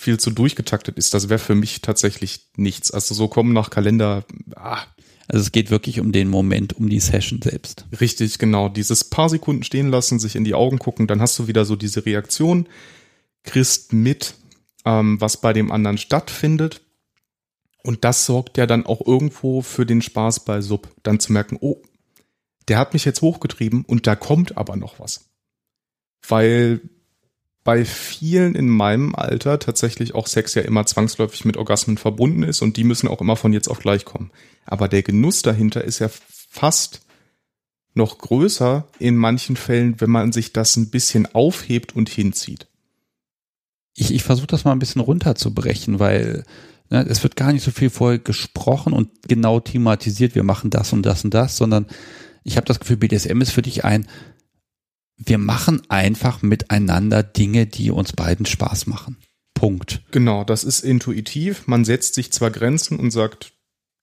viel 0.03 0.19
zu 0.19 0.31
durchgetaktet 0.31 0.97
ist. 0.97 1.13
Das 1.13 1.29
wäre 1.29 1.39
für 1.39 1.55
mich 1.55 1.81
tatsächlich 1.81 2.49
nichts. 2.57 2.91
Also 2.91 3.15
so 3.15 3.29
kommen 3.29 3.53
nach 3.53 3.69
Kalender. 3.69 4.25
Ah. 4.55 4.83
Also 5.29 5.43
es 5.43 5.51
geht 5.53 5.71
wirklich 5.71 6.01
um 6.01 6.11
den 6.11 6.27
Moment, 6.27 6.73
um 6.73 6.89
die 6.89 6.99
Session 6.99 7.41
selbst. 7.41 7.85
Richtig, 8.01 8.37
genau. 8.37 8.67
Dieses 8.67 9.05
paar 9.05 9.29
Sekunden 9.29 9.63
stehen 9.63 9.89
lassen, 9.89 10.19
sich 10.19 10.35
in 10.35 10.43
die 10.43 10.53
Augen 10.53 10.79
gucken, 10.79 11.07
dann 11.07 11.21
hast 11.21 11.39
du 11.39 11.47
wieder 11.47 11.63
so 11.63 11.77
diese 11.77 12.05
Reaktion, 12.05 12.67
kriegst 13.43 13.93
mit, 13.93 14.35
ähm, 14.83 15.21
was 15.21 15.39
bei 15.39 15.53
dem 15.53 15.71
anderen 15.71 15.97
stattfindet. 15.97 16.81
Und 17.83 18.03
das 18.03 18.25
sorgt 18.25 18.57
ja 18.57 18.65
dann 18.65 18.85
auch 18.85 19.05
irgendwo 19.05 19.61
für 19.61 19.85
den 19.85 20.01
Spaß 20.01 20.41
bei 20.41 20.59
Sub. 20.59 20.89
Dann 21.03 21.21
zu 21.21 21.31
merken, 21.31 21.57
oh, 21.61 21.81
der 22.67 22.77
hat 22.77 22.93
mich 22.93 23.05
jetzt 23.05 23.21
hochgetrieben 23.21 23.83
und 23.85 24.07
da 24.07 24.15
kommt 24.15 24.57
aber 24.57 24.75
noch 24.75 24.99
was. 24.99 25.29
Weil 26.27 26.81
bei 27.63 27.85
vielen 27.85 28.55
in 28.55 28.67
meinem 28.67 29.15
Alter 29.15 29.59
tatsächlich 29.59 30.15
auch 30.15 30.27
Sex 30.27 30.53
ja 30.53 30.63
immer 30.63 30.85
zwangsläufig 30.85 31.45
mit 31.45 31.57
Orgasmen 31.57 31.97
verbunden 31.97 32.43
ist 32.43 32.61
und 32.61 32.75
die 32.77 32.83
müssen 32.83 33.07
auch 33.07 33.21
immer 33.21 33.35
von 33.35 33.53
jetzt 33.53 33.69
auf 33.69 33.79
gleich 33.79 34.05
kommen. 34.05 34.31
Aber 34.65 34.87
der 34.87 35.03
Genuss 35.03 35.41
dahinter 35.41 35.83
ist 35.83 35.99
ja 35.99 36.09
fast 36.09 37.01
noch 37.93 38.17
größer 38.17 38.87
in 38.99 39.15
manchen 39.15 39.55
Fällen, 39.55 40.01
wenn 40.01 40.09
man 40.09 40.31
sich 40.31 40.51
das 40.51 40.75
ein 40.75 40.89
bisschen 40.89 41.33
aufhebt 41.33 41.95
und 41.95 42.09
hinzieht. 42.09 42.67
Ich, 43.95 44.13
ich 44.13 44.23
versuche 44.23 44.47
das 44.47 44.65
mal 44.65 44.71
ein 44.71 44.79
bisschen 44.79 45.01
runterzubrechen, 45.01 45.99
weil 45.99 46.43
ne, 46.89 47.05
es 47.07 47.21
wird 47.23 47.35
gar 47.35 47.53
nicht 47.53 47.63
so 47.63 47.71
viel 47.71 47.91
vorher 47.91 48.19
gesprochen 48.19 48.93
und 48.93 49.09
genau 49.27 49.59
thematisiert, 49.59 50.35
wir 50.35 50.43
machen 50.43 50.69
das 50.69 50.91
und 50.91 51.03
das 51.03 51.23
und 51.23 51.33
das, 51.33 51.55
sondern 51.55 51.85
ich 52.43 52.57
habe 52.57 52.65
das 52.65 52.79
Gefühl, 52.79 52.97
BDSM 52.97 53.41
ist 53.41 53.51
für 53.51 53.61
dich 53.61 53.85
ein, 53.85 54.07
wir 55.17 55.37
machen 55.37 55.81
einfach 55.89 56.41
miteinander 56.41 57.23
Dinge, 57.23 57.67
die 57.67 57.91
uns 57.91 58.13
beiden 58.13 58.45
Spaß 58.45 58.87
machen. 58.87 59.17
Punkt. 59.53 60.01
Genau, 60.11 60.43
das 60.43 60.63
ist 60.63 60.81
intuitiv. 60.81 61.67
Man 61.67 61.85
setzt 61.85 62.15
sich 62.15 62.31
zwar 62.31 62.51
Grenzen 62.51 62.99
und 62.99 63.11
sagt, 63.11 63.53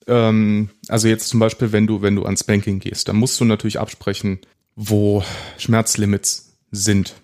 ähm, 0.07 0.71
also 0.89 1.09
jetzt 1.09 1.29
zum 1.29 1.41
Beispiel, 1.41 1.73
wenn 1.73 1.87
du, 1.87 2.03
wenn 2.03 2.17
du 2.17 2.25
ans 2.25 2.45
Banking 2.45 2.79
gehst, 2.79 3.09
dann 3.09 3.17
musst 3.17 3.39
du 3.41 3.45
natürlich 3.45 3.79
absprechen, 3.79 4.41
wo 4.77 5.23
Schmerzlimits 5.59 6.59
sind, 6.71 7.15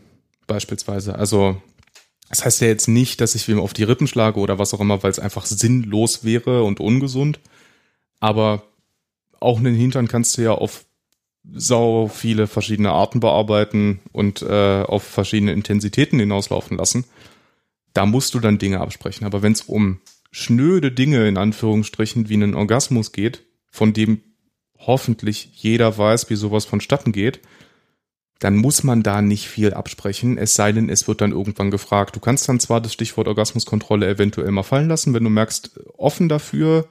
beispielsweise. 0.47 1.15
Also 1.15 1.63
das 2.29 2.45
heißt 2.45 2.61
ja 2.61 2.67
jetzt 2.67 2.89
nicht, 2.89 3.21
dass 3.21 3.35
ich 3.35 3.47
wem 3.49 3.61
auf 3.61 3.73
die 3.73 3.85
Rippen 3.85 4.07
schlage 4.07 4.41
oder 4.41 4.59
was 4.59 4.75
auch 4.75 4.81
immer, 4.81 5.03
weil 5.03 5.11
es 5.11 5.19
einfach 5.19 5.47
sinnlos 5.47 6.25
wäre 6.25 6.65
und 6.65 6.81
ungesund. 6.81 7.41
Aber 8.19 8.65
auch 9.39 9.59
einen 9.59 9.77
Hintern 9.77 10.09
kannst 10.09 10.37
du 10.37 10.43
ja 10.43 10.53
auf 10.53 10.86
sau 11.53 12.09
viele 12.09 12.47
verschiedene 12.47 12.91
Arten 12.91 13.21
bearbeiten 13.21 14.01
und 14.13 14.43
äh, 14.43 14.83
auf 14.83 15.03
verschiedene 15.03 15.53
Intensitäten 15.53 16.19
hinauslaufen 16.19 16.77
lassen. 16.77 17.05
Da 17.93 18.07
musst 18.07 18.35
du 18.35 18.41
dann 18.41 18.59
Dinge 18.59 18.81
absprechen. 18.81 19.27
Aber 19.27 19.43
wenn 19.43 19.53
es 19.53 19.63
um 19.63 20.01
schnöde 20.31 20.93
Dinge 20.93 21.27
in 21.29 21.39
Anführungsstrichen 21.39 22.29
wie 22.29 22.35
einen 22.35 22.55
Orgasmus 22.55 23.13
geht, 23.13 23.45
von 23.71 23.93
dem 23.93 24.21
hoffentlich 24.79 25.51
jeder 25.55 25.97
weiß, 25.97 26.29
wie 26.31 26.37
sowas 26.37 26.65
vonstatten 26.65 27.13
geht, 27.13 27.41
dann 28.39 28.57
muss 28.57 28.83
man 28.83 29.03
da 29.03 29.23
nicht 29.23 29.49
viel 29.49 29.73
absprechen, 29.73 30.37
es 30.37 30.55
sei 30.55 30.73
denn, 30.73 30.91
es 30.91 31.09
wird 31.09 31.23
dann 31.23 31.33
irgendwann 31.33 31.71
gefragt. 31.71 32.15
Du 32.17 32.21
kannst 32.21 32.49
dann 32.49 32.61
zwar 32.61 32.83
das 32.83 32.93
Stichwort 32.93 33.29
Orgasmuskontrolle 33.29 34.07
eventuell 34.07 34.51
mal 34.51 34.63
fallen 34.63 34.89
lassen, 34.89 35.15
wenn 35.15 35.25
du 35.25 35.31
merkst, 35.31 35.81
offen 35.97 36.29
dafür 36.29 36.87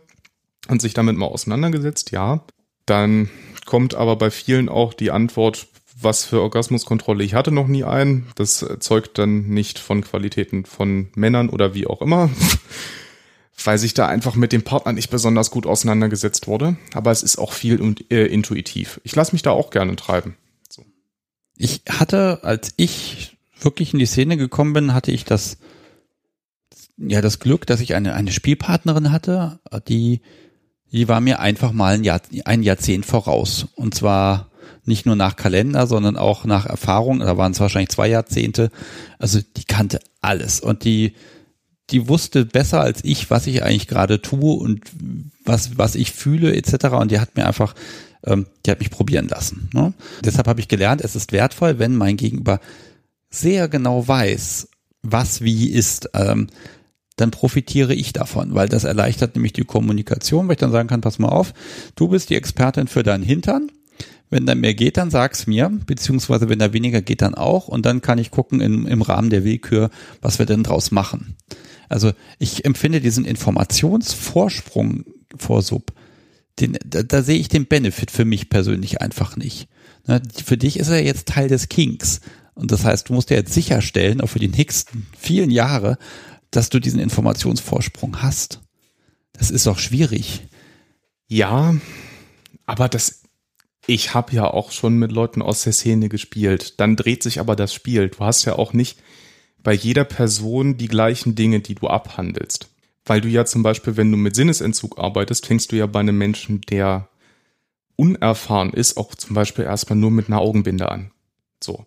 und 0.68 0.82
sich 0.82 0.96
damit 0.96 1.18
mal 1.18 1.28
auseinandergesetzt, 1.28 2.10
ja, 2.12 2.44
dann 2.86 3.30
kommt 3.66 3.96
aber 3.96 4.16
bei 4.16 4.32
vielen 4.32 4.70
auch 4.70 4.94
die 4.94 5.12
Antwort, 5.12 5.68
was 6.00 6.26
für 6.26 6.42
Orgasmuskontrolle. 6.42 7.24
Ich 7.24 7.34
hatte 7.34 7.52
noch 7.52 7.68
nie 7.68 7.84
einen. 7.84 8.28
Das 8.36 8.66
zeugt 8.80 9.18
dann 9.18 9.48
nicht 9.48 9.80
von 9.80 10.02
Qualitäten 10.02 10.66
von 10.66 11.08
Männern 11.16 11.50
oder 11.50 11.74
wie 11.74 11.88
auch 11.88 12.02
immer. 12.02 12.30
Weil 13.64 13.78
sich 13.78 13.94
da 13.94 14.08
einfach 14.08 14.36
mit 14.36 14.52
dem 14.52 14.64
Partner 14.64 14.92
nicht 14.92 15.10
besonders 15.10 15.50
gut 15.50 15.66
auseinandergesetzt 15.66 16.48
wurde. 16.48 16.76
Aber 16.94 17.12
es 17.12 17.24
ist 17.24 17.38
auch 17.38 17.54
viel 17.54 17.82
und, 17.82 18.12
äh, 18.12 18.26
intuitiv. 18.26 19.00
Ich 19.04 19.16
lasse 19.16 19.32
mich 19.32 19.42
da 19.42 19.52
auch 19.52 19.70
gerne 19.70 19.96
treiben. 19.96 20.36
So. 20.70 20.86
Ich 21.56 21.82
hatte, 21.90 22.44
als 22.44 22.74
ich 22.76 23.38
wirklich 23.60 23.94
in 23.94 24.00
die 24.00 24.06
Szene 24.06 24.36
gekommen 24.36 24.74
bin, 24.74 24.94
hatte 24.94 25.12
ich 25.12 25.24
das, 25.24 25.58
ja, 26.98 27.22
das 27.22 27.40
Glück, 27.40 27.66
dass 27.66 27.80
ich 27.80 27.96
eine, 27.96 28.14
eine 28.14 28.34
Spielpartnerin 28.34 29.12
hatte, 29.12 29.60
die 29.88 30.22
die 30.92 31.08
war 31.08 31.22
mir 31.22 31.40
einfach 31.40 31.72
mal 31.72 31.96
ein, 31.96 32.04
Jahr, 32.04 32.22
ein 32.46 32.64
Jahrzehnt 32.64 33.06
voraus. 33.06 33.68
Und 33.76 33.96
zwar 33.96 34.50
nicht 34.86 35.06
nur 35.06 35.16
nach 35.16 35.36
Kalender, 35.36 35.88
sondern 35.88 36.16
auch 36.16 36.46
nach 36.46 36.66
Erfahrung. 36.66 37.20
Da 37.20 37.38
waren 37.38 37.52
es 37.52 37.60
wahrscheinlich 37.60 37.90
zwei 37.90 38.08
Jahrzehnte. 38.08 38.70
Also 39.20 39.40
die 39.58 39.64
kannte 39.66 40.00
alles 40.22 40.60
und 40.60 40.84
die 40.84 41.14
die 41.92 42.08
wusste 42.08 42.46
besser 42.46 42.82
als 42.82 43.04
ich, 43.04 43.30
was 43.30 43.46
ich 43.46 43.62
eigentlich 43.62 43.88
gerade 43.88 44.20
tue 44.20 44.56
und 44.56 44.82
was 45.44 45.78
was 45.78 45.94
ich 45.96 46.12
fühle 46.12 46.56
etc. 46.56 46.86
Und 46.96 47.12
die 47.12 47.20
hat 47.20 47.36
mir 47.36 47.46
einfach, 47.46 47.76
ähm, 48.24 48.48
die 48.66 48.72
hat 48.72 48.80
mich 48.80 48.90
probieren 48.90 49.28
lassen. 49.28 49.70
Ne? 49.72 49.94
Deshalb 50.24 50.48
habe 50.48 50.60
ich 50.60 50.68
gelernt, 50.68 51.02
es 51.02 51.16
ist 51.16 51.32
wertvoll, 51.32 51.78
wenn 51.78 51.96
mein 51.96 52.18
Gegenüber 52.18 52.60
sehr 53.30 53.68
genau 53.68 54.08
weiß, 54.08 54.70
was 55.04 55.42
wie 55.42 55.70
ist. 55.70 56.10
Ähm, 56.14 56.48
dann 57.16 57.32
profitiere 57.32 57.94
ich 57.94 58.14
davon, 58.14 58.54
weil 58.56 58.68
das 58.68 58.84
erleichtert 58.84 59.36
nämlich 59.36 59.54
die 59.54 59.64
Kommunikation, 59.64 60.48
weil 60.48 60.54
ich 60.54 60.60
dann 60.60 60.72
sagen 60.72 60.88
kann, 60.88 61.02
pass 61.02 61.20
mal 61.20 61.30
auf, 61.30 61.54
du 61.96 62.10
bist 62.10 62.30
die 62.30 62.36
Expertin 62.36 62.88
für 62.88 63.04
deinen 63.04 63.24
Hintern. 63.24 63.72
Wenn 64.30 64.46
da 64.46 64.56
mehr 64.56 64.74
geht, 64.74 64.98
dann 64.98 65.12
sag's 65.12 65.46
mir, 65.46 65.72
beziehungsweise 65.86 66.50
wenn 66.50 66.60
da 66.60 66.74
weniger 66.74 67.02
geht, 67.02 67.22
dann 67.22 67.36
auch. 67.36 67.68
Und 67.68 67.86
dann 67.86 68.02
kann 68.02 68.18
ich 68.18 68.32
gucken 68.32 68.60
im, 68.60 68.88
im 68.88 69.02
Rahmen 69.02 69.30
der 69.30 69.44
Willkür, 69.44 69.92
was 70.20 70.40
wir 70.40 70.46
denn 70.46 70.64
draus 70.64 70.92
machen. 70.92 71.36
Also 71.90 72.12
ich 72.40 72.66
empfinde 72.66 73.02
diesen 73.02 73.24
Informationsvorsprung 73.24 75.06
vor 75.38 75.62
Sub, 75.62 75.94
den, 76.60 76.78
da, 76.86 77.04
da 77.04 77.22
sehe 77.22 77.40
ich 77.40 77.50
den 77.50 77.68
Benefit 77.68 78.12
für 78.12 78.26
mich 78.26 78.50
persönlich 78.50 79.02
einfach 79.02 79.38
nicht. 79.38 79.68
Na, 80.08 80.20
für 80.44 80.58
dich 80.58 80.80
ist 80.80 80.90
er 80.90 81.04
jetzt 81.04 81.28
Teil 81.28 81.48
des 81.48 81.70
Kings. 81.70 82.22
Und 82.54 82.72
das 82.72 82.86
heißt, 82.86 83.10
du 83.10 83.14
musst 83.14 83.30
dir 83.30 83.36
jetzt 83.36 83.54
sicherstellen, 83.54 84.22
auch 84.22 84.28
für 84.28 84.40
die 84.40 84.48
nächsten 84.48 85.06
vielen 85.18 85.52
Jahre, 85.52 85.98
dass 86.56 86.70
du 86.70 86.80
diesen 86.80 87.00
Informationsvorsprung 87.00 88.22
hast. 88.22 88.62
Das 89.34 89.52
ist 89.52 89.66
doch 89.68 89.80
schwierig. 89.80 90.44
Ja, 91.28 91.76
aber 92.66 92.88
das, 92.88 93.24
ich 93.88 94.14
habe 94.14 94.34
ja 94.34 94.46
auch 94.46 94.72
schon 94.72 94.98
mit 94.98 95.12
Leuten 95.12 95.42
aus 95.42 95.64
der 95.64 95.74
Szene 95.74 96.10
gespielt. 96.10 96.80
Dann 96.80 96.96
dreht 96.96 97.24
sich 97.24 97.40
aber 97.40 97.56
das 97.56 97.74
Spiel. 97.74 98.10
Du 98.10 98.20
hast 98.20 98.46
ja 98.46 98.54
auch 98.54 98.74
nicht 98.74 99.00
bei 99.64 99.74
jeder 99.74 100.06
Person 100.06 100.78
die 100.78 100.88
gleichen 100.88 101.36
Dinge, 101.36 101.60
die 101.60 101.76
du 101.76 101.88
abhandelst. 101.88 102.70
Weil 103.04 103.22
du 103.22 103.28
ja 103.28 103.46
zum 103.46 103.62
Beispiel, 103.62 103.98
wenn 103.98 104.12
du 104.12 104.18
mit 104.18 104.36
Sinnesentzug 104.36 104.98
arbeitest, 104.98 105.46
fängst 105.46 105.72
du 105.72 105.76
ja 105.76 105.86
bei 105.86 106.00
einem 106.00 106.18
Menschen, 106.18 106.62
der 106.62 107.10
unerfahren 107.96 108.74
ist, 108.74 108.98
auch 108.98 109.16
zum 109.16 109.36
Beispiel 109.36 109.66
erstmal 109.66 109.98
nur 109.98 110.12
mit 110.12 110.28
einer 110.28 110.40
Augenbinde 110.40 110.90
an. 110.90 111.12
So. 111.64 111.86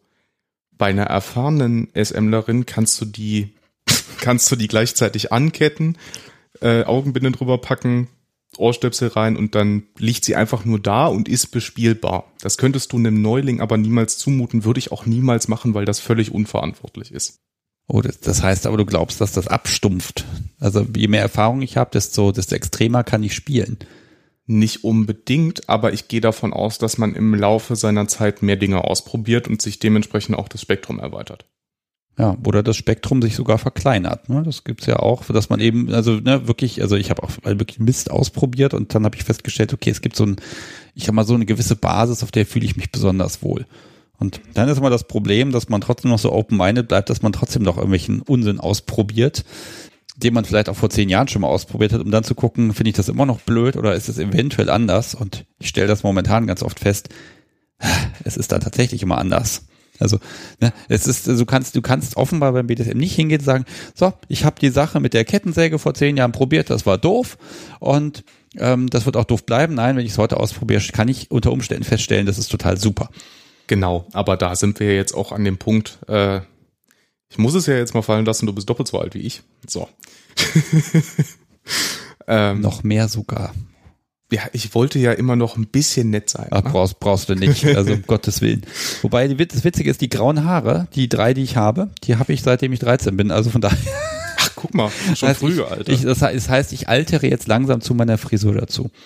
Bei 0.73 0.87
einer 0.87 1.05
erfahrenen 1.05 1.89
SMlerin 1.95 2.67
kannst 2.67 3.01
du 3.01 3.05
die 3.05 3.55
kannst 4.21 4.51
du 4.51 4.57
die 4.57 4.69
gleichzeitig 4.69 5.33
anketten, 5.33 5.97
äh, 6.61 6.85
Augenbinde 6.85 7.31
drüber 7.33 7.59
packen, 7.59 8.09
Ohrstöpsel 8.57 9.09
rein 9.09 9.37
und 9.37 9.55
dann 9.55 9.85
liegt 9.99 10.25
sie 10.25 10.35
einfach 10.35 10.65
nur 10.65 10.81
da 10.81 11.07
und 11.07 11.29
ist 11.29 11.49
bespielbar. 11.49 12.33
Das 12.41 12.57
könntest 12.57 12.93
du 12.93 12.97
einem 12.97 13.21
Neuling 13.21 13.61
aber 13.61 13.77
niemals 13.77 14.19
zumuten, 14.19 14.65
würde 14.65 14.79
ich 14.79 14.91
auch 14.91 15.07
niemals 15.07 15.49
machen, 15.49 15.75
weil 15.75 15.85
das 15.85 16.01
völlig 16.01 16.33
unverantwortlich 16.33 17.13
ist. 17.13 17.41
Oh, 17.87 18.03
das, 18.03 18.21
das 18.21 18.43
heißt 18.43 18.67
aber, 18.67 18.77
du 18.77 18.85
glaubst, 18.85 19.21
dass 19.21 19.33
das 19.33 19.49
abstumpft. 19.49 20.25
Also 20.61 20.87
je 20.95 21.09
mehr 21.09 21.23
Erfahrung 21.23 21.63
ich 21.63 21.77
habe, 21.77 21.91
desto, 21.91 22.33
desto 22.33 22.55
extremer 22.55 23.03
kann 23.03 23.23
ich 23.23 23.35
spielen. 23.35 23.79
Nicht 24.47 24.85
unbedingt, 24.85 25.69
aber 25.69 25.93
ich 25.93 26.09
gehe 26.09 26.21
davon 26.21 26.53
aus, 26.53 26.79
dass 26.79 26.99
man 26.99 27.15
im 27.15 27.35
Laufe 27.35 27.77
seiner 27.77 28.09
Zeit 28.09 28.43
mehr 28.43 28.57
Dinge 28.57 28.85
ausprobiert 28.85 29.49
und 29.49 29.63
sich 29.63 29.79
dementsprechend 29.79 30.37
auch 30.37 30.49
das 30.49 30.63
Spektrum 30.63 30.99
erweitert. 31.01 31.47
Ja, 32.19 32.37
oder 32.45 32.65
das 32.65 32.77
Spektrum 32.77 33.23
sich 33.23 33.37
sogar 33.37 33.59
verkleinert. 33.59 34.29
Ne? 34.29 34.43
Das 34.45 34.65
gibt's 34.65 34.87
ja 34.87 34.99
auch, 34.99 35.25
dass 35.27 35.51
man 35.51 35.61
eben, 35.61 35.95
also 35.95 36.15
ne, 36.15 36.49
wirklich, 36.49 36.83
also 36.83 36.97
ich 36.97 37.11
habe 37.11 37.23
auch 37.23 37.31
wirklich 37.45 37.79
Mist 37.79 38.11
ausprobiert 38.11 38.75
und 38.75 38.93
dann 38.93 39.05
habe 39.05 39.15
ich 39.15 39.23
festgestellt, 39.23 39.73
okay, 39.73 39.91
es 39.91 40.01
gibt 40.01 40.17
so 40.17 40.27
ein, 40.27 40.37
ich 40.97 41.05
habe 41.05 41.15
mal 41.15 41.25
so 41.25 41.35
eine 41.35 41.47
gewisse 41.47 41.77
Basis, 41.77 42.25
auf 42.25 42.33
der 42.33 42.45
fühle 42.45 42.65
ich 42.65 42.77
mich 42.77 42.91
besonders 42.91 43.43
wohl. 43.45 43.67
Und 44.19 44.41
dann 44.55 44.69
ist 44.69 44.79
immer 44.79 44.91
das 44.91 45.07
Problem, 45.07 45.53
dass 45.53 45.69
man 45.69 45.81
trotzdem 45.81 46.11
noch 46.11 46.19
so 46.19 46.33
open-minded 46.33 46.89
bleibt, 46.89 47.09
dass 47.09 47.23
man 47.23 47.33
trotzdem 47.33 47.63
noch 47.63 47.77
irgendwelchen 47.77 48.21
Unsinn 48.23 48.59
ausprobiert, 48.59 49.45
den 50.17 50.35
man 50.35 50.45
vielleicht 50.45 50.69
auch 50.69 50.77
vor 50.77 50.91
zehn 50.91 51.09
Jahren 51.09 51.29
schon 51.29 51.43
mal 51.43 51.49
ausprobiert 51.49 51.93
hat, 51.93 52.01
um 52.01 52.11
dann 52.11 52.25
zu 52.25 52.35
gucken, 52.35 52.75
finde 52.75 52.91
ich 52.91 52.97
das 52.97 53.09
immer 53.09 53.27
noch 53.27 53.39
blöd 53.43 53.77
oder 53.77 53.95
ist 53.95 54.09
es 54.09 54.19
eventuell 54.19 54.71
anders? 54.71 55.15
Und 55.15 55.45
ich 55.61 55.69
stelle 55.69 55.87
das 55.87 56.03
momentan 56.03 56.49
ganz 56.49 56.65
oft 56.65 56.81
fest, 56.81 57.11
es 58.25 58.37
ist 58.37 58.51
dann 58.51 58.61
tatsächlich 58.61 59.05
immer 59.05 59.19
anders. 59.19 59.68
Also, 59.99 60.19
ne, 60.61 60.73
es 60.89 61.07
ist, 61.07 61.27
du 61.27 61.45
kannst, 61.47 61.77
du 61.77 61.83
kannst 61.83 62.17
offenbar 62.17 62.53
beim 62.53 62.67
BDSM 62.67 62.99
nicht 62.99 63.15
hingehen 63.15 63.41
und 63.41 63.45
sagen, 63.45 63.65
so, 63.95 64.13
ich 64.29 64.45
habe 64.45 64.61
die 64.61 64.71
Sache 64.71 65.01
mit 65.01 65.15
der 65.15 65.25
Kettensäge 65.25 65.79
vor 65.79 65.95
zehn 65.95 66.17
Jahren 66.17 66.33
probiert, 66.33 66.71
das 66.71 66.87
war 66.87 66.99
doof 66.99 67.39
und 67.81 68.25
ähm, 68.57 68.89
das 68.89 69.07
wird 69.07 69.17
auch 69.17 69.25
doof 69.25 69.45
bleiben. 69.45 69.75
Nein, 69.75 69.97
wenn 69.97 70.07
ich 70.07 70.13
es 70.13 70.19
heute 70.19 70.39
ausprobiere, 70.39 70.81
kann 70.93 71.09
ich 71.09 71.31
unter 71.31 71.53
Umständen 71.53 71.85
feststellen, 71.85 72.27
das 72.27 72.39
ist 72.39 72.49
total 72.49 72.79
super. 72.79 73.11
Genau, 73.67 74.07
aber 74.13 74.37
da 74.37 74.57
sind 74.57 74.81
wir 74.81 74.95
jetzt 74.95 75.15
auch 75.15 75.33
an 75.33 75.45
dem 75.45 75.59
Punkt, 75.59 75.99
äh, 76.09 76.41
ich 77.31 77.37
muss 77.37 77.55
es 77.55 77.67
ja 77.67 77.75
jetzt 77.75 77.95
mal 77.95 78.03
fallen 78.03 78.25
lassen, 78.25 78.47
du 78.47 78.55
bist 78.55 78.69
doppelt 78.71 78.89
so 78.89 78.99
alt 78.99 79.15
wie 79.15 79.21
ich. 79.21 79.43
So. 79.67 79.89
ähm, 82.27 82.61
Noch 82.63 82.83
mehr 82.83 83.09
sogar 83.09 83.53
ja, 84.31 84.43
ich 84.53 84.75
wollte 84.75 84.99
ja 84.99 85.13
immer 85.13 85.37
noch 85.37 85.57
ein 85.57 85.67
bisschen 85.67 86.11
nett 86.11 86.29
sein. 86.29 86.49
Ach, 86.51 86.63
ne? 86.63 86.71
brauchst, 86.71 87.01
brauchst 87.01 87.29
du 87.29 87.35
nicht, 87.35 87.65
also 87.65 87.95
um 87.95 88.03
Gottes 88.07 88.41
Willen. 88.41 88.63
Wobei, 89.03 89.29
das 89.29 89.65
Witzige 89.65 89.91
ist, 89.91 90.01
die 90.01 90.11
grauen 90.11 90.45
Haare, 90.45 90.87
die 90.95 91.09
drei, 91.09 91.33
die 91.33 91.43
ich 91.43 91.57
habe, 91.57 91.91
die 92.05 92.17
habe 92.17 92.33
ich 92.33 92.43
seitdem 92.43 92.73
ich 92.73 92.81
13 92.81 93.17
bin, 93.17 93.31
also 93.31 93.51
von 93.51 93.61
daher. 93.61 93.79
Ach, 94.39 94.51
guck 94.55 94.75
mal, 94.75 94.91
schon 95.15 95.31
das 95.31 95.39
früh, 95.39 95.55
ich, 95.55 95.65
Alter. 95.65 95.93
Ich, 95.93 96.03
das 96.03 96.23
heißt, 96.23 96.73
ich 96.73 96.89
altere 96.89 97.27
jetzt 97.27 97.49
langsam 97.49 97.81
zu 97.81 97.95
meiner 97.95 98.19
Frisur 98.19 98.55
dazu. 98.55 98.91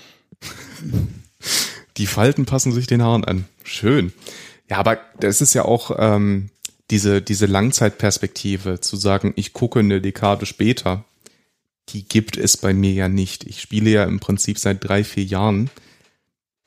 Die 1.99 2.07
Falten 2.07 2.47
passen 2.47 2.73
sich 2.73 2.86
den 2.86 3.03
Haaren 3.03 3.24
an. 3.24 3.44
Schön. 3.65 4.15
Ja, 4.70 4.78
aber 4.78 4.99
das 5.20 5.43
ist 5.43 5.53
ja 5.53 5.66
auch 5.66 5.94
ähm, 5.99 6.49
diese, 6.90 7.20
diese 7.20 7.44
Langzeitperspektive, 7.44 8.81
zu 8.81 8.97
sagen, 8.97 9.35
ich 9.36 9.53
gucke 9.53 9.81
eine 9.81 10.01
Dekade 10.01 10.47
später 10.47 11.05
die 11.89 12.07
gibt 12.09 12.37
es 12.37 12.57
bei 12.57 12.73
mir 12.73 12.93
ja 12.93 13.09
nicht. 13.09 13.45
Ich 13.45 13.61
spiele 13.61 13.91
ja 13.91 14.05
im 14.05 14.21
Prinzip 14.21 14.59
seit 14.59 14.83
drei, 14.85 15.05
vier 15.05 15.25
Jahren. 15.25 15.71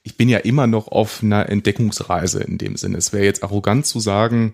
Ich 0.04 0.18
bin 0.18 0.30
ja 0.30 0.40
immer 0.40 0.68
noch 0.68 0.88
auf 0.88 1.24
einer 1.24 1.50
Entdeckungsreise 1.50 2.44
in 2.44 2.58
dem 2.58 2.76
Sinne. 2.76 2.98
Es 2.98 3.14
wäre 3.14 3.26
jetzt 3.26 3.44
arrogant 3.44 3.86
zu 3.86 4.00
sagen, 4.00 4.54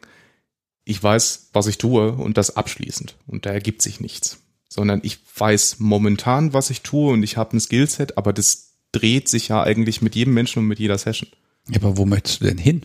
ich 0.86 1.02
weiß, 1.02 1.50
was 1.54 1.68
ich 1.68 1.78
tue 1.78 2.14
und 2.14 2.38
das 2.38 2.56
abschließend. 2.56 3.16
Und 3.28 3.46
da 3.46 3.52
ergibt 3.52 3.82
sich 3.82 4.00
nichts. 4.00 4.42
Sondern 4.70 5.02
ich 5.04 5.20
weiß 5.36 5.80
momentan, 5.80 6.54
was 6.54 6.70
ich 6.70 6.82
tue 6.82 7.12
und 7.12 7.24
ich 7.24 7.38
habe 7.38 7.58
ein 7.58 7.60
Skillset, 7.60 8.18
aber 8.18 8.32
das 8.32 8.78
dreht 8.92 9.28
sich 9.28 9.50
ja 9.50 9.64
eigentlich 9.64 10.02
mit 10.02 10.16
jedem 10.16 10.34
Menschen 10.34 10.60
und 10.60 10.68
mit 10.68 10.80
jeder 10.80 10.98
Session. 10.98 11.30
Ja, 11.70 11.78
aber 11.78 11.98
wo 11.98 12.06
möchtest 12.06 12.42
du 12.42 12.46
denn 12.46 12.58
hin? 12.58 12.84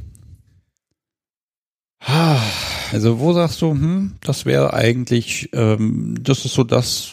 Also 2.93 3.21
wo 3.21 3.33
sagst 3.33 3.61
du, 3.63 3.71
hm, 3.71 4.17
das 4.21 4.45
wäre 4.45 4.75
eigentlich, 4.75 5.51
ähm, 5.53 6.17
das 6.21 6.45
ist 6.45 6.55
so 6.55 6.65
das, 6.65 7.13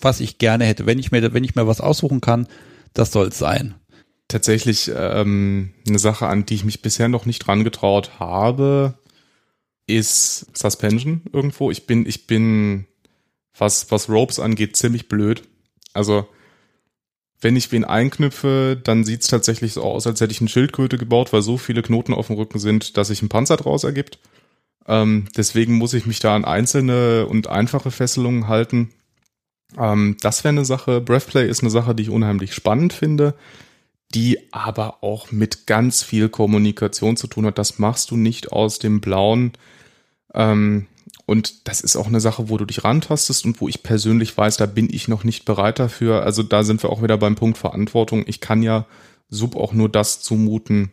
was 0.00 0.20
ich 0.20 0.38
gerne 0.38 0.64
hätte. 0.64 0.86
Wenn 0.86 0.98
ich 0.98 1.10
mir, 1.10 1.32
wenn 1.32 1.44
ich 1.44 1.54
mir 1.54 1.66
was 1.66 1.80
aussuchen 1.80 2.20
kann, 2.20 2.46
das 2.94 3.12
soll 3.12 3.28
es 3.28 3.38
sein. 3.38 3.74
Tatsächlich 4.28 4.90
ähm, 4.94 5.72
eine 5.88 5.98
Sache, 5.98 6.26
an 6.26 6.46
die 6.46 6.54
ich 6.54 6.64
mich 6.64 6.82
bisher 6.82 7.08
noch 7.08 7.26
nicht 7.26 7.40
dran 7.40 7.64
getraut 7.64 8.20
habe, 8.20 8.94
ist 9.86 10.56
Suspension 10.56 11.22
irgendwo. 11.32 11.70
Ich 11.70 11.86
bin, 11.86 12.06
ich 12.06 12.26
bin, 12.26 12.86
was, 13.58 13.90
was 13.90 14.08
Ropes 14.08 14.38
angeht, 14.38 14.76
ziemlich 14.76 15.08
blöd. 15.08 15.42
Also 15.92 16.28
wenn 17.40 17.56
ich 17.56 17.72
wen 17.72 17.84
einknüpfe, 17.84 18.80
dann 18.82 19.04
sieht's 19.04 19.26
tatsächlich 19.26 19.72
so 19.72 19.82
aus, 19.82 20.06
als 20.06 20.20
hätte 20.20 20.32
ich 20.32 20.40
eine 20.40 20.50
Schildkröte 20.50 20.98
gebaut, 20.98 21.32
weil 21.32 21.42
so 21.42 21.56
viele 21.56 21.82
Knoten 21.82 22.12
auf 22.12 22.26
dem 22.26 22.36
Rücken 22.36 22.58
sind, 22.58 22.96
dass 22.96 23.08
sich 23.08 23.22
ein 23.22 23.28
Panzer 23.30 23.56
draus 23.56 23.84
ergibt. 23.84 24.18
Ähm, 24.90 25.26
deswegen 25.36 25.74
muss 25.74 25.94
ich 25.94 26.04
mich 26.04 26.18
da 26.18 26.34
an 26.34 26.44
einzelne 26.44 27.26
und 27.26 27.46
einfache 27.46 27.92
Fesselungen 27.92 28.48
halten. 28.48 28.90
Ähm, 29.78 30.16
das 30.20 30.42
wäre 30.42 30.50
eine 30.50 30.64
Sache. 30.64 31.00
Breathplay 31.00 31.48
ist 31.48 31.62
eine 31.62 31.70
Sache, 31.70 31.94
die 31.94 32.02
ich 32.02 32.10
unheimlich 32.10 32.54
spannend 32.54 32.92
finde, 32.92 33.34
die 34.12 34.52
aber 34.52 35.04
auch 35.04 35.30
mit 35.30 35.68
ganz 35.68 36.02
viel 36.02 36.28
Kommunikation 36.28 37.16
zu 37.16 37.28
tun 37.28 37.46
hat. 37.46 37.56
Das 37.56 37.78
machst 37.78 38.10
du 38.10 38.16
nicht 38.16 38.50
aus 38.50 38.80
dem 38.80 39.00
Blauen. 39.00 39.52
Ähm, 40.34 40.88
und 41.24 41.68
das 41.68 41.82
ist 41.82 41.94
auch 41.94 42.08
eine 42.08 42.20
Sache, 42.20 42.48
wo 42.48 42.58
du 42.58 42.64
dich 42.64 42.82
rantastest 42.82 43.44
und 43.44 43.60
wo 43.60 43.68
ich 43.68 43.84
persönlich 43.84 44.36
weiß, 44.36 44.56
da 44.56 44.66
bin 44.66 44.92
ich 44.92 45.06
noch 45.06 45.22
nicht 45.22 45.44
bereit 45.44 45.78
dafür. 45.78 46.24
Also 46.24 46.42
da 46.42 46.64
sind 46.64 46.82
wir 46.82 46.90
auch 46.90 47.00
wieder 47.00 47.16
beim 47.16 47.36
Punkt 47.36 47.58
Verantwortung. 47.58 48.24
Ich 48.26 48.40
kann 48.40 48.64
ja 48.64 48.86
Sub 49.28 49.54
auch 49.54 49.72
nur 49.72 49.88
das 49.88 50.20
zumuten, 50.20 50.90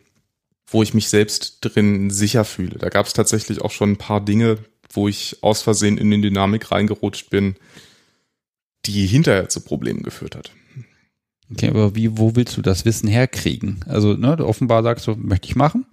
wo 0.70 0.82
ich 0.82 0.94
mich 0.94 1.08
selbst 1.08 1.58
drin 1.62 2.10
sicher 2.10 2.44
fühle. 2.44 2.78
Da 2.78 2.88
gab 2.88 3.06
es 3.06 3.14
tatsächlich 3.14 3.62
auch 3.62 3.70
schon 3.70 3.92
ein 3.92 3.96
paar 3.96 4.24
Dinge, 4.24 4.58
wo 4.90 5.08
ich 5.08 5.42
aus 5.42 5.62
Versehen 5.62 5.98
in 5.98 6.10
die 6.10 6.20
Dynamik 6.20 6.70
reingerutscht 6.70 7.30
bin, 7.30 7.56
die 8.86 9.06
hinterher 9.06 9.48
zu 9.48 9.60
Problemen 9.60 10.02
geführt 10.02 10.36
hat. 10.36 10.52
Okay, 11.50 11.68
aber 11.68 11.94
wie, 11.94 12.18
wo 12.18 12.36
willst 12.36 12.56
du 12.56 12.62
das 12.62 12.84
Wissen 12.84 13.08
herkriegen? 13.08 13.80
Also, 13.86 14.14
ne, 14.14 14.36
offenbar 14.44 14.82
sagst 14.82 15.06
du, 15.06 15.14
möchte 15.16 15.48
ich 15.48 15.56
machen, 15.56 15.86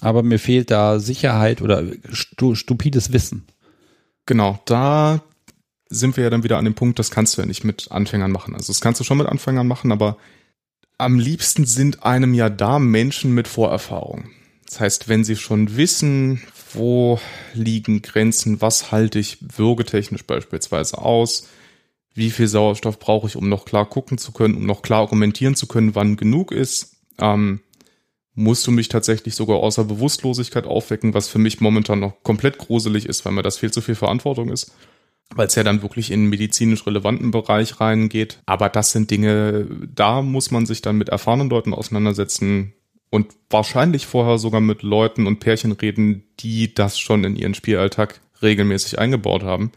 aber 0.00 0.22
mir 0.22 0.38
fehlt 0.38 0.70
da 0.70 0.98
Sicherheit 0.98 1.60
oder 1.60 1.84
stu 2.10 2.54
stupides 2.54 3.12
Wissen. 3.12 3.46
Genau, 4.24 4.60
da 4.64 5.22
sind 5.90 6.16
wir 6.16 6.24
ja 6.24 6.30
dann 6.30 6.44
wieder 6.44 6.56
an 6.56 6.64
dem 6.64 6.74
Punkt, 6.74 6.98
das 6.98 7.10
kannst 7.10 7.36
du 7.36 7.42
ja 7.42 7.46
nicht 7.46 7.64
mit 7.64 7.92
Anfängern 7.92 8.32
machen. 8.32 8.54
Also 8.54 8.72
das 8.72 8.80
kannst 8.80 8.98
du 9.00 9.04
schon 9.04 9.18
mit 9.18 9.26
Anfängern 9.26 9.66
machen, 9.66 9.92
aber 9.92 10.16
am 11.02 11.18
liebsten 11.18 11.66
sind 11.66 12.04
einem 12.04 12.32
ja 12.32 12.48
da 12.48 12.78
Menschen 12.78 13.34
mit 13.34 13.48
Vorerfahrung. 13.48 14.30
Das 14.66 14.78
heißt, 14.78 15.08
wenn 15.08 15.24
sie 15.24 15.34
schon 15.34 15.76
wissen, 15.76 16.42
wo 16.72 17.18
liegen 17.54 18.02
Grenzen, 18.02 18.60
was 18.60 18.92
halte 18.92 19.18
ich 19.18 19.38
würgetechnisch 19.40 20.24
beispielsweise 20.24 20.98
aus, 20.98 21.48
wie 22.14 22.30
viel 22.30 22.46
Sauerstoff 22.46 23.00
brauche 23.00 23.26
ich, 23.26 23.34
um 23.34 23.48
noch 23.48 23.64
klar 23.64 23.86
gucken 23.86 24.16
zu 24.16 24.30
können, 24.30 24.54
um 24.54 24.64
noch 24.64 24.82
klar 24.82 25.00
argumentieren 25.00 25.56
zu 25.56 25.66
können, 25.66 25.96
wann 25.96 26.16
genug 26.16 26.52
ist, 26.52 26.96
ähm, 27.18 27.60
musst 28.34 28.66
du 28.66 28.70
mich 28.70 28.88
tatsächlich 28.88 29.34
sogar 29.34 29.58
außer 29.58 29.84
Bewusstlosigkeit 29.84 30.66
aufwecken, 30.66 31.14
was 31.14 31.28
für 31.28 31.38
mich 31.38 31.60
momentan 31.60 31.98
noch 31.98 32.22
komplett 32.22 32.58
gruselig 32.58 33.06
ist, 33.06 33.24
weil 33.24 33.32
mir 33.32 33.42
das 33.42 33.58
viel 33.58 33.72
zu 33.72 33.80
viel 33.80 33.96
Verantwortung 33.96 34.50
ist, 34.50 34.72
weil 35.34 35.46
es 35.46 35.54
ja 35.54 35.64
dann 35.64 35.82
wirklich 35.82 36.10
in 36.10 36.20
einen 36.20 36.28
medizinisch 36.30 36.86
relevanten 36.86 37.30
Bereich 37.30 37.80
reingeht. 37.80 38.38
Aber 38.46 38.68
das 38.68 38.92
sind 38.92 39.10
Dinge, 39.10 39.66
da 39.94 40.22
muss 40.22 40.50
man 40.50 40.66
sich 40.66 40.82
dann 40.82 40.98
mit 40.98 41.08
erfahrenen 41.08 41.50
Leuten 41.50 41.74
auseinandersetzen 41.74 42.74
und 43.10 43.32
wahrscheinlich 43.50 44.06
vorher 44.06 44.38
sogar 44.38 44.60
mit 44.60 44.82
Leuten 44.82 45.26
und 45.26 45.40
Pärchen 45.40 45.72
reden, 45.72 46.24
die 46.40 46.74
das 46.74 46.98
schon 46.98 47.24
in 47.24 47.36
ihren 47.36 47.54
Spielalltag 47.54 48.20
regelmäßig 48.40 48.98
eingebaut 48.98 49.42
haben. 49.42 49.72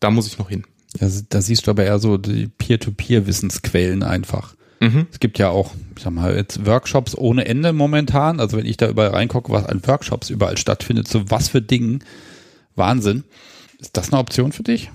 Da 0.00 0.10
muss 0.10 0.26
ich 0.26 0.38
noch 0.38 0.48
hin. 0.48 0.64
Ja, 1.00 1.08
da 1.28 1.40
siehst 1.40 1.66
du 1.66 1.70
aber 1.70 1.84
eher 1.84 1.98
so 1.98 2.18
die 2.18 2.48
Peer-to-Peer-Wissensquellen 2.48 4.02
einfach. 4.02 4.54
Mhm. 4.80 5.06
Es 5.10 5.20
gibt 5.20 5.38
ja 5.38 5.48
auch, 5.48 5.72
ich 5.96 6.02
sag 6.02 6.12
mal, 6.12 6.34
jetzt 6.36 6.66
Workshops 6.66 7.16
ohne 7.16 7.46
Ende 7.46 7.72
momentan. 7.72 8.40
Also 8.40 8.56
wenn 8.56 8.66
ich 8.66 8.76
da 8.76 8.88
überall 8.88 9.10
reingucke, 9.10 9.52
was 9.52 9.66
an 9.66 9.86
Workshops 9.86 10.28
überall 10.28 10.58
stattfindet, 10.58 11.08
so 11.08 11.30
was 11.30 11.48
für 11.48 11.62
Dingen. 11.62 12.04
Wahnsinn. 12.74 13.24
Ist 13.82 13.96
das 13.98 14.10
eine 14.10 14.20
Option 14.20 14.52
für 14.52 14.62
dich? 14.62 14.90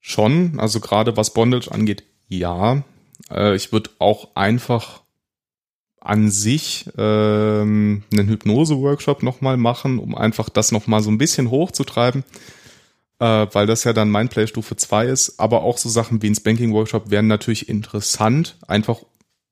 Schon, 0.00 0.58
also 0.58 0.80
gerade 0.80 1.16
was 1.16 1.32
Bondage 1.32 1.70
angeht, 1.70 2.02
ja. 2.28 2.82
Äh, 3.30 3.54
ich 3.54 3.70
würde 3.70 3.90
auch 4.00 4.34
einfach 4.34 5.02
an 6.00 6.28
sich 6.28 6.90
ähm, 6.98 8.02
einen 8.12 8.28
Hypnose-Workshop 8.28 9.22
nochmal 9.22 9.56
machen, 9.56 10.00
um 10.00 10.16
einfach 10.16 10.48
das 10.48 10.72
nochmal 10.72 11.00
so 11.00 11.10
ein 11.10 11.18
bisschen 11.18 11.50
hochzutreiben 11.50 12.24
äh, 13.22 13.46
weil 13.52 13.66
das 13.66 13.84
ja 13.84 13.92
dann 13.92 14.10
mein 14.10 14.28
Play 14.28 14.48
Stufe 14.48 14.74
2 14.74 15.06
ist. 15.06 15.38
Aber 15.38 15.62
auch 15.62 15.78
so 15.78 15.88
Sachen 15.88 16.20
wie 16.22 16.26
ein 16.28 16.34
Spanking 16.34 16.72
Workshop 16.72 17.10
wären 17.10 17.28
natürlich 17.28 17.68
interessant, 17.68 18.56
einfach 18.66 18.98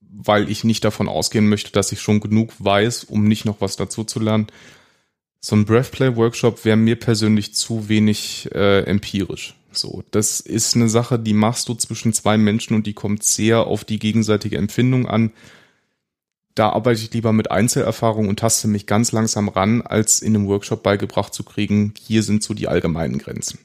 weil 0.00 0.50
ich 0.50 0.64
nicht 0.64 0.84
davon 0.84 1.08
ausgehen 1.08 1.48
möchte, 1.48 1.70
dass 1.70 1.92
ich 1.92 2.00
schon 2.00 2.18
genug 2.18 2.52
weiß, 2.58 3.04
um 3.04 3.28
nicht 3.28 3.44
noch 3.44 3.60
was 3.60 3.76
dazu 3.76 4.02
zu 4.02 4.18
lernen. 4.18 4.48
So 5.40 5.56
ein 5.56 5.64
Breathplay 5.64 6.14
Workshop 6.16 6.64
wäre 6.64 6.76
mir 6.76 6.96
persönlich 6.96 7.54
zu 7.54 7.88
wenig 7.88 8.48
äh, 8.52 8.82
empirisch. 8.82 9.54
So, 9.72 10.02
das 10.10 10.40
ist 10.40 10.76
eine 10.76 10.88
Sache, 10.88 11.18
die 11.18 11.32
machst 11.32 11.68
du 11.68 11.74
zwischen 11.74 12.12
zwei 12.12 12.36
Menschen 12.36 12.74
und 12.74 12.86
die 12.86 12.92
kommt 12.92 13.22
sehr 13.22 13.66
auf 13.66 13.84
die 13.84 13.98
gegenseitige 13.98 14.58
Empfindung 14.58 15.08
an 15.08 15.32
da 16.54 16.70
arbeite 16.70 17.00
ich 17.00 17.12
lieber 17.12 17.32
mit 17.32 17.50
Einzelerfahrung 17.50 18.28
und 18.28 18.40
taste 18.40 18.68
mich 18.68 18.86
ganz 18.86 19.12
langsam 19.12 19.48
ran, 19.48 19.82
als 19.82 20.20
in 20.20 20.34
einem 20.34 20.46
Workshop 20.46 20.82
beigebracht 20.82 21.32
zu 21.32 21.42
kriegen, 21.42 21.94
hier 21.98 22.22
sind 22.22 22.42
so 22.42 22.54
die 22.54 22.68
allgemeinen 22.68 23.18
Grenzen. 23.18 23.60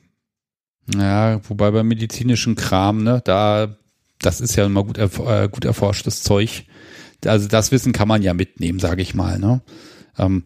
Ja, 0.96 1.42
wobei 1.50 1.72
beim 1.72 1.88
medizinischen 1.88 2.56
Kram, 2.56 3.04
ne, 3.04 3.22
da, 3.26 3.76
das 4.20 4.40
ist 4.40 4.56
ja 4.56 4.66
immer 4.66 4.84
gut, 4.84 4.98
äh, 4.98 5.50
gut 5.52 5.66
erforschtes 5.66 6.22
Zeug. 6.22 6.66
Also 7.26 7.48
das 7.48 7.72
Wissen 7.72 7.92
kann 7.92 8.08
man 8.08 8.22
ja 8.22 8.34
mitnehmen, 8.34 8.80
sage 8.80 9.02
ich 9.02 9.16
mal, 9.16 9.40
ne. 9.40 9.62
Ähm, 10.18 10.44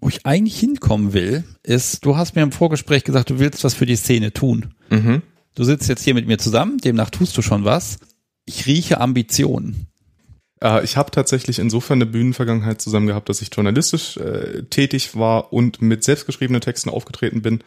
wo 0.00 0.08
ich 0.08 0.24
eigentlich 0.26 0.58
hinkommen 0.58 1.12
will, 1.12 1.44
ist, 1.62 2.04
du 2.04 2.16
hast 2.16 2.34
mir 2.34 2.42
im 2.42 2.52
Vorgespräch 2.52 3.04
gesagt, 3.04 3.30
du 3.30 3.38
willst 3.38 3.64
was 3.64 3.74
für 3.74 3.86
die 3.86 3.96
Szene 3.96 4.32
tun. 4.32 4.74
Mhm. 4.88 5.22
Du 5.54 5.64
sitzt 5.64 5.88
jetzt 5.88 6.02
hier 6.02 6.14
mit 6.14 6.26
mir 6.26 6.38
zusammen, 6.38 6.78
demnach 6.78 7.10
tust 7.10 7.36
du 7.36 7.42
schon 7.42 7.64
was. 7.64 7.98
Ich 8.46 8.66
rieche 8.66 9.00
Ambitionen. 9.00 9.88
Äh, 10.62 10.84
ich 10.84 10.96
habe 10.96 11.10
tatsächlich 11.10 11.58
insofern 11.58 11.98
eine 11.98 12.10
Bühnenvergangenheit 12.10 12.80
zusammen 12.80 13.06
gehabt, 13.08 13.28
dass 13.28 13.42
ich 13.42 13.50
journalistisch 13.52 14.16
äh, 14.16 14.62
tätig 14.64 15.16
war 15.16 15.52
und 15.52 15.82
mit 15.82 16.04
selbstgeschriebenen 16.04 16.62
Texten 16.62 16.90
aufgetreten 16.90 17.42
bin. 17.42 17.62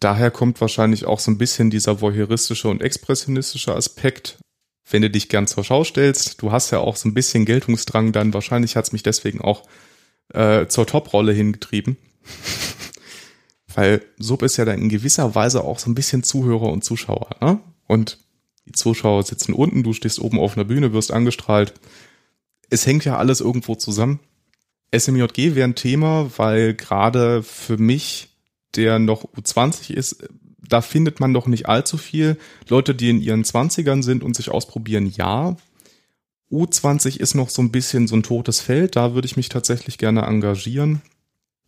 Daher 0.00 0.30
kommt 0.30 0.60
wahrscheinlich 0.60 1.06
auch 1.06 1.18
so 1.18 1.30
ein 1.30 1.38
bisschen 1.38 1.70
dieser 1.70 2.00
voyeuristische 2.00 2.68
und 2.68 2.82
expressionistische 2.82 3.74
Aspekt. 3.74 4.38
Wenn 4.88 5.02
du 5.02 5.08
dich 5.08 5.28
gern 5.28 5.46
zur 5.46 5.64
Schau 5.64 5.82
stellst, 5.82 6.42
du 6.42 6.52
hast 6.52 6.70
ja 6.70 6.78
auch 6.78 6.96
so 6.96 7.08
ein 7.08 7.14
bisschen 7.14 7.46
Geltungsdrang, 7.46 8.12
dann 8.12 8.34
wahrscheinlich 8.34 8.76
hat 8.76 8.84
es 8.84 8.92
mich 8.92 9.02
deswegen 9.02 9.40
auch 9.40 9.66
äh, 10.32 10.66
zur 10.66 10.86
Top-Rolle 10.86 11.32
hingetrieben. 11.32 11.96
Weil 13.74 14.02
Sub 14.18 14.42
ist 14.42 14.56
ja 14.56 14.64
dann 14.64 14.80
in 14.80 14.88
gewisser 14.88 15.34
Weise 15.34 15.64
auch 15.64 15.78
so 15.78 15.90
ein 15.90 15.94
bisschen 15.94 16.22
Zuhörer 16.22 16.72
und 16.72 16.84
Zuschauer. 16.84 17.30
Ne? 17.40 17.60
Und 17.86 18.18
die 18.66 18.72
Zuschauer 18.72 19.22
sitzen 19.24 19.52
unten, 19.52 19.82
du 19.82 19.92
stehst 19.92 20.20
oben 20.20 20.38
auf 20.38 20.56
einer 20.56 20.64
Bühne, 20.64 20.92
wirst 20.92 21.12
angestrahlt. 21.12 21.74
Es 22.70 22.86
hängt 22.86 23.04
ja 23.04 23.18
alles 23.18 23.40
irgendwo 23.40 23.74
zusammen. 23.74 24.20
SMJG 24.96 25.54
wäre 25.54 25.64
ein 25.64 25.74
Thema, 25.74 26.30
weil 26.36 26.74
gerade 26.74 27.42
für 27.42 27.76
mich, 27.76 28.28
der 28.76 28.98
noch 28.98 29.24
U20 29.34 29.92
ist, 29.92 30.28
da 30.66 30.80
findet 30.80 31.20
man 31.20 31.34
doch 31.34 31.46
nicht 31.46 31.68
allzu 31.68 31.98
viel. 31.98 32.38
Leute, 32.68 32.94
die 32.94 33.10
in 33.10 33.20
ihren 33.20 33.44
Zwanzigern 33.44 34.02
sind 34.02 34.22
und 34.22 34.34
sich 34.36 34.50
ausprobieren, 34.50 35.06
ja. 35.06 35.56
U20 36.54 37.18
ist 37.18 37.34
noch 37.34 37.50
so 37.50 37.60
ein 37.62 37.72
bisschen 37.72 38.06
so 38.06 38.16
ein 38.16 38.22
totes 38.22 38.60
Feld, 38.60 38.96
da 38.96 39.14
würde 39.14 39.26
ich 39.26 39.36
mich 39.36 39.48
tatsächlich 39.48 39.98
gerne 39.98 40.22
engagieren. 40.22 41.02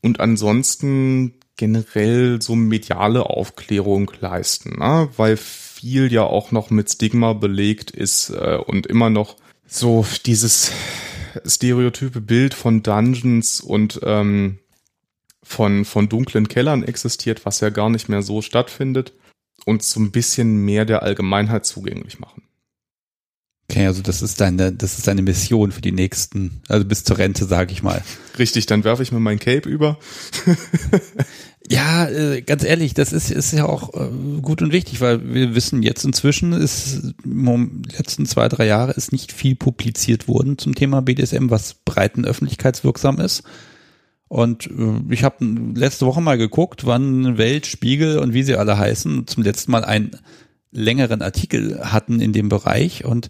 Und 0.03 0.21
ansonsten 0.21 1.35
generell 1.57 2.41
so 2.41 2.55
mediale 2.55 3.27
Aufklärung 3.27 4.13
leisten, 4.21 4.79
ne? 4.79 5.09
weil 5.17 5.37
viel 5.37 6.13
ja 6.13 6.23
auch 6.23 6.53
noch 6.53 6.71
mit 6.71 6.91
Stigma 6.91 7.33
belegt 7.33 7.91
ist 7.91 8.31
äh, 8.31 8.59
und 8.65 8.87
immer 8.87 9.11
noch 9.11 9.37
so 9.67 10.07
dieses 10.25 10.71
stereotype 11.45 12.21
Bild 12.21 12.55
von 12.55 12.83
Dungeons 12.83 13.61
und 13.61 14.01
ähm, 14.05 14.59
von, 15.43 15.85
von 15.85 16.09
dunklen 16.09 16.49
Kellern 16.49 16.83
existiert, 16.83 17.45
was 17.45 17.61
ja 17.61 17.71
gar 17.71 17.91
nicht 17.91 18.09
mehr 18.09 18.23
so 18.23 18.43
stattfindet 18.43 19.13
und 19.65 19.83
so 19.83 20.01
ein 20.01 20.13
bisschen 20.13 20.65
mehr 20.65 20.85
der 20.85 21.03
Allgemeinheit 21.03 21.67
zugänglich 21.67 22.19
machen. 22.19 22.46
Okay, 23.69 23.87
also 23.87 24.01
das 24.01 24.23
ist 24.23 24.41
deine, 24.41 24.73
das 24.73 24.97
ist 24.97 25.09
deine 25.09 25.23
Mission 25.23 25.73
für 25.73 25.81
die 25.81 25.93
nächsten, 25.93 26.61
also 26.69 26.85
bis 26.85 27.03
zur 27.03 27.19
Rente, 27.19 27.47
sage 27.47 27.73
ich 27.73 27.83
mal. 27.83 28.03
Richtig, 28.39 28.67
dann 28.67 28.85
werfe 28.85 29.03
ich 29.03 29.11
mir 29.11 29.19
mein 29.19 29.41
Cape 29.41 29.69
über. 29.69 29.99
ja, 31.69 32.09
äh, 32.09 32.43
ganz 32.43 32.63
ehrlich, 32.63 32.95
das 32.95 33.13
ist, 33.13 33.33
ist 33.33 33.53
ja 33.53 33.67
auch 33.67 33.93
äh, 33.95 34.41
gut 34.41 34.63
und 34.63 34.73
wichtig, 34.73 35.01
weil 35.01 35.35
wir 35.35 35.57
wissen 35.57 35.83
jetzt 35.83 36.05
inzwischen 36.05 36.53
ist, 36.53 37.15
in 37.25 37.83
letzten 37.97 38.25
zwei, 38.27 38.49
drei 38.49 38.67
Jahre 38.67 38.93
ist 38.93 39.11
nicht 39.11 39.33
viel 39.33 39.57
publiziert 39.57 40.29
worden 40.29 40.59
zum 40.59 40.77
Thema 40.77 41.03
BDSM, 41.03 41.51
was 41.51 41.75
breiten 41.75 42.25
öffentlichkeitswirksam 42.25 43.19
ist. 43.19 43.43
Und 44.29 44.67
äh, 44.67 45.13
ich 45.13 45.25
habe 45.25 45.45
letzte 45.75 46.07
Woche 46.07 46.21
mal 46.21 46.39
geguckt, 46.39 46.87
wann 46.87 47.37
Welt, 47.37 47.67
Spiegel 47.67 48.21
und 48.21 48.33
wie 48.33 48.45
sie 48.45 48.55
alle 48.55 48.79
heißen 48.79 49.27
zum 49.27 49.43
letzten 49.43 49.73
Mal 49.73 49.85
einen 49.85 50.13
längeren 50.71 51.23
Artikel 51.23 51.81
hatten 51.81 52.21
in 52.21 52.33
dem 52.33 52.49
Bereich 52.49 53.05
und 53.05 53.29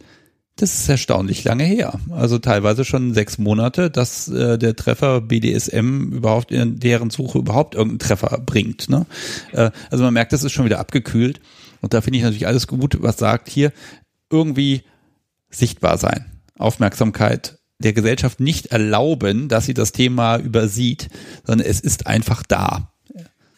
das 0.56 0.74
ist 0.74 0.88
erstaunlich 0.88 1.44
lange 1.44 1.64
her. 1.64 1.98
Also 2.10 2.38
teilweise 2.38 2.84
schon 2.84 3.12
sechs 3.12 3.36
Monate, 3.36 3.90
dass 3.90 4.28
äh, 4.28 4.58
der 4.58 4.74
Treffer 4.74 5.20
BDSM 5.20 6.12
überhaupt 6.12 6.50
in 6.50 6.80
deren 6.80 7.10
Suche 7.10 7.38
überhaupt 7.38 7.74
irgendeinen 7.74 7.98
Treffer 7.98 8.38
bringt. 8.38 8.88
Ne? 8.88 9.04
Äh, 9.52 9.70
also 9.90 10.04
man 10.04 10.14
merkt, 10.14 10.32
das 10.32 10.44
ist 10.44 10.52
schon 10.52 10.64
wieder 10.64 10.80
abgekühlt. 10.80 11.40
Und 11.82 11.92
da 11.92 12.00
finde 12.00 12.18
ich 12.18 12.24
natürlich 12.24 12.46
alles 12.46 12.66
gut, 12.66 12.96
was 13.02 13.18
sagt 13.18 13.50
hier, 13.50 13.70
irgendwie 14.30 14.82
sichtbar 15.50 15.98
sein, 15.98 16.24
Aufmerksamkeit 16.58 17.58
der 17.78 17.92
Gesellschaft 17.92 18.40
nicht 18.40 18.66
erlauben, 18.66 19.48
dass 19.48 19.66
sie 19.66 19.74
das 19.74 19.92
Thema 19.92 20.38
übersieht, 20.38 21.08
sondern 21.44 21.66
es 21.66 21.80
ist 21.80 22.06
einfach 22.06 22.42
da. 22.42 22.92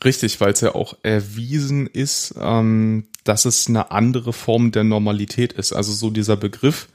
Richtig, 0.04 0.40
weil 0.40 0.52
es 0.52 0.60
ja 0.60 0.74
auch 0.74 0.96
erwiesen 1.02 1.86
ist, 1.86 2.34
ähm, 2.40 3.08
dass 3.24 3.44
es 3.44 3.68
eine 3.68 3.90
andere 3.90 4.32
Form 4.32 4.70
der 4.70 4.84
Normalität 4.84 5.52
ist. 5.52 5.72
Also 5.72 5.92
so 5.92 6.10
dieser 6.10 6.36
Begriff 6.36 6.88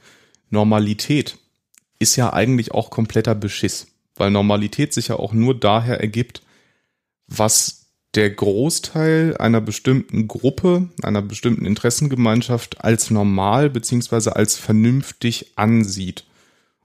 Normalität 0.50 1.38
ist 1.98 2.16
ja 2.16 2.32
eigentlich 2.32 2.72
auch 2.72 2.90
kompletter 2.90 3.34
Beschiss, 3.34 3.88
weil 4.16 4.30
Normalität 4.30 4.92
sich 4.94 5.08
ja 5.08 5.16
auch 5.16 5.32
nur 5.32 5.58
daher 5.58 6.00
ergibt, 6.00 6.42
was 7.26 7.86
der 8.14 8.30
Großteil 8.30 9.36
einer 9.38 9.60
bestimmten 9.60 10.28
Gruppe, 10.28 10.88
einer 11.02 11.22
bestimmten 11.22 11.66
Interessengemeinschaft 11.66 12.82
als 12.84 13.10
normal 13.10 13.70
beziehungsweise 13.70 14.36
als 14.36 14.56
vernünftig 14.56 15.52
ansieht. 15.56 16.24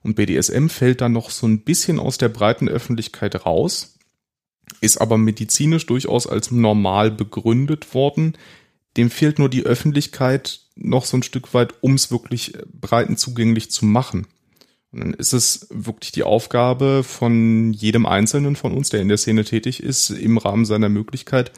Und 0.02 0.16
BDSM 0.16 0.68
fällt 0.68 1.00
dann 1.00 1.12
noch 1.12 1.30
so 1.30 1.46
ein 1.46 1.60
bisschen 1.60 1.98
aus 1.98 2.18
der 2.18 2.30
breiten 2.30 2.68
Öffentlichkeit 2.68 3.46
raus, 3.46 3.89
ist 4.80 4.98
aber 4.98 5.18
medizinisch 5.18 5.86
durchaus 5.86 6.26
als 6.26 6.50
normal 6.50 7.10
begründet 7.10 7.94
worden, 7.94 8.36
dem 8.96 9.10
fehlt 9.10 9.38
nur 9.38 9.48
die 9.48 9.64
Öffentlichkeit 9.64 10.60
noch 10.74 11.04
so 11.04 11.16
ein 11.16 11.22
Stück 11.22 11.54
weit, 11.54 11.74
um 11.80 11.94
es 11.94 12.10
wirklich 12.10 12.54
breiten 12.72 13.16
zugänglich 13.16 13.70
zu 13.70 13.84
machen. 13.84 14.26
Und 14.92 15.00
dann 15.00 15.14
ist 15.14 15.32
es 15.32 15.68
wirklich 15.70 16.10
die 16.12 16.24
Aufgabe 16.24 17.02
von 17.04 17.72
jedem 17.72 18.06
Einzelnen 18.06 18.56
von 18.56 18.72
uns, 18.72 18.88
der 18.88 19.00
in 19.00 19.08
der 19.08 19.18
Szene 19.18 19.44
tätig 19.44 19.82
ist, 19.82 20.10
im 20.10 20.38
Rahmen 20.38 20.64
seiner 20.64 20.88
Möglichkeit, 20.88 21.52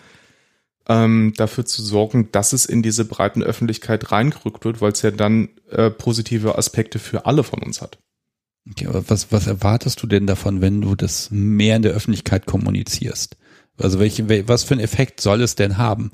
ähm, 0.89 1.33
dafür 1.37 1.65
zu 1.65 1.81
sorgen, 1.83 2.31
dass 2.33 2.53
es 2.53 2.67
in 2.67 2.83
diese 2.83 3.05
breiten 3.05 3.43
Öffentlichkeit 3.43 4.13
reingerückt 4.13 4.65
wird, 4.65 4.81
weil 4.81 4.93
es 4.93 5.03
ja 5.03 5.11
dann 5.11 5.49
äh, 5.71 5.91
positive 5.91 6.59
Aspekte 6.59 6.99
für 6.99 7.25
alle 7.25 7.45
von 7.45 7.63
uns 7.63 7.81
hat. 7.81 7.99
Okay, 8.71 8.87
aber 8.87 9.09
was, 9.09 9.33
was 9.33 9.47
erwartest 9.47 10.03
du 10.03 10.07
denn 10.07 10.27
davon, 10.27 10.61
wenn 10.61 10.81
du 10.81 10.95
das 10.95 11.31
mehr 11.31 11.77
in 11.77 11.83
der 11.83 11.93
Öffentlichkeit 11.93 12.47
kommunizierst? 12.47 13.37
Also 13.79 13.99
welche, 13.99 14.49
was 14.49 14.65
für 14.65 14.75
einen 14.75 14.85
Effekt 14.85 15.21
soll 15.21 15.43
es 15.43 15.57
denn 15.57 15.79
haben? 15.79 16.13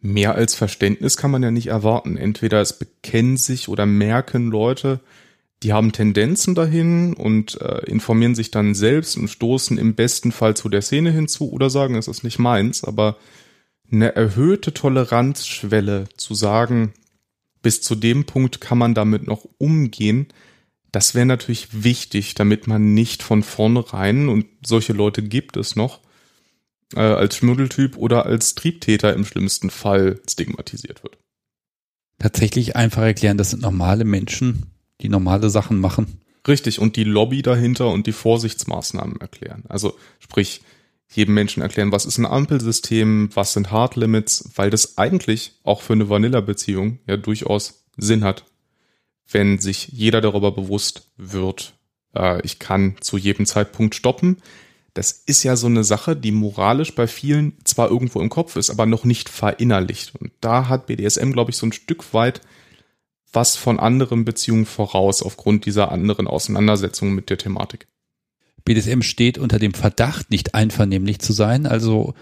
mehr 0.00 0.34
als 0.34 0.54
Verständnis 0.54 1.16
kann 1.16 1.30
man 1.30 1.42
ja 1.42 1.50
nicht 1.50 1.68
erwarten. 1.68 2.16
Entweder 2.16 2.60
es 2.60 2.78
bekennen 2.78 3.36
sich 3.36 3.68
oder 3.68 3.86
merken 3.86 4.50
Leute, 4.50 5.00
die 5.62 5.72
haben 5.72 5.92
Tendenzen 5.92 6.54
dahin 6.54 7.12
und 7.12 7.60
äh, 7.60 7.84
informieren 7.84 8.34
sich 8.34 8.50
dann 8.50 8.74
selbst 8.74 9.16
und 9.16 9.28
stoßen 9.28 9.76
im 9.76 9.94
besten 9.94 10.32
Fall 10.32 10.56
zu 10.56 10.70
der 10.70 10.80
Szene 10.80 11.10
hinzu 11.10 11.52
oder 11.52 11.68
sagen, 11.68 11.96
es 11.96 12.08
ist 12.08 12.24
nicht 12.24 12.38
meins, 12.38 12.82
aber 12.82 13.16
eine 13.92 14.14
erhöhte 14.14 14.72
Toleranzschwelle 14.72 16.06
zu 16.16 16.34
sagen, 16.34 16.94
bis 17.60 17.82
zu 17.82 17.94
dem 17.94 18.24
Punkt 18.24 18.62
kann 18.62 18.78
man 18.78 18.94
damit 18.94 19.26
noch 19.26 19.46
umgehen, 19.58 20.28
das 20.92 21.14
wäre 21.14 21.26
natürlich 21.26 21.84
wichtig, 21.84 22.34
damit 22.34 22.66
man 22.66 22.94
nicht 22.94 23.22
von 23.22 23.42
vornherein, 23.42 24.28
und 24.28 24.46
solche 24.64 24.92
Leute 24.92 25.22
gibt 25.22 25.56
es 25.56 25.76
noch, 25.76 26.00
äh, 26.94 27.00
als 27.00 27.36
Schmuddeltyp 27.36 27.96
oder 27.96 28.26
als 28.26 28.54
Triebtäter 28.54 29.14
im 29.14 29.24
schlimmsten 29.24 29.70
Fall 29.70 30.20
stigmatisiert 30.28 31.02
wird. 31.02 31.18
Tatsächlich 32.18 32.76
einfach 32.76 33.02
erklären, 33.02 33.38
das 33.38 33.50
sind 33.50 33.62
normale 33.62 34.04
Menschen, 34.04 34.66
die 35.00 35.08
normale 35.08 35.48
Sachen 35.48 35.80
machen. 35.80 36.20
Richtig, 36.46 36.78
und 36.78 36.96
die 36.96 37.04
Lobby 37.04 37.42
dahinter 37.42 37.88
und 37.88 38.06
die 38.06 38.12
Vorsichtsmaßnahmen 38.12 39.20
erklären. 39.20 39.64
Also 39.68 39.96
sprich, 40.18 40.62
jedem 41.12 41.34
Menschen 41.34 41.62
erklären, 41.62 41.92
was 41.92 42.06
ist 42.06 42.18
ein 42.18 42.26
Ampelsystem, 42.26 43.30
was 43.34 43.52
sind 43.52 43.70
Hard 43.70 43.96
Limits, 43.96 44.50
weil 44.54 44.70
das 44.70 44.96
eigentlich 44.96 45.52
auch 45.64 45.82
für 45.82 45.92
eine 45.92 46.08
Vanilla-Beziehung 46.08 46.98
ja 47.06 47.16
durchaus 47.16 47.84
Sinn 47.96 48.24
hat, 48.24 48.44
wenn 49.30 49.58
sich 49.58 49.88
jeder 49.88 50.20
darüber 50.20 50.52
bewusst 50.52 51.10
wird, 51.16 51.74
äh, 52.14 52.40
ich 52.42 52.58
kann 52.58 52.96
zu 53.00 53.16
jedem 53.16 53.46
Zeitpunkt 53.46 53.94
stoppen, 53.94 54.38
das 54.94 55.12
ist 55.12 55.44
ja 55.44 55.54
so 55.54 55.68
eine 55.68 55.84
Sache, 55.84 56.16
die 56.16 56.32
moralisch 56.32 56.94
bei 56.94 57.06
vielen 57.06 57.56
zwar 57.64 57.90
irgendwo 57.90 58.20
im 58.20 58.28
Kopf 58.28 58.56
ist, 58.56 58.70
aber 58.70 58.86
noch 58.86 59.04
nicht 59.04 59.28
verinnerlicht. 59.28 60.14
Und 60.16 60.32
da 60.40 60.68
hat 60.68 60.86
BDSM, 60.86 61.30
glaube 61.30 61.50
ich, 61.50 61.56
so 61.56 61.66
ein 61.66 61.72
Stück 61.72 62.12
weit 62.12 62.40
was 63.32 63.56
von 63.56 63.78
anderen 63.78 64.24
Beziehungen 64.24 64.66
voraus 64.66 65.22
aufgrund 65.22 65.66
dieser 65.66 65.92
anderen 65.92 66.26
Auseinandersetzungen 66.26 67.14
mit 67.14 67.30
der 67.30 67.38
Thematik. 67.38 67.86
BDSM 68.64 69.02
steht 69.02 69.38
unter 69.38 69.58
dem 69.58 69.74
Verdacht, 69.74 70.30
nicht 70.30 70.54
einvernehmlich 70.54 71.20
zu 71.20 71.32
sein. 71.32 71.66
Also 71.66 72.14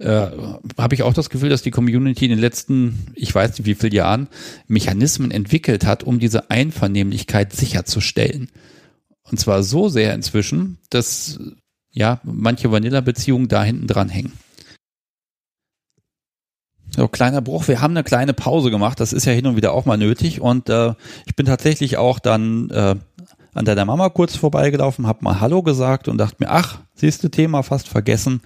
äh, 0.00 0.30
habe 0.78 0.94
ich 0.94 1.02
auch 1.02 1.12
das 1.12 1.30
Gefühl, 1.30 1.50
dass 1.50 1.62
die 1.62 1.70
Community 1.70 2.24
in 2.24 2.30
den 2.30 2.38
letzten, 2.38 3.06
ich 3.14 3.34
weiß 3.34 3.58
nicht 3.58 3.66
wie 3.66 3.74
viele 3.74 3.96
Jahren, 3.96 4.28
Mechanismen 4.66 5.30
entwickelt 5.30 5.84
hat, 5.84 6.02
um 6.02 6.18
diese 6.18 6.50
Einvernehmlichkeit 6.50 7.52
sicherzustellen. 7.52 8.48
Und 9.30 9.38
zwar 9.38 9.62
so 9.62 9.88
sehr 9.88 10.14
inzwischen, 10.14 10.78
dass 10.88 11.38
ja, 11.92 12.20
manche 12.22 12.72
Vanilla-Beziehungen 12.72 13.48
da 13.48 13.62
hinten 13.62 13.86
dran 13.86 14.08
hängen. 14.08 14.32
So, 16.96 17.06
kleiner 17.06 17.40
Bruch. 17.40 17.68
Wir 17.68 17.80
haben 17.80 17.92
eine 17.92 18.02
kleine 18.02 18.32
Pause 18.32 18.70
gemacht. 18.70 18.98
Das 18.98 19.12
ist 19.12 19.24
ja 19.24 19.32
hin 19.32 19.46
und 19.46 19.56
wieder 19.56 19.72
auch 19.72 19.84
mal 19.84 19.96
nötig. 19.96 20.40
Und 20.40 20.68
äh, 20.68 20.94
ich 21.26 21.36
bin 21.36 21.46
tatsächlich 21.46 21.98
auch 21.98 22.18
dann 22.18 22.70
äh, 22.70 22.96
an 23.54 23.64
deiner 23.64 23.84
Mama 23.84 24.08
kurz 24.08 24.34
vorbeigelaufen, 24.34 25.06
hab 25.06 25.22
mal 25.22 25.40
Hallo 25.40 25.62
gesagt 25.62 26.08
und 26.08 26.18
dachte 26.18 26.36
mir, 26.40 26.50
ach, 26.50 26.80
siehst 26.94 27.22
du, 27.22 27.28
Thema 27.28 27.62
fast 27.62 27.86
vergessen, 27.88 28.40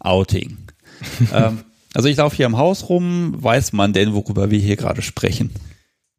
Outing. 0.00 0.63
ähm, 1.32 1.60
also 1.94 2.08
ich 2.08 2.16
laufe 2.16 2.36
hier 2.36 2.46
im 2.46 2.56
Haus 2.56 2.88
rum, 2.88 3.34
weiß 3.36 3.72
man 3.72 3.92
denn, 3.92 4.14
worüber 4.14 4.50
wir 4.50 4.58
hier 4.58 4.76
gerade 4.76 5.02
sprechen? 5.02 5.50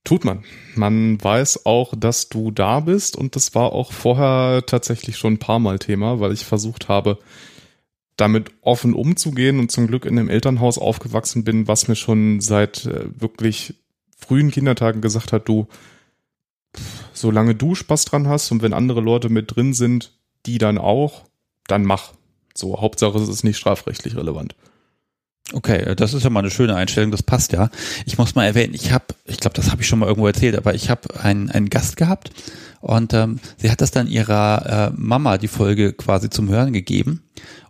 Tut 0.05 0.23
man. 0.23 0.43
Man 0.75 1.21
weiß 1.21 1.65
auch, 1.65 1.93
dass 1.97 2.29
du 2.29 2.51
da 2.51 2.79
bist 2.79 3.17
und 3.17 3.35
das 3.35 3.55
war 3.55 3.71
auch 3.73 3.91
vorher 3.91 4.63
tatsächlich 4.65 5.17
schon 5.17 5.33
ein 5.33 5.39
paar 5.39 5.59
Mal 5.59 5.79
Thema, 5.79 6.19
weil 6.19 6.31
ich 6.31 6.45
versucht 6.45 6.87
habe, 6.87 7.17
damit 8.15 8.51
offen 8.61 8.93
umzugehen 8.93 9.59
und 9.59 9.71
zum 9.71 9.87
Glück 9.87 10.05
in 10.05 10.17
einem 10.17 10.29
Elternhaus 10.29 10.77
aufgewachsen 10.77 11.43
bin, 11.43 11.67
was 11.67 11.87
mir 11.87 11.95
schon 11.95 12.39
seit 12.39 12.85
äh, 12.85 13.05
wirklich 13.19 13.73
frühen 14.17 14.51
Kindertagen 14.51 15.01
gesagt 15.01 15.33
hat, 15.33 15.47
du, 15.47 15.67
solange 17.13 17.55
du 17.55 17.75
Spaß 17.75 18.05
dran 18.05 18.27
hast 18.27 18.51
und 18.51 18.61
wenn 18.61 18.73
andere 18.73 19.01
Leute 19.01 19.29
mit 19.29 19.55
drin 19.55 19.73
sind, 19.73 20.13
die 20.45 20.57
dann 20.57 20.77
auch, 20.77 21.25
dann 21.67 21.83
mach. 21.83 22.13
So, 22.53 22.79
Hauptsache 22.79 23.17
es 23.17 23.27
ist 23.27 23.43
nicht 23.43 23.57
strafrechtlich 23.57 24.15
relevant. 24.15 24.55
Okay, 25.53 25.93
das 25.95 26.13
ist 26.13 26.23
ja 26.23 26.29
mal 26.29 26.39
eine 26.39 26.49
schöne 26.49 26.75
Einstellung, 26.75 27.11
das 27.11 27.23
passt 27.23 27.51
ja. 27.51 27.69
Ich 28.05 28.17
muss 28.17 28.35
mal 28.35 28.45
erwähnen, 28.45 28.73
ich 28.73 28.91
habe, 28.91 29.05
ich 29.25 29.39
glaube, 29.39 29.55
das 29.55 29.71
habe 29.71 29.81
ich 29.81 29.87
schon 29.87 29.99
mal 29.99 30.07
irgendwo 30.07 30.27
erzählt, 30.27 30.57
aber 30.57 30.73
ich 30.73 30.89
habe 30.89 31.19
einen, 31.21 31.51
einen 31.51 31.69
Gast 31.69 31.97
gehabt 31.97 32.31
und 32.81 33.13
ähm, 33.13 33.39
sie 33.57 33.69
hat 33.69 33.79
das 33.79 33.91
dann 33.91 34.07
ihrer 34.07 34.89
äh, 34.89 34.93
Mama 34.95 35.37
die 35.37 35.47
Folge 35.47 35.93
quasi 35.93 36.31
zum 36.31 36.49
Hören 36.49 36.73
gegeben 36.73 37.21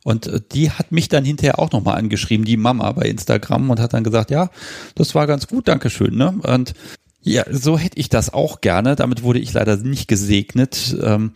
und 0.05 0.27
äh, 0.27 0.39
die 0.53 0.69
hat 0.69 0.91
mich 0.91 1.09
dann 1.09 1.25
hinterher 1.25 1.57
auch 1.57 1.71
nochmal 1.71 1.97
angeschrieben, 1.97 2.45
die 2.45 2.57
Mama 2.57 2.91
bei 2.91 3.09
Instagram 3.09 3.71
und 3.71 3.79
hat 3.79 3.93
dann 3.93 4.03
gesagt, 4.03 4.29
ja, 4.29 4.49
das 4.93 5.15
war 5.15 5.25
ganz 5.25 5.47
gut, 5.47 5.67
Dankeschön. 5.67 6.15
Ne? 6.15 6.39
Und 6.43 6.75
ja, 7.21 7.43
so 7.49 7.77
hätte 7.77 7.97
ich 7.97 8.09
das 8.09 8.31
auch 8.31 8.61
gerne. 8.61 8.95
Damit 8.95 9.23
wurde 9.23 9.39
ich 9.39 9.51
leider 9.51 9.77
nicht 9.77 10.07
gesegnet. 10.07 10.95
Ähm, 11.01 11.31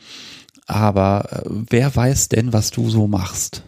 aber 0.68 1.30
äh, 1.32 1.50
wer 1.70 1.96
weiß 1.96 2.30
denn, 2.30 2.54
was 2.54 2.70
du 2.70 2.90
so 2.92 3.08
machst? 3.08 3.64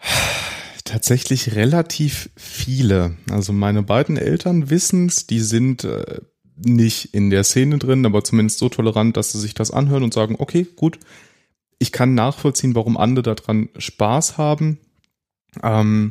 Tatsächlich 0.92 1.54
relativ 1.54 2.28
viele. 2.36 3.16
Also 3.30 3.54
meine 3.54 3.82
beiden 3.82 4.18
Eltern 4.18 4.68
wissen's, 4.68 5.26
die 5.26 5.40
sind 5.40 5.84
äh, 5.84 6.20
nicht 6.54 7.14
in 7.14 7.30
der 7.30 7.44
Szene 7.44 7.78
drin, 7.78 8.04
aber 8.04 8.22
zumindest 8.24 8.58
so 8.58 8.68
tolerant, 8.68 9.16
dass 9.16 9.32
sie 9.32 9.40
sich 9.40 9.54
das 9.54 9.70
anhören 9.70 10.02
und 10.02 10.12
sagen, 10.12 10.36
okay, 10.38 10.66
gut, 10.76 10.98
ich 11.78 11.92
kann 11.92 12.12
nachvollziehen, 12.12 12.74
warum 12.74 12.98
andere 12.98 13.34
daran 13.34 13.70
Spaß 13.78 14.36
haben. 14.36 14.80
Ähm, 15.62 16.10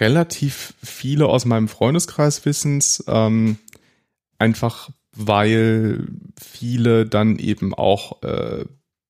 relativ 0.00 0.74
viele 0.82 1.26
aus 1.28 1.44
meinem 1.44 1.68
Freundeskreis 1.68 2.44
wissen's, 2.44 3.04
ähm, 3.06 3.56
einfach 4.36 4.90
weil 5.14 6.08
viele 6.36 7.06
dann 7.06 7.38
eben 7.38 7.72
auch 7.72 8.20
äh, 8.24 8.64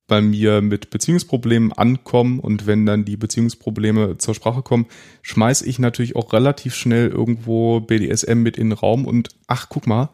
bei 0.07 0.21
mir 0.21 0.61
mit 0.61 0.91
Beziehungsproblemen 0.91 1.73
ankommen 1.73 2.41
und 2.41 2.67
wenn 2.67 2.87
dann 2.87 3.05
die 3.05 3.17
Beziehungsprobleme 3.17 4.19
zur 4.19 4.35
Sprache 4.35 4.63
kommen, 4.63 4.87
schmeiß 5.23 5.63
ich 5.63 5.79
natürlich 5.79 6.17
auch 6.17 6.33
relativ 6.33 6.75
schnell 6.75 7.09
irgendwo 7.09 7.81
BDSM 7.81 8.43
mit 8.43 8.59
in 8.59 8.71
den 8.71 8.79
Raum 8.79 9.07
und 9.07 9.31
ach, 9.47 9.69
guck 9.69 9.87
mal, 9.87 10.11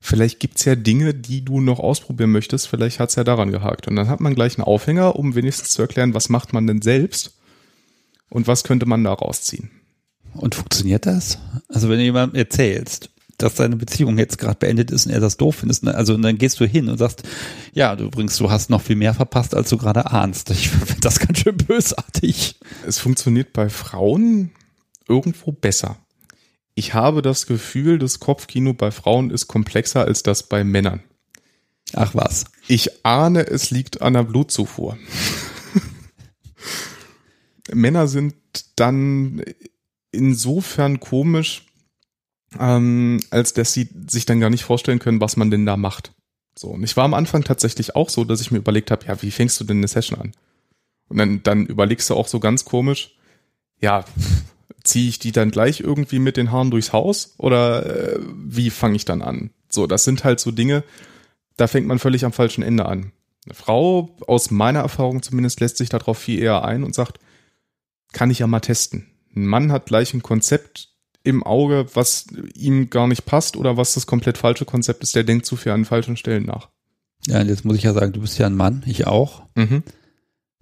vielleicht 0.00 0.40
gibt's 0.40 0.64
ja 0.64 0.74
Dinge, 0.74 1.14
die 1.14 1.44
du 1.44 1.60
noch 1.60 1.78
ausprobieren 1.78 2.32
möchtest, 2.32 2.68
vielleicht 2.68 2.98
hat's 2.98 3.14
ja 3.14 3.24
daran 3.24 3.50
gehakt. 3.52 3.88
Und 3.88 3.96
dann 3.96 4.08
hat 4.08 4.20
man 4.20 4.34
gleich 4.34 4.58
einen 4.58 4.64
Aufhänger, 4.64 5.16
um 5.16 5.34
wenigstens 5.34 5.70
zu 5.70 5.82
erklären, 5.82 6.14
was 6.14 6.28
macht 6.28 6.52
man 6.52 6.66
denn 6.66 6.82
selbst 6.82 7.36
und 8.28 8.46
was 8.46 8.64
könnte 8.64 8.86
man 8.86 9.04
da 9.04 9.12
rausziehen. 9.12 9.70
Und 10.34 10.54
funktioniert 10.54 11.06
das? 11.06 11.38
Also 11.68 11.88
wenn 11.88 11.98
du 11.98 12.04
jemandem 12.04 12.38
erzählst, 12.38 13.10
dass 13.38 13.54
deine 13.54 13.76
Beziehung 13.76 14.18
jetzt 14.18 14.38
gerade 14.38 14.58
beendet 14.58 14.90
ist 14.90 15.06
und 15.06 15.12
er 15.12 15.20
das 15.20 15.36
doof 15.36 15.56
findest. 15.56 15.84
Ne? 15.84 15.94
Also 15.94 16.14
und 16.14 16.22
dann 16.22 16.38
gehst 16.38 16.60
du 16.60 16.66
hin 16.66 16.88
und 16.88 16.98
sagst, 16.98 17.22
ja, 17.72 17.96
du 17.96 18.04
übrigens, 18.04 18.36
du 18.36 18.50
hast 18.50 18.70
noch 18.70 18.82
viel 18.82 18.96
mehr 18.96 19.14
verpasst, 19.14 19.54
als 19.54 19.68
du 19.70 19.76
gerade 19.76 20.10
ahnst. 20.10 20.50
Ich 20.50 20.68
finde 20.70 21.00
das 21.00 21.18
ganz 21.18 21.38
schön 21.38 21.56
bösartig. 21.56 22.56
Es 22.86 22.98
funktioniert 22.98 23.52
bei 23.52 23.68
Frauen 23.68 24.52
irgendwo 25.08 25.52
besser. 25.52 25.96
Ich 26.74 26.94
habe 26.94 27.20
das 27.20 27.46
Gefühl, 27.46 27.98
das 27.98 28.18
Kopfkino 28.18 28.72
bei 28.72 28.90
Frauen 28.90 29.30
ist 29.30 29.46
komplexer 29.46 30.04
als 30.04 30.22
das 30.22 30.44
bei 30.44 30.64
Männern. 30.64 31.02
Ach 31.94 32.14
was. 32.14 32.44
Ich 32.68 33.04
ahne, 33.04 33.46
es 33.46 33.70
liegt 33.70 34.00
an 34.00 34.14
der 34.14 34.22
Blutzufuhr. 34.22 34.96
Männer 37.72 38.06
sind 38.08 38.34
dann 38.76 39.42
insofern 40.10 41.00
komisch, 41.00 41.66
ähm, 42.58 43.20
als 43.30 43.54
dass 43.54 43.72
sie 43.72 43.88
sich 44.08 44.26
dann 44.26 44.40
gar 44.40 44.50
nicht 44.50 44.64
vorstellen 44.64 44.98
können, 44.98 45.20
was 45.20 45.36
man 45.36 45.50
denn 45.50 45.66
da 45.66 45.76
macht. 45.76 46.12
So, 46.56 46.68
und 46.68 46.82
ich 46.82 46.96
war 46.96 47.04
am 47.04 47.14
Anfang 47.14 47.44
tatsächlich 47.44 47.96
auch 47.96 48.10
so, 48.10 48.24
dass 48.24 48.40
ich 48.40 48.50
mir 48.50 48.58
überlegt 48.58 48.90
habe, 48.90 49.06
ja, 49.06 49.20
wie 49.22 49.30
fängst 49.30 49.58
du 49.60 49.64
denn 49.64 49.78
eine 49.78 49.88
Session 49.88 50.18
an? 50.18 50.32
Und 51.08 51.18
dann, 51.18 51.42
dann 51.42 51.66
überlegst 51.66 52.08
du 52.10 52.14
auch 52.14 52.28
so 52.28 52.40
ganz 52.40 52.64
komisch, 52.64 53.16
ja, 53.80 54.04
ziehe 54.84 55.08
ich 55.08 55.18
die 55.18 55.32
dann 55.32 55.50
gleich 55.50 55.80
irgendwie 55.80 56.18
mit 56.18 56.36
den 56.36 56.50
Haaren 56.50 56.70
durchs 56.70 56.92
Haus 56.92 57.34
oder 57.38 58.14
äh, 58.14 58.20
wie 58.34 58.70
fange 58.70 58.96
ich 58.96 59.04
dann 59.04 59.22
an? 59.22 59.50
So, 59.68 59.86
das 59.86 60.04
sind 60.04 60.24
halt 60.24 60.40
so 60.40 60.50
Dinge, 60.50 60.84
da 61.56 61.66
fängt 61.66 61.86
man 61.86 61.98
völlig 61.98 62.24
am 62.24 62.32
falschen 62.32 62.62
Ende 62.62 62.86
an. 62.86 63.12
Eine 63.44 63.54
Frau, 63.54 64.16
aus 64.26 64.50
meiner 64.50 64.80
Erfahrung 64.80 65.22
zumindest, 65.22 65.60
lässt 65.60 65.76
sich 65.76 65.88
darauf 65.88 66.18
viel 66.18 66.40
eher 66.40 66.64
ein 66.64 66.84
und 66.84 66.94
sagt, 66.94 67.18
kann 68.12 68.30
ich 68.30 68.38
ja 68.40 68.46
mal 68.46 68.60
testen. 68.60 69.10
Ein 69.34 69.46
Mann 69.46 69.72
hat 69.72 69.86
gleich 69.86 70.14
ein 70.14 70.22
Konzept, 70.22 70.91
im 71.24 71.42
Auge, 71.42 71.86
was 71.94 72.26
ihm 72.54 72.90
gar 72.90 73.06
nicht 73.06 73.24
passt 73.24 73.56
oder 73.56 73.76
was 73.76 73.94
das 73.94 74.06
komplett 74.06 74.38
falsche 74.38 74.64
Konzept 74.64 75.02
ist, 75.02 75.14
der 75.14 75.24
denkt 75.24 75.46
zu 75.46 75.56
viel 75.56 75.72
an 75.72 75.84
falschen 75.84 76.16
Stellen 76.16 76.44
nach. 76.44 76.68
Ja, 77.26 77.40
und 77.40 77.48
jetzt 77.48 77.64
muss 77.64 77.76
ich 77.76 77.84
ja 77.84 77.92
sagen, 77.92 78.12
du 78.12 78.20
bist 78.20 78.38
ja 78.38 78.46
ein 78.46 78.56
Mann, 78.56 78.82
ich 78.86 79.06
auch. 79.06 79.42
Mhm. 79.54 79.82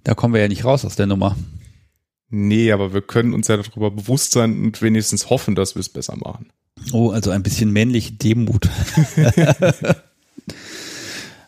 Da 0.04 0.14
kommen 0.14 0.34
wir 0.34 0.40
ja 0.40 0.48
nicht 0.48 0.64
raus 0.64 0.84
aus 0.84 0.96
der 0.96 1.06
Nummer. 1.06 1.36
Nee, 2.28 2.72
aber 2.72 2.92
wir 2.92 3.02
können 3.02 3.34
uns 3.34 3.48
ja 3.48 3.56
darüber 3.56 3.90
bewusst 3.90 4.32
sein 4.32 4.62
und 4.62 4.82
wenigstens 4.82 5.30
hoffen, 5.30 5.54
dass 5.54 5.74
wir 5.74 5.80
es 5.80 5.88
besser 5.88 6.16
machen. 6.16 6.52
Oh, 6.92 7.10
also 7.10 7.30
ein 7.30 7.42
bisschen 7.42 7.72
männliche 7.72 8.12
Demut. 8.12 8.68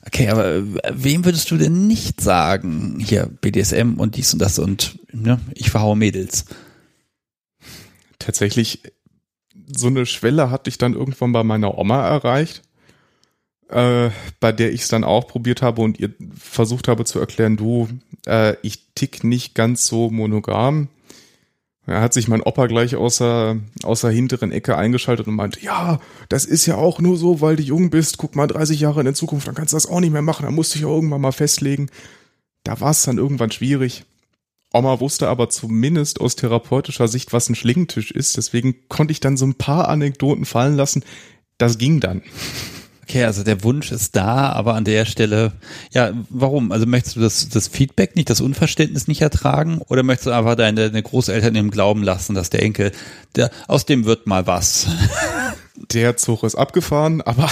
okay, 0.07 0.29
aber 0.29 0.65
wem 0.93 1.25
würdest 1.25 1.51
du 1.51 1.57
denn 1.57 1.87
nicht 1.87 2.21
sagen, 2.21 2.99
hier 2.99 3.31
BDSM 3.41 3.95
und 3.99 4.17
dies 4.17 4.33
und 4.33 4.41
das 4.41 4.59
und 4.59 4.99
ne, 5.13 5.41
ich 5.55 5.71
verhaue 5.71 5.97
Mädels? 5.97 6.47
Tatsächlich 8.19 8.83
so 9.77 9.89
eine 9.89 10.07
Schwelle 10.07 10.51
hatte 10.51 10.69
ich 10.69 10.79
dann 10.79 10.95
irgendwann 10.95 11.33
bei 11.33 11.43
meiner 11.43 11.79
Oma 11.79 12.07
erreicht, 12.07 12.63
äh, 13.69 14.11
bei 14.41 14.53
der 14.53 14.73
ich 14.73 14.83
es 14.83 14.89
dann 14.89 15.05
auch 15.05 15.27
probiert 15.27 15.63
habe 15.63 15.83
und 15.83 15.99
ihr 15.99 16.11
versucht 16.37 16.89
habe 16.89 17.05
zu 17.05 17.19
erklären, 17.19 17.57
du, 17.57 17.89
äh, 18.27 18.57
ich 18.63 18.93
tick 18.95 19.25
nicht 19.25 19.55
ganz 19.55 19.87
so 19.87 20.11
monogam. 20.11 20.89
Da 21.87 22.01
hat 22.01 22.13
sich 22.13 22.29
mein 22.29 22.43
Opa 22.43 22.69
gleich 22.69 22.95
außer, 22.95 23.57
außer 23.83 24.11
hinteren 24.11 24.53
Ecke 24.53 24.77
eingeschaltet 24.77 25.27
und 25.27 25.35
meinte, 25.35 25.61
ja, 25.61 25.99
das 26.29 26.45
ist 26.45 26.67
ja 26.67 26.77
auch 26.77 27.01
nur 27.01 27.17
so, 27.17 27.41
weil 27.41 27.57
du 27.57 27.63
jung 27.65 27.91
bist. 27.91 28.19
Guck 28.19 28.37
mal, 28.37 28.47
30 28.47 28.79
Jahre 28.79 29.01
in 29.01 29.07
der 29.07 29.15
Zukunft, 29.15 29.49
dann 29.49 29.57
kannst 29.57 29.73
du 29.73 29.77
das 29.77 29.87
auch 29.87 29.99
nicht 29.99 30.13
mehr 30.13 30.23
machen. 30.23 30.45
Da 30.45 30.53
musst 30.53 30.73
du 30.73 30.79
dich 30.79 30.87
ja 30.87 30.95
irgendwann 30.95 31.21
mal 31.21 31.33
festlegen. 31.33 31.91
Da 32.63 32.81
war 32.81 32.93
es 32.93 33.03
dann 33.03 33.19
irgendwann 33.19 33.51
schwierig. 33.51 34.05
Oma 34.73 35.01
wusste 35.01 35.29
aber 35.29 35.51
zumindest 35.51 36.21
aus 36.21 36.37
therapeutischer 36.37 37.09
Sicht, 37.09 37.33
was 37.33 37.49
ein 37.49 37.55
Schlingentisch 37.55 38.11
ist. 38.11 38.37
Deswegen 38.37 38.89
konnte 38.89 39.13
ich 39.13 39.21
dann 39.21 39.37
so 39.37 39.47
ein 39.47 39.55
paar 39.55 39.89
Anekdoten 39.89 40.45
fallen 40.45 40.77
lassen. 40.77 41.05
Das 41.59 41.79
ging 41.79 42.01
dann. 42.01 42.23
Okay, 43.03 43.25
also 43.25 43.43
der 43.43 43.63
Wunsch 43.63 43.93
ist 43.93 44.17
da, 44.17 44.53
aber 44.53 44.75
an 44.75 44.85
der 44.85 45.05
Stelle, 45.05 45.53
ja, 45.93 46.13
warum? 46.31 46.73
Also 46.73 46.87
möchtest 46.87 47.17
du 47.17 47.21
das, 47.21 47.49
das 47.49 47.69
Feedback 47.69 48.17
nicht, 48.17 48.31
das 48.31 48.41
Unverständnis 48.41 49.09
nicht 49.09 49.21
ertragen 49.21 49.83
oder 49.89 50.03
möchtest 50.03 50.29
du 50.29 50.31
einfach 50.31 50.55
deine, 50.55 50.89
deine 50.89 51.03
Großeltern 51.03 51.55
im 51.55 51.71
Glauben 51.71 52.03
lassen, 52.03 52.35
dass 52.35 52.49
der 52.49 52.63
Enkel, 52.63 52.93
der, 53.37 53.51
aus 53.69 53.85
dem 53.85 54.07
wird 54.07 54.27
mal 54.27 54.47
was? 54.47 54.87
Der 55.91 56.17
Zug 56.19 56.43
ist 56.45 56.55
abgefahren, 56.55 57.23
aber 57.23 57.51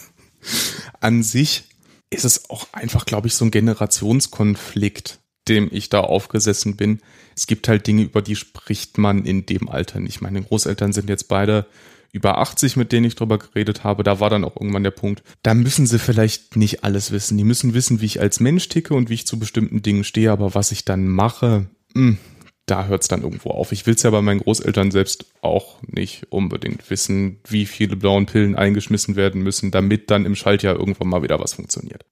an 1.00 1.22
sich 1.22 1.64
ist 2.10 2.24
es 2.24 2.48
auch 2.50 2.66
einfach, 2.72 3.04
glaube 3.04 3.28
ich, 3.28 3.34
so 3.34 3.44
ein 3.44 3.50
Generationskonflikt 3.50 5.20
dem 5.48 5.68
ich 5.72 5.88
da 5.88 6.00
aufgesessen 6.00 6.76
bin. 6.76 7.00
Es 7.36 7.46
gibt 7.46 7.68
halt 7.68 7.86
Dinge, 7.86 8.02
über 8.02 8.22
die 8.22 8.36
spricht 8.36 8.98
man 8.98 9.24
in 9.24 9.46
dem 9.46 9.68
Alter 9.68 10.00
nicht. 10.00 10.20
Meine 10.20 10.42
Großeltern 10.42 10.92
sind 10.92 11.08
jetzt 11.08 11.28
beide 11.28 11.66
über 12.12 12.38
80, 12.38 12.76
mit 12.76 12.92
denen 12.92 13.06
ich 13.06 13.16
drüber 13.16 13.38
geredet 13.38 13.84
habe. 13.84 14.02
Da 14.02 14.20
war 14.20 14.30
dann 14.30 14.44
auch 14.44 14.56
irgendwann 14.56 14.82
der 14.82 14.90
Punkt. 14.90 15.22
Da 15.42 15.54
müssen 15.54 15.86
sie 15.86 15.98
vielleicht 15.98 16.56
nicht 16.56 16.84
alles 16.84 17.10
wissen. 17.10 17.36
Die 17.36 17.44
müssen 17.44 17.74
wissen, 17.74 18.00
wie 18.00 18.06
ich 18.06 18.20
als 18.20 18.40
Mensch 18.40 18.68
ticke 18.68 18.94
und 18.94 19.10
wie 19.10 19.14
ich 19.14 19.26
zu 19.26 19.38
bestimmten 19.38 19.82
Dingen 19.82 20.04
stehe. 20.04 20.32
Aber 20.32 20.54
was 20.54 20.72
ich 20.72 20.84
dann 20.84 21.06
mache, 21.06 21.66
mh, 21.94 22.08
hm, 22.08 22.18
da 22.66 22.86
hört 22.86 23.02
es 23.02 23.08
dann 23.08 23.22
irgendwo 23.22 23.50
auf. 23.50 23.72
Ich 23.72 23.86
will 23.86 23.94
es 23.94 24.02
ja 24.02 24.10
bei 24.10 24.22
meinen 24.22 24.40
Großeltern 24.40 24.90
selbst 24.90 25.26
auch 25.40 25.80
nicht 25.82 26.26
unbedingt 26.30 26.88
wissen, 26.90 27.40
wie 27.46 27.66
viele 27.66 27.96
blauen 27.96 28.26
Pillen 28.26 28.56
eingeschmissen 28.56 29.16
werden 29.16 29.42
müssen, 29.42 29.70
damit 29.70 30.10
dann 30.10 30.26
im 30.26 30.34
Schaltjahr 30.34 30.76
irgendwann 30.76 31.08
mal 31.08 31.22
wieder 31.22 31.40
was 31.40 31.54
funktioniert. 31.54 32.04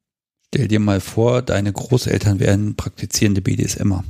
Stell 0.55 0.68
dir 0.68 0.81
mal 0.81 1.01
vor, 1.01 1.43
deine 1.43 1.73
Großeltern 1.73 2.40
wären 2.40 2.77
praktizierende 2.77 3.43
BDSMer. 3.43 4.05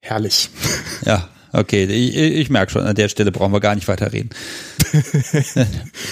Herrlich. 0.00 0.50
Ja, 1.04 1.28
Okay, 1.52 1.84
ich, 1.84 2.16
ich 2.16 2.50
merke 2.50 2.72
schon, 2.72 2.82
an 2.82 2.94
der 2.94 3.08
Stelle 3.08 3.32
brauchen 3.32 3.52
wir 3.52 3.60
gar 3.60 3.74
nicht 3.74 3.88
weiter 3.88 4.12
reden. 4.12 4.30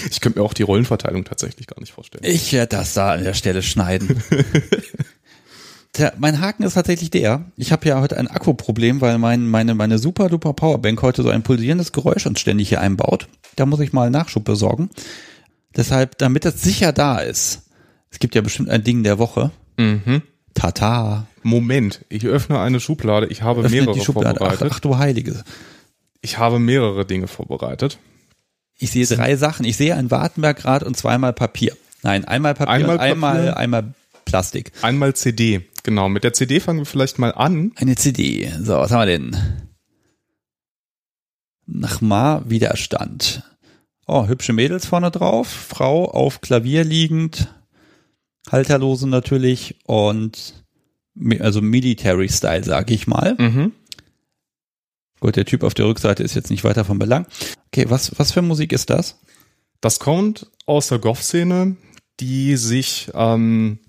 ich 0.09 0.21
könnte 0.21 0.39
mir 0.39 0.45
auch 0.45 0.53
die 0.53 0.63
Rollenverteilung 0.63 1.25
tatsächlich 1.25 1.67
gar 1.67 1.79
nicht 1.79 1.93
vorstellen. 1.93 2.23
Ich 2.25 2.53
werde 2.53 2.75
das 2.75 2.93
da 2.93 3.11
an 3.11 3.23
der 3.23 3.33
Stelle 3.33 3.61
schneiden. 3.61 4.21
Tja, 5.93 6.11
mein 6.17 6.41
Haken 6.41 6.63
ist 6.63 6.73
tatsächlich 6.73 7.11
der. 7.11 7.45
Ich 7.55 7.71
habe 7.71 7.87
ja 7.87 8.01
heute 8.01 8.17
ein 8.17 8.27
Akkuproblem, 8.27 9.01
weil 9.01 9.17
mein, 9.17 9.47
meine, 9.47 9.73
meine 9.73 9.99
super 9.99 10.29
duper 10.29 10.53
Powerbank 10.53 11.01
heute 11.01 11.23
so 11.23 11.29
ein 11.29 11.43
pulsierendes 11.43 11.91
Geräusch 11.91 12.25
uns 12.25 12.39
ständig 12.39 12.69
hier 12.69 12.81
einbaut. 12.81 13.27
Da 13.55 13.65
muss 13.65 13.79
ich 13.79 13.93
mal 13.93 14.09
Nachschub 14.09 14.43
besorgen. 14.43 14.89
Deshalb, 15.75 16.17
damit 16.17 16.45
das 16.45 16.61
sicher 16.61 16.93
da 16.93 17.19
ist. 17.19 17.63
Es 18.17 18.19
gibt 18.19 18.33
ja 18.33 18.41
bestimmt 18.41 18.71
ein 18.71 18.83
Ding 18.83 19.03
der 19.03 19.19
Woche. 19.19 19.51
Mhm. 19.77 20.23
Tata. 20.55 21.27
Moment, 21.43 22.03
ich 22.09 22.25
öffne 22.25 22.59
eine 22.59 22.79
Schublade. 22.79 23.27
Ich 23.27 23.43
habe 23.43 23.61
Öffnet 23.61 23.85
mehrere 23.85 24.03
vorbereitet. 24.03 24.41
Ach, 24.41 24.67
ach 24.71 24.79
du 24.79 24.97
Heilige. 24.97 25.43
Ich 26.21 26.39
habe 26.39 26.57
mehrere 26.57 27.05
Dinge 27.05 27.27
vorbereitet. 27.27 27.99
Ich 28.79 28.89
sehe 28.89 29.05
drei 29.05 29.35
Sachen. 29.35 29.67
Ich 29.67 29.77
sehe 29.77 29.95
ein 29.95 30.09
Wartenbergrad 30.09 30.81
und 30.81 30.97
zweimal 30.97 31.31
Papier. 31.31 31.77
Nein, 32.01 32.25
einmal 32.25 32.55
Papier 32.55 32.73
einmal 32.73 32.97
einmal, 32.97 33.35
Papier. 33.35 33.57
einmal 33.57 33.93
Plastik. 34.25 34.71
Einmal 34.81 35.13
CD. 35.15 35.61
Genau, 35.83 36.09
mit 36.09 36.23
der 36.23 36.33
CD 36.33 36.59
fangen 36.59 36.79
wir 36.79 36.85
vielleicht 36.87 37.19
mal 37.19 37.35
an. 37.35 37.71
Eine 37.75 37.97
CD. 37.97 38.51
So, 38.59 38.77
was 38.77 38.89
haben 38.89 39.01
wir 39.01 39.05
denn? 39.05 39.37
Nachmar 41.67 42.49
Widerstand. 42.49 43.43
Oh, 44.07 44.25
hübsche 44.27 44.53
Mädels 44.53 44.87
vorne 44.87 45.11
drauf. 45.11 45.47
Frau 45.47 46.09
auf 46.09 46.41
Klavier 46.41 46.83
liegend. 46.83 47.53
Halterlose 48.51 49.07
natürlich 49.07 49.75
und 49.85 50.65
also 51.39 51.61
Military 51.61 52.29
Style, 52.29 52.63
sage 52.63 52.93
ich 52.93 53.07
mal. 53.07 53.35
Mhm. 53.37 53.71
Gut, 55.19 55.35
der 55.35 55.45
Typ 55.45 55.63
auf 55.63 55.73
der 55.73 55.87
Rückseite 55.87 56.23
ist 56.23 56.35
jetzt 56.35 56.51
nicht 56.51 56.63
weiter 56.63 56.85
von 56.85 56.99
Belang. 56.99 57.25
Okay, 57.67 57.85
was, 57.89 58.17
was 58.19 58.31
für 58.31 58.41
Musik 58.41 58.71
ist 58.71 58.89
das? 58.89 59.19
Das 59.81 59.99
kommt 59.99 60.47
aus 60.65 60.87
der 60.87 60.99
Goth-Szene, 60.99 61.75
die 62.19 62.55
sich 62.55 63.09
ähm, 63.13 63.79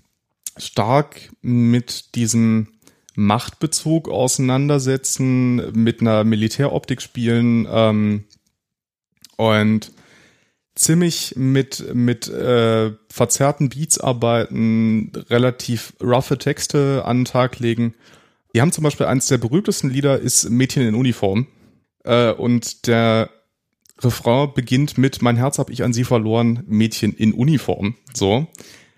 stark 0.57 1.31
mit 1.41 2.15
diesem 2.15 2.69
Machtbezug 3.15 4.09
auseinandersetzen, 4.09 5.71
mit 5.73 6.01
einer 6.01 6.23
Militäroptik 6.23 7.01
spielen 7.01 7.67
ähm, 7.69 8.25
und 9.35 9.91
ziemlich 10.79 11.33
mit 11.35 11.93
mit 11.93 12.27
äh, 12.29 12.91
verzerrten 13.09 13.69
Beats 13.69 13.99
arbeiten, 13.99 15.11
relativ 15.29 15.93
roughe 16.01 16.37
Texte 16.37 17.03
an 17.05 17.19
den 17.19 17.25
Tag 17.25 17.59
legen. 17.59 17.93
Die 18.55 18.61
haben 18.61 18.71
zum 18.71 18.83
Beispiel 18.83 19.05
eines 19.05 19.27
der 19.27 19.37
berühmtesten 19.37 19.89
Lieder 19.89 20.19
ist 20.19 20.49
Mädchen 20.49 20.87
in 20.87 20.95
Uniform 20.95 21.47
äh, 22.05 22.31
und 22.31 22.87
der 22.87 23.29
Refrain 23.99 24.53
beginnt 24.53 24.97
mit 24.97 25.21
Mein 25.21 25.35
Herz 25.35 25.59
hab 25.59 25.69
ich 25.69 25.83
an 25.83 25.93
sie 25.93 26.05
verloren, 26.05 26.63
Mädchen 26.65 27.13
in 27.13 27.33
Uniform. 27.33 27.95
So 28.13 28.47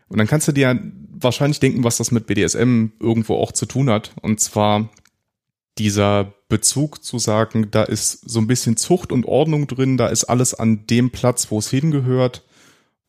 und 0.08 0.18
dann 0.18 0.28
kannst 0.28 0.48
du 0.48 0.52
dir 0.52 0.80
wahrscheinlich 1.10 1.60
denken, 1.60 1.84
was 1.84 1.98
das 1.98 2.12
mit 2.12 2.28
BDSM 2.28 2.88
irgendwo 3.00 3.38
auch 3.38 3.54
zu 3.54 3.66
tun 3.66 3.90
hat. 3.90 4.12
Und 4.22 4.40
zwar 4.40 4.90
dieser 5.78 6.34
Bezug 6.50 7.04
zu 7.04 7.18
sagen, 7.18 7.72
da 7.72 7.84
ist 7.84 8.30
so 8.30 8.40
ein 8.40 8.48
bisschen 8.48 8.78
Zucht 8.78 9.12
und 9.12 9.26
Ordnung 9.26 9.68
drin, 9.68 9.98
da 9.98 10.08
ist 10.08 10.26
alles 10.26 10.54
an 10.54 10.86
dem 10.88 11.12
Platz, 11.12 11.50
wo 11.50 11.60
es 11.60 11.70
hingehört. 11.70 12.44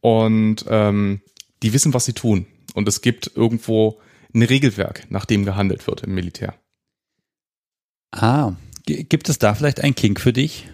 Und 0.00 0.64
ähm, 0.68 1.22
die 1.62 1.72
wissen, 1.72 1.94
was 1.94 2.04
sie 2.04 2.12
tun. 2.12 2.46
Und 2.74 2.88
es 2.88 3.02
gibt 3.02 3.32
irgendwo 3.34 4.00
ein 4.34 4.42
Regelwerk, 4.42 5.10
nach 5.10 5.26
dem 5.26 5.44
gehandelt 5.44 5.86
wird 5.86 6.02
im 6.02 6.14
Militär. 6.14 6.54
Ah, 8.10 8.54
gibt 8.86 9.28
es 9.28 9.38
da 9.38 9.54
vielleicht 9.54 9.80
ein 9.80 9.94
Kink 9.94 10.20
für 10.20 10.32
dich? 10.32 10.66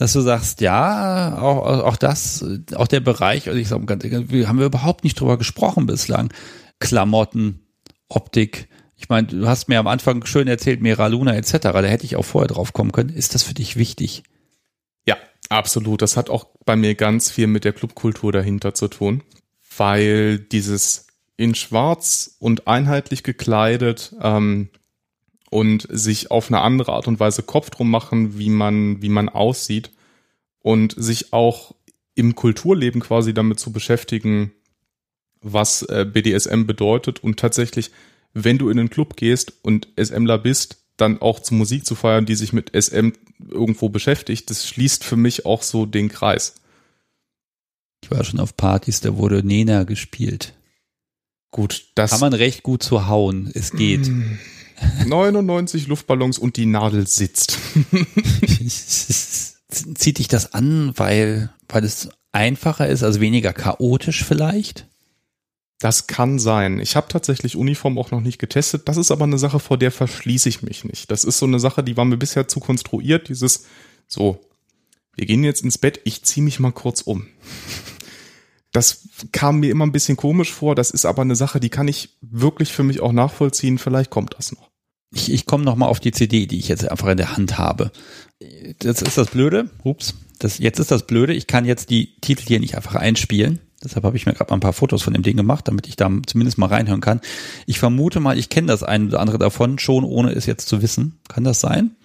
dass 0.00 0.14
du 0.14 0.22
sagst, 0.22 0.62
ja, 0.62 1.38
auch, 1.42 1.84
auch 1.84 1.96
das, 1.98 2.42
auch 2.74 2.86
der 2.86 3.00
Bereich, 3.00 3.48
also 3.48 3.60
ich 3.60 3.68
sag 3.68 3.82
ehrlich, 4.02 4.46
haben 4.48 4.58
wir 4.58 4.64
überhaupt 4.64 5.04
nicht 5.04 5.20
drüber 5.20 5.36
gesprochen 5.36 5.84
bislang. 5.84 6.32
Klamotten, 6.78 7.66
Optik. 8.08 8.70
Ich 9.00 9.08
meine, 9.08 9.26
du 9.26 9.48
hast 9.48 9.68
mir 9.68 9.78
am 9.78 9.86
Anfang 9.86 10.26
schön 10.26 10.46
erzählt, 10.46 10.82
Mera 10.82 11.06
Luna 11.06 11.34
etc. 11.34 11.56
Da 11.62 11.82
hätte 11.82 12.04
ich 12.04 12.16
auch 12.16 12.24
vorher 12.24 12.48
drauf 12.48 12.74
kommen 12.74 12.92
können. 12.92 13.08
Ist 13.08 13.34
das 13.34 13.42
für 13.42 13.54
dich 13.54 13.76
wichtig? 13.76 14.24
Ja, 15.06 15.16
absolut. 15.48 16.02
Das 16.02 16.18
hat 16.18 16.28
auch 16.28 16.44
bei 16.66 16.76
mir 16.76 16.94
ganz 16.94 17.30
viel 17.30 17.46
mit 17.46 17.64
der 17.64 17.72
Clubkultur 17.72 18.30
dahinter 18.30 18.74
zu 18.74 18.88
tun, 18.88 19.22
weil 19.74 20.38
dieses 20.38 21.06
in 21.38 21.54
Schwarz 21.54 22.36
und 22.40 22.68
einheitlich 22.68 23.22
gekleidet 23.22 24.14
ähm, 24.20 24.68
und 25.48 25.88
sich 25.90 26.30
auf 26.30 26.48
eine 26.48 26.60
andere 26.60 26.92
Art 26.92 27.08
und 27.08 27.18
Weise 27.18 27.42
Kopf 27.42 27.70
drum 27.70 27.90
machen, 27.90 28.38
wie 28.38 28.50
man, 28.50 29.00
wie 29.00 29.08
man 29.08 29.30
aussieht 29.30 29.92
und 30.60 30.94
sich 30.94 31.32
auch 31.32 31.74
im 32.14 32.34
Kulturleben 32.34 33.00
quasi 33.00 33.32
damit 33.32 33.60
zu 33.60 33.72
beschäftigen, 33.72 34.52
was 35.40 35.84
äh, 35.84 36.04
BDSM 36.04 36.66
bedeutet 36.66 37.24
und 37.24 37.40
tatsächlich, 37.40 37.92
wenn 38.34 38.58
du 38.58 38.68
in 38.70 38.76
den 38.76 38.90
Club 38.90 39.16
gehst 39.16 39.52
und 39.62 39.88
SMler 40.00 40.38
bist, 40.38 40.78
dann 40.96 41.20
auch 41.20 41.40
zu 41.40 41.54
Musik 41.54 41.86
zu 41.86 41.94
feiern, 41.94 42.26
die 42.26 42.34
sich 42.34 42.52
mit 42.52 42.72
SM 42.74 43.12
irgendwo 43.48 43.88
beschäftigt, 43.88 44.50
das 44.50 44.68
schließt 44.68 45.04
für 45.04 45.16
mich 45.16 45.46
auch 45.46 45.62
so 45.62 45.86
den 45.86 46.08
Kreis. 46.08 46.54
Ich 48.02 48.10
war 48.10 48.24
schon 48.24 48.40
auf 48.40 48.56
Partys, 48.56 49.00
da 49.00 49.16
wurde 49.16 49.42
Nena 49.42 49.84
gespielt. 49.84 50.54
Gut, 51.50 51.86
das 51.94 52.10
kann 52.12 52.20
man 52.20 52.32
recht 52.32 52.62
gut 52.62 52.82
zu 52.82 53.06
hauen. 53.08 53.50
Es 53.54 53.72
geht. 53.72 54.10
99 55.06 55.88
Luftballons 55.88 56.38
und 56.38 56.56
die 56.56 56.66
Nadel 56.66 57.06
sitzt. 57.06 57.58
Zieht 59.68 60.18
dich 60.18 60.28
das 60.28 60.54
an, 60.54 60.92
weil, 60.96 61.52
weil 61.68 61.84
es 61.84 62.08
einfacher 62.32 62.88
ist, 62.88 63.02
also 63.02 63.20
weniger 63.20 63.52
chaotisch 63.52 64.24
vielleicht? 64.24 64.86
Das 65.80 66.06
kann 66.06 66.38
sein. 66.38 66.78
Ich 66.78 66.94
habe 66.94 67.08
tatsächlich 67.08 67.56
Uniform 67.56 67.98
auch 67.98 68.10
noch 68.10 68.20
nicht 68.20 68.38
getestet. 68.38 68.86
Das 68.86 68.98
ist 68.98 69.10
aber 69.10 69.24
eine 69.24 69.38
Sache, 69.38 69.58
vor 69.58 69.78
der 69.78 69.90
verschließe 69.90 70.48
ich 70.48 70.62
mich 70.62 70.84
nicht. 70.84 71.10
Das 71.10 71.24
ist 71.24 71.38
so 71.38 71.46
eine 71.46 71.58
Sache, 71.58 71.82
die 71.82 71.96
war 71.96 72.04
mir 72.04 72.18
bisher 72.18 72.46
zu 72.46 72.60
konstruiert. 72.60 73.30
Dieses, 73.30 73.64
so, 74.06 74.40
wir 75.16 75.24
gehen 75.24 75.42
jetzt 75.42 75.64
ins 75.64 75.78
Bett, 75.78 76.00
ich 76.04 76.22
ziehe 76.22 76.44
mich 76.44 76.60
mal 76.60 76.72
kurz 76.72 77.00
um. 77.00 77.26
Das 78.72 79.08
kam 79.32 79.60
mir 79.60 79.70
immer 79.70 79.86
ein 79.86 79.92
bisschen 79.92 80.18
komisch 80.18 80.52
vor. 80.52 80.74
Das 80.74 80.90
ist 80.90 81.06
aber 81.06 81.22
eine 81.22 81.34
Sache, 81.34 81.60
die 81.60 81.70
kann 81.70 81.88
ich 81.88 82.10
wirklich 82.20 82.72
für 82.72 82.82
mich 82.82 83.00
auch 83.00 83.12
nachvollziehen. 83.12 83.78
Vielleicht 83.78 84.10
kommt 84.10 84.34
das 84.36 84.52
noch. 84.52 84.70
Ich, 85.12 85.32
ich 85.32 85.46
komme 85.46 85.64
nochmal 85.64 85.88
auf 85.88 85.98
die 85.98 86.12
CD, 86.12 86.46
die 86.46 86.58
ich 86.58 86.68
jetzt 86.68 86.88
einfach 86.88 87.08
in 87.08 87.16
der 87.16 87.36
Hand 87.36 87.56
habe. 87.56 87.90
Das 88.78 89.00
ist 89.00 89.16
das 89.16 89.30
Blöde. 89.30 89.70
Ups. 89.82 90.14
Das, 90.38 90.58
jetzt 90.58 90.78
ist 90.78 90.90
das 90.90 91.06
Blöde. 91.06 91.32
Ich 91.32 91.46
kann 91.46 91.64
jetzt 91.64 91.88
die 91.88 92.16
Titel 92.20 92.44
hier 92.46 92.60
nicht 92.60 92.76
einfach 92.76 92.94
einspielen. 92.94 93.60
Deshalb 93.82 94.04
habe 94.04 94.16
ich 94.16 94.26
mir 94.26 94.34
gerade 94.34 94.52
ein 94.52 94.60
paar 94.60 94.72
Fotos 94.74 95.02
von 95.02 95.14
dem 95.14 95.22
Ding 95.22 95.36
gemacht, 95.36 95.66
damit 95.66 95.86
ich 95.86 95.96
da 95.96 96.10
zumindest 96.26 96.58
mal 96.58 96.66
reinhören 96.66 97.00
kann. 97.00 97.20
Ich 97.66 97.78
vermute 97.78 98.20
mal, 98.20 98.38
ich 98.38 98.50
kenne 98.50 98.66
das 98.66 98.82
ein 98.82 99.08
oder 99.08 99.20
andere 99.20 99.38
davon 99.38 99.78
schon, 99.78 100.04
ohne 100.04 100.32
es 100.32 100.46
jetzt 100.46 100.68
zu 100.68 100.82
wissen. 100.82 101.18
Kann 101.28 101.44
das 101.44 101.60
sein? 101.60 101.96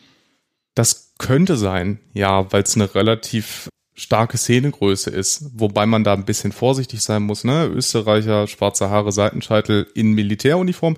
Das 0.74 1.14
könnte 1.18 1.58
sein, 1.58 2.00
ja, 2.14 2.52
weil 2.52 2.64
es 2.64 2.76
eine 2.76 2.94
relativ 2.96 3.70
starke 3.94 4.38
Szenegröße 4.38 5.10
ist, 5.10 5.46
wobei 5.54 5.86
man 5.86 6.04
da 6.04 6.14
ein 6.14 6.26
bisschen 6.26 6.52
vorsichtig 6.52 7.02
sein 7.02 7.24
muss, 7.24 7.46
ne? 7.46 7.66
Österreicher, 7.66 8.48
schwarze 8.48 8.90
Haare, 8.90 9.12
Seitenscheitel 9.12 9.88
in 9.96 10.12
Militäruniform. 10.12 10.98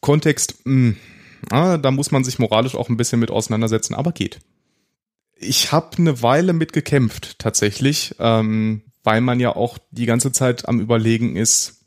Kontext, 0.00 0.56
mh, 0.64 0.94
ah, 1.50 1.76
da 1.76 1.90
muss 1.90 2.10
man 2.10 2.24
sich 2.24 2.38
moralisch 2.38 2.74
auch 2.74 2.88
ein 2.88 2.96
bisschen 2.96 3.20
mit 3.20 3.30
auseinandersetzen, 3.30 3.94
aber 3.94 4.12
geht. 4.12 4.40
Ich 5.38 5.70
habe 5.70 5.98
eine 5.98 6.22
Weile 6.22 6.54
mit 6.54 6.72
gekämpft, 6.72 7.38
tatsächlich, 7.38 8.14
ähm, 8.18 8.82
weil 9.06 9.20
man 9.20 9.38
ja 9.38 9.54
auch 9.54 9.78
die 9.92 10.04
ganze 10.04 10.32
Zeit 10.32 10.68
am 10.68 10.80
Überlegen 10.80 11.36
ist, 11.36 11.84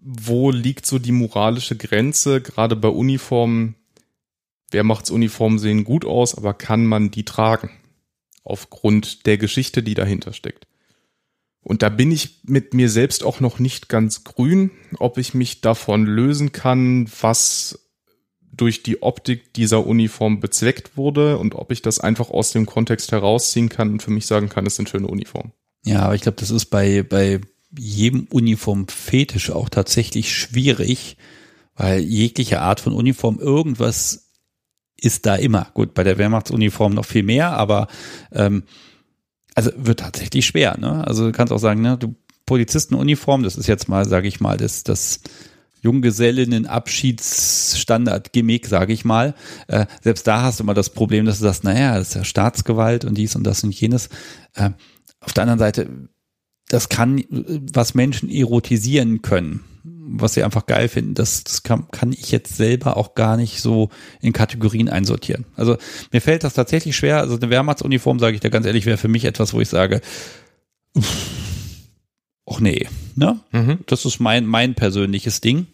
wo 0.00 0.50
liegt 0.50 0.86
so 0.86 0.98
die 0.98 1.12
moralische 1.12 1.76
Grenze, 1.76 2.40
gerade 2.40 2.76
bei 2.76 2.88
Uniformen. 2.88 3.74
Wer 4.70 4.84
macht's 4.84 5.10
Uniformen 5.10 5.58
sehen 5.58 5.84
gut 5.84 6.06
aus, 6.06 6.34
aber 6.34 6.54
kann 6.54 6.86
man 6.86 7.10
die 7.10 7.26
tragen? 7.26 7.70
Aufgrund 8.42 9.26
der 9.26 9.36
Geschichte, 9.36 9.82
die 9.82 9.92
dahinter 9.92 10.32
steckt. 10.32 10.66
Und 11.60 11.82
da 11.82 11.90
bin 11.90 12.10
ich 12.10 12.40
mit 12.44 12.72
mir 12.72 12.88
selbst 12.88 13.22
auch 13.22 13.40
noch 13.40 13.58
nicht 13.58 13.90
ganz 13.90 14.24
grün, 14.24 14.70
ob 14.98 15.18
ich 15.18 15.34
mich 15.34 15.60
davon 15.60 16.06
lösen 16.06 16.52
kann, 16.52 17.06
was 17.20 17.90
durch 18.40 18.82
die 18.82 19.02
Optik 19.02 19.52
dieser 19.52 19.86
Uniform 19.86 20.40
bezweckt 20.40 20.96
wurde 20.96 21.36
und 21.36 21.54
ob 21.54 21.70
ich 21.70 21.82
das 21.82 22.00
einfach 22.00 22.30
aus 22.30 22.52
dem 22.52 22.64
Kontext 22.64 23.12
herausziehen 23.12 23.68
kann 23.68 23.92
und 23.92 24.02
für 24.02 24.10
mich 24.10 24.26
sagen 24.26 24.48
kann, 24.48 24.64
es 24.64 24.76
sind 24.76 24.88
schöne 24.88 25.08
Uniformen. 25.08 25.52
Ja, 25.84 26.02
aber 26.02 26.14
ich 26.14 26.22
glaube, 26.22 26.40
das 26.40 26.50
ist 26.50 26.66
bei, 26.66 27.02
bei 27.02 27.40
jedem 27.76 28.28
Uniformfetisch 28.30 29.50
auch 29.50 29.68
tatsächlich 29.68 30.32
schwierig, 30.34 31.16
weil 31.76 32.00
jegliche 32.00 32.60
Art 32.60 32.80
von 32.80 32.92
Uniform 32.92 33.38
irgendwas 33.38 34.30
ist 34.96 35.26
da 35.26 35.34
immer. 35.34 35.70
Gut, 35.74 35.92
bei 35.94 36.04
der 36.04 36.18
Wehrmachtsuniform 36.18 36.94
noch 36.94 37.04
viel 37.04 37.24
mehr, 37.24 37.52
aber 37.52 37.88
ähm, 38.32 38.62
also 39.54 39.70
wird 39.76 40.00
tatsächlich 40.00 40.46
schwer, 40.46 40.78
ne? 40.78 41.06
Also 41.06 41.26
du 41.26 41.32
kannst 41.32 41.52
auch 41.52 41.58
sagen, 41.58 41.82
ne, 41.82 41.98
du 41.98 42.14
Polizistenuniform, 42.46 43.42
das 43.42 43.56
ist 43.56 43.66
jetzt 43.66 43.88
mal, 43.88 44.06
sage 44.06 44.28
ich 44.28 44.40
mal, 44.40 44.56
das, 44.56 44.84
das 44.84 45.20
Junggesellinnen-Abschiedsstandard-Gimmick, 45.82 48.66
sage 48.66 48.92
ich 48.92 49.04
mal. 49.04 49.34
Äh, 49.66 49.86
selbst 50.02 50.26
da 50.26 50.42
hast 50.42 50.58
du 50.58 50.64
immer 50.64 50.74
das 50.74 50.90
Problem, 50.90 51.24
dass 51.26 51.38
du 51.38 51.44
sagst, 51.44 51.64
naja, 51.64 51.98
das 51.98 52.08
ist 52.08 52.14
ja 52.14 52.24
Staatsgewalt 52.24 53.04
und 53.04 53.16
dies 53.16 53.36
und 53.36 53.44
das 53.44 53.62
und 53.64 53.78
jenes. 53.78 54.08
Äh, 54.54 54.70
auf 55.24 55.32
der 55.32 55.42
anderen 55.42 55.58
Seite, 55.58 55.88
das 56.68 56.88
kann, 56.88 57.22
was 57.30 57.94
Menschen 57.94 58.30
erotisieren 58.30 59.22
können, 59.22 59.60
was 59.84 60.34
sie 60.34 60.42
einfach 60.42 60.66
geil 60.66 60.88
finden, 60.88 61.14
das, 61.14 61.44
das 61.44 61.62
kann, 61.62 61.90
kann 61.90 62.12
ich 62.12 62.30
jetzt 62.30 62.56
selber 62.56 62.96
auch 62.96 63.14
gar 63.14 63.36
nicht 63.36 63.60
so 63.60 63.90
in 64.20 64.32
Kategorien 64.32 64.88
einsortieren. 64.88 65.44
Also 65.56 65.76
mir 66.12 66.20
fällt 66.20 66.44
das 66.44 66.54
tatsächlich 66.54 66.96
schwer. 66.96 67.18
Also 67.18 67.36
eine 67.36 67.50
Wehrmachtsuniform, 67.50 68.18
sage 68.18 68.34
ich 68.34 68.40
dir 68.40 68.50
ganz 68.50 68.66
ehrlich, 68.66 68.86
wäre 68.86 68.96
für 68.96 69.08
mich 69.08 69.24
etwas, 69.24 69.52
wo 69.52 69.60
ich 69.60 69.68
sage, 69.68 70.00
ach 72.46 72.60
nee, 72.60 72.86
ne? 73.16 73.40
Mhm. 73.52 73.78
Das 73.86 74.04
ist 74.04 74.20
mein, 74.20 74.46
mein 74.46 74.74
persönliches 74.74 75.40
Ding. 75.40 75.66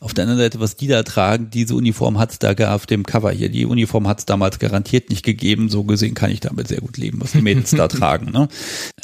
Auf 0.00 0.14
der 0.14 0.22
anderen 0.22 0.40
Seite, 0.40 0.60
was 0.60 0.76
die 0.76 0.86
da 0.86 1.02
tragen, 1.02 1.50
diese 1.50 1.74
Uniform 1.74 2.18
hat 2.18 2.30
es 2.30 2.38
da 2.38 2.54
auf 2.74 2.86
dem 2.86 3.04
Cover 3.04 3.30
hier. 3.32 3.50
Die 3.50 3.66
Uniform 3.66 4.08
hat 4.08 4.20
es 4.20 4.24
damals 4.24 4.58
garantiert 4.58 5.10
nicht 5.10 5.22
gegeben. 5.22 5.68
So 5.68 5.84
gesehen 5.84 6.14
kann 6.14 6.30
ich 6.30 6.40
damit 6.40 6.68
sehr 6.68 6.80
gut 6.80 6.96
leben, 6.96 7.20
was 7.20 7.32
die 7.32 7.42
Mädels 7.42 7.72
da 7.72 7.86
tragen. 7.88 8.32
Ne? 8.32 8.48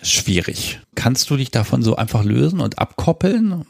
Schwierig. 0.02 0.80
Kannst 0.94 1.28
du 1.28 1.36
dich 1.36 1.50
davon 1.50 1.82
so 1.82 1.96
einfach 1.96 2.24
lösen 2.24 2.60
und 2.60 2.78
abkoppeln? 2.78 3.66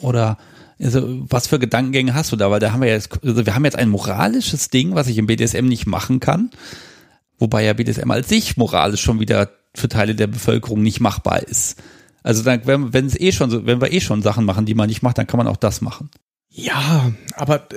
Oder 0.00 0.38
also, 0.80 1.24
was 1.28 1.46
für 1.46 1.58
Gedankengänge 1.58 2.14
hast 2.14 2.32
du 2.32 2.36
da? 2.36 2.50
Weil 2.50 2.60
da 2.60 2.72
haben 2.72 2.80
wir 2.80 2.88
jetzt, 2.88 3.22
also 3.22 3.44
wir 3.44 3.54
haben 3.54 3.64
jetzt 3.66 3.78
ein 3.78 3.90
moralisches 3.90 4.70
Ding, 4.70 4.94
was 4.94 5.08
ich 5.08 5.18
im 5.18 5.26
BDSM 5.26 5.66
nicht 5.66 5.86
machen 5.86 6.20
kann. 6.20 6.50
Wobei 7.38 7.64
ja 7.64 7.74
BDSM 7.74 8.10
als 8.10 8.30
sich 8.30 8.56
moralisch 8.56 9.02
schon 9.02 9.20
wieder 9.20 9.50
für 9.74 9.88
Teile 9.88 10.14
der 10.14 10.26
Bevölkerung 10.26 10.82
nicht 10.82 11.00
machbar 11.00 11.42
ist. 11.42 11.82
Also 12.22 12.42
dann, 12.42 12.66
wenn, 12.66 12.94
wenn 12.94 13.06
es 13.06 13.18
eh 13.18 13.32
schon 13.32 13.50
so, 13.50 13.66
wenn 13.66 13.80
wir 13.80 13.92
eh 13.92 14.00
schon 14.00 14.22
Sachen 14.22 14.46
machen, 14.46 14.64
die 14.64 14.74
man 14.74 14.88
nicht 14.88 15.02
macht, 15.02 15.18
dann 15.18 15.26
kann 15.26 15.38
man 15.38 15.46
auch 15.46 15.58
das 15.58 15.82
machen. 15.82 16.10
Ja, 16.48 17.12
aber 17.34 17.68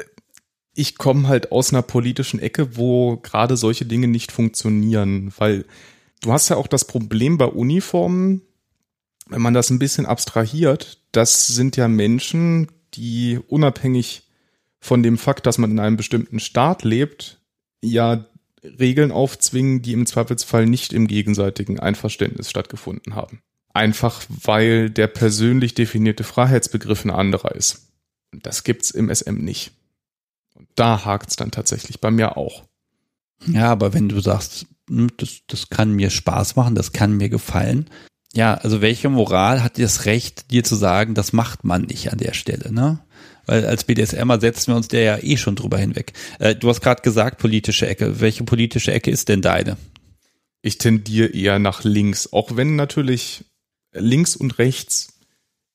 ich 0.74 0.98
komme 0.98 1.28
halt 1.28 1.52
aus 1.52 1.74
einer 1.74 1.82
politischen 1.82 2.40
Ecke, 2.40 2.78
wo 2.78 3.18
gerade 3.18 3.58
solche 3.58 3.86
Dinge 3.86 4.08
nicht 4.08 4.32
funktionieren, 4.32 5.34
weil 5.38 5.66
du 6.22 6.32
hast 6.32 6.50
ja 6.50 6.56
auch 6.56 6.68
das 6.68 6.86
Problem 6.86 7.38
bei 7.38 7.46
Uniformen, 7.46 8.42
wenn 9.28 9.42
man 9.42 9.54
das 9.54 9.70
ein 9.70 9.80
bisschen 9.80 10.06
abstrahiert, 10.06 11.02
das 11.12 11.48
sind 11.48 11.78
ja 11.78 11.88
Menschen, 11.88 12.68
die 12.94 13.40
unabhängig 13.48 14.24
von 14.80 15.04
dem 15.04 15.18
Fakt, 15.18 15.46
dass 15.46 15.58
man 15.58 15.72
in 15.72 15.80
einem 15.80 15.98
bestimmten 15.98 16.40
Staat 16.40 16.84
lebt, 16.84 17.42
ja 17.82 18.26
Regeln 18.64 19.12
aufzwingen, 19.12 19.82
die 19.82 19.94
im 19.94 20.06
Zweifelsfall 20.06 20.66
nicht 20.66 20.94
im 20.94 21.08
gegenseitigen 21.08 21.80
Einverständnis 21.80 22.50
stattgefunden 22.50 23.16
haben. 23.16 23.42
Einfach 23.74 24.22
weil 24.30 24.90
der 24.90 25.08
persönlich 25.08 25.76
definierte 25.76 26.24
Freiheitsbegriff 26.24 27.06
ein 27.06 27.12
anderer 27.12 27.56
ist. 27.56 27.89
Das 28.32 28.64
gibt's 28.64 28.92
im 28.92 29.14
SM 29.14 29.36
nicht. 29.36 29.72
Und 30.56 30.68
da 30.76 31.06
hakt's 31.06 31.36
dann 31.36 31.52
tatsächlich 31.52 32.00
bei 32.00 32.12
mir 32.12 32.38
auch. 32.38 32.64
Ja, 33.48 33.72
aber 33.72 33.94
wenn 33.94 34.10
du 34.10 34.20
sagst, 34.20 34.66
hm, 34.88 35.10
das, 35.18 35.42
das 35.48 35.70
kann 35.70 35.94
mir 35.94 36.10
Spaß 36.10 36.56
machen, 36.56 36.76
das 36.76 36.92
kann 36.92 37.18
mir 37.18 37.30
gefallen. 37.30 37.90
Ja, 38.34 38.56
also 38.56 38.82
welche 38.82 39.10
Moral 39.10 39.64
hat 39.64 39.80
das 39.80 40.06
Recht, 40.06 40.52
dir 40.52 40.64
zu 40.64 40.76
sagen, 40.76 41.16
das 41.16 41.34
macht 41.34 41.64
man 41.64 41.84
nicht 41.84 42.12
an 42.12 42.20
der 42.20 42.34
Stelle, 42.34 42.72
ne? 42.72 43.00
Weil 43.48 43.66
als 43.66 43.84
BDSMer 43.84 44.40
setzen 44.40 44.74
wir 44.74 44.76
uns 44.76 44.90
der 44.90 45.02
ja 45.02 45.18
eh 45.18 45.38
schon 45.38 45.56
drüber 45.56 45.80
hinweg. 45.80 46.14
Äh, 46.38 46.56
du 46.56 46.70
hast 46.70 46.82
gerade 46.82 47.02
gesagt, 47.02 47.40
politische 47.40 47.88
Ecke. 47.88 48.20
Welche 48.20 48.44
politische 48.44 48.92
Ecke 48.92 49.10
ist 49.10 49.30
denn 49.30 49.42
deine? 49.42 49.78
Ich 50.62 50.78
tendiere 50.78 51.30
eher 51.30 51.58
nach 51.58 51.84
links, 51.84 52.32
auch 52.32 52.56
wenn 52.56 52.76
natürlich 52.76 53.46
links 53.92 54.36
und 54.36 54.60
rechts 54.60 55.14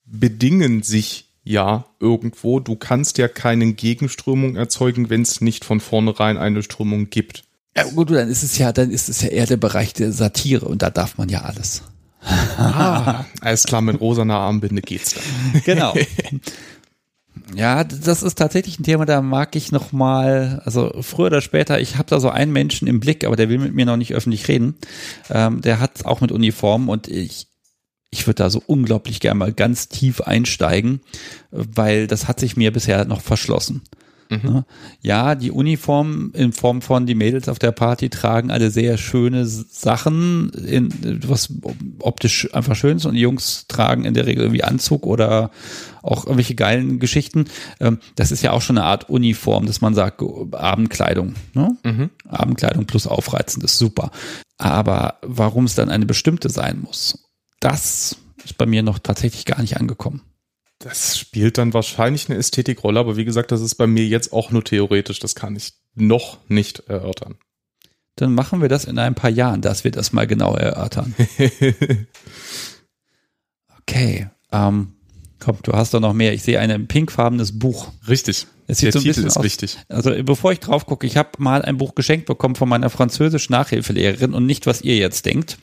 bedingen 0.05 0.83
sich 0.83 1.24
ja 1.45 1.85
irgendwo. 2.01 2.59
Du 2.59 2.75
kannst 2.75 3.19
ja 3.19 3.29
keine 3.29 3.73
Gegenströmung 3.75 4.57
erzeugen, 4.57 5.11
wenn 5.11 5.23
es 5.23 5.41
nicht 5.41 5.65
von 5.65 5.81
vornherein 5.81 6.39
eine 6.39 6.63
Strömung 6.63 7.11
gibt. 7.11 7.45
Ja, 7.77 7.85
gut, 7.85 8.11
dann 8.11 8.29
ist 8.29 8.43
es 8.43 8.59
ja, 8.59 8.73
dann 8.73 8.91
ist 8.91 9.09
es 9.09 9.23
ja 9.23 9.29
eher 9.29 9.47
der 9.47 9.57
Bereich 9.57 9.93
der 9.93 10.13
Satire 10.13 10.67
und 10.67 10.83
da 10.83 10.91
darf 10.91 11.19
man 11.19 11.29
ja 11.29 11.43
alles. 11.43 11.83
ah, 12.57 13.25
alles 13.41 13.65
klar, 13.65 13.83
mit 13.83 14.01
rosaner 14.01 14.37
Armbinde 14.37 14.81
geht's 14.81 15.15
dann. 15.15 15.63
Genau. 15.65 15.95
Ja, 17.55 17.85
das 17.85 18.23
ist 18.23 18.37
tatsächlich 18.37 18.79
ein 18.79 18.85
Thema, 18.85 19.05
da 19.05 19.21
mag 19.21 19.55
ich 19.57 19.71
noch 19.71 19.93
mal, 19.93 20.63
also 20.65 20.93
früher 21.03 21.27
oder 21.27 21.41
später, 21.41 21.81
ich 21.81 21.97
habe 21.97 22.09
da 22.09 22.19
so 22.19 22.31
einen 22.31 22.53
Menschen 22.53 22.89
im 22.89 23.01
Blick, 23.01 23.25
aber 23.25 23.37
der 23.37 23.49
will 23.49 23.59
mit 23.59 23.75
mir 23.75 23.85
noch 23.85 23.97
nicht 23.97 24.15
öffentlich 24.15 24.49
reden. 24.49 24.77
Ähm, 25.31 25.61
der 25.61 25.79
hat 25.81 26.07
auch 26.07 26.21
mit 26.21 26.33
Uniform 26.33 26.89
und 26.89 27.09
ich 27.09 27.49
ich 28.15 28.29
würde 28.29 28.45
da 28.45 28.51
so 28.51 28.63
unglaublich 28.65 29.19
gerne 29.19 29.39
mal 29.39 29.53
ganz 29.53 29.89
tief 29.89 30.21
einsteigen, 30.21 31.01
weil 31.51 32.07
das 32.07 32.29
hat 32.29 32.39
sich 32.39 32.57
mir 32.57 32.73
bisher 32.73 33.05
noch 33.05 33.21
verschlossen. 33.21 33.83
Mhm. 34.31 34.41
Ne? 34.43 34.65
Ja, 35.03 35.35
die 35.35 35.51
Uniform 35.51 36.31
in 36.33 36.53
Form 36.53 36.81
von 36.81 37.07
die 37.07 37.17
Mädels 37.17 37.49
auf 37.49 37.59
der 37.59 37.73
Party 37.73 38.11
tragen 38.11 38.53
alle 38.53 38.71
sehr 38.71 38.99
schöne 38.99 39.47
Sachen, 39.47 40.51
in, 40.51 41.21
was 41.27 41.53
optisch 41.99 42.55
einfach 42.55 42.77
schön 42.77 42.99
ist 42.99 43.05
und 43.05 43.15
die 43.15 43.21
Jungs 43.21 43.67
tragen 43.67 44.05
in 44.05 44.15
der 44.15 44.27
Regel 44.27 44.45
irgendwie 44.45 44.65
Anzug 44.65 45.07
oder 45.07 45.51
auch 46.03 46.25
irgendwelche 46.25 46.55
geilen 46.55 47.01
Geschichten. 47.01 47.47
Ähm, 47.81 47.99
das 48.15 48.31
ist 48.31 48.43
ja 48.43 48.53
auch 48.53 48.63
schon 48.63 48.79
eine 48.79 48.87
Art 48.87 49.11
Uniform, 49.11 49.67
dass 49.67 49.81
man 49.81 49.95
sagt, 49.95 50.23
Abendkleidung. 50.53 51.35
Ne? 51.53 51.77
Mhm. 51.83 52.11
Abendkleidung 52.29 52.87
plus 52.87 53.09
aufreizend 53.09 53.65
ist 53.65 53.79
super. 53.79 54.13
Aber 54.57 55.19
warum 55.23 55.65
es 55.65 55.75
dann 55.75 55.91
eine 55.91 56.07
bestimmte 56.07 56.49
sein 56.49 56.81
muss, 56.81 57.24
das 57.65 58.17
ist 58.45 58.59
bei 58.59 58.67
mir 58.67 58.83
noch 58.83 58.99
tatsächlich 58.99 59.47
gar 59.47 59.61
nicht 59.61 59.79
angekommen. 59.79 60.23
Das 60.79 61.19
spielt 61.19 61.57
dann 61.57 61.73
wahrscheinlich 61.73 62.29
eine 62.29 62.39
Ästhetikrolle, 62.39 63.01
aber 63.01 63.17
wie 63.17 63.25
gesagt, 63.25 63.53
das 63.53 63.63
ist 63.63 63.77
bei 63.77 63.87
mir 63.87 64.07
jetzt 64.07 64.33
auch 64.33 64.51
nur 64.51 64.63
theoretisch. 64.63 65.19
Das 65.19 65.35
kann 65.35 65.57
ich 65.57 65.73
noch 65.95 66.39
nicht 66.49 66.81
erörtern. 66.89 67.37
Dann 68.17 68.35
machen 68.35 68.61
wir 68.61 68.69
das 68.69 68.85
in 68.85 68.99
ein 68.99 69.15
paar 69.15 69.31
Jahren, 69.31 69.63
dass 69.63 69.83
wir 69.83 69.91
das 69.91 70.13
mal 70.13 70.27
genau 70.27 70.55
erörtern. 70.55 71.15
okay. 73.81 74.29
Ähm, 74.53 74.93
komm, 75.41 75.59
du 75.63 75.73
hast 75.73 75.95
doch 75.95 76.01
noch 76.01 76.13
mehr. 76.13 76.35
Ich 76.35 76.43
sehe 76.43 76.61
ein 76.61 76.87
pinkfarbenes 76.87 77.59
Buch. 77.59 77.93
Richtig. 78.07 78.47
Es 78.67 78.79
sieht 78.79 78.95
Der 78.95 79.01
so 79.01 79.01
Titel 79.01 79.27
ist 79.27 79.39
aus, 79.39 79.43
wichtig. 79.43 79.79
Also 79.89 80.11
bevor 80.23 80.53
ich 80.53 80.61
drauf 80.61 80.87
gucke, 80.87 81.07
ich 81.07 81.17
habe 81.17 81.31
mal 81.39 81.63
ein 81.63 81.79
Buch 81.79 81.95
geschenkt 81.95 82.27
bekommen 82.27 82.57
von 82.57 82.69
meiner 82.69 82.91
französisch 82.91 83.49
Nachhilfelehrerin 83.49 84.35
und 84.35 84.45
nicht, 84.47 84.67
was 84.67 84.83
ihr 84.83 84.97
jetzt 84.97 85.25
denkt. 85.25 85.59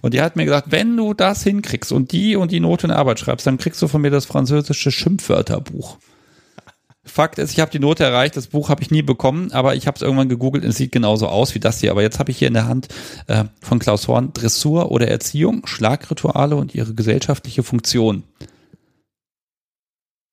Und 0.00 0.14
die 0.14 0.20
hat 0.20 0.36
mir 0.36 0.44
gesagt, 0.44 0.70
wenn 0.70 0.96
du 0.96 1.14
das 1.14 1.42
hinkriegst 1.42 1.92
und 1.92 2.12
die 2.12 2.36
und 2.36 2.50
die 2.50 2.60
Note 2.60 2.86
in 2.86 2.92
Arbeit 2.92 3.20
schreibst, 3.20 3.46
dann 3.46 3.58
kriegst 3.58 3.80
du 3.82 3.88
von 3.88 4.02
mir 4.02 4.10
das 4.10 4.24
französische 4.24 4.90
Schimpfwörterbuch. 4.90 5.98
Fakt 7.04 7.40
ist, 7.40 7.50
ich 7.50 7.58
habe 7.58 7.70
die 7.70 7.80
Note 7.80 8.04
erreicht, 8.04 8.36
das 8.36 8.46
Buch 8.46 8.68
habe 8.68 8.80
ich 8.82 8.92
nie 8.92 9.02
bekommen, 9.02 9.50
aber 9.50 9.74
ich 9.74 9.88
habe 9.88 9.96
es 9.96 10.02
irgendwann 10.02 10.28
gegoogelt 10.28 10.62
und 10.62 10.70
es 10.70 10.76
sieht 10.76 10.92
genauso 10.92 11.26
aus 11.26 11.52
wie 11.54 11.58
das 11.58 11.80
hier. 11.80 11.90
Aber 11.90 12.02
jetzt 12.02 12.20
habe 12.20 12.30
ich 12.30 12.38
hier 12.38 12.46
in 12.46 12.54
der 12.54 12.68
Hand 12.68 12.88
äh, 13.26 13.44
von 13.60 13.80
Klaus 13.80 14.06
Horn 14.06 14.32
Dressur 14.32 14.92
oder 14.92 15.08
Erziehung, 15.08 15.66
Schlagrituale 15.66 16.54
und 16.54 16.76
ihre 16.76 16.94
gesellschaftliche 16.94 17.64
Funktion. 17.64 18.22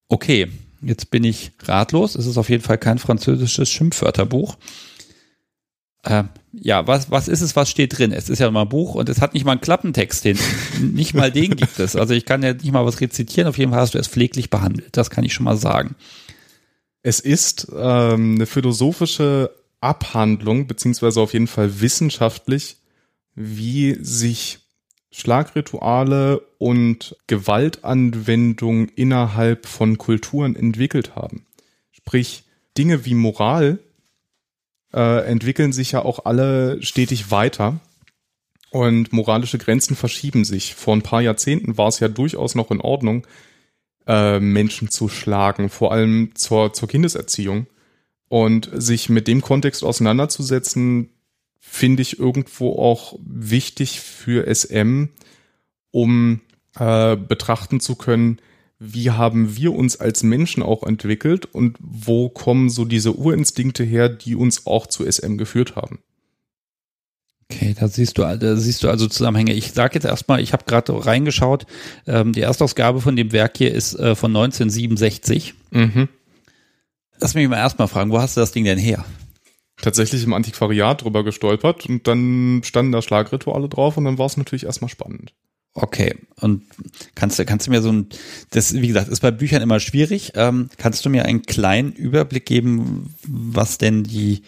Okay, 0.10 0.48
jetzt 0.82 1.10
bin 1.10 1.24
ich 1.24 1.54
ratlos. 1.64 2.14
Es 2.14 2.28
ist 2.28 2.38
auf 2.38 2.50
jeden 2.50 2.64
Fall 2.64 2.78
kein 2.78 3.00
französisches 3.00 3.70
Schimpfwörterbuch. 3.70 4.56
Äh, 6.04 6.24
ja, 6.54 6.88
was, 6.88 7.12
was 7.12 7.28
ist 7.28 7.42
es, 7.42 7.56
was 7.56 7.70
steht 7.70 7.98
drin? 7.98 8.12
Es 8.12 8.30
ist 8.30 8.40
ja 8.40 8.50
mal 8.50 8.62
ein 8.62 8.70
Buch 8.70 8.96
und 8.96 9.10
es 9.10 9.22
hat 9.22 9.34
nicht 9.34 9.46
mal 9.46 9.54
einen 9.54 9.62
Klappentext 9.62 10.24
hin. 10.24 10.40
nicht 10.80 11.14
mal 11.14 11.32
den 11.32 11.56
gibt 11.56 11.80
es. 11.80 11.96
Also 11.96 12.14
ich 12.14 12.26
kann 12.26 12.42
ja 12.42 12.54
nicht 12.54 12.72
mal 12.72 12.86
was 12.86 13.02
rezitieren. 13.02 13.48
Auf 13.48 13.58
jeden 13.58 13.72
Fall 13.72 13.82
hast 13.82 13.94
du 13.94 14.00
es 14.00 14.08
pfleglich 14.08 14.50
behandelt. 14.50 14.96
Das 14.96 15.10
kann 15.10 15.24
ich 15.24 15.34
schon 15.34 15.44
mal 15.44 15.58
sagen. 15.58 15.96
Es 17.02 17.20
ist 17.20 17.68
ähm, 17.76 18.36
eine 18.36 18.46
philosophische 18.46 19.52
Abhandlung, 19.82 20.68
beziehungsweise 20.68 21.22
auf 21.22 21.34
jeden 21.34 21.48
Fall 21.48 21.82
wissenschaftlich, 21.82 22.78
wie 23.36 23.98
sich 24.02 24.60
Schlagrituale 25.12 26.42
und 26.58 27.16
Gewaltanwendung 27.28 28.90
innerhalb 28.90 29.66
von 29.66 29.98
Kulturen 29.98 30.56
entwickelt 30.56 31.16
haben. 31.16 31.46
Sprich, 31.92 32.44
Dinge 32.78 33.06
wie 33.06 33.16
Moral 33.16 33.80
äh, 34.94 35.26
entwickeln 35.26 35.74
sich 35.74 35.92
ja 35.92 36.04
auch 36.04 36.26
alle 36.26 36.82
stetig 36.82 37.32
weiter. 37.32 37.80
Und 38.72 39.14
moralische 39.14 39.58
Grenzen 39.58 39.96
verschieben 39.96 40.46
sich. 40.46 40.76
Vor 40.76 40.96
ein 40.96 41.02
paar 41.02 41.22
Jahrzehnten 41.22 41.78
war 41.78 41.88
es 41.88 42.00
ja 42.00 42.08
durchaus 42.08 42.54
noch 42.54 42.70
in 42.70 42.82
Ordnung, 42.82 43.26
äh, 44.06 44.40
Menschen 44.40 44.90
zu 44.90 45.10
schlagen, 45.10 45.70
vor 45.70 45.92
allem 45.92 46.36
zur, 46.36 46.74
zur 46.74 46.88
Kindeserziehung. 46.88 47.68
Und 48.28 48.70
sich 48.72 49.10
mit 49.10 49.28
dem 49.28 49.42
Kontext 49.42 49.84
auseinanderzusetzen, 49.84 51.10
finde 51.60 52.04
ich 52.04 52.20
irgendwo 52.20 52.74
auch 52.78 53.18
wichtig 53.24 54.02
für 54.02 54.54
SM, 54.54 55.06
um 55.90 56.42
äh, 56.78 57.16
betrachten 57.16 57.80
zu 57.80 57.96
können, 57.96 58.40
wie 58.80 59.12
haben 59.12 59.58
wir 59.58 59.74
uns 59.74 60.00
als 60.00 60.24
Menschen 60.24 60.64
auch 60.64 60.84
entwickelt 60.84 61.46
und 61.46 61.78
wo 61.80 62.30
kommen 62.30 62.70
so 62.70 62.86
diese 62.86 63.14
Urinstinkte 63.14 63.84
her, 63.84 64.08
die 64.08 64.36
uns 64.36 64.66
auch 64.66 64.88
zu 64.88 65.10
SM 65.10 65.38
geführt 65.38 65.76
haben. 65.76 66.00
Okay, 67.52 67.76
da 67.78 67.88
siehst 67.88 68.18
du, 68.18 68.22
da 68.22 68.56
siehst 68.56 68.84
du 68.84 68.90
also 68.90 69.08
Zusammenhänge. 69.08 69.54
Ich 69.54 69.72
sage 69.72 69.96
jetzt 69.96 70.06
erstmal, 70.06 70.40
ich 70.40 70.54
habe 70.54 70.66
gerade 70.66 71.06
reingeschaut, 71.06 71.66
ähm, 72.08 72.32
die 72.32 72.42
Erstausgabe 72.42 73.02
von 73.02 73.16
dem 73.16 73.32
Werk 73.32 73.58
hier 73.58 73.74
ist 73.74 73.96
äh, 73.96 74.16
von 74.16 74.32
1967. 74.32 75.56
Mhm. 75.72 76.08
Lass 77.20 77.34
mich 77.34 77.50
mal 77.50 77.58
erstmal 77.58 77.88
fragen, 77.88 78.12
wo 78.12 78.20
hast 78.20 78.38
du 78.38 78.42
das 78.42 78.52
Ding 78.52 78.64
denn 78.64 78.78
her? 78.78 79.04
Tatsächlich 79.82 80.24
im 80.24 80.34
Antiquariat 80.34 81.04
drüber 81.04 81.24
gestolpert 81.24 81.86
und 81.88 82.08
dann 82.08 82.62
standen 82.64 82.92
da 82.92 83.02
Schlagrituale 83.02 83.68
drauf 83.68 83.98
und 83.98 84.06
dann 84.06 84.18
war 84.18 84.28
es 84.28 84.38
natürlich 84.38 84.66
erstmal 84.66 84.90
spannend. 84.90 85.34
Okay, 85.82 86.16
und 86.42 86.64
kannst 87.16 87.40
du, 87.40 87.46
kannst 87.46 87.68
du 87.68 87.72
mir 87.72 87.82
so 87.82 87.92
ein, 87.92 88.08
das, 88.52 88.74
wie 88.74 88.88
gesagt, 88.88 89.08
ist 89.08 89.22
bei 89.22 89.32
Büchern 89.32 89.62
immer 89.62 89.80
schwierig. 89.80 90.34
Ähm, 90.36 90.70
kannst 90.78 91.06
du 91.06 91.10
mir 91.10 91.26
einen 91.26 91.44
kleinen 91.44 91.94
Überblick 91.94 92.46
geben, 92.46 93.16
was 93.26 93.78
denn 93.78 94.04
die, 94.04 94.44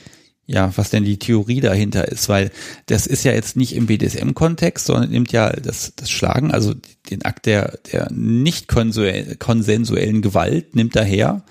ja, 0.46 0.72
was 0.76 0.90
denn 0.90 1.06
die 1.06 1.20
Theorie 1.20 1.62
dahinter 1.62 2.10
ist, 2.10 2.28
weil 2.28 2.52
das 2.88 3.08
ist 3.08 3.24
ja 3.24 3.32
jetzt 3.32 3.56
nicht 3.56 3.76
im 3.76 3.86
BDSM-Kontext, 3.86 4.86
sondern 4.86 5.10
nimmt 5.10 5.32
ja 5.32 5.52
das, 5.52 5.94
das 5.96 6.12
Schlagen, 6.12 6.52
also 6.52 6.74
den 7.10 7.24
Akt 7.24 7.46
der, 7.46 7.80
der 7.92 8.12
nicht 8.12 8.68
konsensuellen 8.68 10.22
Gewalt, 10.22 10.76
nimmt 10.76 10.98
daher 10.98 11.44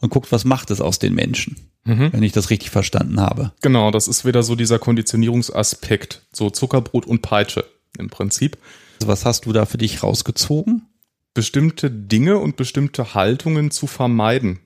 und 0.00 0.10
guckt, 0.10 0.32
was 0.32 0.44
macht 0.44 0.70
es 0.70 0.82
aus 0.82 0.98
den 0.98 1.14
Menschen, 1.14 1.56
mhm. 1.84 2.12
wenn 2.12 2.22
ich 2.22 2.32
das 2.32 2.50
richtig 2.50 2.68
verstanden 2.68 3.20
habe. 3.20 3.52
Genau, 3.62 3.90
das 3.90 4.06
ist 4.06 4.26
wieder 4.26 4.42
so 4.42 4.54
dieser 4.54 4.78
Konditionierungsaspekt, 4.78 6.20
so 6.30 6.50
Zuckerbrot 6.50 7.06
und 7.06 7.22
Peitsche 7.22 7.64
im 7.98 8.10
Prinzip. 8.10 8.58
Also 9.04 9.12
was 9.12 9.26
hast 9.26 9.44
du 9.44 9.52
da 9.52 9.66
für 9.66 9.76
dich 9.76 10.02
rausgezogen? 10.02 10.86
Bestimmte 11.34 11.90
Dinge 11.90 12.38
und 12.38 12.56
bestimmte 12.56 13.12
Haltungen 13.12 13.70
zu 13.70 13.86
vermeiden. 13.86 14.60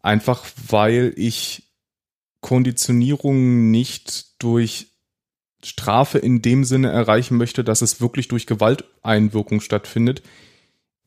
Einfach 0.00 0.46
weil 0.68 1.12
ich 1.16 1.64
Konditionierung 2.40 3.70
nicht 3.70 4.42
durch 4.42 4.86
Strafe 5.62 6.16
in 6.16 6.40
dem 6.40 6.64
Sinne 6.64 6.90
erreichen 6.90 7.36
möchte, 7.36 7.62
dass 7.62 7.82
es 7.82 8.00
wirklich 8.00 8.28
durch 8.28 8.46
Gewalteinwirkung 8.46 9.60
stattfindet, 9.60 10.22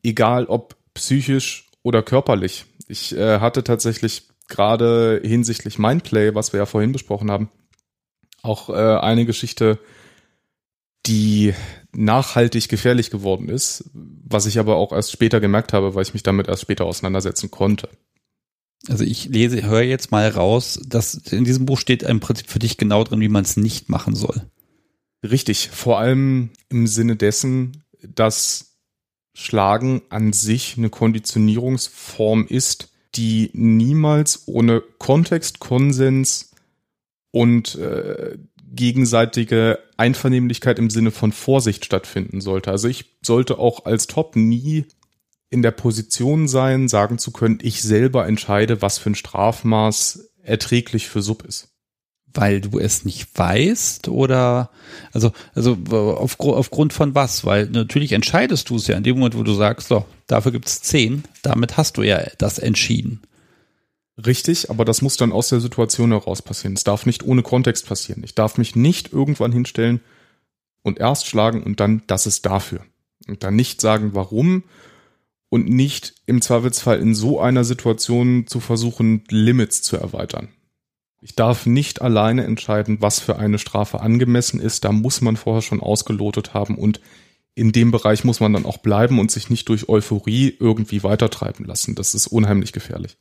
egal 0.04 0.46
ob 0.46 0.76
psychisch 0.94 1.72
oder 1.82 2.04
körperlich. 2.04 2.66
Ich 2.86 3.16
äh, 3.16 3.40
hatte 3.40 3.64
tatsächlich 3.64 4.28
gerade 4.46 5.20
hinsichtlich 5.24 5.80
Mindplay, 5.80 6.36
was 6.36 6.52
wir 6.52 6.58
ja 6.58 6.66
vorhin 6.66 6.92
besprochen 6.92 7.32
haben, 7.32 7.50
auch 8.42 8.70
äh, 8.70 8.74
eine 8.74 9.26
Geschichte, 9.26 9.80
die 11.04 11.52
nachhaltig 11.94 12.68
gefährlich 12.68 13.10
geworden 13.10 13.48
ist, 13.48 13.90
was 13.92 14.46
ich 14.46 14.58
aber 14.58 14.76
auch 14.76 14.92
erst 14.92 15.12
später 15.12 15.40
gemerkt 15.40 15.72
habe, 15.72 15.94
weil 15.94 16.02
ich 16.02 16.14
mich 16.14 16.22
damit 16.22 16.48
erst 16.48 16.62
später 16.62 16.84
auseinandersetzen 16.84 17.50
konnte. 17.50 17.88
Also 18.88 19.04
ich 19.04 19.26
lese, 19.26 19.62
höre 19.62 19.82
jetzt 19.82 20.10
mal 20.10 20.28
raus, 20.28 20.80
dass 20.86 21.14
in 21.14 21.44
diesem 21.44 21.66
Buch 21.66 21.78
steht 21.78 22.02
im 22.02 22.20
Prinzip 22.20 22.48
für 22.48 22.58
dich 22.58 22.76
genau 22.76 23.04
drin, 23.04 23.20
wie 23.20 23.28
man 23.28 23.44
es 23.44 23.56
nicht 23.56 23.88
machen 23.88 24.14
soll. 24.14 24.42
Richtig, 25.22 25.70
vor 25.70 25.98
allem 25.98 26.50
im 26.68 26.86
Sinne 26.86 27.16
dessen, 27.16 27.82
dass 28.02 28.76
Schlagen 29.32 30.02
an 30.10 30.32
sich 30.32 30.76
eine 30.76 30.90
Konditionierungsform 30.90 32.46
ist, 32.46 32.92
die 33.14 33.50
niemals 33.54 34.46
ohne 34.46 34.82
Kontext, 34.98 35.60
Konsens 35.60 36.50
und 37.30 37.74
äh, 37.76 38.36
gegenseitige 38.74 39.78
Einvernehmlichkeit 39.96 40.78
im 40.78 40.90
Sinne 40.90 41.10
von 41.10 41.32
Vorsicht 41.32 41.84
stattfinden 41.84 42.40
sollte. 42.40 42.70
Also 42.70 42.88
ich 42.88 43.16
sollte 43.22 43.58
auch 43.58 43.84
als 43.84 44.06
Top 44.06 44.36
nie 44.36 44.86
in 45.50 45.62
der 45.62 45.70
Position 45.70 46.48
sein, 46.48 46.88
sagen 46.88 47.18
zu 47.18 47.30
können, 47.30 47.58
ich 47.62 47.82
selber 47.82 48.26
entscheide, 48.26 48.82
was 48.82 48.98
für 48.98 49.10
ein 49.10 49.14
Strafmaß 49.14 50.30
erträglich 50.42 51.08
für 51.08 51.22
Sub 51.22 51.44
ist. 51.44 51.68
Weil 52.26 52.60
du 52.60 52.80
es 52.80 53.04
nicht 53.04 53.38
weißt 53.38 54.08
oder 54.08 54.70
also 55.12 55.30
also 55.54 55.78
auf, 55.92 56.40
aufgrund 56.40 56.92
von 56.92 57.14
was? 57.14 57.44
Weil 57.44 57.66
natürlich 57.66 58.10
entscheidest 58.10 58.68
du 58.70 58.76
es 58.76 58.88
ja 58.88 58.96
in 58.96 59.04
dem 59.04 59.16
Moment, 59.16 59.38
wo 59.38 59.44
du 59.44 59.54
sagst, 59.54 59.86
so 59.86 60.04
dafür 60.26 60.50
gibt's 60.50 60.82
zehn. 60.82 61.22
Damit 61.42 61.76
hast 61.76 61.96
du 61.96 62.02
ja 62.02 62.20
das 62.38 62.58
entschieden. 62.58 63.22
Richtig, 64.16 64.70
aber 64.70 64.84
das 64.84 65.02
muss 65.02 65.16
dann 65.16 65.32
aus 65.32 65.48
der 65.48 65.60
Situation 65.60 66.12
heraus 66.12 66.40
passieren. 66.40 66.74
Es 66.74 66.84
darf 66.84 67.04
nicht 67.04 67.24
ohne 67.24 67.42
Kontext 67.42 67.86
passieren. 67.86 68.22
Ich 68.24 68.34
darf 68.34 68.58
mich 68.58 68.76
nicht 68.76 69.12
irgendwann 69.12 69.52
hinstellen 69.52 70.00
und 70.82 71.00
erst 71.00 71.26
schlagen 71.26 71.62
und 71.62 71.80
dann, 71.80 72.02
das 72.06 72.26
ist 72.26 72.46
dafür. 72.46 72.80
Und 73.26 73.42
dann 73.42 73.56
nicht 73.56 73.80
sagen, 73.80 74.10
warum 74.14 74.64
und 75.48 75.68
nicht 75.68 76.14
im 76.26 76.42
Zweifelsfall 76.42 77.00
in 77.00 77.14
so 77.14 77.40
einer 77.40 77.64
Situation 77.64 78.46
zu 78.46 78.60
versuchen, 78.60 79.24
Limits 79.30 79.82
zu 79.82 79.96
erweitern. 79.96 80.48
Ich 81.20 81.34
darf 81.34 81.64
nicht 81.64 82.02
alleine 82.02 82.44
entscheiden, 82.44 82.98
was 83.00 83.18
für 83.18 83.36
eine 83.36 83.58
Strafe 83.58 84.00
angemessen 84.00 84.60
ist. 84.60 84.84
Da 84.84 84.92
muss 84.92 85.22
man 85.22 85.36
vorher 85.36 85.62
schon 85.62 85.80
ausgelotet 85.80 86.54
haben 86.54 86.76
und 86.76 87.00
in 87.54 87.72
dem 87.72 87.90
Bereich 87.90 88.24
muss 88.24 88.40
man 88.40 88.52
dann 88.52 88.66
auch 88.66 88.78
bleiben 88.78 89.18
und 89.18 89.30
sich 89.30 89.48
nicht 89.48 89.68
durch 89.68 89.88
Euphorie 89.88 90.54
irgendwie 90.58 91.02
weitertreiben 91.02 91.64
lassen. 91.64 91.94
Das 91.94 92.14
ist 92.14 92.26
unheimlich 92.26 92.72
gefährlich. 92.72 93.16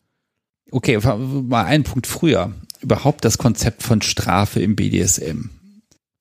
Okay, 0.73 0.97
mal 0.97 1.65
einen 1.65 1.83
Punkt 1.83 2.07
früher. 2.07 2.53
Überhaupt 2.81 3.23
das 3.25 3.37
Konzept 3.37 3.83
von 3.83 4.01
Strafe 4.01 4.59
im 4.59 4.75
BDSM. 4.75 5.49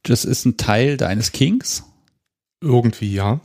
Das 0.02 0.24
ist 0.24 0.44
ein 0.44 0.56
Teil 0.56 0.96
deines 0.96 1.32
Kings? 1.32 1.84
Irgendwie 2.60 3.12
ja 3.12 3.40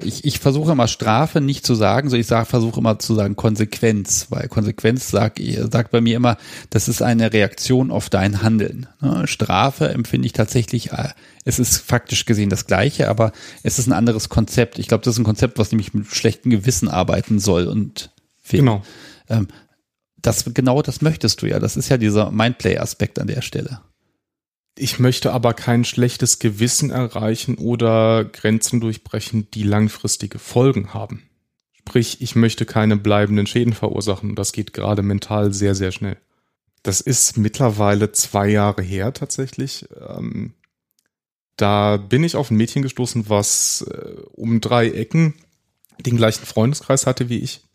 ich, 0.00 0.24
ich 0.24 0.38
versuche 0.38 0.72
immer 0.72 0.88
Strafe 0.88 1.40
nicht 1.40 1.66
zu 1.66 1.74
sagen, 1.74 2.08
so 2.08 2.16
ich 2.16 2.26
sage, 2.26 2.46
versuche 2.46 2.80
immer 2.80 2.98
zu 2.98 3.14
sagen 3.14 3.36
Konsequenz, 3.36 4.26
weil 4.30 4.48
Konsequenz 4.48 5.08
sagt, 5.08 5.40
sagt 5.70 5.90
bei 5.90 6.00
mir 6.00 6.16
immer, 6.16 6.36
das 6.70 6.88
ist 6.88 7.02
eine 7.02 7.32
Reaktion 7.32 7.90
auf 7.90 8.08
dein 8.08 8.42
Handeln. 8.42 8.86
Ne? 9.00 9.26
Strafe 9.26 9.88
empfinde 9.88 10.26
ich 10.26 10.32
tatsächlich, 10.32 10.92
äh, 10.92 11.08
es 11.44 11.58
ist 11.58 11.78
faktisch 11.78 12.26
gesehen 12.26 12.50
das 12.50 12.66
Gleiche, 12.66 13.08
aber 13.08 13.32
es 13.62 13.78
ist 13.78 13.86
ein 13.86 13.92
anderes 13.92 14.28
Konzept. 14.28 14.78
Ich 14.78 14.88
glaube, 14.88 15.04
das 15.04 15.14
ist 15.14 15.18
ein 15.18 15.24
Konzept, 15.24 15.58
was 15.58 15.72
nämlich 15.72 15.94
mit 15.94 16.06
schlechtem 16.06 16.50
Gewissen 16.50 16.88
arbeiten 16.88 17.38
soll 17.38 17.66
und 17.66 18.10
will. 18.48 18.60
Genau. 18.60 18.82
Ähm, 19.28 19.48
das, 20.22 20.44
genau 20.52 20.82
das 20.82 21.00
möchtest 21.00 21.42
du 21.42 21.46
ja. 21.46 21.58
Das 21.58 21.76
ist 21.76 21.88
ja 21.88 21.96
dieser 21.96 22.30
Mindplay-Aspekt 22.30 23.18
an 23.18 23.28
der 23.28 23.42
Stelle. 23.42 23.80
Ich 24.76 24.98
möchte 24.98 25.32
aber 25.32 25.54
kein 25.54 25.84
schlechtes 25.84 26.38
Gewissen 26.38 26.90
erreichen 26.90 27.56
oder 27.56 28.24
Grenzen 28.24 28.80
durchbrechen, 28.80 29.50
die 29.52 29.64
langfristige 29.64 30.38
Folgen 30.38 30.94
haben. 30.94 31.24
Sprich, 31.72 32.20
ich 32.20 32.36
möchte 32.36 32.64
keine 32.64 32.96
bleibenden 32.96 33.46
Schäden 33.46 33.72
verursachen. 33.72 34.34
Das 34.34 34.52
geht 34.52 34.72
gerade 34.72 35.02
mental 35.02 35.52
sehr, 35.52 35.74
sehr 35.74 35.90
schnell. 35.90 36.16
Das 36.82 37.00
ist 37.00 37.36
mittlerweile 37.36 38.12
zwei 38.12 38.48
Jahre 38.48 38.82
her 38.82 39.12
tatsächlich. 39.12 39.88
Ähm, 40.08 40.54
da 41.56 41.96
bin 41.96 42.22
ich 42.22 42.36
auf 42.36 42.50
ein 42.50 42.56
Mädchen 42.56 42.82
gestoßen, 42.82 43.28
was 43.28 43.82
äh, 43.90 44.20
um 44.32 44.60
drei 44.60 44.90
Ecken 44.90 45.34
den 46.06 46.16
gleichen 46.16 46.46
Freundeskreis 46.46 47.06
hatte 47.06 47.28
wie 47.28 47.38
ich 47.38 47.67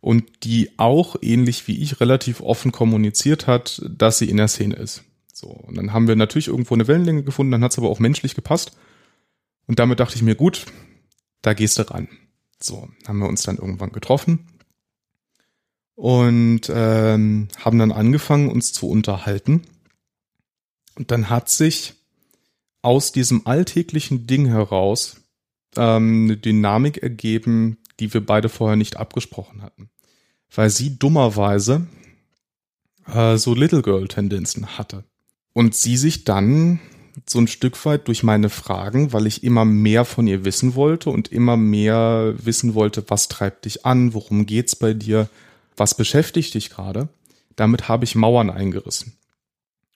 und 0.00 0.44
die 0.44 0.70
auch 0.78 1.16
ähnlich 1.20 1.68
wie 1.68 1.80
ich 1.82 2.00
relativ 2.00 2.40
offen 2.40 2.72
kommuniziert 2.72 3.46
hat, 3.46 3.82
dass 3.88 4.18
sie 4.18 4.30
in 4.30 4.38
der 4.38 4.48
Szene 4.48 4.76
ist. 4.76 5.02
So, 5.32 5.48
und 5.48 5.76
dann 5.76 5.92
haben 5.92 6.08
wir 6.08 6.16
natürlich 6.16 6.48
irgendwo 6.48 6.74
eine 6.74 6.88
Wellenlänge 6.88 7.22
gefunden, 7.22 7.52
dann 7.52 7.64
hat 7.64 7.72
es 7.72 7.78
aber 7.78 7.88
auch 7.88 7.98
menschlich 7.98 8.34
gepasst. 8.34 8.76
Und 9.66 9.78
damit 9.78 10.00
dachte 10.00 10.16
ich 10.16 10.22
mir, 10.22 10.34
gut, 10.34 10.66
da 11.42 11.54
gehst 11.54 11.78
du 11.78 11.90
ran. 11.90 12.08
So, 12.62 12.88
haben 13.06 13.18
wir 13.18 13.28
uns 13.28 13.42
dann 13.42 13.56
irgendwann 13.56 13.92
getroffen 13.92 14.46
und 15.94 16.62
ähm, 16.74 17.48
haben 17.58 17.78
dann 17.78 17.92
angefangen, 17.92 18.50
uns 18.50 18.72
zu 18.72 18.88
unterhalten. 18.88 19.62
Und 20.96 21.10
dann 21.10 21.30
hat 21.30 21.48
sich 21.48 21.94
aus 22.82 23.12
diesem 23.12 23.46
alltäglichen 23.46 24.26
Ding 24.26 24.46
heraus 24.46 25.16
ähm, 25.76 26.24
eine 26.24 26.36
Dynamik 26.36 27.02
ergeben, 27.02 27.78
die 28.00 28.12
wir 28.12 28.24
beide 28.24 28.48
vorher 28.48 28.76
nicht 28.76 28.96
abgesprochen 28.96 29.62
hatten. 29.62 29.90
Weil 30.52 30.70
sie 30.70 30.98
dummerweise 30.98 31.86
äh, 33.06 33.36
so 33.36 33.54
Little 33.54 33.82
Girl-Tendenzen 33.82 34.78
hatte. 34.78 35.04
Und 35.52 35.74
sie 35.74 35.96
sich 35.96 36.24
dann 36.24 36.80
so 37.28 37.38
ein 37.38 37.48
Stück 37.48 37.84
weit 37.84 38.08
durch 38.08 38.22
meine 38.22 38.48
Fragen, 38.48 39.12
weil 39.12 39.26
ich 39.26 39.42
immer 39.42 39.64
mehr 39.64 40.04
von 40.04 40.26
ihr 40.26 40.44
wissen 40.44 40.74
wollte 40.74 41.10
und 41.10 41.28
immer 41.28 41.56
mehr 41.56 42.34
wissen 42.38 42.74
wollte, 42.74 43.04
was 43.08 43.28
treibt 43.28 43.64
dich 43.64 43.84
an, 43.84 44.14
worum 44.14 44.46
geht's 44.46 44.76
bei 44.76 44.94
dir, 44.94 45.28
was 45.76 45.96
beschäftigt 45.96 46.54
dich 46.54 46.70
gerade, 46.70 47.08
damit 47.56 47.88
habe 47.88 48.04
ich 48.04 48.14
Mauern 48.14 48.50
eingerissen. 48.50 49.16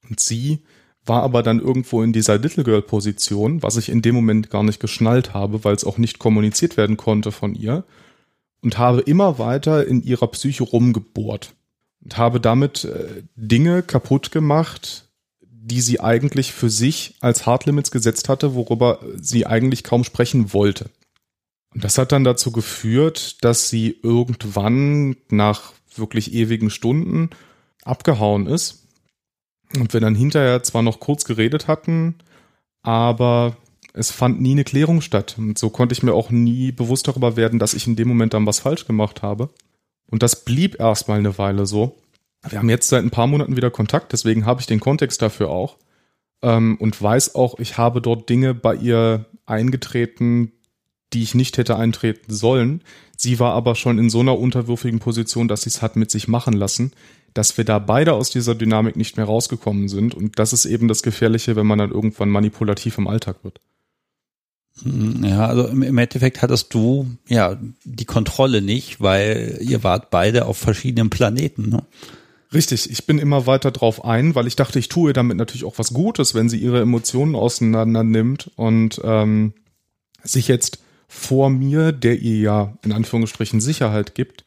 Und 0.08 0.20
sie 0.20 0.60
war 1.06 1.22
aber 1.22 1.42
dann 1.42 1.60
irgendwo 1.60 2.02
in 2.02 2.12
dieser 2.12 2.38
Little 2.38 2.64
Girl 2.64 2.82
Position, 2.82 3.62
was 3.62 3.76
ich 3.76 3.88
in 3.88 4.02
dem 4.02 4.14
Moment 4.14 4.50
gar 4.50 4.62
nicht 4.62 4.80
geschnallt 4.80 5.34
habe, 5.34 5.64
weil 5.64 5.74
es 5.74 5.84
auch 5.84 5.98
nicht 5.98 6.18
kommuniziert 6.18 6.76
werden 6.76 6.96
konnte 6.96 7.32
von 7.32 7.54
ihr 7.54 7.84
und 8.62 8.78
habe 8.78 9.00
immer 9.00 9.38
weiter 9.38 9.86
in 9.86 10.02
ihrer 10.02 10.26
Psyche 10.28 10.64
rumgebohrt 10.64 11.52
und 12.02 12.16
habe 12.16 12.40
damit 12.40 12.84
äh, 12.84 13.22
Dinge 13.36 13.82
kaputt 13.82 14.32
gemacht, 14.32 15.08
die 15.40 15.80
sie 15.80 16.00
eigentlich 16.00 16.52
für 16.52 16.70
sich 16.70 17.14
als 17.20 17.46
Hard 17.46 17.66
Limits 17.66 17.90
gesetzt 17.90 18.28
hatte, 18.28 18.54
worüber 18.54 19.00
sie 19.16 19.46
eigentlich 19.46 19.84
kaum 19.84 20.04
sprechen 20.04 20.52
wollte. 20.52 20.90
Und 21.74 21.84
das 21.84 21.98
hat 21.98 22.12
dann 22.12 22.24
dazu 22.24 22.52
geführt, 22.52 23.44
dass 23.44 23.68
sie 23.68 23.98
irgendwann 24.02 25.16
nach 25.28 25.72
wirklich 25.96 26.32
ewigen 26.32 26.70
Stunden 26.70 27.30
abgehauen 27.82 28.46
ist. 28.46 28.83
Und 29.78 29.92
wir 29.92 30.00
dann 30.00 30.14
hinterher 30.14 30.62
zwar 30.62 30.82
noch 30.82 31.00
kurz 31.00 31.24
geredet 31.24 31.68
hatten 31.68 32.16
aber 32.84 33.56
es 33.94 34.12
fand 34.12 34.40
nie 34.40 34.52
eine 34.52 34.64
Klärung 34.64 35.00
statt. 35.00 35.34
Und 35.38 35.58
so 35.58 35.70
konnte 35.70 35.94
ich 35.94 36.02
mir 36.02 36.12
auch 36.12 36.30
nie 36.30 36.70
bewusst 36.70 37.08
darüber 37.08 37.36
werden, 37.36 37.58
dass 37.58 37.74
ich 37.74 37.86
in 37.86 37.96
dem 37.96 38.06
Moment 38.06 38.34
dann 38.34 38.46
was 38.46 38.60
falsch 38.60 38.86
gemacht 38.86 39.22
habe. 39.22 39.50
Und 40.08 40.22
das 40.22 40.44
blieb 40.44 40.78
erstmal 40.78 41.18
eine 41.18 41.38
Weile 41.38 41.66
so. 41.66 41.96
Wir 42.46 42.58
haben 42.58 42.68
jetzt 42.68 42.88
seit 42.88 43.02
ein 43.02 43.10
paar 43.10 43.26
Monaten 43.26 43.56
wieder 43.56 43.70
Kontakt, 43.70 44.12
deswegen 44.12 44.44
habe 44.44 44.60
ich 44.60 44.66
den 44.66 44.80
Kontext 44.80 45.22
dafür 45.22 45.48
auch. 45.48 45.78
Ähm, 46.42 46.76
und 46.78 47.00
weiß 47.00 47.34
auch, 47.36 47.58
ich 47.58 47.78
habe 47.78 48.02
dort 48.02 48.28
Dinge 48.28 48.52
bei 48.52 48.74
ihr 48.74 49.24
eingetreten, 49.46 50.52
die 51.14 51.22
ich 51.22 51.34
nicht 51.34 51.56
hätte 51.56 51.76
eintreten 51.76 52.34
sollen. 52.34 52.82
Sie 53.16 53.38
war 53.38 53.54
aber 53.54 53.76
schon 53.76 53.98
in 53.98 54.10
so 54.10 54.20
einer 54.20 54.38
unterwürfigen 54.38 54.98
Position, 54.98 55.48
dass 55.48 55.62
sie 55.62 55.70
es 55.70 55.80
hat 55.80 55.96
mit 55.96 56.10
sich 56.10 56.28
machen 56.28 56.52
lassen, 56.52 56.92
dass 57.34 57.56
wir 57.58 57.64
da 57.64 57.80
beide 57.80 58.14
aus 58.14 58.30
dieser 58.30 58.54
Dynamik 58.54 58.96
nicht 58.96 59.16
mehr 59.16 59.26
rausgekommen 59.26 59.88
sind. 59.88 60.14
Und 60.14 60.38
das 60.38 60.52
ist 60.52 60.64
eben 60.64 60.88
das 60.88 61.02
Gefährliche, 61.02 61.56
wenn 61.56 61.66
man 61.66 61.78
dann 61.78 61.90
irgendwann 61.90 62.30
manipulativ 62.30 62.96
im 62.98 63.08
Alltag 63.08 63.38
wird. 63.42 63.60
Hm, 64.82 65.24
ja, 65.24 65.46
also 65.46 65.66
im 65.66 65.98
Endeffekt 65.98 66.42
hattest 66.42 66.72
du 66.74 67.06
ja 67.28 67.58
die 67.84 68.04
Kontrolle 68.04 68.62
nicht, 68.62 69.00
weil 69.00 69.58
ihr 69.60 69.84
wart 69.84 70.10
beide 70.10 70.46
auf 70.46 70.56
verschiedenen 70.56 71.10
Planeten. 71.10 71.68
Ne? 71.68 71.84
Richtig, 72.52 72.88
ich 72.90 73.06
bin 73.06 73.18
immer 73.18 73.46
weiter 73.46 73.72
drauf 73.72 74.04
ein, 74.04 74.34
weil 74.36 74.46
ich 74.46 74.56
dachte, 74.56 74.78
ich 74.78 74.88
tue 74.88 75.12
damit 75.12 75.36
natürlich 75.36 75.64
auch 75.64 75.78
was 75.78 75.92
Gutes, 75.92 76.34
wenn 76.34 76.48
sie 76.48 76.58
ihre 76.58 76.80
Emotionen 76.80 77.34
auseinander 77.34 78.04
nimmt 78.04 78.50
und 78.56 79.00
ähm, 79.04 79.54
sich 80.22 80.46
jetzt 80.48 80.78
vor 81.08 81.50
mir, 81.50 81.92
der 81.92 82.20
ihr 82.20 82.38
ja 82.38 82.78
in 82.84 82.92
Anführungsstrichen 82.92 83.60
Sicherheit 83.60 84.14
gibt, 84.14 84.43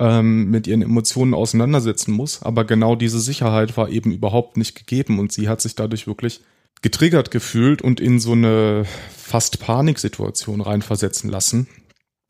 ähm, 0.00 0.50
mit 0.50 0.66
ihren 0.66 0.82
Emotionen 0.82 1.34
auseinandersetzen 1.34 2.12
muss. 2.12 2.42
Aber 2.42 2.64
genau 2.64 2.96
diese 2.96 3.20
Sicherheit 3.20 3.76
war 3.76 3.90
eben 3.90 4.10
überhaupt 4.10 4.56
nicht 4.56 4.74
gegeben 4.74 5.20
und 5.20 5.30
sie 5.30 5.48
hat 5.48 5.60
sich 5.60 5.76
dadurch 5.76 6.06
wirklich 6.06 6.40
getriggert 6.82 7.30
gefühlt 7.30 7.82
und 7.82 8.00
in 8.00 8.18
so 8.18 8.32
eine 8.32 8.84
fast 9.14 9.60
Paniksituation 9.60 10.62
reinversetzen 10.62 11.30
lassen. 11.30 11.68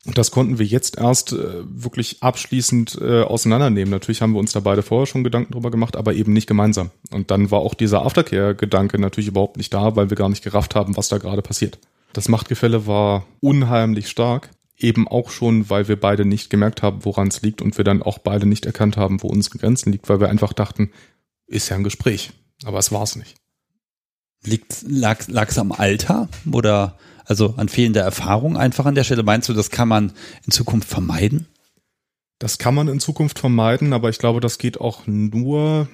Und 0.05 0.17
das 0.17 0.31
konnten 0.31 0.57
wir 0.57 0.65
jetzt 0.65 0.97
erst 0.97 1.31
äh, 1.31 1.63
wirklich 1.63 2.23
abschließend 2.23 2.97
äh, 2.99 3.21
auseinandernehmen. 3.21 3.91
Natürlich 3.91 4.21
haben 4.21 4.33
wir 4.33 4.39
uns 4.39 4.51
da 4.51 4.59
beide 4.59 4.81
vorher 4.81 5.05
schon 5.05 5.23
Gedanken 5.23 5.53
drüber 5.53 5.69
gemacht, 5.69 5.95
aber 5.95 6.13
eben 6.13 6.33
nicht 6.33 6.47
gemeinsam. 6.47 6.89
Und 7.11 7.29
dann 7.29 7.51
war 7.51 7.59
auch 7.59 7.75
dieser 7.75 8.03
Aftercare-Gedanke 8.03 8.99
natürlich 8.99 9.27
überhaupt 9.27 9.57
nicht 9.57 9.73
da, 9.73 9.95
weil 9.95 10.09
wir 10.09 10.17
gar 10.17 10.29
nicht 10.29 10.43
gerafft 10.43 10.73
haben, 10.73 10.97
was 10.97 11.07
da 11.07 11.19
gerade 11.19 11.43
passiert. 11.43 11.77
Das 12.13 12.29
Machtgefälle 12.29 12.87
war 12.87 13.25
unheimlich 13.41 14.09
stark. 14.09 14.49
Eben 14.81 15.07
auch 15.07 15.29
schon, 15.29 15.69
weil 15.69 15.87
wir 15.87 15.99
beide 15.99 16.25
nicht 16.25 16.49
gemerkt 16.49 16.81
haben, 16.81 17.05
woran 17.05 17.27
es 17.27 17.41
liegt 17.41 17.61
und 17.61 17.77
wir 17.77 17.85
dann 17.85 18.01
auch 18.01 18.17
beide 18.17 18.45
nicht 18.45 18.65
erkannt 18.65 18.97
haben, 18.97 19.21
wo 19.21 19.27
unsere 19.27 19.59
Grenzen 19.59 19.91
liegt, 19.91 20.09
weil 20.09 20.19
wir 20.19 20.29
einfach 20.29 20.53
dachten, 20.53 20.91
ist 21.45 21.69
ja 21.69 21.75
ein 21.75 21.83
Gespräch. 21.83 22.31
Aber 22.63 22.79
es 22.79 22.91
war 22.91 23.03
es 23.03 23.15
nicht. 23.15 23.35
Liegt, 24.43 24.83
lag 24.87 25.19
es 25.27 25.59
am 25.59 25.71
Alter 25.71 26.29
oder 26.51 26.97
also 27.25 27.53
an 27.57 27.69
fehlender 27.69 28.01
Erfahrung 28.01 28.57
einfach 28.57 28.85
an 28.85 28.95
der 28.95 29.03
Stelle? 29.03 29.23
Meinst 29.23 29.49
du, 29.49 29.53
das 29.53 29.69
kann 29.69 29.87
man 29.87 30.13
in 30.45 30.51
Zukunft 30.51 30.89
vermeiden? 30.89 31.47
Das 32.39 32.57
kann 32.57 32.73
man 32.73 32.87
in 32.87 32.99
Zukunft 32.99 33.37
vermeiden, 33.37 33.93
aber 33.93 34.09
ich 34.09 34.17
glaube, 34.17 34.39
das 34.39 34.57
geht 34.57 34.81
auch 34.81 35.05
nur, 35.05 35.87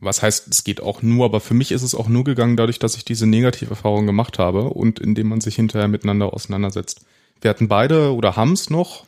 was 0.00 0.20
heißt, 0.20 0.48
es 0.48 0.64
geht 0.64 0.80
auch 0.80 1.00
nur, 1.00 1.26
aber 1.26 1.40
für 1.40 1.54
mich 1.54 1.70
ist 1.70 1.82
es 1.82 1.94
auch 1.94 2.08
nur 2.08 2.24
gegangen 2.24 2.56
dadurch, 2.56 2.80
dass 2.80 2.96
ich 2.96 3.04
diese 3.04 3.26
Negativerfahrung 3.26 4.04
gemacht 4.04 4.40
habe 4.40 4.64
und 4.64 4.98
indem 4.98 5.28
man 5.28 5.40
sich 5.40 5.54
hinterher 5.54 5.86
miteinander 5.86 6.34
auseinandersetzt. 6.34 7.06
Wir 7.40 7.50
hatten 7.50 7.68
beide 7.68 8.14
oder 8.14 8.36
haben 8.36 8.52
es 8.52 8.70
noch 8.70 9.06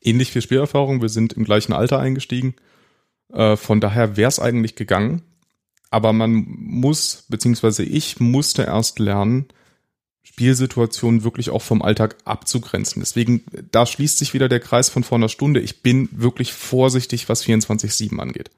ähnlich 0.00 0.30
viel 0.32 0.42
Spielerfahrung, 0.42 1.02
wir 1.02 1.08
sind 1.08 1.32
im 1.32 1.44
gleichen 1.44 1.72
Alter 1.72 1.98
eingestiegen. 1.98 2.54
Äh, 3.32 3.56
von 3.56 3.80
daher 3.80 4.16
wäre 4.16 4.28
es 4.28 4.38
eigentlich 4.38 4.76
gegangen 4.76 5.22
aber 5.90 6.12
man 6.12 6.32
muss, 6.32 7.24
beziehungsweise 7.28 7.82
ich 7.82 8.20
musste 8.20 8.64
erst 8.64 8.98
lernen, 8.98 9.46
Spielsituationen 10.22 11.22
wirklich 11.22 11.50
auch 11.50 11.62
vom 11.62 11.82
Alltag 11.82 12.16
abzugrenzen. 12.24 13.00
Deswegen, 13.00 13.44
da 13.70 13.86
schließt 13.86 14.18
sich 14.18 14.34
wieder 14.34 14.48
der 14.48 14.60
Kreis 14.60 14.88
von 14.88 15.04
vor 15.04 15.16
einer 15.16 15.28
Stunde. 15.28 15.60
Ich 15.60 15.82
bin 15.82 16.08
wirklich 16.12 16.52
vorsichtig, 16.52 17.28
was 17.28 17.44
24-7 17.44 18.18
angeht. 18.18 18.50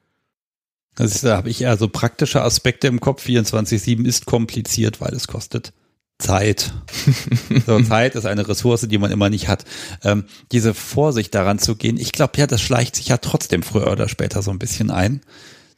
Also 0.96 1.28
da 1.28 1.36
habe 1.36 1.50
ich 1.50 1.60
eher 1.60 1.76
so 1.76 1.88
praktische 1.88 2.42
Aspekte 2.42 2.88
im 2.88 3.00
Kopf. 3.00 3.24
24-7 3.26 4.04
ist 4.04 4.26
kompliziert, 4.26 5.00
weil 5.00 5.14
es 5.14 5.28
kostet 5.28 5.72
Zeit. 6.18 6.72
so, 7.66 7.80
Zeit 7.82 8.14
ist 8.14 8.26
eine 8.26 8.46
Ressource, 8.48 8.86
die 8.88 8.98
man 8.98 9.12
immer 9.12 9.30
nicht 9.30 9.48
hat. 9.48 9.64
Ähm, 10.02 10.24
diese 10.52 10.74
Vorsicht 10.74 11.34
daran 11.34 11.58
zu 11.58 11.76
gehen, 11.76 11.96
ich 11.96 12.12
glaube 12.12 12.38
ja, 12.38 12.46
das 12.46 12.60
schleicht 12.60 12.96
sich 12.96 13.08
ja 13.08 13.18
trotzdem 13.18 13.62
früher 13.62 13.90
oder 13.90 14.08
später 14.08 14.42
so 14.42 14.50
ein 14.50 14.58
bisschen 14.58 14.90
ein 14.90 15.20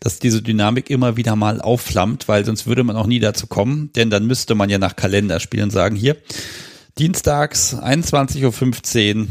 dass 0.01 0.19
diese 0.19 0.43
Dynamik 0.43 0.89
immer 0.89 1.17
wieder 1.17 1.37
mal 1.37 1.61
aufflammt, 1.61 2.27
weil 2.27 2.45
sonst 2.45 2.67
würde 2.67 2.83
man 2.83 2.97
auch 2.97 3.07
nie 3.07 3.21
dazu 3.21 3.47
kommen, 3.47 3.93
denn 3.93 4.09
dann 4.09 4.27
müsste 4.27 4.55
man 4.55 4.71
ja 4.71 4.79
nach 4.79 4.97
Kalender 4.97 5.41
spielen 5.41 5.65
und 5.65 5.71
sagen, 5.71 5.95
hier, 5.95 6.17
dienstags 6.99 7.75
21.15 7.75 9.21
Uhr 9.21 9.29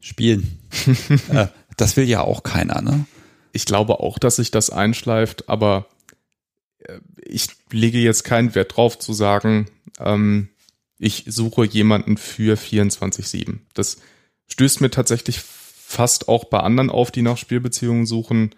spielen. 0.00 0.58
äh, 1.28 1.48
das 1.76 1.96
will 1.96 2.08
ja 2.08 2.22
auch 2.22 2.44
keiner, 2.44 2.80
ne? 2.80 3.06
Ich 3.52 3.64
glaube 3.64 4.00
auch, 4.00 4.18
dass 4.18 4.36
sich 4.36 4.50
das 4.50 4.70
einschleift, 4.70 5.48
aber 5.48 5.86
äh, 6.78 7.00
ich 7.24 7.48
lege 7.72 7.98
jetzt 7.98 8.22
keinen 8.22 8.54
Wert 8.54 8.76
drauf 8.76 8.98
zu 8.98 9.12
sagen, 9.12 9.66
ähm, 9.98 10.48
ich 10.98 11.24
suche 11.26 11.64
jemanden 11.64 12.16
für 12.16 12.56
24-7. 12.56 13.58
Das 13.74 13.98
stößt 14.48 14.80
mir 14.80 14.90
tatsächlich 14.90 15.40
fast 15.40 16.28
auch 16.28 16.44
bei 16.44 16.60
anderen 16.60 16.90
auf, 16.90 17.10
die 17.10 17.22
nach 17.22 17.36
Spielbeziehungen 17.36 18.06
suchen, 18.06 18.54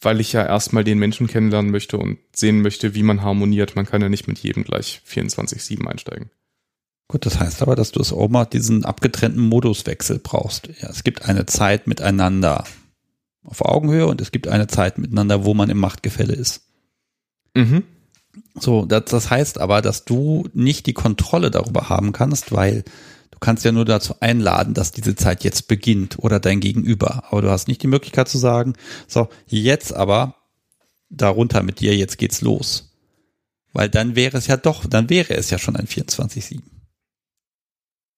weil 0.00 0.20
ich 0.20 0.32
ja 0.32 0.46
erstmal 0.46 0.84
den 0.84 0.98
Menschen 0.98 1.26
kennenlernen 1.26 1.70
möchte 1.70 1.98
und 1.98 2.18
sehen 2.34 2.62
möchte, 2.62 2.94
wie 2.94 3.02
man 3.02 3.22
harmoniert. 3.22 3.76
Man 3.76 3.86
kann 3.86 4.00
ja 4.00 4.08
nicht 4.08 4.28
mit 4.28 4.38
jedem 4.38 4.64
gleich 4.64 5.02
24-7 5.06 5.86
einsteigen. 5.86 6.30
Gut, 7.08 7.26
das 7.26 7.40
heißt 7.40 7.60
aber, 7.60 7.74
dass 7.74 7.90
du 7.90 8.00
es 8.00 8.12
auch 8.12 8.28
mal 8.28 8.44
diesen 8.44 8.84
abgetrennten 8.84 9.42
Moduswechsel 9.42 10.20
brauchst. 10.20 10.68
Ja, 10.80 10.88
es 10.88 11.02
gibt 11.02 11.28
eine 11.28 11.44
Zeit 11.44 11.86
miteinander 11.86 12.64
auf 13.42 13.64
Augenhöhe 13.64 14.06
und 14.06 14.20
es 14.20 14.30
gibt 14.30 14.48
eine 14.48 14.68
Zeit 14.68 14.96
miteinander, 14.96 15.44
wo 15.44 15.52
man 15.52 15.70
im 15.70 15.78
Machtgefälle 15.78 16.34
ist. 16.34 16.62
Mhm. 17.54 17.82
So, 18.54 18.84
das, 18.84 19.04
das 19.06 19.30
heißt 19.30 19.58
aber, 19.58 19.82
dass 19.82 20.04
du 20.04 20.48
nicht 20.54 20.86
die 20.86 20.92
Kontrolle 20.92 21.50
darüber 21.50 21.88
haben 21.88 22.12
kannst, 22.12 22.52
weil 22.52 22.84
kannst 23.40 23.64
ja 23.64 23.72
nur 23.72 23.84
dazu 23.84 24.14
einladen, 24.20 24.74
dass 24.74 24.92
diese 24.92 25.16
Zeit 25.16 25.42
jetzt 25.44 25.66
beginnt 25.66 26.18
oder 26.18 26.38
dein 26.38 26.60
Gegenüber. 26.60 27.24
Aber 27.30 27.42
du 27.42 27.50
hast 27.50 27.68
nicht 27.68 27.82
die 27.82 27.88
Möglichkeit 27.88 28.28
zu 28.28 28.38
sagen, 28.38 28.74
so, 29.08 29.28
jetzt 29.46 29.92
aber 29.92 30.36
darunter 31.08 31.62
mit 31.62 31.80
dir, 31.80 31.96
jetzt 31.96 32.18
geht's 32.18 32.42
los. 32.42 32.92
Weil 33.72 33.88
dann 33.88 34.14
wäre 34.14 34.36
es 34.36 34.46
ja 34.46 34.56
doch, 34.56 34.84
dann 34.86 35.10
wäre 35.10 35.34
es 35.34 35.50
ja 35.50 35.58
schon 35.58 35.76
ein 35.76 35.86
24-7. 35.86 36.60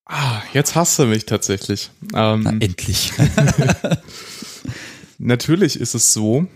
Ah, 0.04 0.42
jetzt 0.52 0.74
hast 0.74 0.98
du 0.98 1.06
mich 1.06 1.24
tatsächlich. 1.26 1.90
Ähm, 2.14 2.42
Na, 2.42 2.50
endlich. 2.50 3.12
Natürlich 5.18 5.78
ist 5.78 5.94
es 5.94 6.12
so, 6.12 6.48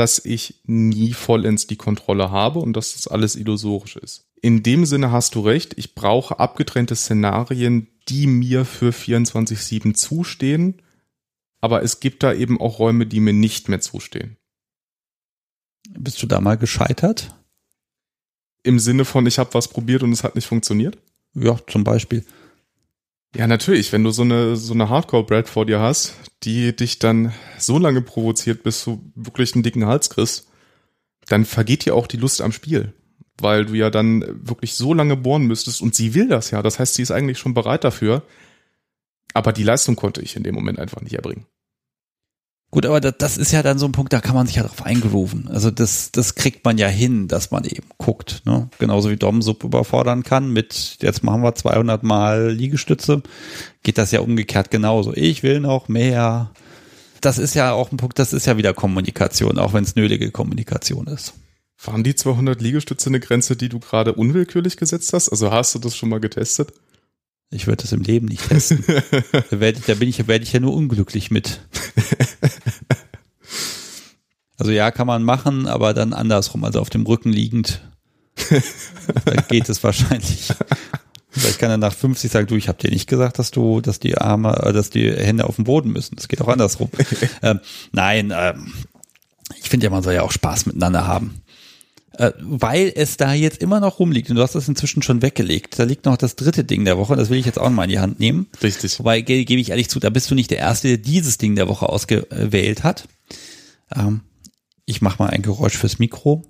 dass 0.00 0.18
ich 0.24 0.54
nie 0.64 1.12
vollends 1.12 1.66
die 1.66 1.76
Kontrolle 1.76 2.30
habe 2.30 2.60
und 2.60 2.72
dass 2.72 2.94
das 2.94 3.06
alles 3.06 3.36
illusorisch 3.36 3.96
ist. 3.96 4.24
In 4.40 4.62
dem 4.62 4.86
Sinne 4.86 5.12
hast 5.12 5.34
du 5.34 5.40
recht, 5.42 5.74
ich 5.76 5.94
brauche 5.94 6.38
abgetrennte 6.38 6.96
Szenarien, 6.96 7.86
die 8.08 8.26
mir 8.26 8.64
für 8.64 8.94
24-7 8.94 9.92
zustehen, 9.92 10.80
aber 11.60 11.82
es 11.82 12.00
gibt 12.00 12.22
da 12.22 12.32
eben 12.32 12.58
auch 12.58 12.78
Räume, 12.78 13.04
die 13.04 13.20
mir 13.20 13.34
nicht 13.34 13.68
mehr 13.68 13.82
zustehen. 13.82 14.38
Bist 15.90 16.22
du 16.22 16.26
da 16.26 16.40
mal 16.40 16.56
gescheitert? 16.56 17.34
Im 18.62 18.78
Sinne 18.78 19.04
von, 19.04 19.26
ich 19.26 19.38
habe 19.38 19.52
was 19.52 19.68
probiert 19.68 20.02
und 20.02 20.12
es 20.12 20.24
hat 20.24 20.34
nicht 20.34 20.46
funktioniert? 20.46 20.96
Ja, 21.34 21.58
zum 21.66 21.84
Beispiel. 21.84 22.24
Ja, 23.36 23.46
natürlich, 23.46 23.92
wenn 23.92 24.02
du 24.02 24.10
so 24.10 24.22
eine, 24.22 24.56
so 24.56 24.74
eine 24.74 24.88
Hardcore-Brad 24.88 25.48
vor 25.48 25.66
dir 25.66 25.80
hast, 25.80 26.14
die 26.42 26.74
dich 26.74 26.98
dann 26.98 27.32
so 27.58 27.78
lange 27.78 28.02
provoziert, 28.02 28.62
bis 28.62 28.84
du 28.84 29.12
wirklich 29.14 29.54
einen 29.54 29.62
dicken 29.62 29.86
Hals 29.86 30.10
kriegst, 30.10 30.48
dann 31.26 31.44
vergeht 31.44 31.84
dir 31.84 31.94
auch 31.94 32.06
die 32.06 32.16
Lust 32.16 32.40
am 32.40 32.50
Spiel 32.50 32.92
weil 33.42 33.66
du 33.66 33.74
ja 33.74 33.90
dann 33.90 34.24
wirklich 34.46 34.74
so 34.74 34.94
lange 34.94 35.16
bohren 35.16 35.46
müsstest 35.46 35.82
und 35.82 35.94
sie 35.94 36.14
will 36.14 36.28
das 36.28 36.50
ja. 36.50 36.62
Das 36.62 36.78
heißt, 36.78 36.94
sie 36.94 37.02
ist 37.02 37.10
eigentlich 37.10 37.38
schon 37.38 37.54
bereit 37.54 37.84
dafür. 37.84 38.22
Aber 39.32 39.52
die 39.52 39.62
Leistung 39.62 39.96
konnte 39.96 40.20
ich 40.22 40.36
in 40.36 40.42
dem 40.42 40.54
Moment 40.54 40.78
einfach 40.78 41.00
nicht 41.00 41.14
erbringen. 41.14 41.46
Gut, 42.72 42.86
aber 42.86 43.00
das, 43.00 43.36
ist 43.36 43.50
ja 43.50 43.64
dann 43.64 43.80
so 43.80 43.86
ein 43.86 43.92
Punkt, 43.92 44.12
da 44.12 44.20
kann 44.20 44.36
man 44.36 44.46
sich 44.46 44.56
ja 44.56 44.62
drauf 44.62 44.86
eingerufen. 44.86 45.48
Also 45.48 45.72
das, 45.72 46.12
das 46.12 46.36
kriegt 46.36 46.64
man 46.64 46.78
ja 46.78 46.86
hin, 46.86 47.26
dass 47.26 47.50
man 47.50 47.64
eben 47.64 47.88
guckt. 47.98 48.42
Ne? 48.44 48.68
Genauso 48.78 49.10
wie 49.10 49.16
Dom 49.16 49.42
Sub 49.42 49.64
überfordern 49.64 50.22
kann 50.22 50.52
mit, 50.52 50.98
jetzt 51.00 51.24
machen 51.24 51.42
wir 51.42 51.54
200 51.54 52.04
Mal 52.04 52.52
Liegestütze, 52.52 53.22
geht 53.82 53.98
das 53.98 54.12
ja 54.12 54.20
umgekehrt 54.20 54.70
genauso. 54.70 55.12
Ich 55.14 55.42
will 55.42 55.58
noch 55.58 55.88
mehr. 55.88 56.52
Das 57.20 57.38
ist 57.38 57.54
ja 57.54 57.72
auch 57.72 57.90
ein 57.90 57.96
Punkt, 57.96 58.20
das 58.20 58.32
ist 58.32 58.46
ja 58.46 58.56
wieder 58.56 58.72
Kommunikation, 58.72 59.58
auch 59.58 59.72
wenn 59.72 59.82
es 59.82 59.96
nötige 59.96 60.30
Kommunikation 60.30 61.08
ist. 61.08 61.34
Waren 61.84 62.04
die 62.04 62.14
200 62.14 62.60
Liegestütze 62.60 63.08
eine 63.08 63.20
Grenze, 63.20 63.56
die 63.56 63.68
du 63.68 63.80
gerade 63.80 64.12
unwillkürlich 64.12 64.76
gesetzt 64.76 65.12
hast? 65.12 65.28
Also 65.28 65.50
hast 65.50 65.74
du 65.74 65.80
das 65.80 65.96
schon 65.96 66.08
mal 66.08 66.20
getestet? 66.20 66.72
Ich 67.50 67.66
würde 67.66 67.82
das 67.82 67.92
im 67.92 68.02
Leben 68.02 68.26
nicht 68.26 68.48
testen. 68.48 68.84
da, 68.86 69.60
werde 69.60 69.78
ich, 69.78 69.84
da 69.84 69.94
bin 69.94 70.08
ich, 70.08 70.26
werde 70.28 70.44
ich 70.44 70.52
ja 70.52 70.60
nur 70.60 70.74
unglücklich 70.74 71.30
mit. 71.30 71.60
Also 74.60 74.72
ja, 74.72 74.90
kann 74.90 75.06
man 75.06 75.22
machen, 75.22 75.66
aber 75.66 75.94
dann 75.94 76.12
andersrum, 76.12 76.64
also 76.64 76.80
auf 76.80 76.90
dem 76.90 77.06
Rücken 77.06 77.32
liegend. 77.32 77.80
da 79.24 79.34
geht 79.48 79.70
es 79.70 79.82
wahrscheinlich. 79.82 80.48
Vielleicht 81.30 81.58
kann 81.58 81.70
er 81.70 81.78
nach 81.78 81.94
50 81.94 82.30
sagen, 82.30 82.46
du, 82.46 82.56
ich 82.56 82.68
habe 82.68 82.76
dir 82.76 82.90
nicht 82.90 83.08
gesagt, 83.08 83.38
dass 83.38 83.50
du, 83.50 83.80
dass 83.80 84.00
die 84.00 84.18
Arme, 84.18 84.54
äh, 84.62 84.72
dass 84.74 84.90
die 84.90 85.10
Hände 85.10 85.46
auf 85.46 85.56
dem 85.56 85.64
Boden 85.64 85.90
müssen. 85.92 86.16
Das 86.16 86.28
geht 86.28 86.42
auch 86.42 86.48
andersrum. 86.48 86.90
ähm, 87.42 87.60
nein, 87.92 88.34
ähm, 88.36 88.72
ich 89.62 89.70
finde 89.70 89.84
ja, 89.84 89.90
man 89.90 90.02
soll 90.02 90.12
ja 90.12 90.22
auch 90.22 90.32
Spaß 90.32 90.66
miteinander 90.66 91.06
haben. 91.06 91.40
Äh, 92.20 92.34
weil 92.38 92.92
es 92.94 93.16
da 93.16 93.32
jetzt 93.32 93.62
immer 93.62 93.80
noch 93.80 93.98
rumliegt 93.98 94.28
und 94.28 94.36
du 94.36 94.42
hast 94.42 94.54
das 94.54 94.68
inzwischen 94.68 95.00
schon 95.00 95.22
weggelegt. 95.22 95.78
Da 95.78 95.84
liegt 95.84 96.04
noch 96.04 96.18
das 96.18 96.36
dritte 96.36 96.64
Ding 96.64 96.84
der 96.84 96.98
Woche, 96.98 97.16
das 97.16 97.30
will 97.30 97.38
ich 97.38 97.46
jetzt 97.46 97.58
auch 97.58 97.70
mal 97.70 97.84
in 97.84 97.88
die 97.88 97.98
Hand 97.98 98.20
nehmen. 98.20 98.46
Richtig. 98.62 98.98
Wobei, 98.98 99.22
ge 99.22 99.46
gebe 99.46 99.58
ich 99.58 99.70
ehrlich 99.70 99.88
zu, 99.88 100.00
da 100.00 100.10
bist 100.10 100.30
du 100.30 100.34
nicht 100.34 100.50
der 100.50 100.58
Erste, 100.58 100.88
der 100.88 100.96
dieses 100.98 101.38
Ding 101.38 101.56
der 101.56 101.66
Woche 101.66 101.88
ausgewählt 101.88 102.84
hat. 102.84 103.08
Ähm, 103.96 104.20
ich 104.84 105.00
mache 105.00 105.22
mal 105.22 105.30
ein 105.30 105.40
Geräusch 105.40 105.78
fürs 105.78 105.98
Mikro. 105.98 106.42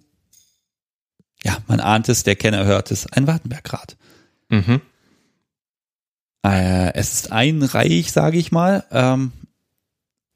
Ja, 1.44 1.58
man 1.68 1.78
ahnt 1.78 2.08
es, 2.08 2.24
der 2.24 2.34
Kenner 2.34 2.64
hört 2.64 2.90
es, 2.90 3.06
ein 3.06 3.28
Wartenbergrad. 3.28 3.96
Mhm. 4.48 4.80
Äh, 6.44 6.94
es 6.94 7.12
ist 7.12 7.30
einreich, 7.30 8.10
sage 8.10 8.38
ich 8.38 8.50
mal. 8.50 8.86
Ähm, 8.90 9.30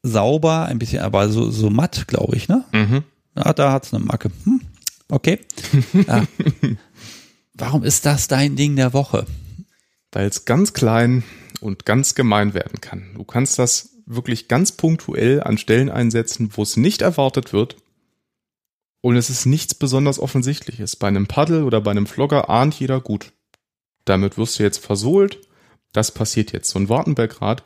sauber, 0.01 0.67
ein 0.67 0.79
bisschen, 0.79 1.01
aber 1.01 1.27
so, 1.27 1.51
so 1.51 1.69
matt, 1.69 2.07
glaube 2.07 2.37
ich, 2.37 2.47
ne? 2.47 2.63
Mhm. 2.71 3.03
Ja, 3.35 3.51
da 3.51 3.73
hat's 3.73 3.93
eine 3.93 4.01
Macke. 4.01 4.31
Hm, 4.45 4.61
okay. 5.09 5.39
ja. 6.07 6.25
Warum 7.53 7.83
ist 7.83 8.05
das 8.05 8.27
dein 8.27 8.55
Ding 8.55 8.75
der 8.75 8.93
Woche? 8.93 9.25
Weil 10.11 10.27
es 10.27 10.45
ganz 10.45 10.73
klein 10.73 11.23
und 11.61 11.85
ganz 11.85 12.15
gemein 12.15 12.53
werden 12.53 12.81
kann. 12.81 13.13
Du 13.15 13.23
kannst 13.23 13.59
das 13.59 13.91
wirklich 14.05 14.47
ganz 14.47 14.73
punktuell 14.73 15.41
an 15.41 15.57
Stellen 15.57 15.89
einsetzen, 15.89 16.49
wo 16.53 16.63
es 16.63 16.77
nicht 16.77 17.01
erwartet 17.01 17.53
wird. 17.53 17.77
Und 19.01 19.15
es 19.15 19.29
ist 19.29 19.45
nichts 19.45 19.73
besonders 19.73 20.19
Offensichtliches. 20.19 20.95
Bei 20.95 21.07
einem 21.07 21.27
Paddel 21.27 21.63
oder 21.63 21.81
bei 21.81 21.91
einem 21.91 22.07
Vlogger 22.07 22.49
ahnt 22.49 22.73
jeder 22.79 22.99
gut. 22.99 23.33
Damit 24.03 24.37
wirst 24.37 24.59
du 24.59 24.63
jetzt 24.63 24.79
versohlt. 24.79 25.39
Das 25.93 26.11
passiert 26.11 26.51
jetzt. 26.51 26.69
So 26.69 26.79
ein 26.79 26.89
Wartenbergrad, 26.89 27.63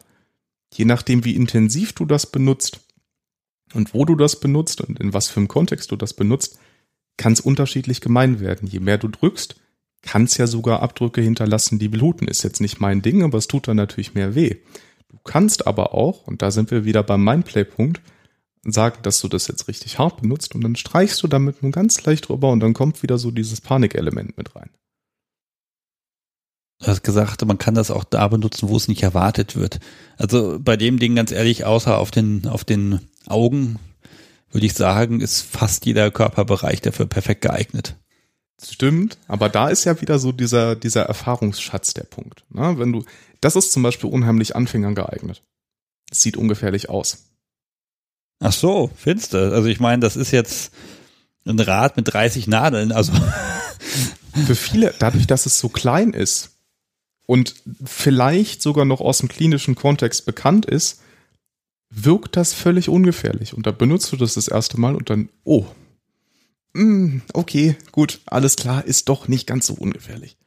je 0.74 0.86
nachdem, 0.86 1.26
wie 1.26 1.36
intensiv 1.36 1.94
du 1.94 2.06
das 2.06 2.26
benutzt 2.28 2.82
und 3.74 3.94
wo 3.94 4.06
du 4.06 4.16
das 4.16 4.40
benutzt 4.40 4.82
und 4.82 5.00
in 5.00 5.14
was 5.14 5.30
für 5.30 5.40
einem 5.40 5.48
Kontext 5.48 5.92
du 5.92 5.96
das 5.96 6.14
benutzt, 6.14 6.60
kann 7.20 7.34
es 7.34 7.42
unterschiedlich 7.42 8.02
gemein 8.02 8.40
werden. 8.40 8.68
Je 8.68 8.80
mehr 8.80 8.98
du 8.98 9.10
drückst, 9.10 9.56
kann 10.02 10.24
es 10.24 10.38
ja 10.38 10.48
sogar 10.48 10.82
Abdrücke 10.82 11.22
hinterlassen, 11.22 11.78
die 11.78 11.90
bluten. 11.90 12.28
Ist 12.28 12.44
jetzt 12.44 12.62
nicht 12.62 12.80
mein 12.80 13.02
Ding, 13.02 13.22
aber 13.22 13.38
es 13.38 13.48
tut 13.48 13.68
dann 13.68 13.78
natürlich 13.78 14.16
mehr 14.16 14.34
weh. 14.34 14.56
Du 15.10 15.18
kannst 15.24 15.68
aber 15.68 15.94
auch, 15.94 16.26
und 16.26 16.42
da 16.42 16.50
sind 16.50 16.72
wir 16.72 16.86
wieder 16.86 17.04
beim 17.04 17.24
Mindplay-Punkt, 17.24 18.02
sagen, 18.64 19.00
dass 19.04 19.20
du 19.20 19.28
das 19.28 19.48
jetzt 19.48 19.68
richtig 19.68 20.00
hart 20.00 20.22
benutzt 20.22 20.56
und 20.56 20.64
dann 20.64 20.76
streichst 20.76 21.22
du 21.22 21.28
damit 21.28 21.62
nur 21.62 21.72
ganz 21.72 22.04
leicht 22.04 22.30
drüber 22.30 22.52
und 22.52 22.62
dann 22.62 22.74
kommt 22.74 23.04
wieder 23.04 23.18
so 23.18 23.32
dieses 23.32 23.62
Panikelement 23.62 24.38
mit 24.38 24.56
rein. 24.56 24.70
Du 26.80 26.88
hast 26.88 27.04
gesagt, 27.04 27.46
man 27.46 27.58
kann 27.58 27.76
das 27.76 27.92
auch 27.92 28.06
da 28.06 28.30
benutzen, 28.30 28.70
wo 28.70 28.78
es 28.78 28.88
nicht 28.88 29.04
erwartet 29.04 29.58
wird. 29.58 29.80
Also 30.18 30.60
bei 30.62 30.78
dem 30.78 31.00
Ding 31.00 31.16
ganz 31.16 31.32
ehrlich, 31.32 31.66
außer 31.66 31.98
auf 31.98 32.12
den, 32.12 32.48
auf 32.48 32.64
den 32.64 33.02
Augen, 33.28 33.78
würde 34.52 34.66
ich 34.66 34.74
sagen, 34.74 35.22
ist 35.22 35.42
fast 35.42 35.86
jeder 35.86 36.12
Körperbereich 36.12 36.82
dafür 36.82 37.06
perfekt 37.06 37.42
geeignet. 37.42 37.96
Stimmt, 38.62 39.18
aber 39.28 39.48
da 39.48 39.70
ist 39.70 39.86
ja 39.86 40.02
wieder 40.02 40.20
so 40.20 40.32
dieser, 40.32 40.76
dieser 40.76 41.04
Erfahrungsschatz 41.04 41.94
der 41.94 42.04
Punkt. 42.04 42.44
Ne? 42.50 42.78
Wenn 42.78 42.92
du, 42.92 43.06
das 43.40 43.56
ist 43.56 43.72
zum 43.72 43.84
Beispiel 43.84 44.10
unheimlich 44.10 44.56
Anfängern 44.56 44.96
geeignet. 44.96 45.42
Das 46.10 46.22
sieht 46.22 46.36
ungefährlich 46.36 46.90
aus. 46.90 47.26
Ach 48.40 48.52
so, 48.52 48.90
findest 48.96 49.34
du? 49.34 49.54
Also 49.54 49.68
ich 49.68 49.80
meine, 49.80 50.02
das 50.02 50.16
ist 50.16 50.32
jetzt 50.32 50.74
ein 51.46 51.60
Rad 51.60 51.96
mit 51.98 52.12
30 52.12 52.48
Nadeln, 52.48 52.92
also. 52.92 53.14
Für 54.46 54.56
viele, 54.56 54.94
dadurch, 55.00 55.28
dass 55.28 55.46
es 55.46 55.60
so 55.60 55.70
klein 55.70 56.14
ist, 56.14 56.52
und 57.30 57.54
vielleicht 57.86 58.64
sogar 58.64 58.86
noch 58.86 59.02
aus 59.02 59.20
dem 59.20 59.30
klinischen 59.30 59.76
Kontext 59.76 60.26
bekannt 60.26 60.66
ist, 60.66 61.02
wirkt 61.90 62.36
das 62.36 62.54
völlig 62.54 62.90
ungefährlich. 62.90 63.54
Und 63.54 63.66
da 63.66 63.72
benutzt 63.72 64.12
du 64.12 64.18
das 64.18 64.36
das 64.36 64.48
erste 64.48 64.80
Mal 64.80 64.96
und 64.96 65.10
dann, 65.10 65.30
oh, 65.44 65.66
mm, 66.74 67.20
okay, 67.34 67.76
gut, 67.92 68.22
alles 68.26 68.56
klar, 68.56 68.86
ist 68.86 69.10
doch 69.10 69.28
nicht 69.28 69.48
ganz 69.48 69.68
so 69.68 69.74
ungefährlich. 69.74 70.38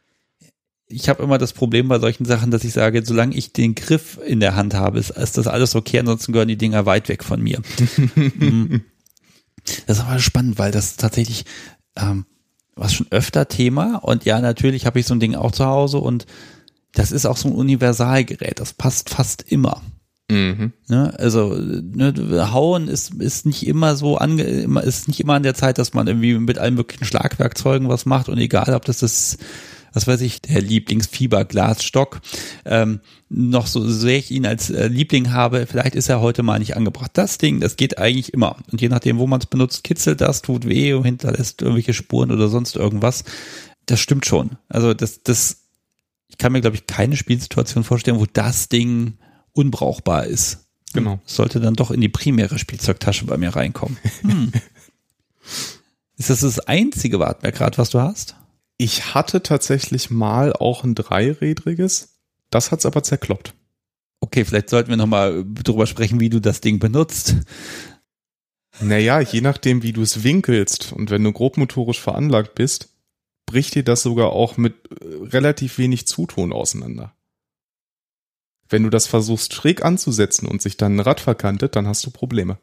Ich 0.87 1.09
habe 1.09 1.23
immer 1.23 1.39
das 1.39 1.55
Problem 1.55 1.89
bei 1.89 1.99
solchen 1.99 2.27
Sachen, 2.27 2.51
dass 2.51 2.65
ich 2.65 2.73
sage, 2.73 3.05
solange 3.05 3.35
ich 3.35 3.53
den 3.53 3.75
Griff 3.75 4.19
in 4.25 4.41
der 4.41 4.57
Hand 4.57 4.75
habe, 4.75 4.99
ist, 4.99 5.11
ist 5.11 5.39
das 5.39 5.47
alles 5.47 5.75
okay, 5.75 5.99
ansonsten 5.99 6.33
gehören 6.33 6.49
die 6.49 6.59
Dinger 6.59 6.87
weit 6.87 7.09
weg 7.09 7.25
von 7.25 7.43
mir. 7.43 7.61
Mm. 8.15 8.81
das 9.87 9.99
ist 9.99 10.05
aber 10.05 10.19
spannend, 10.19 10.59
weil 10.59 10.73
das 10.73 10.97
tatsächlich 10.97 11.45
ähm, 11.97 12.27
was 12.75 12.95
schon 12.95 13.07
öfter 13.11 13.49
Thema 13.49 13.97
und 13.97 14.25
ja, 14.25 14.41
natürlich 14.41 14.87
habe 14.87 14.99
ich 14.99 15.07
so 15.07 15.15
ein 15.15 15.21
Ding 15.21 15.35
auch 15.35 15.53
zu 15.53 15.65
Hause 15.65 15.99
und 15.99 16.27
das 16.93 17.13
ist 17.13 17.27
auch 17.27 17.37
so 17.37 17.49
ein 17.49 17.55
Universalgerät, 17.55 18.61
das 18.61 18.73
passt 18.73 19.11
fast 19.11 19.43
immer. 19.43 19.83
Mhm. 20.33 20.73
Ne, 20.89 21.13
also 21.19 21.55
ne, 21.55 22.15
Hauen 22.53 22.89
ist, 22.89 23.15
ist 23.15 23.45
nicht 23.45 23.67
immer 23.67 23.97
so 23.97 24.17
ange, 24.17 24.43
ist 24.43 25.09
nicht 25.09 25.21
immer 25.21 25.35
an 25.35 25.43
der 25.43 25.55
Zeit, 25.55 25.77
dass 25.79 25.93
man 25.93 26.07
irgendwie 26.07 26.35
mit 26.39 26.59
allen 26.59 26.75
möglichen 26.75 27.05
Schlagwerkzeugen 27.05 27.89
was 27.89 28.07
macht 28.07 28.29
und 28.29 28.39
egal, 28.39 28.73
ob 28.75 28.85
das 28.87 29.01
das 29.01 29.37
was 29.93 30.07
weiß 30.07 30.23
ich, 30.23 30.41
der 30.41 30.63
Lieblingsfieberglasstock, 30.63 32.23
ähm, 32.65 33.01
noch 33.29 33.67
so 33.67 33.87
sehr 33.87 34.17
ich 34.17 34.31
ihn 34.31 34.47
als 34.47 34.71
äh, 34.71 34.89
Liebling 34.89 35.33
habe, 35.33 35.67
vielleicht 35.67 35.95
ist 35.95 36.09
er 36.09 36.23
heute 36.23 36.43
mal 36.43 36.59
nicht 36.59 36.77
angebracht. 36.77 37.11
Das 37.13 37.37
Ding, 37.37 37.61
das 37.61 37.77
geht 37.77 37.99
eigentlich 37.99 38.33
immer. 38.33 38.57
Und 38.71 38.81
je 38.81 38.89
nachdem, 38.89 39.19
wo 39.19 39.27
man 39.27 39.41
es 39.41 39.47
benutzt, 39.47 39.85
kitzelt 39.85 40.23
das, 40.23 40.41
tut 40.41 40.67
weh, 40.67 40.99
hinterlässt 41.03 41.61
irgendwelche 41.61 41.93
Spuren 41.93 42.31
oder 42.31 42.49
sonst 42.49 42.75
irgendwas. 42.77 43.25
Das 43.85 44.01
stimmt 44.01 44.25
schon. 44.25 44.53
Also 44.71 44.95
das, 44.95 45.23
das 45.23 45.59
ich 46.29 46.39
kann 46.39 46.53
mir, 46.53 46.63
glaube 46.63 46.77
ich, 46.77 46.87
keine 46.87 47.17
Spielsituation 47.17 47.85
vorstellen, 47.85 48.19
wo 48.19 48.25
das 48.33 48.71
Ding 48.71 49.19
unbrauchbar 49.53 50.27
ist. 50.27 50.67
Genau. 50.95 51.21
sollte 51.25 51.59
dann 51.59 51.75
doch 51.75 51.91
in 51.91 52.03
die 52.03 52.11
primäre 52.11 52.59
Spielzeugtasche 52.59 53.25
bei 53.25 53.39
mir 53.39 53.57
reinkommen. 53.57 53.97
Hm. 54.21 54.53
ist 56.19 56.31
das 56.31 56.41
das 56.41 56.61
einzige 56.61 57.19
Wartbergrad, 57.19 57.79
was 57.79 57.91
du 57.91 58.01
hast? 58.01 58.37
Ich 58.77 59.15
hatte 59.15 59.43
tatsächlich 59.43 60.11
mal 60.11 60.53
auch 60.53 60.85
ein 60.85 60.95
dreirädriges. 60.95 62.19
Das 62.51 62.71
hat's 62.71 62.85
aber 62.85 63.03
zerkloppt. 63.03 63.55
Okay, 64.21 64.45
vielleicht 64.45 64.71
sollten 64.71 64.91
wir 64.91 64.97
nochmal 64.97 65.45
drüber 65.47 65.87
sprechen, 65.87 66.21
wie 66.21 66.31
du 66.31 66.41
das 66.41 66.61
Ding 66.61 66.79
benutzt. 66.79 67.37
Naja, 68.81 69.21
je 69.21 69.41
nachdem, 69.41 69.83
wie 69.83 69.93
du 69.93 70.03
es 70.03 70.25
winkelst 70.25 70.93
und 70.93 71.11
wenn 71.11 71.25
du 71.25 71.33
grobmotorisch 71.33 72.01
veranlagt 72.01 72.55
bist, 72.55 72.89
bricht 73.47 73.75
dir 73.75 73.85
das 73.85 74.03
sogar 74.03 74.31
auch 74.31 74.57
mit 74.57 74.75
äh, 74.91 75.27
relativ 75.27 75.79
wenig 75.79 76.07
Zutun 76.07 76.53
auseinander. 76.53 77.15
Wenn 78.73 78.83
du 78.83 78.91
das 78.91 79.07
versuchst 79.07 79.53
schräg 79.55 79.85
anzusetzen 79.85 80.47
und 80.47 80.63
sich 80.63 80.77
dann 80.77 80.97
ein 80.97 81.01
Rad 81.01 81.21
verkantet, 81.21 81.77
dann 81.77 81.87
hast 81.87 82.05
du 82.07 82.11
Probleme. 82.11 82.59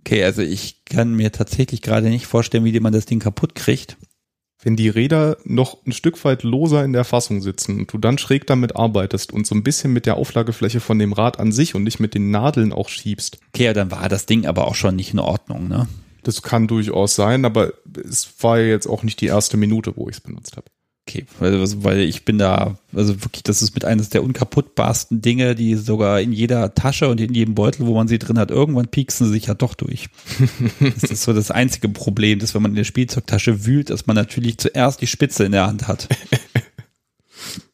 Okay, 0.00 0.22
also 0.24 0.42
ich 0.42 0.84
kann 0.84 1.14
mir 1.14 1.32
tatsächlich 1.32 1.80
gerade 1.80 2.08
nicht 2.10 2.26
vorstellen, 2.26 2.64
wie 2.64 2.78
man 2.80 2.92
das 2.92 3.06
Ding 3.06 3.20
kaputt 3.20 3.54
kriegt. 3.54 3.96
Wenn 4.62 4.76
die 4.76 4.88
Räder 4.88 5.36
noch 5.44 5.78
ein 5.86 5.92
Stück 5.92 6.22
weit 6.24 6.42
loser 6.42 6.84
in 6.84 6.92
der 6.92 7.04
Fassung 7.04 7.42
sitzen 7.42 7.78
und 7.78 7.92
du 7.92 7.98
dann 7.98 8.18
schräg 8.18 8.46
damit 8.46 8.76
arbeitest 8.76 9.32
und 9.32 9.46
so 9.46 9.54
ein 9.54 9.62
bisschen 9.62 9.92
mit 9.92 10.06
der 10.06 10.16
Auflagefläche 10.16 10.80
von 10.80 10.98
dem 10.98 11.12
Rad 11.12 11.38
an 11.38 11.52
sich 11.52 11.74
und 11.74 11.84
nicht 11.84 12.00
mit 12.00 12.14
den 12.14 12.30
Nadeln 12.30 12.72
auch 12.72 12.88
schiebst. 12.88 13.38
Okay, 13.54 13.72
dann 13.72 13.90
war 13.90 14.08
das 14.08 14.26
Ding 14.26 14.46
aber 14.46 14.66
auch 14.66 14.74
schon 14.74 14.96
nicht 14.96 15.12
in 15.12 15.18
Ordnung, 15.18 15.68
ne? 15.68 15.86
Das 16.22 16.42
kann 16.42 16.66
durchaus 16.66 17.14
sein, 17.14 17.44
aber 17.44 17.74
es 18.02 18.42
war 18.42 18.58
jetzt 18.58 18.86
auch 18.86 19.02
nicht 19.02 19.20
die 19.20 19.26
erste 19.26 19.58
Minute, 19.58 19.96
wo 19.96 20.08
ich 20.08 20.16
es 20.16 20.20
benutzt 20.22 20.56
habe. 20.56 20.66
Okay, 21.06 21.26
weil, 21.38 21.60
weil 21.84 22.00
ich 22.00 22.24
bin 22.24 22.38
da, 22.38 22.78
also 22.94 23.22
wirklich, 23.22 23.42
das 23.42 23.60
ist 23.60 23.74
mit 23.74 23.84
eines 23.84 24.08
der 24.08 24.24
unkaputtbarsten 24.24 25.20
Dinge, 25.20 25.54
die 25.54 25.74
sogar 25.74 26.22
in 26.22 26.32
jeder 26.32 26.74
Tasche 26.74 27.08
und 27.08 27.20
in 27.20 27.34
jedem 27.34 27.54
Beutel, 27.54 27.86
wo 27.86 27.94
man 27.94 28.08
sie 28.08 28.18
drin 28.18 28.38
hat, 28.38 28.50
irgendwann 28.50 28.88
pieksen 28.88 29.26
sie 29.26 29.34
sich 29.34 29.46
ja 29.46 29.54
doch 29.54 29.74
durch. 29.74 30.08
das 30.80 31.10
ist 31.10 31.22
so 31.22 31.34
das 31.34 31.50
einzige 31.50 31.90
Problem, 31.90 32.38
dass 32.38 32.54
wenn 32.54 32.62
man 32.62 32.72
in 32.72 32.76
der 32.76 32.84
Spielzeugtasche 32.84 33.66
wühlt, 33.66 33.90
dass 33.90 34.06
man 34.06 34.16
natürlich 34.16 34.56
zuerst 34.56 35.02
die 35.02 35.06
Spitze 35.06 35.44
in 35.44 35.52
der 35.52 35.66
Hand 35.66 35.88
hat. 35.88 36.08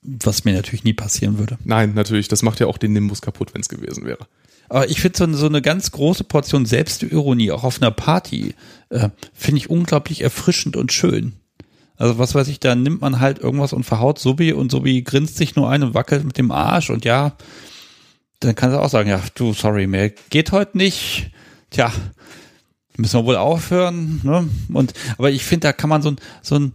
Was 0.02 0.44
mir 0.44 0.55
natürlich 0.55 0.82
nie 0.82 0.94
passieren 0.94 1.39
würde. 1.39 1.57
Nein, 1.62 1.94
natürlich, 1.94 2.27
das 2.27 2.43
macht 2.43 2.59
ja 2.59 2.66
auch 2.66 2.78
den 2.78 2.93
Nimbus 2.93 3.23
kaputt, 3.23 3.55
wenn 3.55 3.61
es 3.61 3.69
gewesen 3.69 4.07
wäre. 4.07 4.27
Aber 4.69 4.90
ich 4.90 5.01
finde 5.01 5.19
so, 5.19 5.32
so 5.35 5.47
eine 5.47 5.62
ganz 5.62 5.93
große 5.93 6.24
Portion 6.24 6.66
Selbstironie 6.66 7.52
auch 7.52 7.62
auf 7.62 7.81
einer 7.81 7.93
Party 7.93 8.55
äh, 8.89 9.11
finde 9.35 9.59
ich 9.59 9.70
unglaublich 9.70 10.23
erfrischend 10.23 10.77
und 10.77 10.93
schön. 10.93 11.35
Also 12.01 12.18
was 12.18 12.35
weiß 12.35 12.48
ich, 12.48 12.60
da 12.60 12.74
nimmt 12.74 13.02
man 13.02 13.20
halt 13.20 13.39
irgendwas 13.40 13.74
und 13.74 13.85
verhaut 13.85 14.18
Subi 14.18 14.55
und 14.55 14.72
Subi 14.72 15.02
grinst 15.02 15.36
sich 15.36 15.55
nur 15.55 15.68
ein 15.68 15.82
und 15.82 15.93
wackelt 15.93 16.24
mit 16.24 16.39
dem 16.39 16.51
Arsch 16.51 16.89
und 16.89 17.05
ja, 17.05 17.36
dann 18.40 18.55
kann 18.55 18.70
sie 18.70 18.81
auch 18.81 18.89
sagen, 18.89 19.10
ja, 19.10 19.20
du, 19.35 19.52
sorry, 19.52 19.86
mehr 19.86 20.09
geht 20.31 20.51
heute 20.51 20.78
nicht. 20.78 21.31
Tja, 21.68 21.93
müssen 22.97 23.20
wir 23.20 23.27
wohl 23.27 23.36
aufhören. 23.36 24.22
Ne? 24.22 24.48
Und 24.72 24.94
aber 25.18 25.31
ich 25.31 25.44
finde, 25.44 25.68
da 25.68 25.72
kann 25.74 25.90
man 25.90 26.01
so 26.01 26.12
ein, 26.12 26.16
so 26.40 26.59
ein 26.59 26.72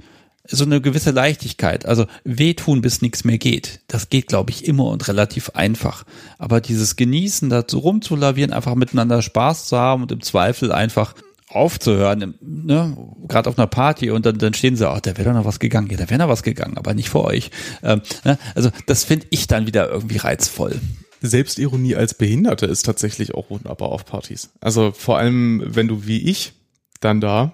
so 0.47 0.63
eine 0.63 0.79
gewisse 0.79 1.09
Leichtigkeit. 1.09 1.87
Also 1.87 2.05
wehtun, 2.23 2.81
bis 2.81 3.01
nichts 3.01 3.23
mehr 3.23 3.39
geht. 3.39 3.79
Das 3.87 4.09
geht, 4.09 4.27
glaube 4.27 4.51
ich, 4.51 4.65
immer 4.65 4.85
und 4.85 5.07
relativ 5.07 5.49
einfach. 5.55 6.03
Aber 6.37 6.61
dieses 6.61 6.97
Genießen, 6.97 7.49
dazu 7.49 7.79
rumzulavieren, 7.79 8.53
einfach 8.53 8.75
miteinander 8.75 9.23
Spaß 9.23 9.65
zu 9.65 9.79
haben 9.79 10.03
und 10.03 10.11
im 10.11 10.21
Zweifel 10.21 10.71
einfach 10.71 11.15
aufzuhören 11.55 12.35
ne? 12.41 12.97
gerade 13.27 13.49
auf 13.49 13.57
einer 13.57 13.67
Party 13.67 14.11
und 14.11 14.25
dann, 14.25 14.37
dann 14.37 14.53
stehen 14.53 14.75
sie, 14.75 14.89
oh, 14.89 14.99
da 15.01 15.17
wäre 15.17 15.29
doch 15.29 15.35
noch 15.35 15.45
was 15.45 15.59
gegangen. 15.59 15.89
Ja, 15.89 15.97
da 15.97 16.09
wäre 16.09 16.19
noch 16.19 16.29
was 16.29 16.43
gegangen, 16.43 16.77
aber 16.77 16.93
nicht 16.93 17.09
für 17.09 17.23
euch. 17.23 17.51
Ähm, 17.83 18.01
ne? 18.23 18.37
Also 18.53 18.69
das 18.85 19.03
finde 19.03 19.27
ich 19.29 19.47
dann 19.47 19.65
wieder 19.67 19.89
irgendwie 19.89 20.17
reizvoll. 20.17 20.79
Selbstironie 21.21 21.95
als 21.95 22.13
Behinderte 22.13 22.65
ist 22.65 22.83
tatsächlich 22.83 23.33
auch 23.33 23.49
wunderbar 23.49 23.89
auf 23.89 24.05
Partys. 24.05 24.51
Also 24.61 24.91
vor 24.91 25.17
allem, 25.17 25.63
wenn 25.65 25.87
du 25.87 26.05
wie 26.05 26.29
ich 26.29 26.53
dann 26.99 27.21
da 27.21 27.53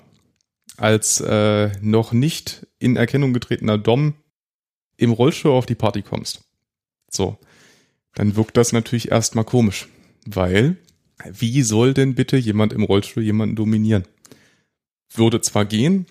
als 0.77 1.21
äh, 1.21 1.69
noch 1.81 2.11
nicht 2.11 2.67
in 2.79 2.95
Erkennung 2.95 3.33
getretener 3.33 3.77
Dom 3.77 4.15
im 4.97 5.11
Rollstuhl 5.11 5.51
auf 5.51 5.65
die 5.65 5.75
Party 5.75 6.01
kommst. 6.01 6.41
So, 7.09 7.37
dann 8.15 8.35
wirkt 8.35 8.57
das 8.57 8.73
natürlich 8.73 9.11
erstmal 9.11 9.45
komisch, 9.45 9.87
weil 10.25 10.77
wie 11.31 11.61
soll 11.63 11.93
denn 11.93 12.15
bitte 12.15 12.37
jemand 12.37 12.73
im 12.73 12.83
Rollstuhl 12.83 13.23
jemanden 13.23 13.55
dominieren? 13.55 14.03
Würde 15.13 15.41
zwar 15.41 15.65
gehen, 15.65 16.05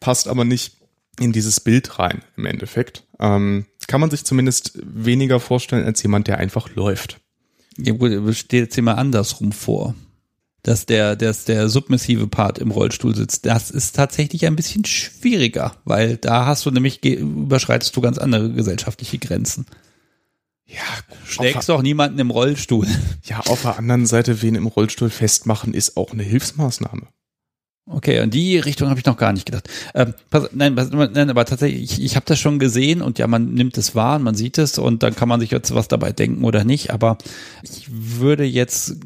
passt 0.00 0.28
aber 0.28 0.44
nicht 0.44 0.76
in 1.18 1.32
dieses 1.32 1.60
Bild 1.60 1.98
rein 1.98 2.22
im 2.36 2.46
Endeffekt. 2.46 3.04
Ähm, 3.18 3.66
kann 3.90 4.00
man 4.00 4.10
sich 4.10 4.24
zumindest 4.24 4.78
weniger 4.82 5.40
vorstellen 5.40 5.84
als 5.84 6.00
jemand, 6.02 6.28
der 6.28 6.38
einfach 6.38 6.74
läuft. 6.76 7.18
Ja 7.76 7.92
gut, 7.92 8.12
steht 8.36 8.60
jetzt 8.66 8.78
immer 8.78 8.96
andersrum 8.96 9.50
vor. 9.50 9.96
Dass 10.62 10.86
der, 10.86 11.16
dass 11.16 11.44
der 11.44 11.68
submissive 11.68 12.28
Part 12.28 12.58
im 12.58 12.70
Rollstuhl 12.70 13.16
sitzt, 13.16 13.46
das 13.46 13.70
ist 13.70 13.96
tatsächlich 13.96 14.46
ein 14.46 14.56
bisschen 14.56 14.84
schwieriger, 14.84 15.74
weil 15.84 16.18
da 16.18 16.46
hast 16.46 16.66
du 16.66 16.70
nämlich, 16.70 17.04
überschreitest 17.04 17.96
du 17.96 18.00
ganz 18.00 18.18
andere 18.18 18.52
gesellschaftliche 18.52 19.18
Grenzen. 19.18 19.66
Ja, 20.72 21.16
schlägst 21.26 21.68
doch 21.68 21.82
niemanden 21.82 22.18
im 22.18 22.30
Rollstuhl. 22.30 22.86
Ja, 23.24 23.40
auf 23.40 23.62
der 23.62 23.78
anderen 23.78 24.06
Seite, 24.06 24.42
wen 24.42 24.56
im 24.56 24.66
Rollstuhl 24.66 25.10
festmachen, 25.10 25.72
ist 25.72 25.96
auch 25.96 26.12
eine 26.12 26.22
Hilfsmaßnahme. 26.24 27.06
Okay, 27.86 28.20
in 28.22 28.30
die 28.30 28.58
Richtung 28.58 28.88
habe 28.88 28.98
ich 28.98 29.06
noch 29.06 29.16
gar 29.16 29.32
nicht 29.32 29.46
gedacht. 29.46 29.68
Ähm, 29.94 30.14
pass, 30.30 30.48
nein, 30.52 30.74
pass, 30.74 30.90
nein, 30.90 31.30
aber 31.30 31.44
tatsächlich, 31.44 31.82
ich, 31.82 32.02
ich 32.02 32.16
habe 32.16 32.26
das 32.26 32.40
schon 32.40 32.58
gesehen 32.58 33.02
und 33.02 33.18
ja, 33.18 33.26
man 33.26 33.52
nimmt 33.52 33.78
es 33.78 33.94
wahr 33.94 34.16
und 34.16 34.22
man 34.22 34.34
sieht 34.34 34.58
es 34.58 34.78
und 34.78 35.02
dann 35.02 35.14
kann 35.14 35.28
man 35.28 35.38
sich 35.38 35.50
jetzt 35.50 35.74
was 35.74 35.86
dabei 35.86 36.12
denken 36.12 36.44
oder 36.44 36.64
nicht. 36.64 36.90
Aber 36.90 37.18
ich 37.62 37.86
würde 37.90 38.44
jetzt 38.44 38.96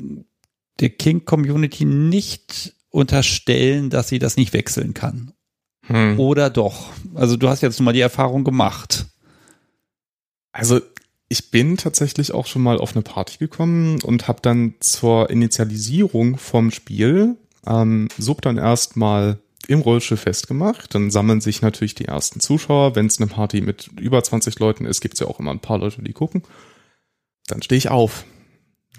der 0.80 0.90
King-Community 0.90 1.84
nicht 1.84 2.74
unterstellen, 2.90 3.90
dass 3.90 4.08
sie 4.08 4.18
das 4.18 4.36
nicht 4.36 4.52
wechseln 4.52 4.94
kann. 4.94 5.32
Hm. 5.86 6.18
Oder 6.18 6.50
doch? 6.50 6.90
Also 7.14 7.36
du 7.36 7.48
hast 7.48 7.62
jetzt 7.62 7.78
nun 7.78 7.84
mal 7.84 7.92
die 7.92 8.00
Erfahrung 8.00 8.44
gemacht. 8.44 9.06
Also 10.52 10.80
ich 11.34 11.50
bin 11.50 11.76
tatsächlich 11.76 12.30
auch 12.32 12.46
schon 12.46 12.62
mal 12.62 12.78
auf 12.78 12.94
eine 12.94 13.02
Party 13.02 13.38
gekommen 13.38 14.00
und 14.02 14.28
habe 14.28 14.38
dann 14.40 14.74
zur 14.78 15.30
Initialisierung 15.30 16.38
vom 16.38 16.70
Spiel 16.70 17.34
ähm, 17.66 18.06
Sub 18.16 18.40
dann 18.40 18.56
erstmal 18.56 19.38
im 19.66 19.80
Rollstuhl 19.80 20.16
festgemacht. 20.16 20.94
Dann 20.94 21.10
sammeln 21.10 21.40
sich 21.40 21.60
natürlich 21.60 21.96
die 21.96 22.04
ersten 22.04 22.38
Zuschauer. 22.38 22.94
Wenn 22.94 23.06
es 23.06 23.18
eine 23.18 23.26
Party 23.26 23.62
mit 23.62 23.90
über 23.98 24.22
20 24.22 24.60
Leuten 24.60 24.84
ist, 24.84 25.00
gibt 25.00 25.14
es 25.14 25.20
ja 25.20 25.26
auch 25.26 25.40
immer 25.40 25.50
ein 25.50 25.58
paar 25.58 25.78
Leute, 25.78 26.02
die 26.02 26.12
gucken. 26.12 26.44
Dann 27.48 27.62
stehe 27.62 27.78
ich 27.78 27.88
auf. 27.88 28.24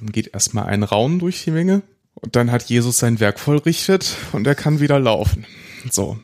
Dann 0.01 0.11
geht 0.11 0.33
erstmal 0.33 0.65
ein 0.65 0.83
Raum 0.83 1.19
durch 1.19 1.41
die 1.45 1.51
Menge 1.51 1.83
und 2.15 2.35
dann 2.35 2.51
hat 2.51 2.63
Jesus 2.63 2.97
sein 2.97 3.21
Werk 3.21 3.39
vollrichtet 3.39 4.17
und 4.33 4.45
er 4.45 4.55
kann 4.55 4.81
wieder 4.81 4.99
laufen. 4.99 5.45
So. 5.89 6.19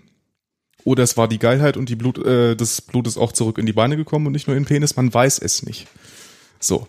Oder 0.83 1.03
es 1.03 1.17
war 1.17 1.27
die 1.27 1.39
Geilheit 1.39 1.77
und 1.77 1.89
die 1.89 1.95
Blut, 1.95 2.17
äh, 2.25 2.55
das 2.55 2.81
Blut 2.81 3.07
ist 3.07 3.17
auch 3.17 3.31
zurück 3.31 3.57
in 3.57 3.65
die 3.65 3.73
Beine 3.73 3.97
gekommen 3.97 4.27
und 4.27 4.33
nicht 4.33 4.47
nur 4.47 4.55
in 4.55 4.63
den 4.63 4.67
Penis, 4.67 4.95
man 4.95 5.13
weiß 5.13 5.39
es 5.39 5.63
nicht. 5.63 5.87
So. 6.61 6.87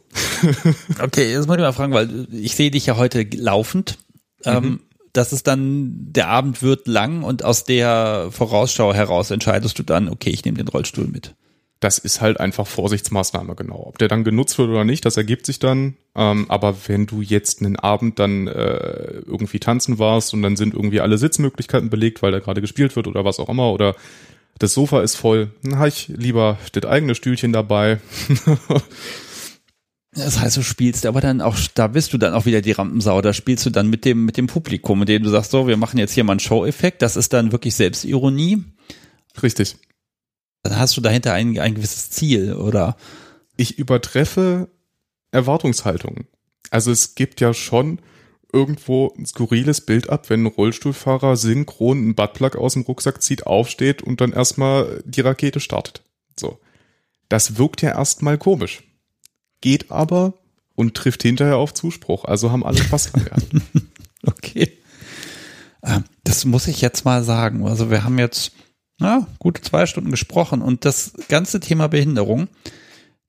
okay, 1.03 1.33
jetzt 1.33 1.47
muss 1.47 1.57
ich 1.57 1.63
mal 1.63 1.73
fragen, 1.73 1.93
weil 1.93 2.29
ich 2.31 2.55
sehe 2.55 2.71
dich 2.71 2.87
ja 2.87 2.97
heute 2.97 3.27
laufend. 3.35 3.99
Ähm, 4.45 4.65
mhm. 4.65 4.81
das 5.13 5.33
ist 5.33 5.47
dann, 5.47 6.13
der 6.13 6.29
Abend 6.29 6.63
wird 6.63 6.89
lang 6.89 7.23
und 7.23 7.45
aus 7.45 7.65
der 7.65 8.29
Vorausschau 8.31 8.93
heraus 8.93 9.31
entscheidest 9.31 9.79
du 9.79 9.83
dann, 9.83 10.09
okay, 10.09 10.31
ich 10.31 10.45
nehme 10.45 10.59
den 10.59 10.69
Rollstuhl 10.69 11.07
mit 11.07 11.35
das 11.83 11.99
ist 11.99 12.21
halt 12.21 12.39
einfach 12.39 12.67
Vorsichtsmaßnahme, 12.67 13.57
genau. 13.57 13.87
Ob 13.89 13.99
der 13.99 14.07
dann 14.07 14.23
genutzt 14.23 14.57
wird 14.57 14.69
oder 14.69 14.85
nicht, 14.85 15.05
das 15.05 15.17
ergibt 15.17 15.47
sich 15.47 15.59
dann. 15.59 15.97
Ähm, 16.15 16.47
aber 16.49 16.77
wenn 16.87 17.07
du 17.07 17.23
jetzt 17.23 17.61
einen 17.61 17.77
Abend 17.77 18.21
dann 18.21 18.47
äh, 18.47 19.23
irgendwie 19.27 19.59
tanzen 19.59 19.99
warst 19.99 20.33
und 20.33 20.43
dann 20.43 20.55
sind 20.57 20.75
irgendwie 20.75 21.01
alle 21.01 21.19
Sitzmöglichkeiten 21.19 21.91
belegt, 21.91 22.23
weil 22.23 22.31
da 22.31 22.39
gerade 22.39 22.61
gespielt 22.61 22.95
wird 22.95 23.09
oder 23.09 23.25
was 23.25 23.41
auch 23.41 23.49
immer, 23.49 23.73
oder 23.73 23.97
das 24.59 24.75
Sofa 24.75 25.03
ist 25.03 25.17
voll, 25.17 25.51
dann 25.65 25.79
habe 25.79 25.89
ich 25.89 26.07
lieber 26.07 26.57
das 26.71 26.85
eigene 26.85 27.17
Stühlchen 27.17 27.53
dabei. 27.53 27.99
Das 30.15 30.39
heißt, 30.39 30.59
du 30.59 30.63
spielst 30.63 31.07
aber 31.07 31.21
dann 31.21 31.41
auch, 31.41 31.57
da 31.75 31.87
bist 31.87 32.13
du 32.13 32.19
dann 32.19 32.35
auch 32.35 32.45
wieder 32.45 32.61
die 32.61 32.73
Rampensau, 32.73 33.23
da 33.23 33.33
spielst 33.33 33.65
du 33.65 33.71
dann 33.71 33.89
mit 33.89 34.05
dem, 34.05 34.27
mit 34.27 34.37
dem 34.37 34.47
Publikum, 34.47 34.99
mit 34.99 35.09
dem 35.09 35.23
du 35.23 35.31
sagst, 35.31 35.51
so, 35.51 35.67
wir 35.67 35.79
machen 35.79 35.99
jetzt 35.99 36.13
hier 36.13 36.25
mal 36.25 36.33
einen 36.33 36.41
Show-Effekt, 36.41 37.01
das 37.01 37.17
ist 37.17 37.33
dann 37.33 37.53
wirklich 37.53 37.75
Selbstironie. 37.75 38.65
Richtig 39.43 39.77
dann 40.63 40.79
hast 40.79 40.97
du 40.97 41.01
dahinter 41.01 41.33
ein, 41.33 41.59
ein 41.59 41.75
gewisses 41.75 42.11
Ziel, 42.11 42.55
oder? 42.55 42.97
Ich 43.57 43.79
übertreffe 43.79 44.69
Erwartungshaltungen. 45.31 46.27
Also 46.71 46.91
es 46.91 47.15
gibt 47.15 47.41
ja 47.41 47.53
schon 47.53 48.01
irgendwo 48.53 49.13
ein 49.19 49.27
skurriles 49.27 49.81
Bild 49.81 50.11
ab, 50.11 50.31
wenn 50.31 50.45
ein 50.45 50.47
Rollstuhlfahrer 50.47 51.37
synchron 51.37 51.99
einen 51.99 52.15
Buttplug 52.15 52.57
aus 52.57 52.75
dem 52.75 52.83
Rucksack 52.83 53.23
zieht, 53.23 53.47
aufsteht 53.47 54.03
und 54.03 54.21
dann 54.21 54.33
erstmal 54.33 55.03
die 55.05 55.23
Rakete 55.23 55.59
startet. 55.59 56.03
So. 56.39 56.61
Das 57.29 57.57
wirkt 57.57 57.83
ja 57.83 57.91
erstmal 57.91 58.39
komisch. 58.39 58.83
Geht 59.63 59.91
aber 59.91 60.35
und 60.75 60.95
trifft 60.95 61.23
hinterher 61.23 61.57
auf 61.57 61.73
Zuspruch. 61.73 62.27
Also 62.27 62.53
haben 62.53 62.67
alle 62.67 62.79
Spaß 62.79 63.13
dran 63.13 63.25
gehabt. 63.25 63.47
okay. 64.27 64.79
Ähm, 65.83 66.05
das 66.25 66.45
muss 66.45 66.69
ich 66.69 66.83
jetzt 66.83 67.07
mal 67.07 67.25
sagen. 67.25 67.67
Also 67.67 67.91
wir 67.91 68.05
haben 68.05 68.19
jetzt 68.19 68.53
na, 68.99 69.27
gute 69.39 69.63
zwei 69.63 69.87
Stunden 69.87 70.11
gesprochen 70.11 70.63
und 70.63 70.85
das 70.85 71.13
ganze 71.29 71.61
Thema 71.61 71.89
Behinderung, 71.89 72.49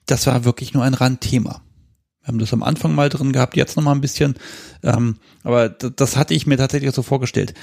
das 0.05 0.27
war 0.27 0.45
wirklich 0.45 0.73
nur 0.73 0.83
ein 0.83 0.93
Randthema. 0.93 1.61
Wir 2.21 2.27
haben 2.27 2.39
das 2.39 2.53
am 2.53 2.63
Anfang 2.63 2.95
mal 2.95 3.09
drin 3.09 3.33
gehabt, 3.33 3.57
jetzt 3.57 3.75
noch 3.75 3.83
mal 3.83 3.91
ein 3.91 4.01
bisschen, 4.01 4.35
ähm, 4.83 5.17
aber 5.43 5.69
das 5.69 6.15
hatte 6.15 6.33
ich 6.33 6.45
mir 6.47 6.57
tatsächlich 6.57 6.93
so 6.93 7.01
vorgestellt. 7.01 7.53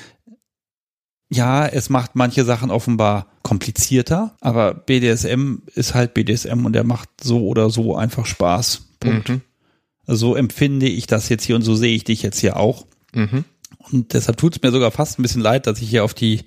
Ja, 1.32 1.66
es 1.66 1.90
macht 1.90 2.16
manche 2.16 2.44
Sachen 2.44 2.70
offenbar 2.70 3.27
komplizierter, 3.43 4.35
aber 4.40 4.74
BDSM 4.74 5.59
ist 5.74 5.94
halt 5.94 6.12
BDSM 6.12 6.66
und 6.66 6.73
der 6.73 6.85
macht 6.85 7.09
so 7.23 7.47
oder 7.47 7.70
so 7.70 7.97
einfach 7.97 8.27
Spaß. 8.27 8.89
Punkt. 8.98 9.28
Mhm. 9.28 9.40
So 10.07 10.35
empfinde 10.35 10.89
ich 10.89 11.07
das 11.07 11.28
jetzt 11.28 11.44
hier 11.44 11.55
und 11.55 11.62
so 11.62 11.77
sehe 11.77 11.94
ich 11.94 12.02
dich 12.02 12.23
jetzt 12.23 12.40
hier 12.40 12.57
auch. 12.57 12.85
Mhm. 13.15 13.44
Und 13.93 14.12
deshalb 14.12 14.39
tut 14.39 14.57
es 14.57 14.62
mir 14.62 14.73
sogar 14.73 14.90
fast 14.90 15.19
ein 15.19 15.23
bisschen 15.23 15.40
leid, 15.40 15.66
dass 15.66 15.81
ich 15.81 15.89
hier 15.89 16.05
auf 16.05 16.15
die 16.15 16.43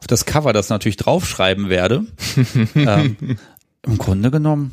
auf 0.00 0.06
das 0.08 0.26
Cover 0.26 0.52
das 0.52 0.68
natürlich 0.68 0.96
draufschreiben 0.96 1.68
werde. 1.68 2.04
ähm, 2.74 3.16
Im 3.82 3.98
Grunde 3.98 4.30
genommen, 4.30 4.72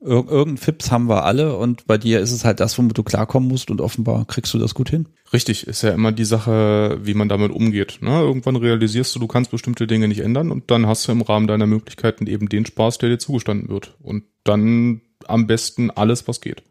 ir 0.00 0.28
irgendein 0.28 0.56
Fips 0.58 0.90
haben 0.90 1.08
wir 1.08 1.24
alle 1.24 1.56
und 1.56 1.86
bei 1.86 1.98
dir 1.98 2.20
ist 2.20 2.32
es 2.32 2.44
halt 2.44 2.60
das, 2.60 2.78
womit 2.78 2.96
du 2.96 3.02
klarkommen 3.02 3.48
musst 3.48 3.70
und 3.70 3.80
offenbar 3.80 4.24
kriegst 4.26 4.52
du 4.54 4.58
das 4.58 4.74
gut 4.74 4.90
hin. 4.90 5.08
Richtig, 5.32 5.66
ist 5.66 5.82
ja 5.82 5.90
immer 5.90 6.12
die 6.12 6.24
Sache, 6.24 6.98
wie 7.02 7.14
man 7.14 7.28
damit 7.28 7.52
umgeht. 7.52 7.98
Ne? 8.00 8.20
Irgendwann 8.20 8.56
realisierst 8.56 9.14
du, 9.14 9.18
du 9.18 9.26
kannst 9.26 9.50
bestimmte 9.50 9.86
Dinge 9.86 10.08
nicht 10.08 10.20
ändern 10.20 10.50
und 10.50 10.70
dann 10.70 10.86
hast 10.86 11.06
du 11.06 11.12
im 11.12 11.22
Rahmen 11.22 11.46
deiner 11.46 11.66
Möglichkeiten 11.66 12.26
eben 12.26 12.48
den 12.48 12.66
Spaß, 12.66 12.98
der 12.98 13.10
dir 13.10 13.18
zugestanden 13.18 13.68
wird. 13.68 13.96
Und 14.00 14.24
dann 14.44 15.02
am 15.26 15.46
besten 15.46 15.90
alles, 15.90 16.28
was 16.28 16.40
geht. 16.40 16.62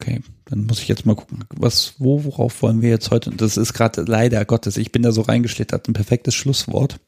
Okay, 0.00 0.20
dann 0.44 0.66
muss 0.66 0.80
ich 0.80 0.88
jetzt 0.88 1.06
mal 1.06 1.14
gucken, 1.14 1.44
was, 1.54 1.94
wo, 1.98 2.24
worauf 2.24 2.62
wollen 2.62 2.82
wir 2.82 2.90
jetzt 2.90 3.10
heute? 3.10 3.30
Das 3.30 3.56
ist 3.56 3.72
gerade 3.72 4.02
leider 4.02 4.44
Gottes, 4.44 4.76
ich 4.76 4.92
bin 4.92 5.02
da 5.02 5.12
so 5.12 5.22
reingeschlittert, 5.22 5.88
ein 5.88 5.94
perfektes 5.94 6.34
Schlusswort. 6.34 7.00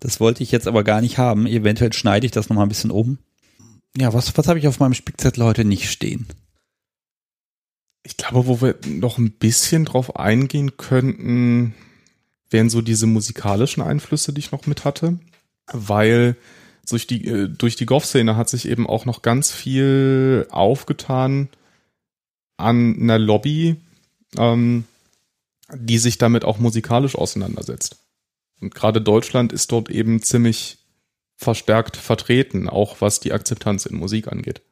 Das 0.00 0.20
wollte 0.20 0.42
ich 0.42 0.52
jetzt 0.52 0.68
aber 0.68 0.84
gar 0.84 1.00
nicht 1.00 1.18
haben. 1.18 1.46
Eventuell 1.46 1.92
schneide 1.92 2.26
ich 2.26 2.32
das 2.32 2.48
nochmal 2.48 2.66
ein 2.66 2.68
bisschen 2.68 2.90
um. 2.90 3.18
Ja, 3.96 4.12
was, 4.12 4.36
was 4.36 4.48
habe 4.48 4.58
ich 4.58 4.68
auf 4.68 4.78
meinem 4.78 4.94
Spickzettel 4.94 5.44
heute 5.44 5.64
nicht 5.64 5.90
stehen? 5.90 6.26
Ich 8.02 8.16
glaube, 8.16 8.46
wo 8.46 8.60
wir 8.60 8.76
noch 8.86 9.18
ein 9.18 9.32
bisschen 9.32 9.84
drauf 9.84 10.16
eingehen 10.16 10.76
könnten, 10.76 11.74
wären 12.50 12.70
so 12.70 12.82
diese 12.82 13.06
musikalischen 13.06 13.82
Einflüsse, 13.82 14.32
die 14.32 14.40
ich 14.40 14.52
noch 14.52 14.66
mit 14.66 14.84
hatte. 14.84 15.18
Weil 15.72 16.36
durch 16.88 17.06
die, 17.06 17.26
äh, 17.26 17.48
durch 17.48 17.76
die 17.76 17.86
Goff-Szene 17.86 18.36
hat 18.36 18.48
sich 18.48 18.68
eben 18.68 18.86
auch 18.86 19.04
noch 19.06 19.22
ganz 19.22 19.50
viel 19.50 20.46
aufgetan, 20.50 21.48
an 22.56 22.96
einer 23.00 23.18
Lobby, 23.18 23.76
ähm, 24.38 24.84
die 25.74 25.98
sich 25.98 26.18
damit 26.18 26.44
auch 26.44 26.58
musikalisch 26.58 27.16
auseinandersetzt. 27.16 27.96
Und 28.60 28.74
gerade 28.74 29.00
Deutschland 29.00 29.52
ist 29.52 29.72
dort 29.72 29.90
eben 29.90 30.22
ziemlich 30.22 30.78
verstärkt 31.36 31.96
vertreten, 31.96 32.68
auch 32.68 33.00
was 33.00 33.20
die 33.20 33.32
Akzeptanz 33.32 33.86
in 33.86 33.96
Musik 33.96 34.28
angeht. 34.28 34.62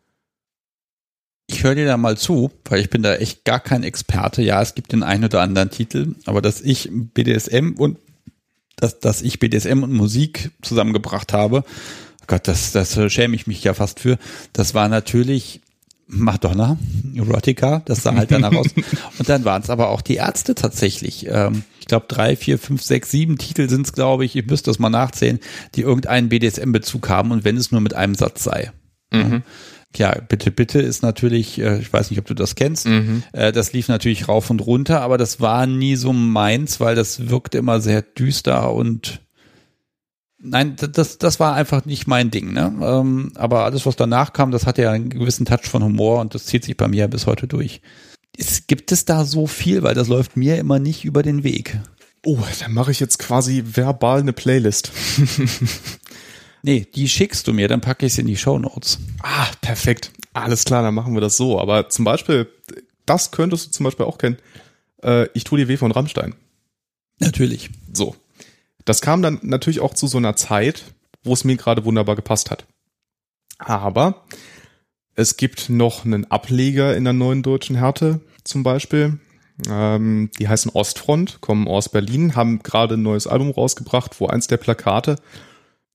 Ich 1.47 1.63
höre 1.63 1.75
dir 1.75 1.87
da 1.87 1.99
mal 1.99 2.17
zu, 2.17 2.51
weil 2.65 2.81
ich 2.81 2.89
bin 2.89 3.03
da 3.03 3.17
echt 3.17 3.45
gar 3.45 3.61
kein 3.61 3.83
Experte. 3.83 4.43
Ja, 4.43 4.63
es 4.63 4.75
gibt 4.75 4.93
den 4.93 5.03
einen 5.03 5.25
oder 5.25 5.43
anderen 5.43 5.71
Titel, 5.71 6.15
aber 6.25 6.41
dass 6.41 6.63
ich 6.63 6.89
BDSM 6.91 7.75
und 7.77 7.99
dass, 8.77 8.99
dass 8.99 9.23
ich 9.23 9.39
BDSM 9.39 9.83
und 9.83 9.93
Musik 9.93 10.51
zusammengebracht 10.63 11.33
habe, 11.33 11.65
Gott, 12.27 12.49
das, 12.49 12.73
das 12.73 12.99
schäme 13.13 13.37
ich 13.37 13.47
mich 13.47 13.63
ja 13.63 13.75
fast 13.75 14.01
für. 14.01 14.19
Das 14.55 14.73
war 14.73 14.89
natürlich 14.89 15.61
Madonna, 16.07 16.79
Erotica, 17.15 17.83
das 17.85 18.03
sah 18.03 18.15
halt 18.15 18.31
danach 18.31 18.53
aus. 18.53 18.67
Und 19.19 19.29
dann 19.29 19.45
waren 19.45 19.63
es 19.63 19.71
aber 19.71 19.89
auch 19.89 20.03
die 20.03 20.17
Ärzte 20.17 20.55
tatsächlich. 20.55 21.27
Ähm, 21.29 21.63
ich 21.81 21.87
glaube, 21.87 22.07
drei, 22.09 22.37
vier, 22.37 22.59
fünf, 22.59 22.83
sechs, 22.83 23.11
sieben 23.11 23.39
Titel 23.39 23.69
sind 23.69 23.87
es, 23.87 23.93
glaube 23.93 24.25
ich, 24.25 24.37
ich 24.37 24.47
müsste 24.47 24.71
das 24.71 24.79
mal 24.79 24.91
nachzählen, 24.91 25.41
die 25.75 25.83
irgendeinen 25.83 26.29
BDSM-Bezug 26.29 27.09
haben 27.09 27.31
und 27.31 27.45
wenn 27.45 27.57
es 27.57 27.73
nur 27.73 27.81
mit 27.81 27.95
einem 27.95 28.15
Satz 28.15 28.45
sei. 28.45 28.73
Mhm. 29.13 29.43
Ja, 29.97 30.17
bitte, 30.29 30.51
bitte 30.51 30.81
ist 30.81 31.03
natürlich, 31.03 31.61
äh, 31.61 31.79
ich 31.79 31.93
weiß 31.93 32.11
nicht, 32.11 32.19
ob 32.19 32.27
du 32.27 32.35
das 32.35 32.57
kennst, 32.57 32.87
mhm. 32.87 33.23
äh, 33.33 33.53
das 33.53 33.73
lief 33.73 33.89
natürlich 33.89 34.29
rauf 34.29 34.51
und 34.51 34.61
runter, 34.61 35.01
aber 35.01 35.19
das 35.19 35.41
war 35.41 35.67
nie 35.67 35.97
so 35.97 36.13
meins, 36.13 36.81
weil 36.81 36.97
das 36.97 37.29
wirkte 37.29 37.59
immer 37.59 37.81
sehr 37.81 38.03
düster 38.03 38.73
und 38.73 39.21
Nein, 40.47 40.77
das, 40.77 41.17
das 41.17 41.41
war 41.41 41.55
einfach 41.55 41.87
nicht 41.87 42.07
mein 42.07 42.31
Ding. 42.31 42.53
Ne? 42.53 42.71
Ähm, 42.83 43.33
aber 43.35 43.65
alles, 43.65 43.87
was 43.87 43.97
danach 43.97 44.35
kam, 44.35 44.51
das 44.51 44.67
hatte 44.67 44.83
ja 44.83 44.91
einen 44.91 45.09
gewissen 45.09 45.47
Touch 45.47 45.65
von 45.65 45.83
Humor 45.83 46.21
und 46.21 46.35
das 46.35 46.45
zieht 46.45 46.65
sich 46.65 46.77
bei 46.77 46.87
mir 46.87 47.09
bis 47.09 47.27
heute 47.27 47.47
durch. 47.47 47.81
Es, 48.37 48.67
gibt 48.67 48.93
es 48.93 49.07
da 49.07 49.25
so 49.25 49.47
viel, 49.47 49.83
weil 49.83 49.95
das 49.95 50.09
läuft 50.09 50.37
mir 50.37 50.59
immer 50.59 50.79
nicht 50.79 51.07
über 51.07 51.23
den 51.23 51.45
Weg. 51.45 51.79
Oh, 52.27 52.39
dann 52.61 52.75
mache 52.75 52.91
ich 52.91 53.01
jetzt 53.01 53.19
quasi 53.19 53.65
verbal 53.65 54.21
eine 54.21 54.35
Playlist. 54.35 54.93
nee, 56.63 56.87
die 56.95 57.09
schickst 57.09 57.49
du 57.49 57.55
mir, 57.55 57.69
dann 57.69 57.81
packe 57.81 58.05
ich 58.05 58.13
sie 58.13 58.21
in 58.21 58.27
die 58.27 58.37
Show 58.37 58.59
Notes. 58.59 58.99
Ah, 59.23 59.47
perfekt. 59.63 60.11
Alles 60.35 60.65
klar, 60.65 60.83
dann 60.83 60.95
machen 60.95 61.15
wir 61.15 61.23
das 61.23 61.39
so. 61.39 61.59
Aber 61.59 61.89
zum 61.89 62.05
Beispiel, 62.05 62.49
das 63.07 63.31
könntest 63.31 63.67
du 63.67 63.71
zum 63.71 63.85
Beispiel 63.85 64.05
auch 64.05 64.19
kennen. 64.19 64.37
Äh, 65.03 65.29
ich 65.33 65.45
tue 65.45 65.59
dir 65.59 65.69
weh 65.69 65.79
von 65.79 65.91
Rammstein. 65.91 66.35
Natürlich. 67.19 67.71
So, 67.95 68.15
das 68.85 69.01
kam 69.01 69.23
dann 69.23 69.39
natürlich 69.43 69.81
auch 69.81 69.95
zu 69.95 70.07
so 70.07 70.19
einer 70.19 70.37
Zeit, 70.37 70.85
wo 71.23 71.33
es 71.33 71.45
mir 71.45 71.57
gerade 71.57 71.85
wunderbar 71.85 72.17
gepasst 72.17 72.51
hat. 72.51 72.67
Aber 73.59 74.25
es 75.15 75.37
gibt 75.37 75.71
noch 75.71 76.05
einen 76.05 76.31
Ableger 76.31 76.97
in 76.97 77.05
der 77.05 77.13
neuen 77.13 77.43
deutschen 77.43 77.77
Härte 77.77 78.21
zum 78.43 78.63
Beispiel. 78.63 79.19
Ähm, 79.69 80.31
die 80.39 80.49
heißen 80.49 80.73
Ostfront, 80.73 81.41
kommen 81.41 81.69
aus 81.69 81.89
Berlin, 81.89 82.35
haben 82.35 82.63
gerade 82.63 82.95
ein 82.95 83.03
neues 83.03 83.27
Album 83.27 83.51
rausgebracht, 83.51 84.21
wo 84.21 84.27
eins 84.27 84.49
der 84.49 84.57
Plakate 84.57 85.17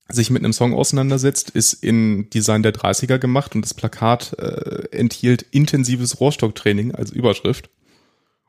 sich 0.08 0.32
mit 0.32 0.44
einem 0.44 0.54
Song 0.54 0.74
auseinandersetzt, 0.74 1.52
ist 1.52 1.74
in 1.74 2.30
Design 2.32 2.64
der 2.64 2.74
30er 2.74 3.20
gemacht 3.20 3.54
und 3.54 3.62
das 3.62 3.74
Plakat 3.74 4.34
äh, 4.40 4.88
enthielt 4.92 5.44
intensives 5.52 6.20
Rohrstocktraining 6.20 6.96
als 6.96 7.12
Überschrift. 7.12 7.70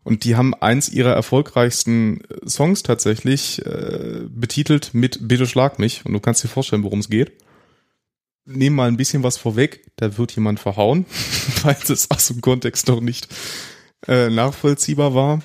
Und 0.02 0.24
die 0.24 0.36
haben 0.36 0.54
eins 0.54 0.88
ihrer 0.88 1.12
erfolgreichsten 1.12 2.22
äh, 2.22 2.48
Songs 2.48 2.82
tatsächlich 2.82 3.64
äh, 3.66 4.22
betitelt 4.28 4.94
mit 4.94 5.28
Bitte 5.28 5.46
schlag 5.46 5.78
mich. 5.78 6.04
Und 6.04 6.12
du 6.12 6.20
kannst 6.20 6.42
dir 6.42 6.48
vorstellen, 6.48 6.82
worum 6.82 7.00
es 7.00 7.10
geht. 7.10 7.32
Nehmen 8.46 8.76
mal 8.76 8.88
ein 8.88 8.96
bisschen 8.96 9.22
was 9.22 9.36
vorweg, 9.36 9.84
da 9.96 10.16
wird 10.16 10.34
jemand 10.34 10.58
verhauen, 10.58 11.04
weil 11.62 11.76
es 11.88 12.10
aus 12.10 12.28
dem 12.28 12.40
Kontext 12.40 12.88
noch 12.88 13.00
nicht 13.00 13.28
äh, 14.08 14.30
nachvollziehbar 14.30 15.14
war. 15.14 15.42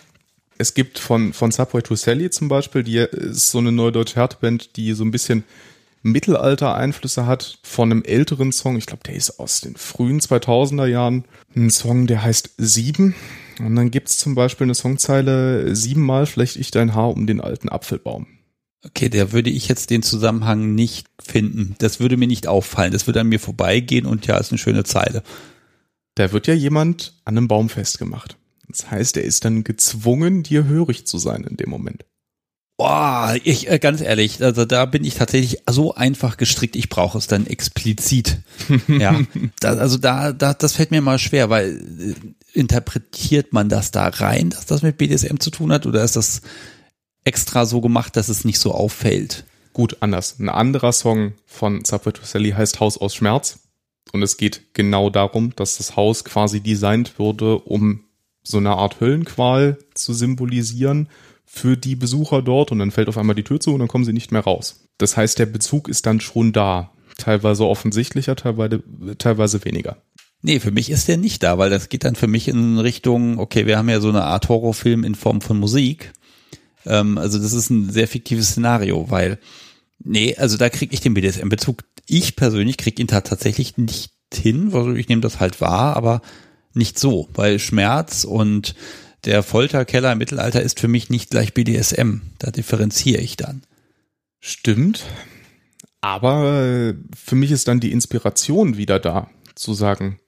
Es 0.57 0.73
gibt 0.73 0.99
von, 0.99 1.33
von 1.33 1.51
Subway 1.51 1.81
to 1.81 1.95
Sally 1.95 2.29
zum 2.29 2.47
Beispiel, 2.47 2.83
die 2.83 2.97
ist 2.97 3.51
so 3.51 3.57
eine 3.57 3.73
neue 3.73 3.91
deutsche 3.91 4.15
Härteband, 4.15 4.77
die 4.77 4.93
so 4.93 5.03
ein 5.03 5.11
bisschen 5.11 5.43
Mittelalter-Einflüsse 6.01 7.25
hat 7.25 7.57
von 7.63 7.91
einem 7.91 8.03
älteren 8.03 8.51
Song. 8.51 8.77
Ich 8.77 8.85
glaube, 8.85 9.03
der 9.03 9.15
ist 9.15 9.39
aus 9.39 9.61
den 9.61 9.75
frühen 9.75 10.21
2000er 10.21 10.85
Jahren. 10.85 11.25
Ein 11.55 11.69
Song, 11.71 12.07
der 12.07 12.23
heißt 12.23 12.51
Sieben. 12.57 13.15
Und 13.59 13.75
dann 13.75 13.91
gibt's 13.91 14.17
zum 14.17 14.35
Beispiel 14.35 14.65
eine 14.65 14.75
Songzeile, 14.75 15.75
siebenmal 15.75 16.25
flecht 16.25 16.57
ich 16.57 16.71
dein 16.71 16.93
Haar 16.93 17.11
um 17.11 17.27
den 17.27 17.41
alten 17.41 17.69
Apfelbaum. 17.69 18.27
Okay, 18.85 19.09
der 19.09 19.31
würde 19.31 19.49
ich 19.49 19.67
jetzt 19.67 19.89
den 19.89 20.03
Zusammenhang 20.03 20.75
nicht 20.75 21.07
finden. 21.19 21.75
Das 21.79 21.99
würde 21.99 22.17
mir 22.17 22.27
nicht 22.27 22.47
auffallen. 22.47 22.91
Das 22.91 23.07
würde 23.07 23.21
an 23.21 23.27
mir 23.27 23.39
vorbeigehen 23.39 24.05
und 24.05 24.27
ja, 24.27 24.37
ist 24.37 24.51
eine 24.51 24.59
schöne 24.59 24.83
Zeile. 24.83 25.23
Da 26.13 26.31
wird 26.31 26.47
ja 26.47 26.53
jemand 26.53 27.13
an 27.25 27.37
einem 27.37 27.47
Baum 27.47 27.69
festgemacht. 27.69 28.37
Das 28.67 28.91
heißt, 28.91 29.17
er 29.17 29.23
ist 29.23 29.43
dann 29.45 29.63
gezwungen, 29.63 30.43
dir 30.43 30.65
hörig 30.65 31.07
zu 31.07 31.17
sein 31.17 31.43
in 31.43 31.57
dem 31.57 31.69
Moment. 31.69 32.05
Boah, 32.77 33.35
ich 33.43 33.69
äh, 33.69 33.79
ganz 33.79 34.01
ehrlich, 34.01 34.43
also 34.43 34.65
da 34.65 34.85
bin 34.85 35.05
ich 35.05 35.15
tatsächlich 35.15 35.61
so 35.69 35.95
einfach 35.95 36.35
gestrickt, 36.35 36.75
ich 36.75 36.89
brauche 36.89 37.17
es 37.17 37.27
dann 37.27 37.47
explizit. 37.47 38.39
ja, 38.87 39.21
da, 39.61 39.75
also 39.75 39.97
da, 39.97 40.33
da, 40.33 40.53
das 40.53 40.73
fällt 40.73 40.91
mir 40.91 41.01
mal 41.01 41.17
schwer, 41.17 41.49
weil 41.49 41.77
äh, 41.77 42.13
interpretiert 42.55 43.53
man 43.53 43.69
das 43.69 43.91
da 43.91 44.07
rein, 44.07 44.49
dass 44.49 44.65
das 44.65 44.81
mit 44.81 44.97
BDSM 44.97 45.37
zu 45.39 45.51
tun 45.51 45.71
hat, 45.71 45.85
oder 45.85 46.03
ist 46.03 46.15
das 46.15 46.41
extra 47.23 47.65
so 47.65 47.81
gemacht, 47.81 48.15
dass 48.15 48.29
es 48.29 48.45
nicht 48.45 48.59
so 48.59 48.73
auffällt? 48.73 49.45
Gut, 49.73 49.97
anders. 49.99 50.39
Ein 50.39 50.49
anderer 50.49 50.93
Song 50.93 51.33
von 51.45 51.83
Subway 51.83 52.13
to 52.13 52.23
Sally 52.23 52.51
heißt 52.51 52.79
Haus 52.79 52.97
aus 52.97 53.13
Schmerz. 53.13 53.59
Und 54.13 54.21
es 54.21 54.37
geht 54.37 54.73
genau 54.73 55.09
darum, 55.09 55.53
dass 55.55 55.77
das 55.77 55.97
Haus 55.97 56.23
quasi 56.23 56.61
designt 56.61 57.19
wurde, 57.19 57.59
um 57.59 58.05
so 58.43 58.59
eine 58.59 58.71
Art 58.71 59.01
Höllenqual 59.01 59.77
zu 59.93 60.13
symbolisieren 60.13 61.09
für 61.45 61.75
die 61.75 61.95
Besucher 61.95 62.41
dort 62.41 62.71
und 62.71 62.79
dann 62.79 62.91
fällt 62.91 63.09
auf 63.09 63.17
einmal 63.17 63.35
die 63.35 63.43
Tür 63.43 63.59
zu 63.59 63.73
und 63.73 63.79
dann 63.79 63.87
kommen 63.87 64.05
sie 64.05 64.13
nicht 64.13 64.31
mehr 64.31 64.41
raus. 64.41 64.87
Das 64.97 65.17
heißt, 65.17 65.39
der 65.39 65.45
Bezug 65.47 65.89
ist 65.89 66.05
dann 66.05 66.19
schon 66.19 66.53
da. 66.53 66.91
Teilweise 67.17 67.65
offensichtlicher, 67.65 68.35
teilweise, 68.35 68.83
teilweise 69.17 69.63
weniger. 69.63 69.97
Nee, 70.45 70.59
für 70.59 70.69
mich 70.69 70.91
ist 70.91 71.07
der 71.07 71.17
nicht 71.17 71.41
da, 71.41 71.57
weil 71.57 71.71
das 71.71 71.89
geht 71.89 72.03
dann 72.03 72.13
für 72.13 72.27
mich 72.27 72.47
in 72.47 72.77
Richtung, 72.77 73.39
okay, 73.39 73.65
wir 73.65 73.79
haben 73.79 73.89
ja 73.89 73.99
so 73.99 74.09
eine 74.09 74.25
Art 74.25 74.47
Horrorfilm 74.47 75.03
in 75.03 75.15
Form 75.15 75.41
von 75.41 75.57
Musik. 75.57 76.13
Ähm, 76.85 77.17
also 77.17 77.39
das 77.39 77.51
ist 77.51 77.71
ein 77.71 77.89
sehr 77.89 78.07
fiktives 78.07 78.49
Szenario, 78.49 79.09
weil, 79.09 79.39
nee, 80.03 80.35
also 80.37 80.55
da 80.57 80.69
kriege 80.69 80.93
ich 80.93 81.01
den 81.01 81.15
BDSM-Bezug. 81.15 81.83
Ich 82.05 82.35
persönlich 82.35 82.77
kriege 82.77 83.01
ihn 83.01 83.07
da 83.07 83.21
tatsächlich 83.21 83.77
nicht 83.77 84.11
hin, 84.31 84.69
also 84.71 84.93
ich 84.93 85.09
nehme 85.09 85.23
das 85.23 85.39
halt 85.39 85.61
wahr, 85.61 85.97
aber 85.97 86.21
nicht 86.75 86.99
so, 86.99 87.27
weil 87.33 87.57
Schmerz 87.57 88.23
und 88.23 88.75
der 89.23 89.41
Folterkeller 89.41 90.11
im 90.11 90.19
Mittelalter 90.19 90.61
ist 90.61 90.79
für 90.79 90.87
mich 90.87 91.09
nicht 91.09 91.31
gleich 91.31 91.55
BDSM. 91.55 92.17
Da 92.37 92.51
differenziere 92.51 93.19
ich 93.19 93.35
dann. 93.35 93.63
Stimmt. 94.39 95.05
Aber 96.01 96.61
äh, 96.61 96.93
für 97.15 97.33
mich 97.33 97.49
ist 97.49 97.67
dann 97.67 97.79
die 97.79 97.91
Inspiration 97.91 98.77
wieder 98.77 98.99
da, 98.99 99.31
zu 99.55 99.73
sagen, 99.73 100.19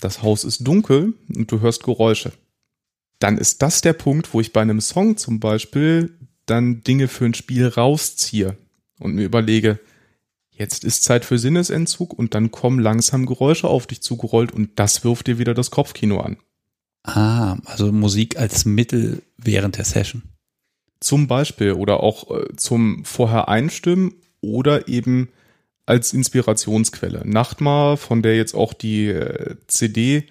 das 0.00 0.22
Haus 0.22 0.44
ist 0.44 0.66
dunkel 0.66 1.14
und 1.34 1.50
du 1.50 1.60
hörst 1.60 1.82
Geräusche. 1.82 2.32
Dann 3.18 3.38
ist 3.38 3.62
das 3.62 3.80
der 3.80 3.94
Punkt, 3.94 4.34
wo 4.34 4.40
ich 4.40 4.52
bei 4.52 4.60
einem 4.60 4.80
Song 4.80 5.16
zum 5.16 5.40
Beispiel 5.40 6.18
dann 6.44 6.82
Dinge 6.82 7.08
für 7.08 7.24
ein 7.24 7.34
Spiel 7.34 7.66
rausziehe 7.66 8.56
und 8.98 9.14
mir 9.14 9.24
überlege, 9.24 9.80
jetzt 10.50 10.84
ist 10.84 11.04
Zeit 11.04 11.24
für 11.24 11.38
Sinnesentzug 11.38 12.12
und 12.12 12.34
dann 12.34 12.50
kommen 12.50 12.78
langsam 12.78 13.26
Geräusche 13.26 13.68
auf 13.68 13.86
dich 13.86 14.02
zugerollt 14.02 14.52
und 14.52 14.78
das 14.78 15.04
wirft 15.04 15.26
dir 15.26 15.38
wieder 15.38 15.54
das 15.54 15.70
Kopfkino 15.70 16.20
an. 16.20 16.36
Ah, 17.04 17.58
also 17.64 17.92
Musik 17.92 18.36
als 18.36 18.64
Mittel 18.64 19.22
während 19.36 19.76
der 19.78 19.84
Session. 19.84 20.22
Zum 21.00 21.26
Beispiel 21.26 21.72
oder 21.72 22.00
auch 22.02 22.30
äh, 22.30 22.56
zum 22.56 23.04
vorher 23.04 23.48
einstimmen 23.48 24.14
oder 24.40 24.88
eben 24.88 25.28
als 25.86 26.12
Inspirationsquelle. 26.12 27.22
Nachtmar, 27.24 27.96
von 27.96 28.22
der 28.22 28.36
jetzt 28.36 28.54
auch 28.54 28.72
die 28.72 29.06
äh, 29.06 29.56
CD 29.68 30.24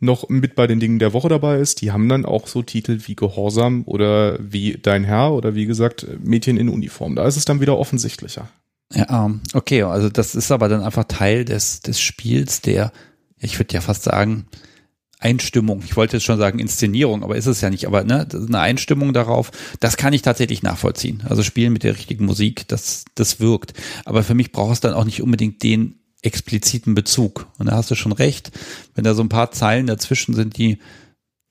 noch 0.00 0.30
mit 0.30 0.54
bei 0.54 0.66
den 0.66 0.80
Dingen 0.80 0.98
der 0.98 1.12
Woche 1.12 1.28
dabei 1.28 1.58
ist, 1.58 1.82
die 1.82 1.92
haben 1.92 2.08
dann 2.08 2.24
auch 2.24 2.46
so 2.46 2.62
Titel 2.62 3.00
wie 3.04 3.14
Gehorsam 3.14 3.82
oder 3.84 4.38
wie 4.40 4.78
Dein 4.82 5.04
Herr 5.04 5.32
oder 5.32 5.54
wie 5.54 5.66
gesagt 5.66 6.06
Mädchen 6.22 6.56
in 6.56 6.70
Uniform. 6.70 7.14
Da 7.14 7.26
ist 7.26 7.36
es 7.36 7.44
dann 7.44 7.60
wieder 7.60 7.78
offensichtlicher. 7.78 8.48
Ja, 8.92 9.26
ähm, 9.26 9.42
okay, 9.52 9.82
also 9.82 10.08
das 10.08 10.34
ist 10.34 10.50
aber 10.50 10.68
dann 10.68 10.82
einfach 10.82 11.04
Teil 11.04 11.44
des, 11.44 11.80
des 11.80 12.00
Spiels, 12.00 12.62
der, 12.62 12.92
ich 13.38 13.58
würde 13.58 13.74
ja 13.74 13.82
fast 13.82 14.04
sagen, 14.04 14.46
Einstimmung. 15.20 15.82
Ich 15.84 15.96
wollte 15.96 16.16
jetzt 16.16 16.24
schon 16.24 16.38
sagen 16.38 16.58
Inszenierung, 16.58 17.22
aber 17.22 17.36
ist 17.36 17.46
es 17.46 17.60
ja 17.60 17.70
nicht. 17.70 17.86
Aber 17.86 18.04
ne, 18.04 18.26
eine 18.32 18.58
Einstimmung 18.58 19.12
darauf, 19.12 19.50
das 19.78 19.96
kann 19.96 20.12
ich 20.12 20.22
tatsächlich 20.22 20.62
nachvollziehen. 20.62 21.22
Also 21.28 21.42
spielen 21.42 21.72
mit 21.72 21.84
der 21.84 21.94
richtigen 21.94 22.24
Musik, 22.24 22.66
das, 22.68 23.04
das 23.14 23.38
wirkt. 23.38 23.74
Aber 24.04 24.22
für 24.22 24.34
mich 24.34 24.50
braucht 24.50 24.72
es 24.72 24.80
dann 24.80 24.94
auch 24.94 25.04
nicht 25.04 25.22
unbedingt 25.22 25.62
den 25.62 25.96
expliziten 26.22 26.94
Bezug. 26.94 27.46
Und 27.58 27.66
da 27.66 27.76
hast 27.76 27.90
du 27.90 27.94
schon 27.94 28.12
recht, 28.12 28.50
wenn 28.94 29.04
da 29.04 29.14
so 29.14 29.22
ein 29.22 29.28
paar 29.28 29.52
Zeilen 29.52 29.86
dazwischen 29.86 30.34
sind, 30.34 30.56
die, 30.56 30.78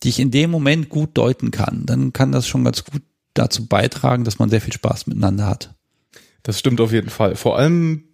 die 0.03 0.09
ich 0.09 0.19
in 0.19 0.31
dem 0.31 0.49
Moment 0.49 0.89
gut 0.89 1.11
deuten 1.17 1.51
kann, 1.51 1.85
dann 1.85 2.11
kann 2.11 2.31
das 2.31 2.47
schon 2.47 2.63
ganz 2.63 2.83
gut 2.83 3.03
dazu 3.35 3.67
beitragen, 3.67 4.23
dass 4.23 4.39
man 4.39 4.49
sehr 4.49 4.61
viel 4.61 4.73
Spaß 4.73 5.07
miteinander 5.07 5.45
hat. 5.45 5.75
Das 6.43 6.57
stimmt 6.57 6.81
auf 6.81 6.91
jeden 6.91 7.09
Fall. 7.09 7.35
Vor 7.35 7.57
allem 7.57 8.05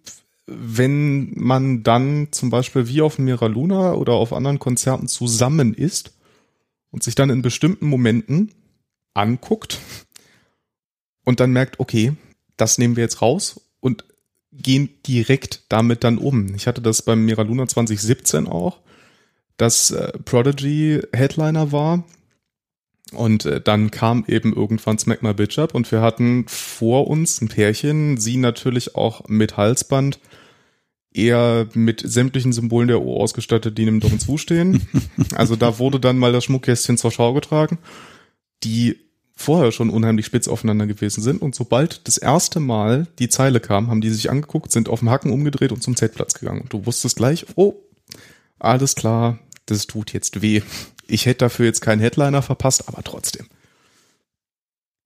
wenn 0.46 1.32
man 1.34 1.82
dann 1.82 2.28
zum 2.30 2.50
Beispiel 2.50 2.88
wie 2.88 3.02
auf 3.02 3.18
Mira 3.18 3.46
Luna 3.46 3.94
oder 3.94 4.14
auf 4.14 4.32
anderen 4.32 4.58
Konzerten 4.58 5.08
zusammen 5.08 5.74
ist 5.74 6.12
und 6.90 7.02
sich 7.02 7.14
dann 7.14 7.30
in 7.30 7.42
bestimmten 7.42 7.86
Momenten 7.88 8.52
anguckt 9.14 9.80
und 11.24 11.40
dann 11.40 11.52
merkt, 11.52 11.80
okay, 11.80 12.12
das 12.56 12.78
nehmen 12.78 12.96
wir 12.96 13.02
jetzt 13.02 13.22
raus 13.22 13.60
und 13.80 14.04
gehen 14.52 14.88
direkt 15.06 15.64
damit 15.68 16.04
dann 16.04 16.18
um. 16.18 16.54
Ich 16.54 16.66
hatte 16.66 16.80
das 16.80 17.02
beim 17.02 17.24
Mira 17.24 17.42
Luna 17.42 17.66
2017 17.66 18.46
auch, 18.46 18.80
dass 19.56 19.90
äh, 19.90 20.12
Prodigy 20.24 21.02
Headliner 21.12 21.72
war 21.72 22.04
und 23.12 23.44
äh, 23.44 23.60
dann 23.60 23.90
kam 23.90 24.24
eben 24.26 24.52
irgendwann 24.52 24.98
Smack 24.98 25.22
My 25.22 25.32
Bitch 25.32 25.58
Up 25.58 25.74
und 25.74 25.90
wir 25.92 26.00
hatten 26.00 26.46
vor 26.48 27.06
uns 27.06 27.40
ein 27.40 27.48
Pärchen, 27.48 28.16
sie 28.16 28.36
natürlich 28.36 28.96
auch 28.96 29.28
mit 29.28 29.56
Halsband, 29.56 30.18
eher 31.12 31.68
mit 31.74 32.02
sämtlichen 32.04 32.52
Symbolen 32.52 32.88
der 32.88 33.00
O 33.00 33.22
ausgestattet, 33.22 33.78
die 33.78 33.82
einem 33.82 34.00
dumm 34.00 34.18
zustehen. 34.18 34.86
also 35.34 35.56
da 35.56 35.78
wurde 35.78 36.00
dann 36.00 36.18
mal 36.18 36.32
das 36.32 36.44
Schmuckkästchen 36.44 36.98
zur 36.98 37.10
Schau 37.10 37.32
getragen, 37.32 37.78
die 38.64 38.96
vorher 39.34 39.70
schon 39.70 39.90
unheimlich 39.90 40.26
spitz 40.26 40.48
aufeinander 40.48 40.86
gewesen 40.86 41.22
sind. 41.22 41.42
Und 41.42 41.54
sobald 41.54 42.06
das 42.08 42.18
erste 42.18 42.58
Mal 42.58 43.06
die 43.18 43.28
Zeile 43.28 43.60
kam, 43.60 43.88
haben 43.88 44.00
die 44.00 44.10
sich 44.10 44.30
angeguckt, 44.30 44.72
sind 44.72 44.88
auf 44.88 45.00
dem 45.00 45.10
Hacken 45.10 45.30
umgedreht 45.30 45.72
und 45.72 45.82
zum 45.82 45.94
Z-Platz 45.94 46.34
gegangen. 46.34 46.62
Und 46.62 46.72
du 46.72 46.86
wusstest 46.86 47.16
gleich, 47.16 47.46
oh, 47.54 47.74
alles 48.58 48.94
klar, 48.94 49.38
das 49.66 49.86
tut 49.86 50.12
jetzt 50.12 50.42
weh. 50.42 50.62
Ich 51.08 51.26
hätte 51.26 51.38
dafür 51.38 51.66
jetzt 51.66 51.80
keinen 51.80 52.00
Headliner 52.00 52.42
verpasst, 52.42 52.88
aber 52.88 53.02
trotzdem. 53.02 53.46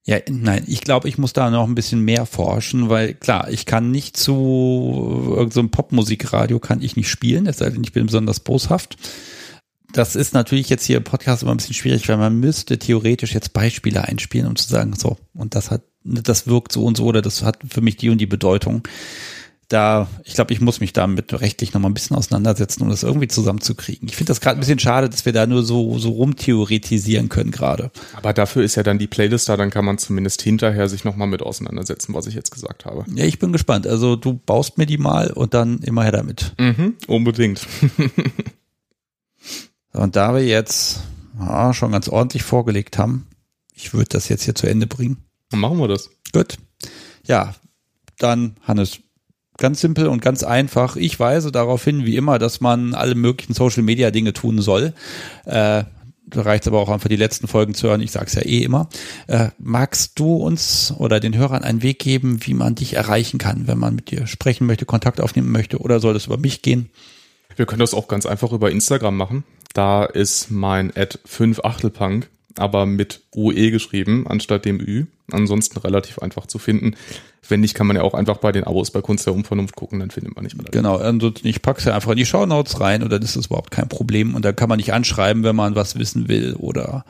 Ja, 0.07 0.19
nein, 0.29 0.65
ich 0.67 0.81
glaube, 0.81 1.09
ich 1.09 1.19
muss 1.19 1.35
da 1.35 1.51
noch 1.51 1.69
ein 1.69 1.75
bisschen 1.75 2.01
mehr 2.01 2.25
forschen, 2.25 2.89
weil 2.89 3.15
klar, 3.15 3.51
ich 3.51 3.67
kann 3.67 3.91
nicht 3.91 4.17
zu 4.17 5.35
irgendeinem 5.37 5.67
so 5.67 5.69
Popmusikradio 5.69 6.59
kann 6.59 6.81
ich 6.81 6.97
nicht 6.97 7.11
spielen, 7.11 7.47
es 7.47 7.59
sei 7.59 7.69
denn, 7.71 7.85
ich 7.85 7.93
bin 7.93 8.07
besonders 8.07 8.41
boshaft. 8.41 8.97
Das 9.93 10.17
ist 10.17 10.33
natürlich 10.33 10.69
jetzt 10.71 10.85
hier 10.85 10.97
im 10.97 11.05
Podcast 11.05 11.43
immer 11.43 11.53
ein 11.53 11.59
bisschen 11.59 11.75
schwierig, 11.75 12.09
weil 12.09 12.17
man 12.17 12.41
müsste 12.41 12.79
theoretisch 12.79 13.35
jetzt 13.35 13.53
Beispiele 13.53 14.03
einspielen, 14.05 14.47
um 14.47 14.57
zu 14.57 14.69
sagen, 14.69 14.95
so, 14.97 15.19
und 15.35 15.55
das 15.55 15.71
hat, 15.71 15.83
das 16.03 16.47
wirkt 16.47 16.73
so 16.73 16.85
und 16.85 16.97
so 16.97 17.05
oder 17.05 17.23
das 17.23 17.43
hat 17.43 17.59
für 17.69 17.81
mich 17.81 17.97
die 17.97 18.09
und 18.09 18.19
die 18.19 18.27
Bedeutung 18.27 18.83
da, 19.71 20.09
ich 20.25 20.35
glaube, 20.35 20.53
ich 20.53 20.61
muss 20.61 20.81
mich 20.81 20.93
damit 20.93 21.33
rechtlich 21.41 21.73
noch 21.73 21.81
mal 21.81 21.89
ein 21.89 21.95
bisschen 21.95 22.17
auseinandersetzen, 22.17 22.83
um 22.83 22.91
das 22.91 23.05
irgendwie 23.05 23.29
zusammenzukriegen. 23.29 24.09
Ich 24.09 24.17
finde 24.17 24.31
das 24.31 24.41
gerade 24.41 24.59
ein 24.59 24.61
bisschen 24.61 24.81
schade, 24.81 25.09
dass 25.09 25.25
wir 25.25 25.33
da 25.33 25.47
nur 25.47 25.63
so, 25.63 25.97
so 25.99 26.11
rumtheoretisieren 26.11 27.29
können 27.29 27.53
gerade. 27.53 27.93
Aber 28.15 28.33
dafür 28.33 28.65
ist 28.65 28.75
ja 28.75 28.83
dann 28.83 28.99
die 28.99 29.07
Playlist 29.07 29.49
da, 29.49 29.57
dann 29.57 29.71
kann 29.71 29.85
man 29.85 29.97
zumindest 29.97 30.43
hinterher 30.43 30.89
sich 30.89 31.05
noch 31.05 31.15
mal 31.15 31.27
mit 31.27 31.43
auseinandersetzen, 31.43 32.15
was 32.15 32.27
ich 32.27 32.35
jetzt 32.35 32.51
gesagt 32.51 32.85
habe. 32.85 33.05
Ja, 33.15 33.25
ich 33.25 33.39
bin 33.39 33.53
gespannt. 33.53 33.87
Also 33.87 34.17
du 34.17 34.35
baust 34.35 34.77
mir 34.77 34.87
die 34.87 34.99
mal 34.99 35.31
und 35.31 35.55
dann 35.55 35.79
immer 35.79 36.03
her 36.03 36.13
damit. 36.13 36.53
Mhm, 36.59 36.97
unbedingt. 37.07 37.65
und 39.93 40.17
da 40.17 40.35
wir 40.35 40.45
jetzt 40.45 41.01
ja, 41.39 41.73
schon 41.73 41.93
ganz 41.93 42.09
ordentlich 42.09 42.43
vorgelegt 42.43 42.99
haben, 42.99 43.29
ich 43.73 43.95
würde 43.95 44.09
das 44.09 44.29
jetzt 44.29 44.43
hier 44.43 44.57
zu 44.57 44.67
Ende 44.67 44.89
bringen. 44.89 45.19
Dann 45.51 45.61
machen 45.61 45.79
wir 45.79 45.87
das. 45.87 46.11
Gut. 46.33 46.59
Ja, 47.25 47.55
dann 48.19 48.57
Hannes, 48.67 48.99
Ganz 49.61 49.83
simpel 49.83 50.09
und 50.09 50.23
ganz 50.23 50.43
einfach. 50.43 50.97
Ich 50.97 51.21
weise 51.21 51.53
darauf 51.53 51.85
hin, 51.85 52.07
wie 52.07 52.17
immer, 52.17 52.39
dass 52.39 52.63
man 52.63 52.95
alle 52.95 53.15
möglichen 53.15 53.53
Social 53.53 53.83
Media 53.83 54.11
Dinge 54.11 54.33
tun 54.33 54.63
soll. 54.63 54.95
Äh, 55.45 55.85
da 56.27 56.43
reicht 56.43 56.67
aber 56.67 56.79
auch 56.81 56.89
einfach 56.89 57.11
die 57.11 57.17
letzten 57.17 57.47
Folgen 57.47 57.75
zu 57.75 57.89
hören. 57.89 58.01
Ich 58.01 58.11
sage 58.11 58.25
es 58.27 58.35
ja 58.35 58.41
eh 58.41 58.63
immer. 58.63 58.89
Äh, 59.27 59.49
magst 59.59 60.19
du 60.19 60.37
uns 60.37 60.95
oder 60.97 61.21
den 61.21 61.37
Hörern 61.37 61.63
einen 61.63 61.83
Weg 61.83 61.99
geben, 61.99 62.39
wie 62.47 62.55
man 62.55 62.75
dich 62.75 62.95
erreichen 62.95 63.37
kann, 63.37 63.67
wenn 63.67 63.79
man 63.79 63.95
mit 63.95 64.11
dir 64.11 64.27
sprechen 64.27 64.67
möchte, 64.67 64.87
Kontakt 64.87 65.21
aufnehmen 65.21 65.53
möchte 65.53 65.79
oder 65.79 66.01
soll 66.01 66.15
das 66.15 66.25
über 66.25 66.39
mich 66.39 66.63
gehen? 66.63 66.89
Wir 67.55 67.67
können 67.67 67.81
das 67.81 67.93
auch 67.93 68.09
ganz 68.09 68.25
einfach 68.25 68.53
über 68.53 68.71
Instagram 68.71 69.19
machen. 69.19 69.45
Da 69.75 70.07
ist 70.07 70.51
mein 70.51 70.91
Ad 70.97 71.19
5 71.27 71.61
Achtelpunk 71.65 72.31
aber 72.57 72.87
mit 72.87 73.23
UE 73.35 73.71
geschrieben, 73.71 74.27
anstatt 74.27 74.65
dem 74.65 74.81
Ü. 74.81 75.07
Ansonsten 75.31 75.79
relativ 75.79 76.19
einfach 76.19 76.47
zu 76.47 76.59
finden. 76.59 76.95
Wenn 77.49 77.61
nicht, 77.61 77.75
kann 77.75 77.87
man 77.87 77.97
ja 77.97 78.03
auch 78.03 78.15
einfach 78.15 78.39
bei 78.39 78.53
den 78.53 78.65
Abos 78.65 78.91
bei 78.91 79.01
Kunst 79.01 79.27
der 79.27 79.35
Unvernunft 79.35 79.77
gucken, 79.77 80.01
dann 80.01 80.11
findet 80.11 80.35
man 80.35 80.45
nicht 80.45 80.57
mehr. 80.57 80.67
Genau, 80.71 80.97
ansonsten 80.97 81.47
ich 81.47 81.63
pack's 81.63 81.85
ja 81.85 81.95
einfach 81.95 82.13
in 82.13 82.17
die 82.17 82.27
Shownotes 82.27 82.81
rein 82.81 83.03
und 83.03 83.11
dann 83.11 83.23
ist 83.23 83.37
das 83.37 83.47
überhaupt 83.47 83.71
kein 83.71 83.89
Problem. 83.89 84.35
Und 84.35 84.45
dann 84.45 84.57
kann 84.57 84.69
man 84.69 84.79
nicht 84.79 84.93
anschreiben, 84.93 85.43
wenn 85.43 85.57
man 85.57 85.75
was 85.75 85.99
wissen 85.99 86.29
will 86.29 86.55
oder 86.55 87.05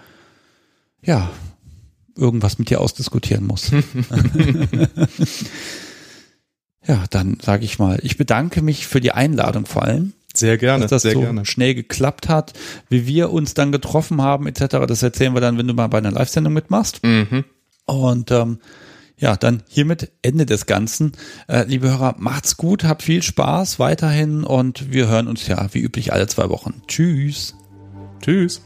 ja, 1.02 1.30
irgendwas 2.16 2.58
mit 2.58 2.70
dir 2.70 2.80
ausdiskutieren 2.80 3.46
muss. 3.46 3.70
ja, 6.86 7.04
dann 7.10 7.38
sage 7.40 7.64
ich 7.64 7.78
mal, 7.78 7.98
ich 8.02 8.16
bedanke 8.16 8.62
mich 8.62 8.86
für 8.86 9.00
die 9.00 9.12
Einladung 9.12 9.66
vor 9.66 9.82
allem. 9.82 10.12
Sehr 10.34 10.58
gerne, 10.58 10.82
dass 10.82 10.90
das 10.90 11.02
sehr 11.02 11.12
so 11.12 11.20
gerne. 11.20 11.44
schnell 11.44 11.74
geklappt 11.74 12.28
hat, 12.28 12.52
wie 12.88 13.06
wir 13.06 13.30
uns 13.30 13.54
dann 13.54 13.72
getroffen 13.72 14.22
haben 14.22 14.46
etc. 14.46 14.86
Das 14.86 15.02
erzählen 15.02 15.34
wir 15.34 15.40
dann, 15.40 15.58
wenn 15.58 15.66
du 15.66 15.74
mal 15.74 15.88
bei 15.88 15.98
einer 15.98 16.12
Live-Sendung 16.12 16.52
mitmachst. 16.52 17.02
Mhm. 17.02 17.44
Und 17.86 18.30
ähm, 18.30 18.60
ja, 19.20 19.36
dann 19.36 19.62
hiermit 19.68 20.10
Ende 20.22 20.46
des 20.46 20.66
Ganzen. 20.66 21.12
Äh, 21.48 21.64
liebe 21.64 21.90
Hörer, 21.90 22.14
macht's 22.18 22.56
gut, 22.56 22.84
habt 22.84 23.02
viel 23.02 23.22
Spaß 23.22 23.78
weiterhin 23.78 24.44
und 24.44 24.92
wir 24.92 25.08
hören 25.08 25.28
uns 25.28 25.46
ja 25.46 25.66
wie 25.72 25.80
üblich 25.80 26.12
alle 26.12 26.26
zwei 26.26 26.48
Wochen. 26.48 26.82
Tschüss. 26.86 27.54
Tschüss. 28.22 28.62